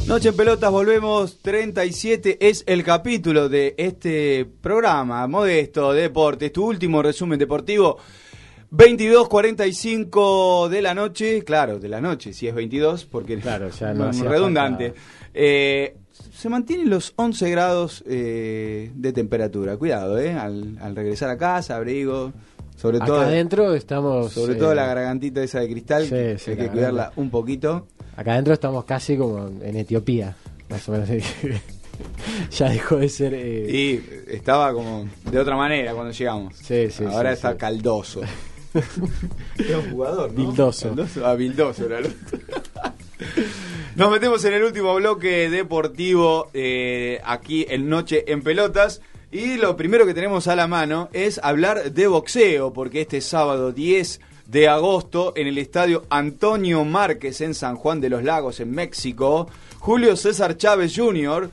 Noche 0.07 0.29
en 0.29 0.35
Pelotas, 0.35 0.71
volvemos. 0.71 1.41
37 1.41 2.49
es 2.49 2.65
el 2.67 2.83
capítulo 2.83 3.47
de 3.47 3.75
este 3.77 4.45
programa 4.59 5.25
modesto 5.27 5.93
de 5.93 6.01
deportes, 6.01 6.51
tu 6.51 6.65
último 6.65 7.01
resumen 7.01 7.39
deportivo. 7.39 7.97
22.45 8.73 10.67
de 10.69 10.81
la 10.81 10.93
noche, 10.93 11.43
claro, 11.43 11.79
de 11.79 11.87
la 11.89 12.01
noche, 12.01 12.33
si 12.33 12.47
es 12.47 12.55
22, 12.55 13.05
porque 13.05 13.37
Claro, 13.37 13.69
ya 13.69 13.93
no 13.93 14.05
hacía 14.05 14.29
redundante. 14.29 14.93
Eh, 15.33 15.95
se 16.33 16.49
mantienen 16.49 16.89
los 16.89 17.13
11 17.15 17.49
grados 17.51 18.03
eh, 18.07 18.91
de 18.95 19.13
temperatura. 19.13 19.77
Cuidado, 19.77 20.19
eh, 20.19 20.33
al, 20.33 20.77
al 20.81 20.95
regresar 20.95 21.29
a 21.29 21.37
casa, 21.37 21.75
abrigo, 21.75 22.33
sobre 22.75 22.97
Acá 22.97 23.05
todo. 23.05 23.21
adentro 23.21 23.73
estamos. 23.75 24.31
Sobre 24.33 24.53
eh, 24.53 24.57
todo 24.57 24.73
la 24.73 24.85
gargantita 24.87 25.43
esa 25.43 25.59
de 25.59 25.69
cristal, 25.69 26.03
sí, 26.05 26.43
sí, 26.43 26.51
hay 26.51 26.57
que 26.57 26.63
la 26.65 26.71
cuidarla 26.71 27.13
un 27.15 27.29
poquito. 27.29 27.87
Acá 28.15 28.33
adentro 28.33 28.53
estamos 28.53 28.85
casi 28.85 29.17
como 29.17 29.47
en 29.61 29.75
Etiopía, 29.77 30.35
más 30.69 30.87
o 30.89 30.93
menos. 30.93 31.09
ya 32.51 32.69
dejó 32.69 32.97
de 32.97 33.09
ser. 33.09 33.33
eh, 33.35 33.67
Y 33.69 34.03
estaba 34.33 34.73
como 34.73 35.07
de 35.29 35.39
otra 35.39 35.55
manera 35.55 35.93
cuando 35.93 36.11
llegamos. 36.11 36.55
Sí, 36.57 36.89
sí, 36.89 37.03
Ahora 37.05 37.29
sí, 37.31 37.35
está 37.35 37.55
caldoso. 37.57 38.21
Era 39.57 39.79
un 39.79 39.91
jugador, 39.91 40.33
¿no? 40.33 40.47
Bildoso. 40.47 40.95
Ah, 41.23 41.35
Bildoso 41.35 41.85
era 41.85 41.99
el 41.99 42.05
otro. 42.05 42.39
Nos 43.95 44.11
metemos 44.11 44.43
en 44.45 44.53
el 44.53 44.63
último 44.63 44.95
bloque 44.95 45.49
deportivo 45.49 46.49
eh, 46.53 47.21
aquí 47.23 47.65
en 47.69 47.89
Noche 47.89 48.31
en 48.31 48.41
Pelotas. 48.41 49.01
Y 49.31 49.57
lo 49.57 49.75
primero 49.75 50.05
que 50.05 50.13
tenemos 50.13 50.47
a 50.47 50.55
la 50.55 50.67
mano 50.67 51.09
es 51.13 51.39
hablar 51.43 51.91
de 51.91 52.07
boxeo, 52.07 52.73
porque 52.73 53.01
este 53.01 53.21
sábado 53.21 53.71
10 53.71 54.19
de 54.45 54.67
agosto 54.67 55.33
en 55.35 55.47
el 55.47 55.57
estadio 55.57 56.05
Antonio 56.09 56.83
Márquez 56.85 57.41
en 57.41 57.53
San 57.53 57.75
Juan 57.75 58.01
de 58.01 58.09
los 58.09 58.23
Lagos, 58.23 58.59
en 58.59 58.71
México, 58.71 59.47
Julio 59.79 60.15
César 60.15 60.57
Chávez 60.57 60.93
Jr., 60.95 61.49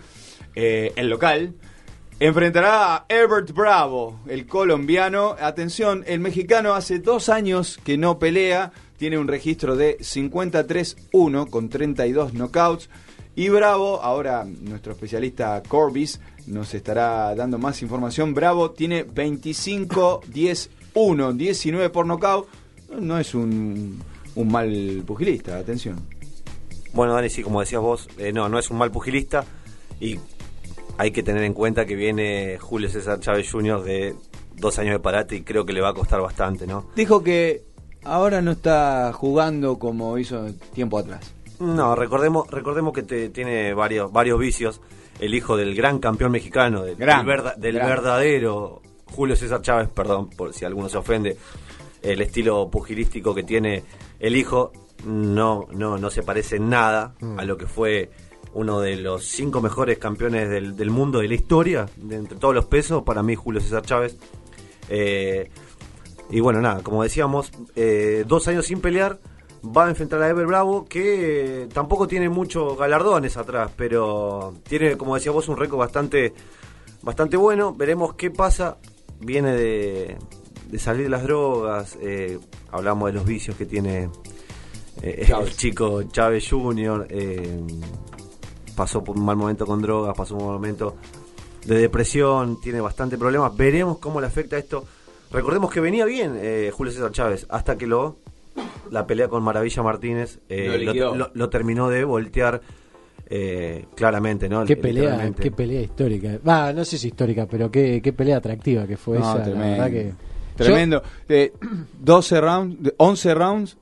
eh, 0.55 0.93
el 0.97 1.09
local, 1.09 1.55
Enfrentará 2.23 2.97
a 2.97 3.07
Herbert 3.09 3.51
Bravo, 3.53 4.21
el 4.29 4.47
colombiano. 4.47 5.37
Atención, 5.41 6.05
el 6.07 6.21
mexicano 6.21 6.75
hace 6.75 6.99
dos 6.99 7.31
años 7.31 7.81
que 7.83 7.97
no 7.97 8.19
pelea. 8.19 8.73
Tiene 8.99 9.17
un 9.17 9.27
registro 9.27 9.75
de 9.75 9.97
53-1 10.01 11.49
con 11.49 11.71
32 11.71 12.35
knockouts. 12.35 12.91
Y 13.37 13.49
Bravo, 13.49 14.03
ahora 14.03 14.45
nuestro 14.45 14.93
especialista 14.93 15.63
Corbis 15.67 16.21
nos 16.47 16.75
estará 16.75 17.35
dando 17.35 17.57
más 17.57 17.81
información. 17.81 18.35
Bravo 18.35 18.73
tiene 18.73 19.07
25-10-1, 19.07 21.33
19 21.33 21.89
por 21.89 22.05
knockout. 22.05 22.49
No 23.01 23.19
es 23.19 23.35
un, 23.35 23.99
un 24.35 24.53
mal 24.53 25.03
pugilista, 25.07 25.57
atención. 25.57 26.07
Bueno, 26.93 27.15
Dani, 27.15 27.31
sí, 27.31 27.43
como 27.43 27.61
decías 27.61 27.81
vos, 27.81 28.11
eh, 28.19 28.31
no, 28.31 28.51
no 28.51 28.59
es 28.59 28.71
un 28.71 28.77
mal 28.77 28.91
pugilista 28.91 29.47
y 29.99 30.19
hay 31.01 31.12
que 31.12 31.22
tener 31.22 31.44
en 31.44 31.55
cuenta 31.55 31.86
que 31.86 31.94
viene 31.97 32.59
Julio 32.60 32.90
César 32.90 33.20
Chávez 33.20 33.51
Jr. 33.51 33.82
de 33.82 34.14
dos 34.56 34.78
años 34.78 34.93
de 34.93 34.98
parate 35.01 35.36
y 35.36 35.43
creo 35.43 35.64
que 35.64 35.72
le 35.72 35.81
va 35.81 35.89
a 35.89 35.94
costar 35.94 36.20
bastante, 36.20 36.66
¿no? 36.66 36.90
Dijo 36.94 37.22
que 37.22 37.62
ahora 38.05 38.43
no 38.43 38.51
está 38.51 39.10
jugando 39.14 39.78
como 39.78 40.18
hizo 40.18 40.44
tiempo 40.74 40.98
atrás. 40.98 41.32
No, 41.59 41.94
recordemos, 41.97 42.51
recordemos 42.51 42.93
que 42.93 43.02
te- 43.02 43.31
tiene 43.31 43.72
varios, 43.72 44.12
varios 44.12 44.39
vicios. 44.39 44.82
El 45.20 45.35
hijo 45.35 45.56
del 45.56 45.74
gran 45.74 46.01
campeón 46.01 46.32
mexicano, 46.32 46.82
del, 46.82 46.97
Gran, 46.97 47.18
del 47.24 47.27
verda- 47.27 47.55
del 47.56 47.74
gran. 47.77 47.89
verdadero 47.89 48.82
Julio 49.06 49.36
César 49.36 49.62
Chávez, 49.62 49.89
perdón 49.89 50.28
por 50.28 50.52
si 50.52 50.66
alguno 50.66 50.89
se 50.90 50.98
ofende, 50.98 51.36
el 52.02 52.20
estilo 52.20 52.70
pugilístico 52.70 53.35
que 53.35 53.43
tiene 53.43 53.85
el 54.18 54.36
hijo 54.36 54.72
no, 55.06 55.66
no, 55.72 55.97
no 55.97 56.10
se 56.10 56.22
parece 56.22 56.56
en 56.56 56.68
nada 56.68 57.14
a 57.39 57.44
lo 57.47 57.56
que 57.56 57.66
fue 57.66 58.10
uno 58.55 58.81
de 58.81 58.97
los 58.97 59.24
cinco 59.24 59.60
mejores 59.60 59.98
campeones 59.98 60.51
del, 60.51 60.77
del 60.77 60.90
mundo 60.90 61.20
de 61.20 61.28
la 61.28 61.35
historia, 61.35 61.86
de 61.97 62.16
entre 62.16 62.39
todos 62.39 62.55
los 62.55 62.64
pesos, 62.66 63.02
para 63.05 63.22
mí 63.22 63.35
Julio 63.35 63.60
César 63.60 63.82
Chávez. 63.82 64.16
Eh, 64.89 65.48
y 66.31 66.40
bueno, 66.40 66.60
nada, 66.60 66.82
como 66.82 67.02
decíamos, 67.02 67.52
eh, 67.77 68.24
dos 68.27 68.48
años 68.48 68.66
sin 68.66 68.81
pelear, 68.81 69.18
va 69.64 69.86
a 69.86 69.90
enfrentar 69.90 70.22
a 70.22 70.28
Ever 70.28 70.47
Bravo, 70.47 70.86
que 70.86 71.62
eh, 71.62 71.68
tampoco 71.72 72.09
tiene 72.09 72.28
muchos 72.28 72.78
galardones 72.78 73.36
atrás, 73.36 73.70
pero 73.77 74.55
tiene, 74.68 74.97
como 74.97 75.14
decía 75.14 75.32
vos, 75.32 75.48
un 75.48 75.56
récord 75.56 75.78
bastante, 75.78 76.32
bastante 77.02 77.36
bueno. 77.36 77.74
Veremos 77.74 78.14
qué 78.14 78.31
pasa. 78.31 78.78
Viene 79.20 79.52
de, 79.55 80.16
de 80.68 80.78
salir 80.78 81.05
de 81.05 81.10
las 81.10 81.22
drogas, 81.24 81.98
eh, 82.01 82.39
hablamos 82.70 83.09
de 83.09 83.12
los 83.12 83.27
vicios 83.27 83.55
que 83.55 83.66
tiene 83.66 84.09
el 85.02 85.56
chico 85.56 86.05
Chávez 86.05 86.48
Jr., 86.48 87.06
pasó 88.77 89.03
por 89.05 89.17
un 89.17 89.25
mal 89.25 89.37
momento 89.37 89.67
con 89.67 89.81
drogas, 89.83 90.17
pasó 90.17 90.35
un 90.37 90.45
mal 90.45 90.53
momento 90.55 90.97
de 91.67 91.79
depresión, 91.79 92.61
tiene 92.61 92.81
bastante 92.81 93.19
problemas. 93.19 93.57
Veremos 93.57 93.99
cómo 93.99 94.21
le 94.21 94.27
afecta 94.27 94.57
esto. 94.59 94.85
Recordemos 95.31 95.71
que 95.71 95.81
venía 95.81 96.05
bien 96.05 96.35
eh, 96.37 96.71
Julio 96.75 96.93
César 96.93 97.13
Chávez 97.13 97.47
hasta 97.51 97.77
que 97.79 97.87
lo 97.87 98.17
la 98.91 99.07
pelea 99.07 99.29
con 99.29 99.43
Maravilla 99.45 99.83
Martínez 99.83 100.41
eh, 100.49 100.67
Lo 100.67 100.73
lo, 100.73 100.79
liquidó. 100.79 101.15
lo- 101.15 101.31
lo 101.33 101.49
terminó 101.51 101.89
de 101.89 102.03
voltear 102.05 102.61
eh, 103.29 103.85
claramente, 103.95 104.49
¿no? 104.49 104.65
Qué 104.65 104.77
pelea, 104.77 105.31
qué 105.41 105.51
pelea 105.53 105.83
histórica. 105.83 106.39
Va, 106.47 106.73
no 106.73 106.85
sé 106.85 106.99
si 106.99 107.09
histórica, 107.09 107.47
pero 107.47 107.71
qué, 107.71 108.01
qué 108.03 108.13
pelea 108.13 108.39
atractiva 108.39 108.87
que 108.89 108.97
fue 108.97 109.19
No, 109.21 109.25
esa. 109.35 109.43
tremendo. 109.45 109.65
La 109.77 109.85
verdad 109.85 109.91
que. 109.91 110.13
Tremendo. 110.57 111.03
De 111.29 111.53
12 112.01 112.41
rounds, 112.41 112.83
de 112.83 112.95
11 112.97 113.35
rounds 113.35 113.77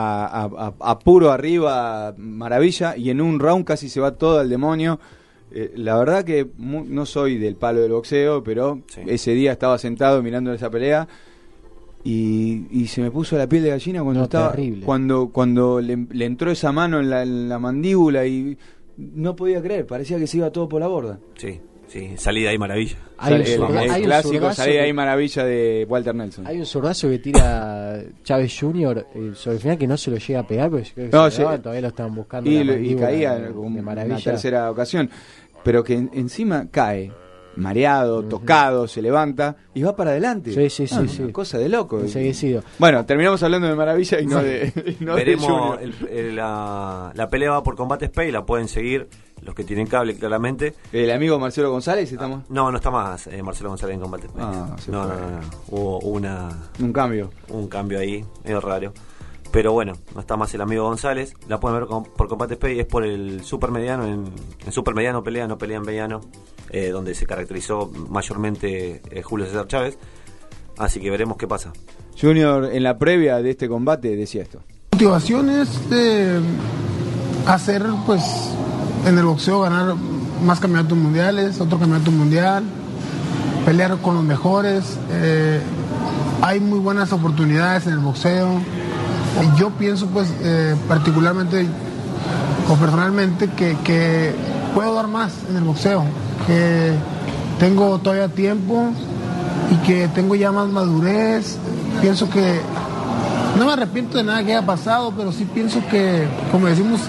a, 0.00 0.44
a- 0.44 0.66
a- 0.66 0.74
a 0.92 0.98
puro 0.98 1.30
arriba, 1.30 2.14
maravilla, 2.16 2.96
y 2.96 3.10
en 3.10 3.20
un 3.20 3.38
round 3.38 3.64
casi 3.64 3.88
se 3.88 4.00
va 4.00 4.12
todo 4.12 4.38
al 4.40 4.48
demonio. 4.48 4.98
Eh, 5.52 5.72
la 5.76 5.96
verdad 5.98 6.24
que 6.24 6.46
mu- 6.58 6.84
no 6.84 7.04
soy 7.06 7.36
del 7.38 7.56
palo 7.56 7.80
del 7.80 7.92
boxeo, 7.92 8.42
pero 8.44 8.80
ese 9.06 9.32
día 9.32 9.52
estaba 9.52 9.78
sentado 9.78 10.22
mirando 10.22 10.52
esa 10.52 10.70
pelea 10.70 11.08
y, 12.02 12.66
y 12.70 12.86
se 12.86 13.02
me 13.02 13.10
puso 13.10 13.36
la 13.36 13.46
piel 13.48 13.62
de 13.64 13.70
gallina 13.70 14.02
cuando 14.02 14.20
No, 14.20 14.24
estaba 14.24 14.52
terrible. 14.52 14.86
cuando 14.86 15.28
cuando 15.28 15.80
le, 15.80 16.06
le 16.10 16.24
entró 16.24 16.50
esa 16.50 16.72
mano 16.72 16.98
en 17.00 17.10
la, 17.10 17.22
en 17.22 17.48
la 17.48 17.58
mandíbula 17.58 18.26
y 18.26 18.56
no 18.96 19.34
podía 19.36 19.60
creer, 19.62 19.86
parecía 19.86 20.18
que 20.18 20.26
se 20.26 20.38
iba 20.38 20.50
todo 20.50 20.68
por 20.68 20.80
la 20.80 20.86
borda. 20.86 21.18
Sí, 21.36 21.60
sí, 21.90 22.14
salida 22.16 22.50
ahí 22.50 22.58
Maravilla. 22.58 22.96
Hay 23.18 23.34
un 23.34 23.40
el, 23.40 23.46
zurda- 23.46 23.82
el 23.84 23.90
hay 23.90 24.00
un 24.00 24.06
clásico 24.06 24.32
zurdazo 24.34 24.54
salida 24.62 24.78
que- 24.78 24.84
ahí 24.86 24.92
maravilla 24.92 25.44
de 25.44 25.86
Walter 25.88 26.14
Nelson. 26.14 26.46
Hay 26.46 26.58
un 26.58 26.66
zurdazo 26.66 27.08
que 27.10 27.18
tira 27.18 28.00
Chávez 28.24 28.56
Jr. 28.58 29.06
eh, 29.14 29.30
sobre 29.34 29.56
el 29.56 29.62
final 29.62 29.76
que 29.78 29.86
no 29.86 29.96
se 29.96 30.10
lo 30.10 30.16
llega 30.16 30.40
a 30.40 30.46
pegar, 30.46 30.70
creo 30.70 30.82
que 30.94 31.08
No, 31.16 31.24
se 31.30 31.36
sí. 31.36 31.42
lo 31.42 31.48
daban, 31.48 31.62
todavía 31.62 31.82
lo 31.82 31.88
estaban 31.88 32.14
buscando. 32.14 32.48
y, 32.50 32.56
y 32.58 32.96
caía 32.96 33.34
de 33.36 33.50
una 33.50 34.16
tercera 34.18 34.70
ocasión 34.70 35.10
pero 35.62 35.84
que 35.84 35.92
en- 35.94 36.10
encima 36.14 36.68
cae 36.70 37.12
mareado 37.60 38.24
tocado 38.24 38.88
se 38.88 39.00
levanta 39.02 39.56
y 39.74 39.82
va 39.82 39.94
para 39.94 40.10
adelante 40.10 40.52
Sí, 40.52 40.68
sí, 40.70 40.86
sí, 40.86 40.94
Ah, 40.98 41.04
sí. 41.08 41.22
una 41.22 41.32
cosa 41.32 41.58
de 41.58 41.68
loco 41.68 42.00
Enseguecido. 42.00 42.62
bueno 42.78 43.04
terminamos 43.06 43.42
hablando 43.42 43.68
de 43.68 43.74
maravilla 43.74 44.20
y 44.20 44.26
no 44.26 44.42
de, 44.42 44.72
y 45.00 45.04
no 45.04 45.14
de 45.14 45.24
Veremos, 45.24 45.78
el- 45.80 46.08
el- 46.08 46.36
la, 46.36 47.12
la 47.14 47.28
pelea 47.28 47.50
va 47.50 47.62
por 47.62 47.76
Combates 47.76 48.10
Pay, 48.10 48.30
la 48.32 48.44
pueden 48.44 48.68
seguir 48.68 49.08
los 49.42 49.54
que 49.54 49.64
tienen 49.64 49.86
cable 49.86 50.16
claramente. 50.16 50.74
el 50.92 51.10
amigo 51.10 51.38
Marcelo 51.38 51.70
González 51.70 52.12
estamos 52.12 52.42
No, 52.50 52.70
no 52.70 52.76
está 52.76 52.90
más 52.90 53.26
eh, 53.28 53.42
Marcelo 53.42 53.70
González 53.70 53.94
en 53.94 54.00
Combates 54.02 54.30
Pay. 54.32 54.42
Ah, 54.44 54.76
no, 54.88 55.06
no, 55.06 55.14
no, 55.14 55.30
no. 55.30 55.40
Hubo 55.68 55.98
una, 56.00 56.48
un 56.78 56.92
cambio 56.92 57.30
un 57.48 57.66
cambio 57.68 57.98
ahí, 58.00 58.24
medio 58.44 58.60
raro. 58.60 58.92
Pero 59.52 59.72
bueno, 59.72 59.94
no 60.14 60.20
está 60.20 60.36
más 60.36 60.54
el 60.54 60.60
amigo 60.60 60.84
González. 60.84 61.34
La 61.48 61.58
pueden 61.58 61.78
ver 61.80 61.88
con- 61.88 62.04
por 62.04 62.28
Combates 62.28 62.56
Pay, 62.56 62.78
es 62.80 62.86
por 62.86 63.04
el 63.04 63.42
super 63.44 63.70
mediano. 63.70 64.04
En, 64.04 64.24
en 64.64 64.72
super 64.72 64.94
mediano 64.94 65.22
pelea, 65.24 65.48
no 65.48 65.58
pelea 65.58 65.78
en 65.78 65.82
mediano, 65.84 66.20
eh, 66.70 66.90
donde 66.90 67.14
se 67.14 67.26
caracterizó 67.26 67.90
mayormente 68.08 69.02
eh, 69.10 69.22
Julio 69.22 69.46
César 69.46 69.66
Chávez. 69.66 69.98
Así 70.78 71.00
que 71.00 71.10
veremos 71.10 71.36
qué 71.36 71.48
pasa. 71.48 71.72
Junior 72.20 72.66
en 72.72 72.82
la 72.84 72.96
previa 72.98 73.38
de 73.42 73.50
este 73.50 73.68
combate 73.68 74.14
decía 74.16 74.42
esto 74.42 74.60
motivación 74.92 75.48
es 75.48 75.88
de 75.88 76.38
hacer, 77.46 77.82
pues, 78.04 78.22
en 79.06 79.16
el 79.16 79.24
boxeo 79.24 79.60
ganar 79.62 79.94
más 80.44 80.60
campeonatos 80.60 80.98
mundiales, 80.98 81.58
otro 81.58 81.78
campeonato 81.78 82.10
mundial, 82.10 82.64
pelear 83.64 83.96
con 83.98 84.14
los 84.16 84.24
mejores. 84.24 84.98
eh, 85.10 85.60
hay 86.42 86.60
muy 86.60 86.78
buenas 86.80 87.12
oportunidades 87.14 87.86
en 87.86 87.94
el 87.94 87.98
boxeo. 88.00 88.60
Yo 89.56 89.70
pienso, 89.70 90.06
pues, 90.06 90.28
eh, 90.42 90.74
particularmente 90.88 91.66
o 92.68 92.74
personalmente, 92.76 93.48
que, 93.50 93.76
que 93.84 94.34
puedo 94.74 94.94
dar 94.94 95.08
más 95.08 95.32
en 95.48 95.56
el 95.56 95.64
boxeo, 95.64 96.04
que 96.46 96.92
tengo 97.58 97.98
todavía 97.98 98.28
tiempo 98.28 98.90
y 99.70 99.86
que 99.86 100.08
tengo 100.08 100.34
ya 100.34 100.52
más 100.52 100.68
madurez. 100.68 101.56
Pienso 102.00 102.30
que 102.30 102.60
no 103.58 103.66
me 103.66 103.72
arrepiento 103.72 104.18
de 104.18 104.24
nada 104.24 104.42
que 104.44 104.52
haya 104.54 104.66
pasado, 104.66 105.12
pero 105.16 105.32
sí 105.32 105.46
pienso 105.52 105.80
que, 105.90 106.26
como 106.52 106.66
decimos, 106.66 107.00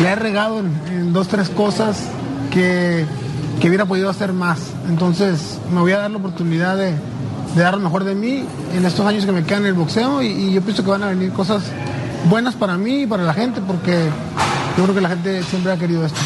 le 0.00 0.08
he 0.08 0.14
regado 0.14 0.60
en, 0.60 0.72
en 0.92 1.12
dos, 1.12 1.28
tres 1.28 1.48
cosas 1.48 1.98
que, 2.50 3.04
que 3.60 3.68
hubiera 3.68 3.86
podido 3.86 4.10
hacer 4.10 4.32
más. 4.32 4.58
Entonces 4.88 5.58
me 5.72 5.80
voy 5.80 5.92
a 5.92 5.98
dar 5.98 6.10
la 6.10 6.18
oportunidad 6.18 6.76
de, 6.76 6.92
de 7.58 7.64
dar 7.64 7.74
lo 7.74 7.80
mejor 7.80 8.04
de 8.04 8.14
mí 8.14 8.44
en 8.72 8.84
estos 8.84 9.04
años 9.04 9.26
que 9.26 9.32
me 9.32 9.42
quedan 9.42 9.62
en 9.62 9.68
el 9.68 9.74
boxeo 9.74 10.22
y, 10.22 10.28
y 10.28 10.52
yo 10.52 10.62
pienso 10.62 10.84
que 10.84 10.90
van 10.90 11.02
a 11.02 11.08
venir 11.08 11.32
cosas 11.32 11.72
buenas 12.30 12.54
para 12.54 12.78
mí 12.78 13.02
y 13.02 13.06
para 13.06 13.24
la 13.24 13.34
gente 13.34 13.60
porque 13.66 14.08
yo 14.76 14.84
creo 14.84 14.94
que 14.94 15.00
la 15.00 15.08
gente 15.08 15.42
siempre 15.42 15.72
ha 15.72 15.76
querido 15.76 16.06
esto. 16.06 16.20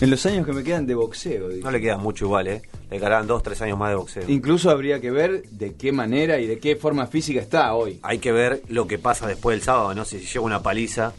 En 0.00 0.10
los 0.10 0.26
años 0.26 0.44
que 0.44 0.52
me 0.52 0.64
quedan 0.64 0.86
de 0.86 0.94
boxeo. 0.94 1.50
dice. 1.50 1.62
No 1.62 1.70
le 1.70 1.80
queda 1.80 1.98
mucho 1.98 2.24
igual, 2.24 2.48
¿eh? 2.48 2.62
Le 2.90 2.96
quedarán 2.96 3.28
dos, 3.28 3.44
tres 3.44 3.62
años 3.62 3.78
más 3.78 3.90
de 3.90 3.96
boxeo. 3.96 4.24
Incluso 4.26 4.70
habría 4.70 5.00
que 5.00 5.12
ver 5.12 5.42
de 5.50 5.74
qué 5.74 5.92
manera 5.92 6.40
y 6.40 6.46
de 6.48 6.58
qué 6.58 6.74
forma 6.74 7.06
física 7.06 7.38
está 7.38 7.72
hoy. 7.74 8.00
Hay 8.02 8.18
que 8.18 8.32
ver 8.32 8.62
lo 8.68 8.88
que 8.88 8.98
pasa 8.98 9.28
después 9.28 9.56
del 9.56 9.62
sábado, 9.62 9.94
¿no? 9.94 10.04
Si 10.04 10.18
lleva 10.18 10.44
una 10.44 10.62
paliza 10.62 11.12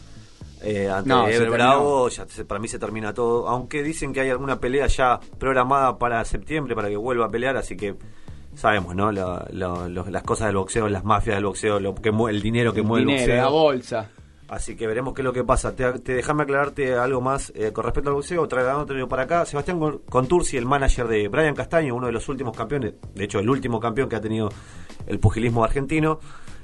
eh, 0.62 0.88
ante 0.88 1.08
No, 1.08 1.26
Ever. 1.28 1.50
Bravo, 1.50 2.08
ya 2.08 2.26
se- 2.28 2.44
para 2.44 2.60
mí 2.60 2.68
se 2.68 2.78
termina 2.78 3.12
todo. 3.12 3.48
Aunque 3.48 3.82
dicen 3.82 4.12
que 4.12 4.20
hay 4.20 4.30
alguna 4.30 4.58
pelea 4.60 4.86
ya 4.86 5.18
programada 5.38 5.98
para 5.98 6.24
septiembre 6.24 6.74
para 6.74 6.88
que 6.88 6.96
vuelva 6.96 7.26
a 7.26 7.28
pelear, 7.28 7.56
así 7.56 7.76
que 7.76 7.96
sabemos, 8.54 8.94
¿no? 8.94 9.10
Lo- 9.12 9.44
lo- 9.52 9.88
lo- 9.88 10.08
las 10.10 10.22
cosas 10.22 10.48
del 10.48 10.56
boxeo, 10.56 10.88
las 10.88 11.04
mafias 11.04 11.36
del 11.36 11.44
boxeo, 11.46 11.80
lo 11.80 11.94
que 11.94 12.10
el 12.10 12.42
dinero 12.42 12.72
que 12.72 12.80
El 12.80 12.86
mueve 12.86 13.02
el 13.02 13.06
dinero, 13.08 13.26
boxeo. 13.26 13.42
la 13.44 13.48
bolsa. 13.50 14.10
Así 14.48 14.76
que 14.76 14.86
veremos 14.86 15.14
qué 15.14 15.22
es 15.22 15.24
lo 15.24 15.32
que 15.32 15.44
pasa. 15.44 15.74
Te, 15.74 15.90
te 16.00 16.12
déjame 16.12 16.42
aclararte 16.42 16.94
algo 16.94 17.22
más 17.22 17.50
eh, 17.56 17.72
con 17.72 17.84
respecto 17.84 18.10
al 18.10 18.16
boxeo. 18.16 18.46
Trasladándote 18.46 19.06
para 19.06 19.22
acá, 19.22 19.46
Sebastián 19.46 19.78
Con- 19.78 19.98
Contursi, 20.10 20.58
el 20.58 20.66
manager 20.66 21.08
de 21.08 21.28
Brian 21.28 21.54
Castaño, 21.54 21.94
uno 21.94 22.06
de 22.08 22.12
los 22.12 22.28
últimos 22.28 22.54
campeones, 22.54 22.92
de 23.14 23.24
hecho 23.24 23.38
el 23.38 23.48
último 23.48 23.80
campeón 23.80 24.10
que 24.10 24.16
ha 24.16 24.20
tenido 24.20 24.50
el 25.06 25.18
pugilismo 25.18 25.64
argentino, 25.64 26.20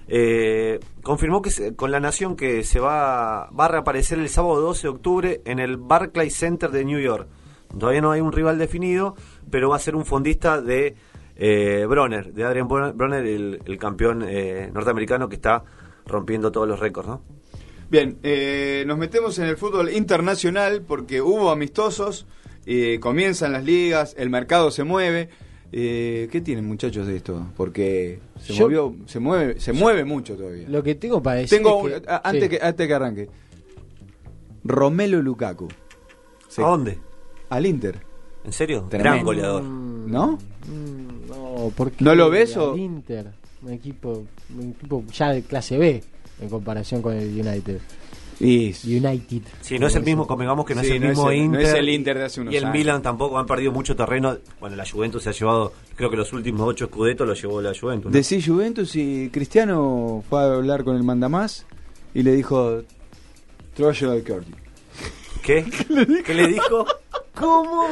eh, 0.08 0.80
confirmó 1.02 1.42
que 1.42 1.50
se- 1.50 1.74
con 1.76 1.90
la 1.90 2.00
nación 2.00 2.34
que 2.36 2.64
se 2.64 2.80
va, 2.80 3.50
va 3.50 3.66
a 3.66 3.68
reaparecer 3.68 4.18
el 4.18 4.28
sábado 4.28 4.60
12 4.60 4.82
de 4.82 4.88
octubre 4.88 5.40
en 5.44 5.58
el 5.58 5.76
Barclays 5.76 6.34
Center 6.36 6.70
de 6.70 6.84
New 6.84 6.98
York. 7.00 7.28
Todavía 7.78 8.00
no 8.00 8.10
hay 8.10 8.20
un 8.22 8.32
rival 8.32 8.58
definido, 8.58 9.14
pero 9.50 9.68
va 9.68 9.76
a 9.76 9.80
ser 9.80 9.94
un 9.94 10.06
fondista 10.06 10.60
de 10.62 10.96
eh, 11.36 11.84
Bronner, 11.88 12.32
de 12.32 12.44
Adrian 12.44 12.66
Bron- 12.68 12.94
Bronner, 12.96 13.24
el, 13.26 13.78
campeón 13.78 14.24
eh, 14.26 14.70
norteamericano 14.72 15.28
que 15.28 15.36
está 15.36 15.62
rompiendo 16.06 16.50
todos 16.50 16.66
los 16.66 16.80
récords. 16.80 17.20
Bien, 17.90 18.18
eh, 18.22 18.84
nos 18.86 18.98
metemos 18.98 19.38
en 19.38 19.44
el 19.46 19.56
fútbol 19.56 19.90
internacional 19.92 20.82
porque 20.86 21.20
hubo 21.22 21.50
amistosos, 21.50 22.26
comienzan 23.00 23.52
las 23.52 23.64
ligas, 23.64 24.14
el 24.18 24.28
mercado 24.30 24.70
se 24.70 24.84
mueve. 24.84 25.28
Eh, 25.70 26.28
¿Qué 26.32 26.40
tienen 26.40 26.64
muchachos 26.64 27.06
de 27.06 27.16
esto? 27.16 27.46
Porque 27.56 28.20
se 28.40 28.54
Yo- 28.54 28.64
movió, 28.64 28.94
se 29.06 29.18
mueve, 29.20 29.60
se 29.60 29.72
mueve 29.72 30.04
mucho 30.04 30.34
todavía. 30.34 30.66
Lo 30.68 30.82
que 30.82 30.94
tengo 30.94 31.22
para 31.22 31.40
decir 31.40 31.58
Tengo 31.58 31.86
es 31.88 31.96
un- 31.96 32.02
que- 32.02 32.10
a- 32.10 32.22
antes 32.24 32.42
sí. 32.44 32.48
que 32.48 32.58
antes 32.62 32.86
que 32.86 32.94
arranque. 32.94 33.28
Romelo 34.64 35.22
Lukaku. 35.22 35.68
Se- 36.48 36.62
¿A 36.62 36.66
dónde? 36.66 36.98
Al 37.50 37.66
Inter. 37.66 38.00
¿En 38.44 38.52
serio? 38.52 38.86
Tremendo. 38.88 39.10
Gran 39.12 39.24
goleador. 39.24 39.62
¿No? 39.62 40.32
Mm, 40.66 41.28
No, 41.28 41.72
porque 41.76 42.02
¿No 42.02 42.14
lo 42.14 42.30
ves 42.30 42.56
o- 42.56 42.72
al 42.72 42.78
Inter, 42.78 43.26
un 43.62 43.72
equipo, 43.72 44.24
un 44.58 44.70
equipo 44.70 45.04
ya 45.12 45.32
de 45.32 45.42
clase 45.42 45.76
B 45.76 46.02
en 46.40 46.48
comparación 46.48 47.02
con 47.02 47.14
el 47.14 47.28
United. 47.28 47.80
Y... 48.40 48.68
United. 48.84 49.42
Sí, 49.60 49.78
no 49.80 49.88
es 49.88 49.96
el 49.96 50.04
mismo, 50.04 50.26
convengamos 50.26 50.64
que 50.64 50.74
no 50.76 50.80
Sí, 50.82 50.86
es 50.88 50.92
el 50.94 51.00
no 51.00 51.06
es 51.06 51.10
mismo 51.10 51.30
el- 51.30 51.38
no 51.38 51.44
Inter. 51.44 51.60
es 51.62 51.72
el 51.74 51.88
Inter 51.88 52.18
de 52.18 52.24
hace 52.24 52.40
unos 52.40 52.54
Y 52.54 52.56
el 52.56 52.64
años. 52.64 52.76
Milan 52.76 53.02
tampoco 53.02 53.36
han 53.38 53.46
perdido 53.46 53.72
mucho 53.72 53.96
terreno. 53.96 54.38
Bueno, 54.60 54.76
la 54.76 54.88
Juventus 54.88 55.24
se 55.24 55.30
ha 55.30 55.32
llevado, 55.32 55.72
creo 55.96 56.08
que 56.08 56.16
los 56.16 56.32
últimos 56.32 56.60
ocho 56.68 56.84
escudetos 56.84 57.26
los 57.26 57.40
llevó 57.42 57.60
la 57.60 57.72
Juventus. 57.78 58.12
¿no? 58.12 58.16
Decí 58.16 58.40
Juventus 58.40 58.94
y 58.94 59.28
Cristiano 59.30 60.22
fue 60.28 60.40
a 60.40 60.54
hablar 60.54 60.84
con 60.84 60.94
el 60.96 61.02
mandamás 61.02 61.66
y 62.14 62.22
le 62.22 62.32
dijo 62.32 62.82
Troyo 63.74 64.12
al 64.12 64.22
Corti. 64.22 64.54
¿Qué? 65.42 65.64
¿Qué 66.24 66.34
le 66.34 66.46
dijo? 66.46 66.86
¿Cómo? 67.34 67.86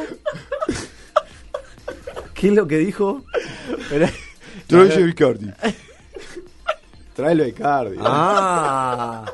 ¿Qué 2.33 2.47
es 2.47 2.53
lo 2.53 2.67
que 2.67 2.77
dijo? 2.77 3.23
Troyo 4.67 5.03
al 5.03 5.15
Corti. 5.15 5.47
Tráelo 7.15 7.43
de 7.45 7.53
Cardi. 7.53 7.97
Ah. 7.99 9.25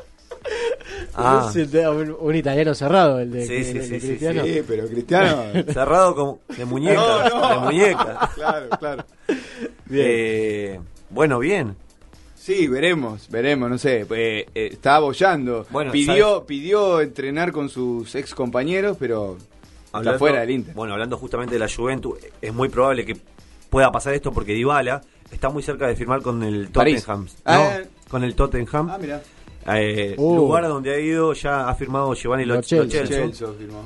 Ah. 1.14 1.46
Es 1.50 1.56
el- 1.74 1.86
un, 1.88 2.16
un 2.20 2.34
italiano 2.34 2.74
cerrado 2.74 3.20
el 3.20 3.30
de, 3.30 3.46
Sí, 3.46 3.54
el 3.54 3.64
sí, 3.64 3.72
de 3.74 3.84
sí, 3.84 4.00
sí, 4.00 4.06
Cristiano. 4.08 4.44
Sí, 4.44 4.62
pero 4.66 4.86
Cristiano. 4.88 5.42
Cerrado 5.72 6.14
como 6.14 6.38
de 6.56 6.64
muñeca. 6.64 7.28
No, 7.28 7.28
no. 7.40 7.48
De 7.50 7.58
muñeca. 7.66 8.30
Claro, 8.34 8.68
claro. 8.78 9.04
Eh, 9.90 10.80
bueno, 11.10 11.38
bien. 11.38 11.76
Sí, 12.34 12.66
veremos, 12.68 13.28
veremos, 13.30 13.70
no 13.70 13.78
sé. 13.78 14.00
eh, 14.10 14.46
eh, 14.54 14.68
está 14.72 14.96
abollando. 14.96 15.66
Bueno, 15.70 15.92
pidió, 15.92 16.28
¿sabes? 16.32 16.44
pidió 16.46 17.00
entrenar 17.00 17.52
con 17.52 17.68
sus 17.68 18.14
ex 18.14 18.34
compañeros, 18.34 18.96
pero 18.98 19.36
está 19.86 19.98
Hablando- 19.98 20.18
fuera 20.18 20.40
del 20.40 20.50
Inter. 20.50 20.74
Bueno, 20.74 20.94
hablando 20.94 21.16
justamente 21.16 21.54
de 21.54 21.58
la 21.58 21.68
Juventus, 21.74 22.18
es 22.40 22.52
muy 22.52 22.68
probable 22.68 23.04
que 23.04 23.16
pueda 23.70 23.90
pasar 23.92 24.14
esto 24.14 24.32
porque 24.32 24.52
Dybala 24.52 25.02
está 25.30 25.48
muy 25.48 25.62
cerca 25.62 25.86
de 25.86 25.96
firmar 25.96 26.20
con 26.22 26.42
el 26.42 26.68
París. 26.68 27.04
Tottenham. 27.04 27.28
Ah, 27.44 27.78
No, 27.80 27.88
con 28.10 28.24
el 28.24 28.34
Tottenham. 28.34 28.90
Ah, 28.90 28.98
mira. 29.00 29.22
Eh, 29.66 30.14
Uh. 30.18 30.36
lugar 30.36 30.68
donde 30.68 30.94
ha 30.94 31.00
ido 31.00 31.32
ya 31.32 31.68
ha 31.68 31.74
firmado 31.74 32.12
Giovanni 32.14 32.44
Lo, 32.44 32.56
Lo 32.56 32.60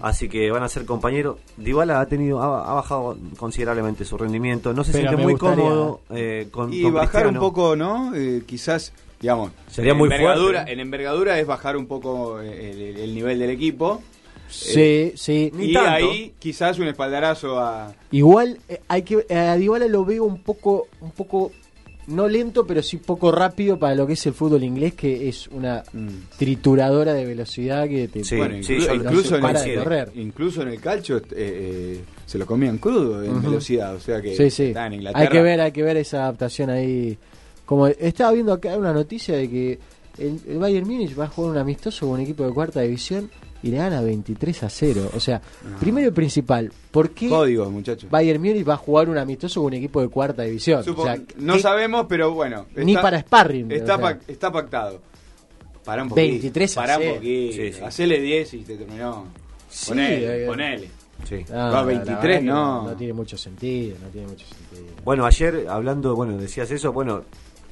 así 0.02 0.28
que 0.28 0.50
van 0.50 0.62
a 0.64 0.68
ser 0.68 0.84
compañeros 0.84 1.36
Dybala 1.56 2.00
ha 2.00 2.06
tenido 2.06 2.42
ha, 2.42 2.68
ha 2.70 2.74
bajado 2.74 3.16
considerablemente 3.36 4.04
su 4.04 4.18
rendimiento 4.18 4.72
no 4.74 4.82
se 4.82 4.92
Pero 4.92 5.08
siente 5.10 5.22
muy 5.22 5.32
gustaría- 5.34 5.56
cómodo 5.64 6.00
eh, 6.10 6.48
con 6.50 6.72
Y 6.72 6.82
con 6.82 6.94
bajar 6.94 7.26
un 7.28 7.36
poco, 7.36 7.76
¿no? 7.76 8.12
Eh, 8.14 8.42
quizás, 8.46 8.92
digamos. 9.20 9.52
Sería 9.68 9.92
en 9.92 9.98
muy 9.98 10.06
envergadura, 10.06 10.58
fuerte. 10.60 10.72
En 10.72 10.80
envergadura 10.80 11.38
es 11.38 11.46
bajar 11.46 11.76
un 11.76 11.86
poco 11.86 12.40
eh, 12.40 12.70
el, 12.72 12.80
el- 12.80 12.96
el 12.98 13.14
nivel 13.14 13.38
del 13.38 13.50
equipo. 13.50 14.02
Sí, 14.48 15.12
sí. 15.14 15.50
Ni 15.54 15.66
y 15.70 15.72
tanto. 15.74 15.90
ahí 15.90 16.32
quizás 16.38 16.78
un 16.78 16.88
espaldarazo 16.88 17.60
a. 17.60 17.92
Igual 18.10 18.58
eh, 18.68 18.80
hay 18.88 19.02
que 19.02 19.26
a 19.34 19.56
Dybala 19.56 19.86
lo 19.88 20.04
veo 20.04 20.24
un 20.24 20.42
poco 20.42 20.86
un 21.02 21.10
poco 21.10 21.52
no 22.08 22.26
lento, 22.28 22.66
pero 22.66 22.82
sí 22.82 22.96
poco 22.96 23.30
rápido 23.30 23.78
para 23.78 23.94
lo 23.94 24.06
que 24.06 24.14
es 24.14 24.26
el 24.26 24.34
fútbol 24.34 24.64
inglés, 24.64 24.94
que 24.94 25.28
es 25.28 25.46
una 25.48 25.82
trituradora 26.36 27.12
de 27.14 27.24
velocidad 27.24 27.88
que 27.88 28.08
te 28.08 28.24
Sí, 28.24 28.36
bueno, 28.36 28.62
sí, 28.62 28.74
incluso, 28.94 29.36
en 29.36 29.42
para 29.42 29.62
el, 29.64 29.70
de 29.70 29.82
correr. 29.82 30.10
incluso 30.14 30.62
en 30.62 30.68
el 30.68 30.80
calcio 30.80 31.18
eh, 31.18 31.22
eh, 31.32 32.00
se 32.26 32.38
lo 32.38 32.46
comían 32.46 32.78
crudo 32.78 33.22
en 33.22 33.42
velocidad. 33.42 33.94
O 33.94 34.00
sea 34.00 34.20
que 34.20 34.36
Sí, 34.36 34.50
sí. 34.50 34.64
está 34.64 34.86
en 34.86 34.94
Inglaterra. 34.94 35.22
Hay 35.24 35.28
que 35.28 35.42
ver, 35.42 35.60
hay 35.60 35.72
que 35.72 35.82
ver 35.82 35.96
esa 35.96 36.22
adaptación 36.24 36.70
ahí. 36.70 37.16
Como 37.64 37.86
estaba 37.86 38.32
viendo 38.32 38.52
acá 38.52 38.76
una 38.76 38.92
noticia 38.92 39.36
de 39.36 39.48
que 39.50 39.78
el, 40.18 40.40
el 40.48 40.58
Bayern 40.58 40.86
Múnich 40.86 41.18
va 41.18 41.24
a 41.24 41.28
jugar 41.28 41.52
un 41.52 41.58
amistoso 41.58 42.06
con 42.06 42.16
un 42.16 42.20
equipo 42.22 42.44
de 42.46 42.52
cuarta 42.52 42.80
división 42.80 43.30
y 43.62 43.70
le 43.70 43.78
gana 43.78 44.00
23 44.00 44.62
a 44.62 44.70
0. 44.70 45.10
O 45.14 45.20
sea, 45.20 45.40
primero 45.80 46.08
y 46.08 46.12
principal, 46.12 46.70
¿por 46.90 47.10
qué 47.10 47.28
Códigos, 47.28 47.70
muchachos. 47.70 48.10
Bayern 48.10 48.40
Múnich 48.42 48.68
va 48.68 48.74
a 48.74 48.76
jugar 48.76 49.08
un 49.08 49.18
amistoso 49.18 49.60
con 49.60 49.68
un 49.68 49.74
equipo 49.74 50.00
de 50.00 50.08
cuarta 50.08 50.42
división? 50.44 50.82
Supo- 50.84 51.02
o 51.02 51.04
sea, 51.04 51.18
no 51.36 51.54
¿qué- 51.54 51.60
sabemos, 51.60 52.06
pero 52.08 52.32
bueno. 52.32 52.66
Ni 52.76 52.94
para 52.94 53.20
sparring, 53.20 53.70
Está, 53.72 53.96
o 53.96 53.98
sea. 53.98 54.06
pac- 54.06 54.20
está 54.28 54.52
pactado. 54.52 55.00
Para 55.84 56.02
un 56.02 56.10
poquito. 56.10 56.28
23 56.28 56.76
a 56.76 56.80
Pará 56.82 56.96
un 56.96 57.02
cero. 57.02 57.14
poquito. 57.16 57.52
Sí, 57.56 57.72
sí. 57.72 57.80
Hacele 57.82 58.20
10 58.20 58.54
y 58.54 58.58
te 58.58 58.76
terminó. 58.76 59.24
Sí, 59.70 59.88
ponele, 59.88 60.44
eh, 60.44 60.46
ponele. 60.46 60.88
Sí. 61.28 61.44
No, 61.48 61.56
Va, 61.56 61.62
la- 61.64 61.70
la 61.72 61.82
23 61.82 62.22
verdad 62.22 62.38
que 62.38 62.44
no. 62.44 62.82
No 62.84 62.96
tiene 62.96 63.12
mucho 63.12 63.36
sentido, 63.36 63.96
no 64.02 64.08
tiene 64.08 64.28
mucho 64.28 64.46
sentido. 64.46 64.94
bueno 65.04 65.26
ayer 65.26 65.66
hablando 65.68 66.14
bueno 66.14 66.36
decías 66.38 66.70
eso 66.70 66.92
bueno 66.92 67.22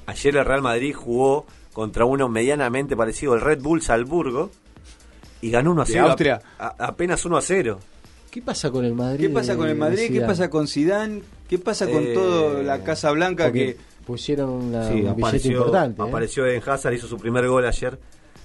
ayer 0.06 0.36
el 0.36 0.44
Real 0.44 0.62
Madrid 0.62 0.92
jugó 0.94 1.46
contra 1.72 2.04
uno 2.04 2.28
medianamente 2.28 2.96
parecido 2.96 3.34
el 3.34 3.40
Red 3.42 3.62
Bull 3.62 3.82
Salzburgo 3.82 4.50
y 5.40 5.50
ganó 5.50 5.72
1 5.72 5.82
a 5.82 5.84
De 5.84 5.92
0 5.92 6.06
Austria. 6.08 6.40
A- 6.58 6.66
a- 6.66 6.86
apenas 6.86 7.24
1 7.24 7.36
a 7.36 7.42
0 7.42 7.78
¿Qué 8.30 8.42
pasa 8.42 8.70
con 8.70 8.84
el 8.84 8.94
Madrid? 8.94 9.26
¿Qué 9.28 9.32
pasa 9.32 9.56
con 9.56 9.66
el 9.66 9.74
de 9.74 9.78
Madrid? 9.80 10.12
¿Qué 10.12 10.20
pasa 10.20 10.50
con 10.50 10.66
Zidane? 10.68 11.22
¿Qué 11.48 11.58
pasa 11.58 11.86
con 11.88 12.02
Eh, 12.02 12.12
toda 12.14 12.62
la 12.62 12.84
Casa 12.84 13.10
Blanca 13.12 13.50
que 13.50 13.76
pusieron 14.06 14.50
una, 14.50 14.84
Sí, 14.86 14.94
un 14.94 15.00
billete 15.00 15.20
apareció, 15.22 15.52
importante. 15.52 16.02
¿eh? 16.02 16.04
apareció 16.06 16.46
Eden 16.46 16.62
Hazard, 16.66 16.92
hizo 16.94 17.06
su 17.06 17.16
primer 17.18 17.48
gol 17.48 17.64
ayer. 17.66 17.98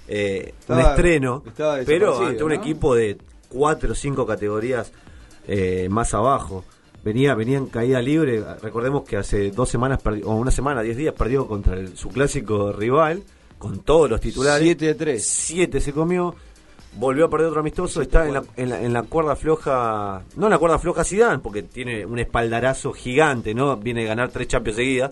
eh, 0.08 0.54
un 0.68 0.80
estreno, 0.80 1.44
pero 1.86 2.24
ante 2.26 2.42
un 2.42 2.48
¿no? 2.50 2.54
equipo 2.56 2.94
de 2.94 3.16
cuatro 3.48 3.92
o 3.92 3.94
cinco 3.94 4.26
categorías 4.26 4.90
eh, 5.46 5.88
más 5.90 6.12
abajo. 6.14 6.64
Venía, 7.04 7.34
venía 7.34 7.58
en 7.58 7.66
caída 7.66 8.00
libre. 8.02 8.42
Recordemos 8.62 9.04
que 9.04 9.16
hace 9.16 9.50
dos 9.52 9.68
semanas, 9.68 10.00
o 10.24 10.34
una 10.34 10.50
semana, 10.50 10.82
diez 10.82 10.96
días, 10.96 11.14
perdió 11.16 11.46
contra 11.46 11.74
el- 11.76 11.96
su 11.96 12.08
clásico 12.08 12.72
rival, 12.72 13.22
con 13.58 13.80
todos 13.80 14.08
los 14.10 14.20
titulares. 14.20 14.62
7 14.62 14.90
a 14.90 14.96
3. 14.96 15.24
Siete 15.24 15.80
se 15.80 15.92
comió. 15.92 16.34
Volvió 16.94 17.24
a 17.24 17.30
perder 17.30 17.48
otro 17.48 17.60
amistoso, 17.60 18.02
está 18.02 18.26
en 18.26 18.34
la, 18.34 18.44
en, 18.56 18.68
la, 18.68 18.82
en 18.82 18.92
la 18.92 19.02
cuerda 19.04 19.34
floja, 19.34 20.22
no 20.36 20.46
en 20.46 20.50
la 20.50 20.58
cuerda 20.58 20.78
floja 20.78 21.04
Zidane, 21.04 21.38
porque 21.38 21.62
tiene 21.62 22.04
un 22.04 22.18
espaldarazo 22.18 22.92
gigante, 22.92 23.54
¿no? 23.54 23.76
Viene 23.78 24.04
a 24.04 24.08
ganar 24.08 24.28
tres 24.30 24.48
Champions 24.48 24.76
seguidas. 24.76 25.10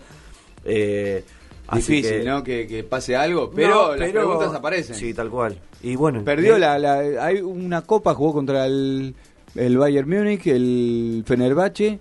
Eh, 0.64 1.24
Difícil, 1.72 2.18
que- 2.20 2.24
¿no? 2.24 2.42
Que, 2.42 2.66
que 2.66 2.82
pase 2.84 3.16
algo, 3.16 3.50
pero 3.54 3.70
No, 3.70 3.88
las 3.96 4.10
pero- 4.10 4.26
preguntas 4.26 4.54
aparecen. 4.54 4.94
Sí, 4.96 5.14
tal 5.14 5.30
cual. 5.30 5.58
Y 5.82 5.96
bueno, 5.96 6.22
Perdió 6.24 6.56
eh, 6.56 6.58
la, 6.58 6.78
la- 6.78 7.24
Hay 7.24 7.40
una 7.40 7.80
copa, 7.82 8.12
jugó 8.12 8.32
contra 8.34 8.66
el, 8.66 9.14
el 9.54 9.78
Bayern 9.78 10.08
Múnich, 10.10 10.46
el 10.48 11.22
Fenerbahce, 11.26 11.98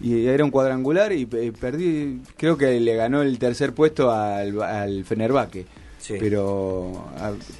y 0.00 0.26
era 0.26 0.44
un 0.44 0.50
cuadrangular 0.52 1.10
y 1.12 1.26
eh, 1.32 1.52
perdí. 1.58 2.20
Creo 2.36 2.56
que 2.56 2.78
le 2.78 2.94
ganó 2.94 3.22
el 3.22 3.36
tercer 3.40 3.72
puesto 3.74 4.12
al, 4.12 4.62
al 4.62 5.04
Fenerbahce. 5.04 5.66
Sí. 5.98 6.14
Pero 6.20 7.06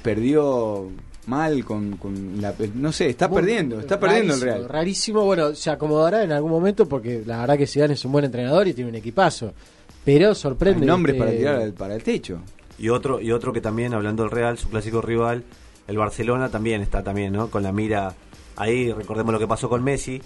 perdió 0.03 0.87
mal 1.29 1.63
con, 1.63 1.97
con 1.97 2.41
la... 2.41 2.53
No 2.75 2.91
sé, 2.91 3.09
está 3.09 3.27
Muy- 3.27 3.37
perdiendo, 3.37 3.79
está 3.79 3.99
perdiendo 3.99 4.33
el 4.33 4.41
Real. 4.41 4.67
Rarísimo, 4.67 5.23
bueno, 5.23 5.55
se 5.55 5.69
acomodará 5.69 6.23
en 6.23 6.31
algún 6.31 6.51
momento 6.51 6.87
porque 6.89 7.21
la 7.25 7.39
verdad 7.41 7.57
que 7.57 7.67
Zidane 7.67 7.93
es 7.93 8.03
un 8.03 8.11
buen 8.11 8.25
entrenador 8.25 8.67
y 8.67 8.73
tiene 8.73 8.89
un 8.89 8.95
equipazo. 8.95 9.53
Pero 10.03 10.33
sorprende. 10.33 10.81
Hay 10.81 10.87
nombres 10.87 11.15
para 11.15 11.31
tirar 11.31 11.55
al- 11.57 11.73
para 11.73 11.95
el 11.95 12.03
techo. 12.03 12.41
Y 12.77 12.89
otro, 12.89 13.21
y 13.21 13.31
otro 13.31 13.53
que 13.53 13.61
también, 13.61 13.93
hablando 13.93 14.23
del 14.23 14.31
Real, 14.31 14.57
su 14.57 14.69
clásico 14.69 15.01
rival, 15.01 15.43
el 15.87 15.97
Barcelona 15.97 16.49
también 16.49 16.81
está 16.81 17.03
también, 17.03 17.33
¿no? 17.33 17.49
Con 17.49 17.61
la 17.63 17.71
mira 17.71 18.15
ahí, 18.55 18.91
recordemos 18.91 19.33
lo 19.33 19.39
que 19.39 19.47
pasó 19.47 19.69
con 19.69 19.83
Messi. 19.83 20.21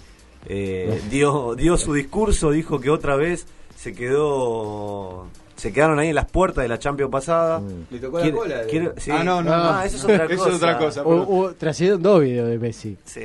Eh, 0.46 1.00
dio, 1.10 1.54
dio 1.54 1.76
su 1.76 1.92
discurso, 1.94 2.50
dijo 2.50 2.80
que 2.80 2.90
otra 2.90 3.16
vez 3.16 3.46
se 3.76 3.92
quedó. 3.92 5.26
Se 5.64 5.72
quedaron 5.72 5.98
ahí 5.98 6.10
en 6.10 6.14
las 6.14 6.30
puertas 6.30 6.60
de 6.62 6.68
la 6.68 6.78
Champions 6.78 7.10
pasada. 7.10 7.58
Le 7.90 7.98
tocó 7.98 8.18
la 8.18 8.30
cola 8.30 8.58
de- 8.60 8.66
quiere- 8.66 8.92
sí. 8.98 9.10
Ah, 9.10 9.24
no, 9.24 9.42
no, 9.42 9.50
Ah, 9.50 9.78
no. 9.78 9.82
eso 9.82 9.96
es 9.96 10.04
otra 10.04 10.24
Eso 10.28 10.36
cosa. 10.36 10.48
es 10.50 10.54
otra 10.56 10.78
cosa, 10.78 11.02
Hubo- 11.06 11.22
hubo- 11.26 11.54
trascendieron 11.54 12.02
dos 12.02 12.20
videos 12.20 12.48
de 12.50 12.58
Messi. 12.58 12.98
Sí. 13.06 13.22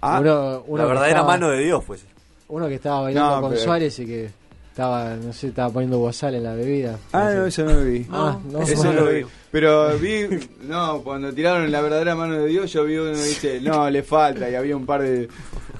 Ah, 0.00 0.18
Uno- 0.20 0.64
uno 0.68 0.82
la 0.82 0.88
verdadera 0.88 1.18
estaba- 1.18 1.32
mano 1.34 1.50
de 1.50 1.58
Dios, 1.64 1.84
pues. 1.86 2.02
Uno 2.48 2.66
que 2.66 2.76
estaba 2.76 3.02
bailando 3.02 3.34
No, 3.36 3.40
con 3.42 3.50
pero- 3.50 3.62
Suárez 3.62 3.98
y 3.98 4.06
que 4.06 4.30
estaba, 4.70 5.16
no 5.16 5.34
sé, 5.34 5.48
estaba 5.48 5.68
poniendo 5.70 5.98
guasal 5.98 6.34
en 6.34 6.44
la 6.44 6.54
bebida. 6.54 6.98
Ah, 7.12 7.28
sé. 7.28 7.34
no, 7.36 7.44
eso 7.46 7.64
no 7.66 7.72
lo 7.74 7.84
vi. 7.84 8.06
Ah, 8.10 8.38
no, 8.50 8.62
eso 8.62 8.84
no 8.84 8.92
lo 8.94 9.06
vi. 9.10 9.26
Pero 9.50 9.98
vi, 9.98 10.48
no, 10.62 11.02
cuando 11.02 11.30
tiraron 11.34 11.70
la 11.70 11.82
verdadera 11.82 12.14
mano 12.14 12.38
de 12.38 12.46
Dios, 12.46 12.72
yo 12.72 12.84
vi 12.84 12.96
uno 12.96 13.12
que 13.12 13.18
dice, 13.22 13.60
no, 13.60 13.90
le 13.90 14.02
falta, 14.02 14.48
y 14.48 14.54
había 14.54 14.74
un 14.78 14.86
par 14.86 15.02
de 15.02 15.28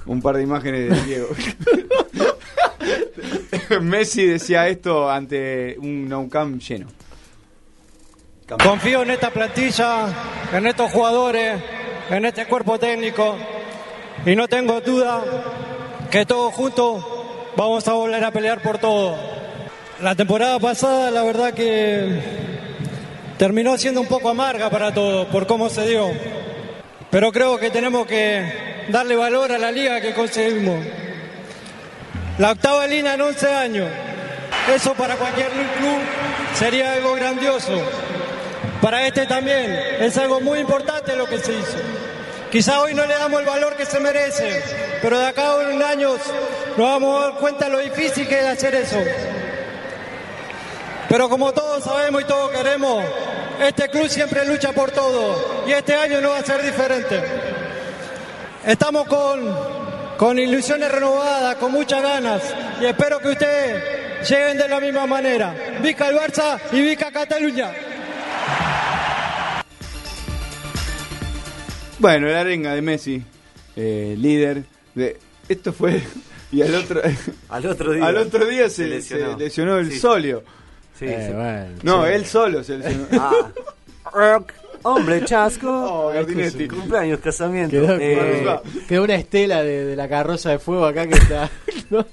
un 0.05 0.21
par 0.21 0.37
de 0.37 0.43
imágenes 0.43 0.89
de 0.91 1.01
Diego. 1.07 1.27
Messi 3.81 4.25
decía 4.25 4.67
esto 4.67 5.09
ante 5.09 5.77
un 5.79 6.07
no 6.07 6.27
camp 6.29 6.61
lleno. 6.61 6.87
Confío 8.61 9.03
en 9.03 9.11
esta 9.11 9.31
plantilla, 9.31 10.07
en 10.51 10.67
estos 10.67 10.91
jugadores, 10.91 11.61
en 12.09 12.25
este 12.25 12.45
cuerpo 12.45 12.77
técnico 12.77 13.35
y 14.25 14.35
no 14.35 14.47
tengo 14.47 14.79
duda 14.81 15.21
que 16.11 16.25
todos 16.25 16.53
juntos 16.53 17.05
vamos 17.55 17.87
a 17.87 17.93
volver 17.93 18.23
a 18.23 18.31
pelear 18.31 18.61
por 18.61 18.77
todo. 18.77 19.15
La 20.01 20.15
temporada 20.15 20.59
pasada 20.59 21.11
la 21.11 21.23
verdad 21.23 21.53
que 21.53 22.19
terminó 23.37 23.77
siendo 23.77 24.01
un 24.01 24.07
poco 24.07 24.29
amarga 24.29 24.69
para 24.69 24.93
todos 24.93 25.27
por 25.27 25.47
cómo 25.47 25.69
se 25.69 25.87
dio, 25.87 26.11
pero 27.09 27.31
creo 27.31 27.57
que 27.57 27.69
tenemos 27.69 28.05
que 28.05 28.85
darle 28.89 29.15
valor 29.15 29.51
a 29.51 29.57
la 29.57 29.71
liga 29.71 30.01
que 30.01 30.13
conseguimos. 30.13 31.02
La 32.39 32.51
octava 32.51 32.87
línea 32.87 33.13
en 33.13 33.21
11 33.21 33.47
años, 33.53 33.87
eso 34.73 34.95
para 34.95 35.15
cualquier 35.17 35.49
club 35.49 35.99
sería 36.55 36.93
algo 36.93 37.13
grandioso. 37.13 37.79
Para 38.81 39.05
este 39.05 39.27
también 39.27 39.71
es 39.99 40.17
algo 40.17 40.41
muy 40.41 40.57
importante 40.59 41.15
lo 41.15 41.27
que 41.27 41.37
se 41.37 41.53
hizo. 41.53 41.77
Quizá 42.51 42.81
hoy 42.81 42.95
no 42.95 43.05
le 43.05 43.13
damos 43.13 43.39
el 43.39 43.45
valor 43.45 43.75
que 43.75 43.85
se 43.85 43.99
merece, 43.99 44.63
pero 45.01 45.19
de 45.19 45.27
acá 45.27 45.51
a 45.51 45.55
unos 45.57 45.83
años 45.83 46.19
nos 46.75 46.87
vamos 46.87 47.19
a 47.19 47.27
dar 47.27 47.35
cuenta 47.35 47.69
lo 47.69 47.77
difícil 47.77 48.27
que 48.27 48.39
es 48.39 48.45
hacer 48.45 48.73
eso. 48.75 48.97
Pero 51.09 51.29
como 51.29 51.53
todos 51.53 51.83
sabemos 51.83 52.23
y 52.23 52.25
todos 52.25 52.49
queremos, 52.49 53.05
este 53.61 53.89
club 53.89 54.09
siempre 54.09 54.43
lucha 54.45 54.71
por 54.71 54.89
todo 54.89 55.63
y 55.67 55.71
este 55.71 55.95
año 55.95 56.19
no 56.19 56.29
va 56.29 56.39
a 56.39 56.43
ser 56.43 56.63
diferente. 56.63 57.23
Estamos 58.65 59.07
con, 59.07 59.82
con 60.23 60.39
ilusiones 60.39 60.89
renovadas, 60.89 61.57
con 61.57 61.73
muchas 61.73 62.01
ganas 62.01 62.41
y 62.79 62.85
espero 62.85 63.19
que 63.19 63.31
ustedes 63.31 63.83
lleguen 64.29 64.57
de 64.57 64.69
la 64.69 64.79
misma 64.79 65.05
manera. 65.05 65.53
Vica 65.83 66.07
el 66.07 66.15
Barça 66.15 66.57
y 66.71 66.79
Vica 66.79 67.11
Cataluña. 67.11 67.69
Bueno, 71.99 72.27
la 72.27 72.39
arenga 72.39 72.73
de 72.73 72.81
Messi, 72.81 73.21
eh, 73.75 74.15
líder. 74.17 74.63
De, 74.95 75.19
esto 75.49 75.73
fue. 75.73 76.01
Y 76.53 76.61
al 76.61 76.73
otro, 76.75 77.01
Al 77.49 77.65
otro 77.65 77.91
día. 77.91 78.05
al 78.05 78.15
otro 78.15 78.45
día 78.45 78.69
Se 78.69 78.75
se, 78.75 78.87
lesionó. 78.87 79.33
se 79.37 79.43
lesionó 79.43 79.77
el 79.77 79.91
Sí. 79.91 79.99
solio. 79.99 80.43
Sí, 80.97 81.03
Eh, 81.05 81.25
sí. 81.27 81.33
bueno, 81.33 81.67
No, 81.83 82.05
sí. 82.05 82.13
él 82.13 82.25
solo 82.25 82.63
se 82.63 82.77
lesionó. 82.77 83.07
Ah. 83.19 83.51
Hombre, 84.83 85.23
chasco. 85.25 85.67
Oh, 85.69 86.07
Gardinetti. 86.13 86.67
Cumpleaños, 86.67 87.19
casamiento. 87.19 87.71
Quedó, 87.71 87.97
Eh, 87.99 88.45
quedó 88.87 89.03
una 89.03 89.15
estela 89.15 89.63
de, 89.63 89.85
de 89.85 89.95
la 89.95 90.07
carroza 90.09 90.49
de 90.51 90.59
fuego 90.59 90.85
acá 90.85 91.07
que 91.07 91.15
está. 91.15 91.49
¿no? 91.89 92.05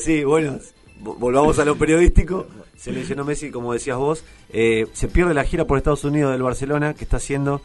Sí, 0.00 0.24
bueno, 0.24 0.58
vo- 1.02 1.16
volvamos 1.18 1.58
a 1.58 1.64
lo 1.64 1.76
periodístico. 1.76 2.46
Se 2.76 2.92
lesionó 2.92 3.24
Messi, 3.24 3.50
como 3.50 3.72
decías 3.72 3.96
vos. 3.98 4.24
Eh, 4.50 4.86
se 4.92 5.08
pierde 5.08 5.34
la 5.34 5.44
gira 5.44 5.64
por 5.66 5.78
Estados 5.78 6.04
Unidos 6.04 6.32
del 6.32 6.42
Barcelona, 6.42 6.94
que 6.94 7.04
está 7.04 7.16
haciendo. 7.18 7.60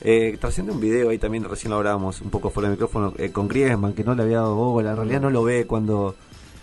Eh, 0.00 0.36
trasciende 0.40 0.72
un 0.72 0.80
video 0.80 1.10
ahí 1.10 1.18
también, 1.18 1.44
recién 1.44 1.70
lo 1.70 1.76
hablábamos 1.76 2.20
un 2.20 2.28
poco 2.30 2.50
fuera 2.50 2.68
del 2.68 2.76
micrófono, 2.76 3.14
eh, 3.16 3.30
con 3.30 3.48
Griezmann, 3.48 3.94
que 3.94 4.04
no 4.04 4.14
le 4.14 4.22
había 4.22 4.38
dado 4.38 4.54
bola. 4.54 4.90
En 4.90 4.96
realidad 4.96 5.20
no 5.22 5.30
lo 5.30 5.42
ve 5.44 5.66
cuando 5.66 6.14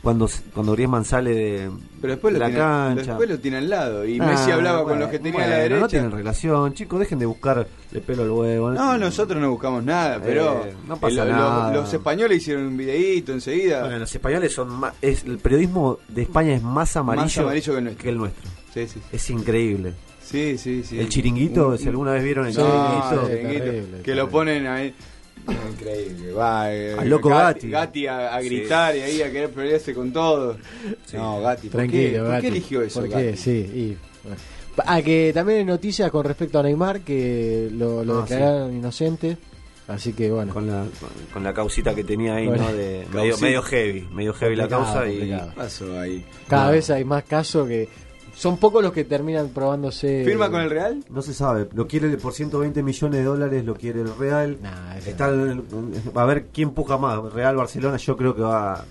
cuando 0.02 0.28
cuando 0.54 0.72
Griezmann 0.74 1.06
sale 1.06 1.30
de, 1.34 1.72
Pero 2.02 2.14
después 2.14 2.34
de 2.34 2.40
lo, 2.40 2.46
la 2.46 2.50
tiene, 2.52 2.64
cancha. 2.66 3.02
después 3.12 3.30
lo 3.30 3.40
tiene 3.40 3.58
al 3.58 3.70
lado. 3.70 4.06
Y 4.06 4.20
Ah, 4.20 4.26
Messi 4.26 4.52
hablaba 4.52 4.80
con 4.80 4.88
bueno, 4.90 5.02
los 5.02 5.12
que 5.12 5.20
tenía 5.20 5.40
a 5.40 5.42
la 5.42 5.48
bueno, 5.48 5.62
derecha. 5.64 5.80
No 5.82 5.88
tienen 5.88 6.12
relación, 6.12 6.74
chicos, 6.74 7.00
dejen 7.00 7.20
de 7.20 7.26
buscarle 7.28 7.68
pelo 8.06 8.24
al 8.24 8.32
huevo. 8.32 8.72
No, 8.72 8.98
nosotros 8.98 9.40
no 9.40 9.52
buscamos 9.52 9.84
nada, 9.84 10.20
pero 10.24 10.66
Eh, 10.66 10.74
no 10.88 10.98
pasa 10.98 11.24
el- 11.24 11.30
nada. 11.30 11.72
Los, 11.74 11.94
españoles 11.94 12.38
hicieron 12.38 12.66
un 12.66 12.78
videíto 12.78 13.32
enseguida. 13.34 13.82
Bueno, 13.82 14.00
los 14.00 14.14
españoles 14.16 14.54
son 14.54 14.70
más, 14.72 14.94
es, 15.02 15.24
el 15.24 15.38
periodismo 15.38 16.00
de 16.08 16.24
España 16.24 16.54
es 16.56 16.64
más 16.64 16.96
amarillo, 16.96 17.24
Más 17.26 17.38
amarillo 17.38 17.74
que 17.74 17.78
el 17.80 17.84
nuestro. 17.86 18.10
el 18.10 18.18
nuestro. 18.18 18.50
Sí, 18.74 18.88
sí. 18.88 19.00
Es 19.12 19.30
increíble. 19.30 19.94
Sí, 20.24 20.58
sí, 20.58 20.82
sí. 20.84 20.98
El 20.98 21.10
chiringuito, 21.10 21.68
Un- 21.70 21.78
si 21.78 21.90
alguna 21.90 22.14
vez 22.14 22.24
vieron 22.24 22.48
el 22.48 22.56
No, 22.56 22.62
chiringuito. 22.64 23.28
el 23.28 23.38
chiringuito, 23.38 23.66
terrible, 23.66 24.02
que 24.02 24.16
lo 24.16 24.30
ponen 24.30 24.66
ahí. 24.66 24.96
Increíble, 25.48 26.32
va. 26.34 26.74
eh, 26.74 26.96
loco 27.06 27.30
Gatti. 27.30 27.70
Gatti 27.70 28.08
a, 28.08 28.36
a 28.36 28.42
Sí. 28.42 28.50
gritar 28.50 28.96
y 28.96 29.00
ahí 29.02 29.22
a 29.22 29.32
querer 29.32 29.50
pelearse 29.50 29.94
con 29.94 30.12
todo. 30.12 30.58
No, 31.14 31.42
Gatti, 31.42 31.68
¿por, 31.70 31.78
Tranquilo, 31.80 32.24
qué, 32.26 32.30
¿por 32.32 32.42
qué 32.42 32.48
eligió 32.48 32.82
eso? 32.82 33.00
¿Por 33.02 33.10
qué? 33.10 33.26
Gatti? 33.26 33.38
Sí, 33.38 33.52
y, 33.52 33.98
bueno. 34.24 34.38
Ah, 34.86 35.02
que 35.02 35.32
también 35.34 35.60
hay 35.60 35.66
noticias 35.66 36.10
con 36.12 36.24
respecto 36.26 36.60
a 36.60 36.64
Neymar 36.64 37.02
que 37.02 37.70
lo, 37.74 38.04
lo 38.06 38.20
Ah, 38.20 38.22
declararon 38.22 38.74
inocente. 38.76 39.38
Así 39.88 40.14
que 40.14 40.32
bueno. 40.32 40.54
Con 40.54 40.68
la, 40.68 40.86
con 41.34 41.44
la 41.44 41.54
causita 41.54 41.94
que 41.94 42.04
tenía 42.06 42.36
ahí, 42.36 42.48
Bueno. 42.48 42.64
¿no? 42.70 42.74
De, 42.74 43.06
medio, 43.14 43.38
medio 43.40 43.62
heavy, 43.62 44.08
medio 44.14 44.34
heavy 44.34 44.56
la 44.56 44.68
causa 44.70 45.06
y 45.06 45.18
complicado. 45.18 45.50
¿Qué 45.50 45.56
pasó 45.58 46.00
ahí? 46.00 46.26
Cada 46.48 46.72
vez 46.72 46.90
hay 46.90 47.04
más 47.04 47.24
casos 47.24 47.68
que 47.68 47.90
son 48.42 48.58
pocos 48.58 48.82
los 48.82 48.92
que 48.92 49.04
terminan 49.04 49.50
probándose. 49.50 50.24
¿Firma 50.26 50.50
con 50.50 50.62
el 50.62 50.70
Real? 50.72 51.04
no 51.12 51.22
se 51.22 51.32
sabe, 51.34 51.68
lo 51.74 51.86
quiere 51.88 52.10
por 52.18 52.34
120 52.34 52.82
millones 52.82 53.20
de 53.20 53.24
dólares, 53.24 53.64
lo 53.66 53.76
quiere 53.76 54.02
el 54.02 54.16
Real. 54.18 54.58
Nah, 54.64 54.96
Está 54.98 55.30
el- 55.30 55.62
a 56.16 56.26
ver 56.26 56.48
quién 56.52 56.72
puja 56.72 56.98
más, 56.98 57.22
Real 57.34 57.56
Barcelona, 57.56 57.98
yo 57.98 58.18
creo 58.18 58.36
que 58.36 58.42
va 58.42 58.74
a 58.74 58.86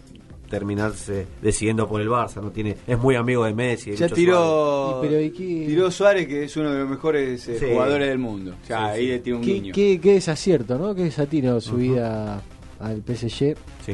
terminarse 0.48 1.26
decidiendo 1.42 1.88
por 1.88 2.00
el 2.00 2.08
Barça, 2.08 2.42
no 2.42 2.50
tiene 2.50 2.76
es 2.86 2.98
muy 2.98 3.14
amigo 3.16 3.44
de 3.44 3.54
Messi. 3.54 3.90
de 3.90 3.96
Ya 3.96 4.08
tiró, 4.08 5.00
Y 5.02 5.06
pero 5.08 5.20
¿y 5.20 5.30
qué? 5.30 5.64
tiró 5.66 5.90
Suárez, 5.90 6.26
que 6.26 6.44
es 6.44 6.56
uno 6.56 6.70
de 6.72 6.78
los 6.80 6.88
mejores 6.88 7.48
eh, 7.48 7.58
Sí. 7.58 7.66
jugadores 7.72 8.08
del 8.08 8.18
mundo. 8.18 8.54
O 8.62 8.66
sea, 8.66 8.78
Sí, 8.78 8.84
ahí 8.84 9.00
sí. 9.02 9.06
le 9.08 9.18
tiene 9.20 9.38
un 9.38 9.44
¿Qué, 9.44 9.52
niño. 9.52 9.72
qué, 9.74 10.00
qué 10.00 10.12
desacierto, 10.14 10.78
¿no? 10.78 10.94
Qué 10.94 11.04
desatino 11.04 11.60
su 11.60 11.76
vida 11.76 12.40
al 12.80 13.02
PSG. 13.02 13.28
Suárez. 13.38 13.58
Sí. 13.86 13.92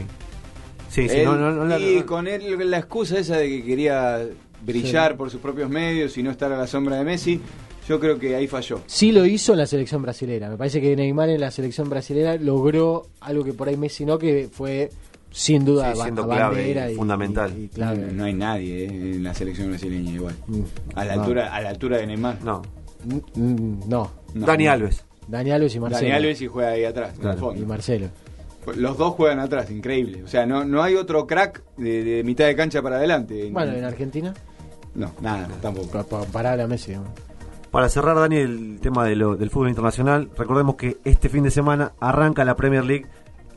Sí, 0.88 1.08
sí, 1.10 1.16
Él- 1.18 1.24
no, 1.26 1.36
no, 1.36 1.50
no 1.52 1.64
la- 1.66 1.78
y 1.78 2.02
con 2.04 2.26
él 2.26 2.70
la 2.70 2.78
excusa 2.78 3.18
esa 3.18 3.36
de 3.36 3.48
que 3.48 3.64
quería 3.64 4.26
brillar 4.66 5.16
por 5.16 5.30
sus 5.30 5.40
propios 5.40 5.70
medios 5.70 6.16
y 6.18 6.22
no 6.22 6.30
estar 6.30 6.52
a 6.52 6.58
la 6.58 6.66
sombra 6.66 6.96
de 6.96 7.04
Messi, 7.04 7.40
yo 7.88 8.00
creo 8.00 8.18
que 8.18 8.34
ahí 8.34 8.46
falló. 8.46 8.80
Sí 8.86 9.12
lo 9.12 9.24
hizo 9.24 9.52
en 9.52 9.58
la 9.58 9.66
selección 9.66 10.02
brasilera. 10.02 10.50
Me 10.50 10.56
parece 10.56 10.80
que 10.80 10.94
Neymar 10.96 11.28
en 11.30 11.40
la 11.40 11.50
selección 11.50 11.88
brasilera 11.88 12.34
logró 12.36 13.06
algo 13.20 13.44
que 13.44 13.52
por 13.52 13.68
ahí 13.68 13.76
Messi 13.76 14.04
no, 14.04 14.18
que 14.18 14.48
fue 14.50 14.90
sin 15.30 15.64
duda 15.64 15.92
Sí, 15.92 15.98
ba- 15.98 16.04
siendo 16.04 16.22
a 16.24 16.26
clave 16.26 16.56
bandera 16.56 16.90
y 16.90 16.92
y- 16.94 16.96
fundamental. 16.96 17.52
y- 17.56 17.62
y 17.64 17.68
clave. 17.68 17.98
No, 18.06 18.12
no 18.12 18.24
hay 18.24 18.32
nadie 18.34 18.84
eh, 18.84 18.88
en 18.88 19.22
la 19.22 19.34
selección 19.34 19.68
brasileña 19.68 20.12
igual. 20.12 20.34
Mm, 20.46 20.60
A 20.94 21.04
la 21.04 21.14
no. 21.16 21.22
altura, 21.22 21.54
a 21.54 21.60
la 21.60 21.68
altura 21.68 21.98
de 21.98 22.06
Neymar. 22.06 22.42
no. 22.42 22.62
Mm, 23.04 23.88
no. 23.88 24.10
No. 24.34 24.46
Dani 24.46 24.66
Alves. 24.66 25.04
Dani 25.28 25.50
Alves 25.50 25.74
y 25.74 25.80
Marcelo. 25.80 26.02
Dani 26.02 26.12
Alves 26.16 26.40
y 26.42 26.46
juega 26.46 26.70
ahí 26.70 26.84
atrás, 26.84 27.10
en 27.10 27.14
el 27.16 27.20
Claro. 27.20 27.38
fondo. 27.38 27.62
Y 27.62 27.66
Marcelo. 27.66 28.08
Los 28.76 28.98
dos 28.98 29.14
juegan 29.14 29.38
atrás, 29.38 29.70
increíble. 29.70 30.24
O 30.24 30.28
sea, 30.28 30.44
no, 30.44 30.64
no 30.64 30.82
hay 30.82 30.94
otro 30.96 31.26
crack 31.26 31.62
de, 31.76 32.02
de 32.02 32.24
mitad 32.24 32.46
de 32.46 32.56
cancha 32.56 32.82
para 32.82 32.96
adelante. 32.96 33.48
Bueno, 33.52 33.72
en 33.74 33.84
Argentina, 33.84 34.34
No, 34.96 35.12
nada, 35.20 35.46
tampoco. 35.62 35.88
pa- 35.88 36.04
pa- 36.04 36.24
parable 36.24 36.62
a 36.64 36.66
Messi. 36.66 36.92
¿no? 36.94 37.04
Para 37.70 37.88
cerrar, 37.88 38.16
Dani, 38.16 38.36
el 38.36 38.78
tema 38.80 39.04
de 39.04 39.14
lo- 39.16 39.36
del 39.36 39.50
fútbol 39.50 39.68
internacional, 39.68 40.30
recordemos 40.36 40.76
que 40.76 40.96
este 41.04 41.28
fin 41.28 41.44
de 41.44 41.50
semana 41.50 41.92
arranca 42.00 42.44
la 42.44 42.56
Premier 42.56 42.84
League, 42.84 43.06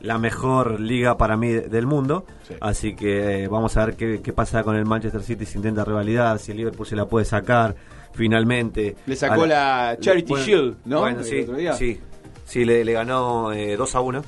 la 0.02 0.18
mejor 0.18 0.80
liga 0.80 1.16
para 1.16 1.36
mí 1.36 1.48
de- 1.48 1.68
del 1.68 1.86
mundo. 1.86 2.26
Sí. 2.46 2.54
Así 2.60 2.94
que 2.94 3.44
eh, 3.44 3.48
vamos 3.48 3.76
a 3.76 3.86
ver 3.86 3.96
qué, 3.96 4.20
qué 4.22 4.32
pasa 4.32 4.62
con 4.62 4.76
el 4.76 4.84
Manchester 4.84 5.22
City, 5.22 5.46
si 5.46 5.56
intenta 5.58 5.84
rivalidad, 5.84 6.38
si 6.38 6.50
el 6.52 6.58
Liverpool 6.58 6.86
se 6.86 6.96
la 6.96 7.06
puede 7.06 7.24
sacar 7.24 7.74
finalmente. 8.12 8.96
Le 9.06 9.16
sacó 9.16 9.46
la 9.46 9.96
Charity 10.00 10.28
bueno, 10.28 10.44
Shield, 10.44 10.76
¿no? 10.84 11.00
Bueno, 11.00 11.22
sí, 11.22 11.46
sí, 11.78 12.00
sí, 12.44 12.64
le, 12.64 12.84
le 12.84 12.92
ganó 12.92 13.52
eh, 13.52 13.76
2 13.76 13.94
a 13.94 14.00
1. 14.00 14.22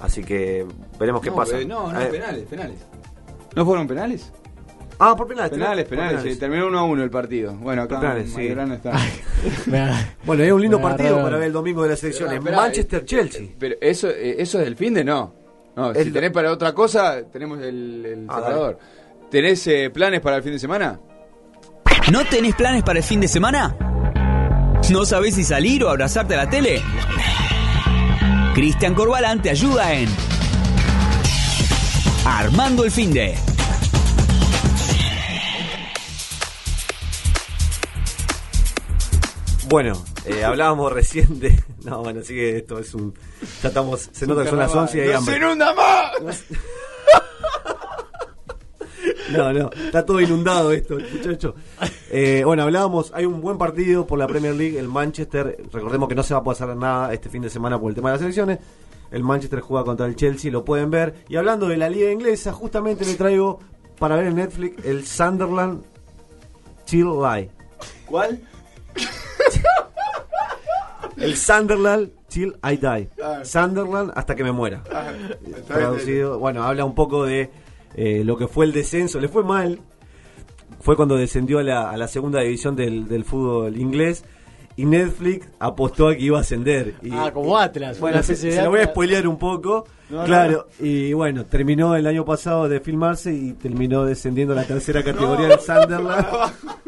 Así 0.00 0.22
que 0.22 0.66
veremos 1.00 1.22
qué 1.22 1.30
no, 1.30 1.36
pasa. 1.36 1.56
No, 1.66 1.92
no, 1.92 2.00
Eh, 2.00 2.06
penales, 2.06 2.44
penales. 2.46 2.78
¿No 3.54 3.64
fueron 3.64 3.86
penales? 3.88 4.30
Ah, 4.98 5.14
por 5.14 5.26
penales. 5.26 5.50
Penales, 5.50 5.84
penales, 5.84 6.22
sí, 6.22 6.36
terminó 6.38 6.66
1 6.68 6.78
a 6.78 6.82
1 6.84 7.02
el 7.02 7.10
partido. 7.10 7.54
Bueno, 7.54 7.82
acá 7.82 8.00
penales, 8.00 8.32
sí. 8.34 8.46
Está. 8.46 8.92
Bueno, 10.24 10.42
es 10.42 10.52
un 10.52 10.60
lindo 10.62 10.80
partido 10.80 11.22
para 11.22 11.36
ver 11.36 11.48
el 11.48 11.52
domingo 11.52 11.82
de 11.82 11.90
las 11.90 12.02
elecciones. 12.02 12.42
Manchester-Chelsea. 12.42 13.48
Pero 13.58 13.74
eso, 13.80 14.08
eh, 14.08 14.36
eso 14.38 14.60
es 14.60 14.66
el 14.66 14.76
fin 14.76 14.94
de 14.94 15.04
no. 15.04 15.34
No, 15.76 15.92
si 15.92 16.00
El- 16.00 16.12
tenés 16.12 16.30
para 16.30 16.50
otra 16.50 16.72
cosa, 16.72 17.22
tenemos 17.30 17.58
el, 17.60 18.06
el 18.06 18.26
Ah, 18.28 18.36
separador. 18.36 18.78
¿Tenés 19.30 19.66
eh, 19.66 19.90
planes 19.92 20.20
para 20.20 20.36
el 20.36 20.42
fin 20.42 20.52
de 20.52 20.58
semana? 20.58 20.98
¿No 22.10 22.24
tenés 22.24 22.54
planes 22.54 22.82
para 22.82 22.98
el 23.00 23.04
fin 23.04 23.20
de 23.20 23.28
semana? 23.28 23.76
¿No 24.90 25.04
sabés 25.04 25.34
si 25.34 25.44
salir 25.44 25.84
o 25.84 25.90
abrazarte 25.90 26.34
a 26.34 26.38
la 26.38 26.48
tele? 26.48 26.80
Cristian 28.54 28.94
Corbalán 28.94 29.42
te 29.42 29.50
ayuda 29.50 29.92
en 29.92 30.08
Armando 32.24 32.84
el 32.84 32.90
fin 32.90 33.12
Bueno, 39.68 39.94
eh, 40.24 40.44
hablábamos 40.44 40.92
recién 40.92 41.40
de. 41.40 41.58
No, 41.84 42.02
bueno, 42.02 42.20
así 42.20 42.34
que 42.34 42.58
esto 42.58 42.78
es 42.78 42.94
un. 42.94 43.14
Ya 43.62 43.68
estamos. 43.68 44.08
Se 44.12 44.26
nota 44.26 44.44
que 44.44 44.50
son 44.50 44.58
las 44.58 44.74
11 44.74 44.96
y 44.96 45.00
hay 45.00 45.08
¡No 45.08 45.18
hambre. 45.18 45.34
se 45.34 45.40
inunda 45.40 45.74
más! 45.74 46.44
No, 49.30 49.52
no, 49.52 49.70
está 49.72 50.04
todo 50.06 50.20
inundado 50.20 50.72
esto, 50.72 50.96
muchachos. 51.12 51.54
Eh, 52.10 52.42
bueno, 52.44 52.62
hablábamos, 52.62 53.12
hay 53.14 53.24
un 53.24 53.40
buen 53.40 53.58
partido 53.58 54.06
por 54.06 54.18
la 54.18 54.26
Premier 54.26 54.54
League, 54.54 54.78
el 54.78 54.88
Manchester, 54.88 55.56
recordemos 55.72 56.08
que 56.08 56.14
no 56.14 56.22
se 56.22 56.34
va 56.34 56.40
a 56.40 56.44
pasar 56.44 56.76
nada 56.76 57.12
este 57.12 57.28
fin 57.28 57.42
de 57.42 57.50
semana 57.50 57.78
por 57.80 57.90
el 57.90 57.94
tema 57.94 58.10
de 58.10 58.16
las 58.16 58.22
elecciones. 58.22 58.58
El 59.10 59.22
Manchester 59.22 59.60
juega 59.60 59.84
contra 59.84 60.06
el 60.06 60.16
Chelsea, 60.16 60.50
lo 60.50 60.64
pueden 60.64 60.90
ver. 60.90 61.24
Y 61.28 61.36
hablando 61.36 61.68
de 61.68 61.76
la 61.76 61.88
liga 61.88 62.10
inglesa, 62.10 62.52
justamente 62.52 63.04
le 63.04 63.14
traigo 63.14 63.60
para 63.98 64.16
ver 64.16 64.26
en 64.26 64.36
Netflix 64.36 64.84
el 64.84 65.06
Sunderland 65.06 65.82
Chill 66.84 67.06
Lie. 67.06 67.50
¿Cuál? 68.06 68.40
El 71.16 71.36
Sunderland 71.36 72.10
Chill 72.28 72.54
I 72.62 72.76
Die. 72.76 73.08
Ah. 73.22 73.40
Sunderland 73.44 74.12
hasta 74.14 74.34
que 74.34 74.44
me 74.44 74.52
muera. 74.52 74.82
Ah, 74.92 75.12
Traducido, 75.66 76.38
bueno, 76.38 76.62
habla 76.62 76.84
un 76.84 76.94
poco 76.94 77.24
de 77.24 77.50
eh, 77.94 78.22
lo 78.24 78.36
que 78.36 78.48
fue 78.48 78.66
el 78.66 78.72
descenso. 78.72 79.18
Le 79.18 79.28
fue 79.28 79.42
mal. 79.42 79.80
Fue 80.80 80.94
cuando 80.94 81.16
descendió 81.16 81.58
a 81.58 81.62
la, 81.62 81.90
a 81.90 81.96
la 81.96 82.06
segunda 82.06 82.40
división 82.40 82.76
del, 82.76 83.08
del 83.08 83.24
fútbol 83.24 83.76
inglés. 83.78 84.24
Y 84.78 84.84
Netflix 84.84 85.48
apostó 85.58 86.08
a 86.08 86.14
que 86.14 86.20
iba 86.22 86.36
a 86.36 86.42
ascender. 86.42 86.96
Y- 87.00 87.10
Ah, 87.10 87.30
como 87.32 87.56
Atlas. 87.56 87.98
Bueno, 87.98 88.22
se, 88.22 88.62
lo 88.62 88.68
voy 88.70 88.80
a 88.80 88.84
spoilear 88.88 89.26
un 89.26 89.38
poco. 89.38 89.86
No, 90.10 90.18
no, 90.18 90.24
claro, 90.24 90.68
y 90.78 91.14
bueno, 91.14 91.46
terminó 91.46 91.96
el 91.96 92.06
año 92.06 92.24
pasado 92.26 92.68
de 92.68 92.78
filmarse 92.80 93.32
y 93.32 93.54
terminó 93.54 94.04
descendiendo 94.04 94.52
a 94.52 94.56
la 94.56 94.64
tercera 94.64 95.02
categoría 95.04 95.48
del 95.48 95.60
Sunderland. 95.60 96.26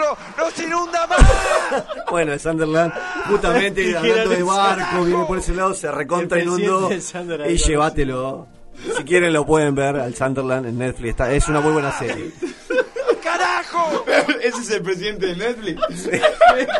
Y 0.00 0.02
de 0.02 0.06
cuatro 0.06 0.16
no 0.38 0.50
se 0.50 0.64
inunda 0.64 1.06
más. 1.06 1.20
Bueno, 2.10 2.32
el 2.32 2.40
Sunderland, 2.40 2.92
justamente 3.28 3.96
hablando 3.96 4.30
de 4.30 4.42
barco, 4.42 5.04
viene 5.04 5.24
por 5.24 5.38
ese 5.38 5.54
lado, 5.54 5.74
se 5.74 5.90
recontra 5.90 6.40
inundó 6.40 6.90
y 6.92 7.56
llévatelo. 7.56 8.48
Si 8.96 9.04
quieren 9.04 9.32
lo 9.32 9.44
pueden 9.46 9.74
ver 9.74 9.96
al 9.96 10.14
Sunderland 10.14 10.66
en 10.66 10.78
Netflix, 10.78 11.10
está, 11.10 11.32
es 11.32 11.48
una 11.48 11.60
muy 11.60 11.72
buena 11.72 11.92
serie. 11.92 12.32
¡Carajo! 13.22 14.04
¿Ese 14.42 14.60
es 14.60 14.70
el 14.70 14.82
presidente 14.82 15.26
de 15.26 15.36
Netflix? 15.36 16.10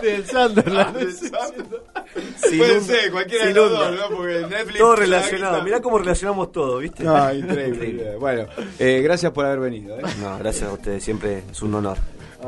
del 0.02 0.26
Sunderland. 0.26 0.94
Puede 0.94 2.80
ser, 2.80 3.12
cualquiera 3.12 3.46
de 3.46 3.54
los 3.54 3.70
dos, 3.70 3.96
¿no? 3.96 4.16
Porque 4.16 4.46
Netflix... 4.48 4.78
Todo 4.78 4.96
la 4.96 5.00
relacionado, 5.00 5.62
mirá 5.62 5.80
cómo 5.80 5.98
relacionamos 5.98 6.50
todo, 6.50 6.78
¿viste? 6.78 7.04
No, 7.04 7.32
increíble. 7.32 8.16
Bueno, 8.16 8.46
eh, 8.78 9.00
gracias 9.02 9.30
por 9.32 9.44
haber 9.44 9.60
venido. 9.60 9.96
¿eh? 9.98 10.02
No, 10.20 10.38
gracias 10.38 10.68
a 10.68 10.72
ustedes, 10.72 11.04
siempre 11.04 11.44
es 11.52 11.62
un 11.62 11.74
honor. 11.74 11.98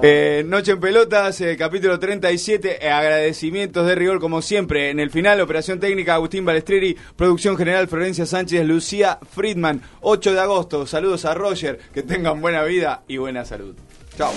Eh, 0.00 0.42
Noche 0.46 0.72
en 0.72 0.80
Pelotas, 0.80 1.40
eh, 1.42 1.56
capítulo 1.56 1.98
37, 1.98 2.86
eh, 2.86 2.90
agradecimientos 2.90 3.86
de 3.86 3.94
rigor 3.94 4.20
como 4.20 4.40
siempre. 4.40 4.90
En 4.90 5.00
el 5.00 5.10
final, 5.10 5.40
operación 5.40 5.80
técnica 5.80 6.14
Agustín 6.14 6.44
Balestreri, 6.44 6.96
producción 7.14 7.56
general 7.56 7.88
Florencia 7.88 8.24
Sánchez, 8.24 8.64
Lucía 8.64 9.18
Friedman, 9.34 9.82
8 10.00 10.32
de 10.32 10.40
agosto. 10.40 10.86
Saludos 10.86 11.24
a 11.24 11.34
Roger, 11.34 11.78
que 11.92 12.02
tengan 12.02 12.40
buena 12.40 12.62
vida 12.62 13.02
y 13.06 13.18
buena 13.18 13.44
salud. 13.44 13.74
Chao. 14.16 14.32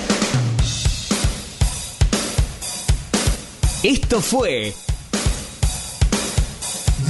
Esto 3.82 4.20
fue 4.20 4.74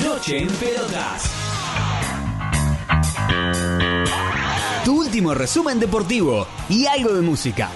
Noche 0.04 0.38
en 0.38 0.48
Pelotas. 0.50 1.32
Tu 4.84 5.00
último 5.00 5.34
resumen 5.34 5.80
deportivo 5.80 6.46
y 6.70 6.86
algo 6.86 7.14
de 7.14 7.22
música. 7.22 7.72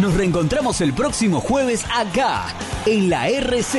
Nos 0.00 0.14
reencontramos 0.14 0.80
el 0.82 0.92
próximo 0.92 1.40
jueves 1.40 1.84
acá, 1.94 2.48
en 2.84 3.08
la 3.08 3.28
RZ. 3.28 3.76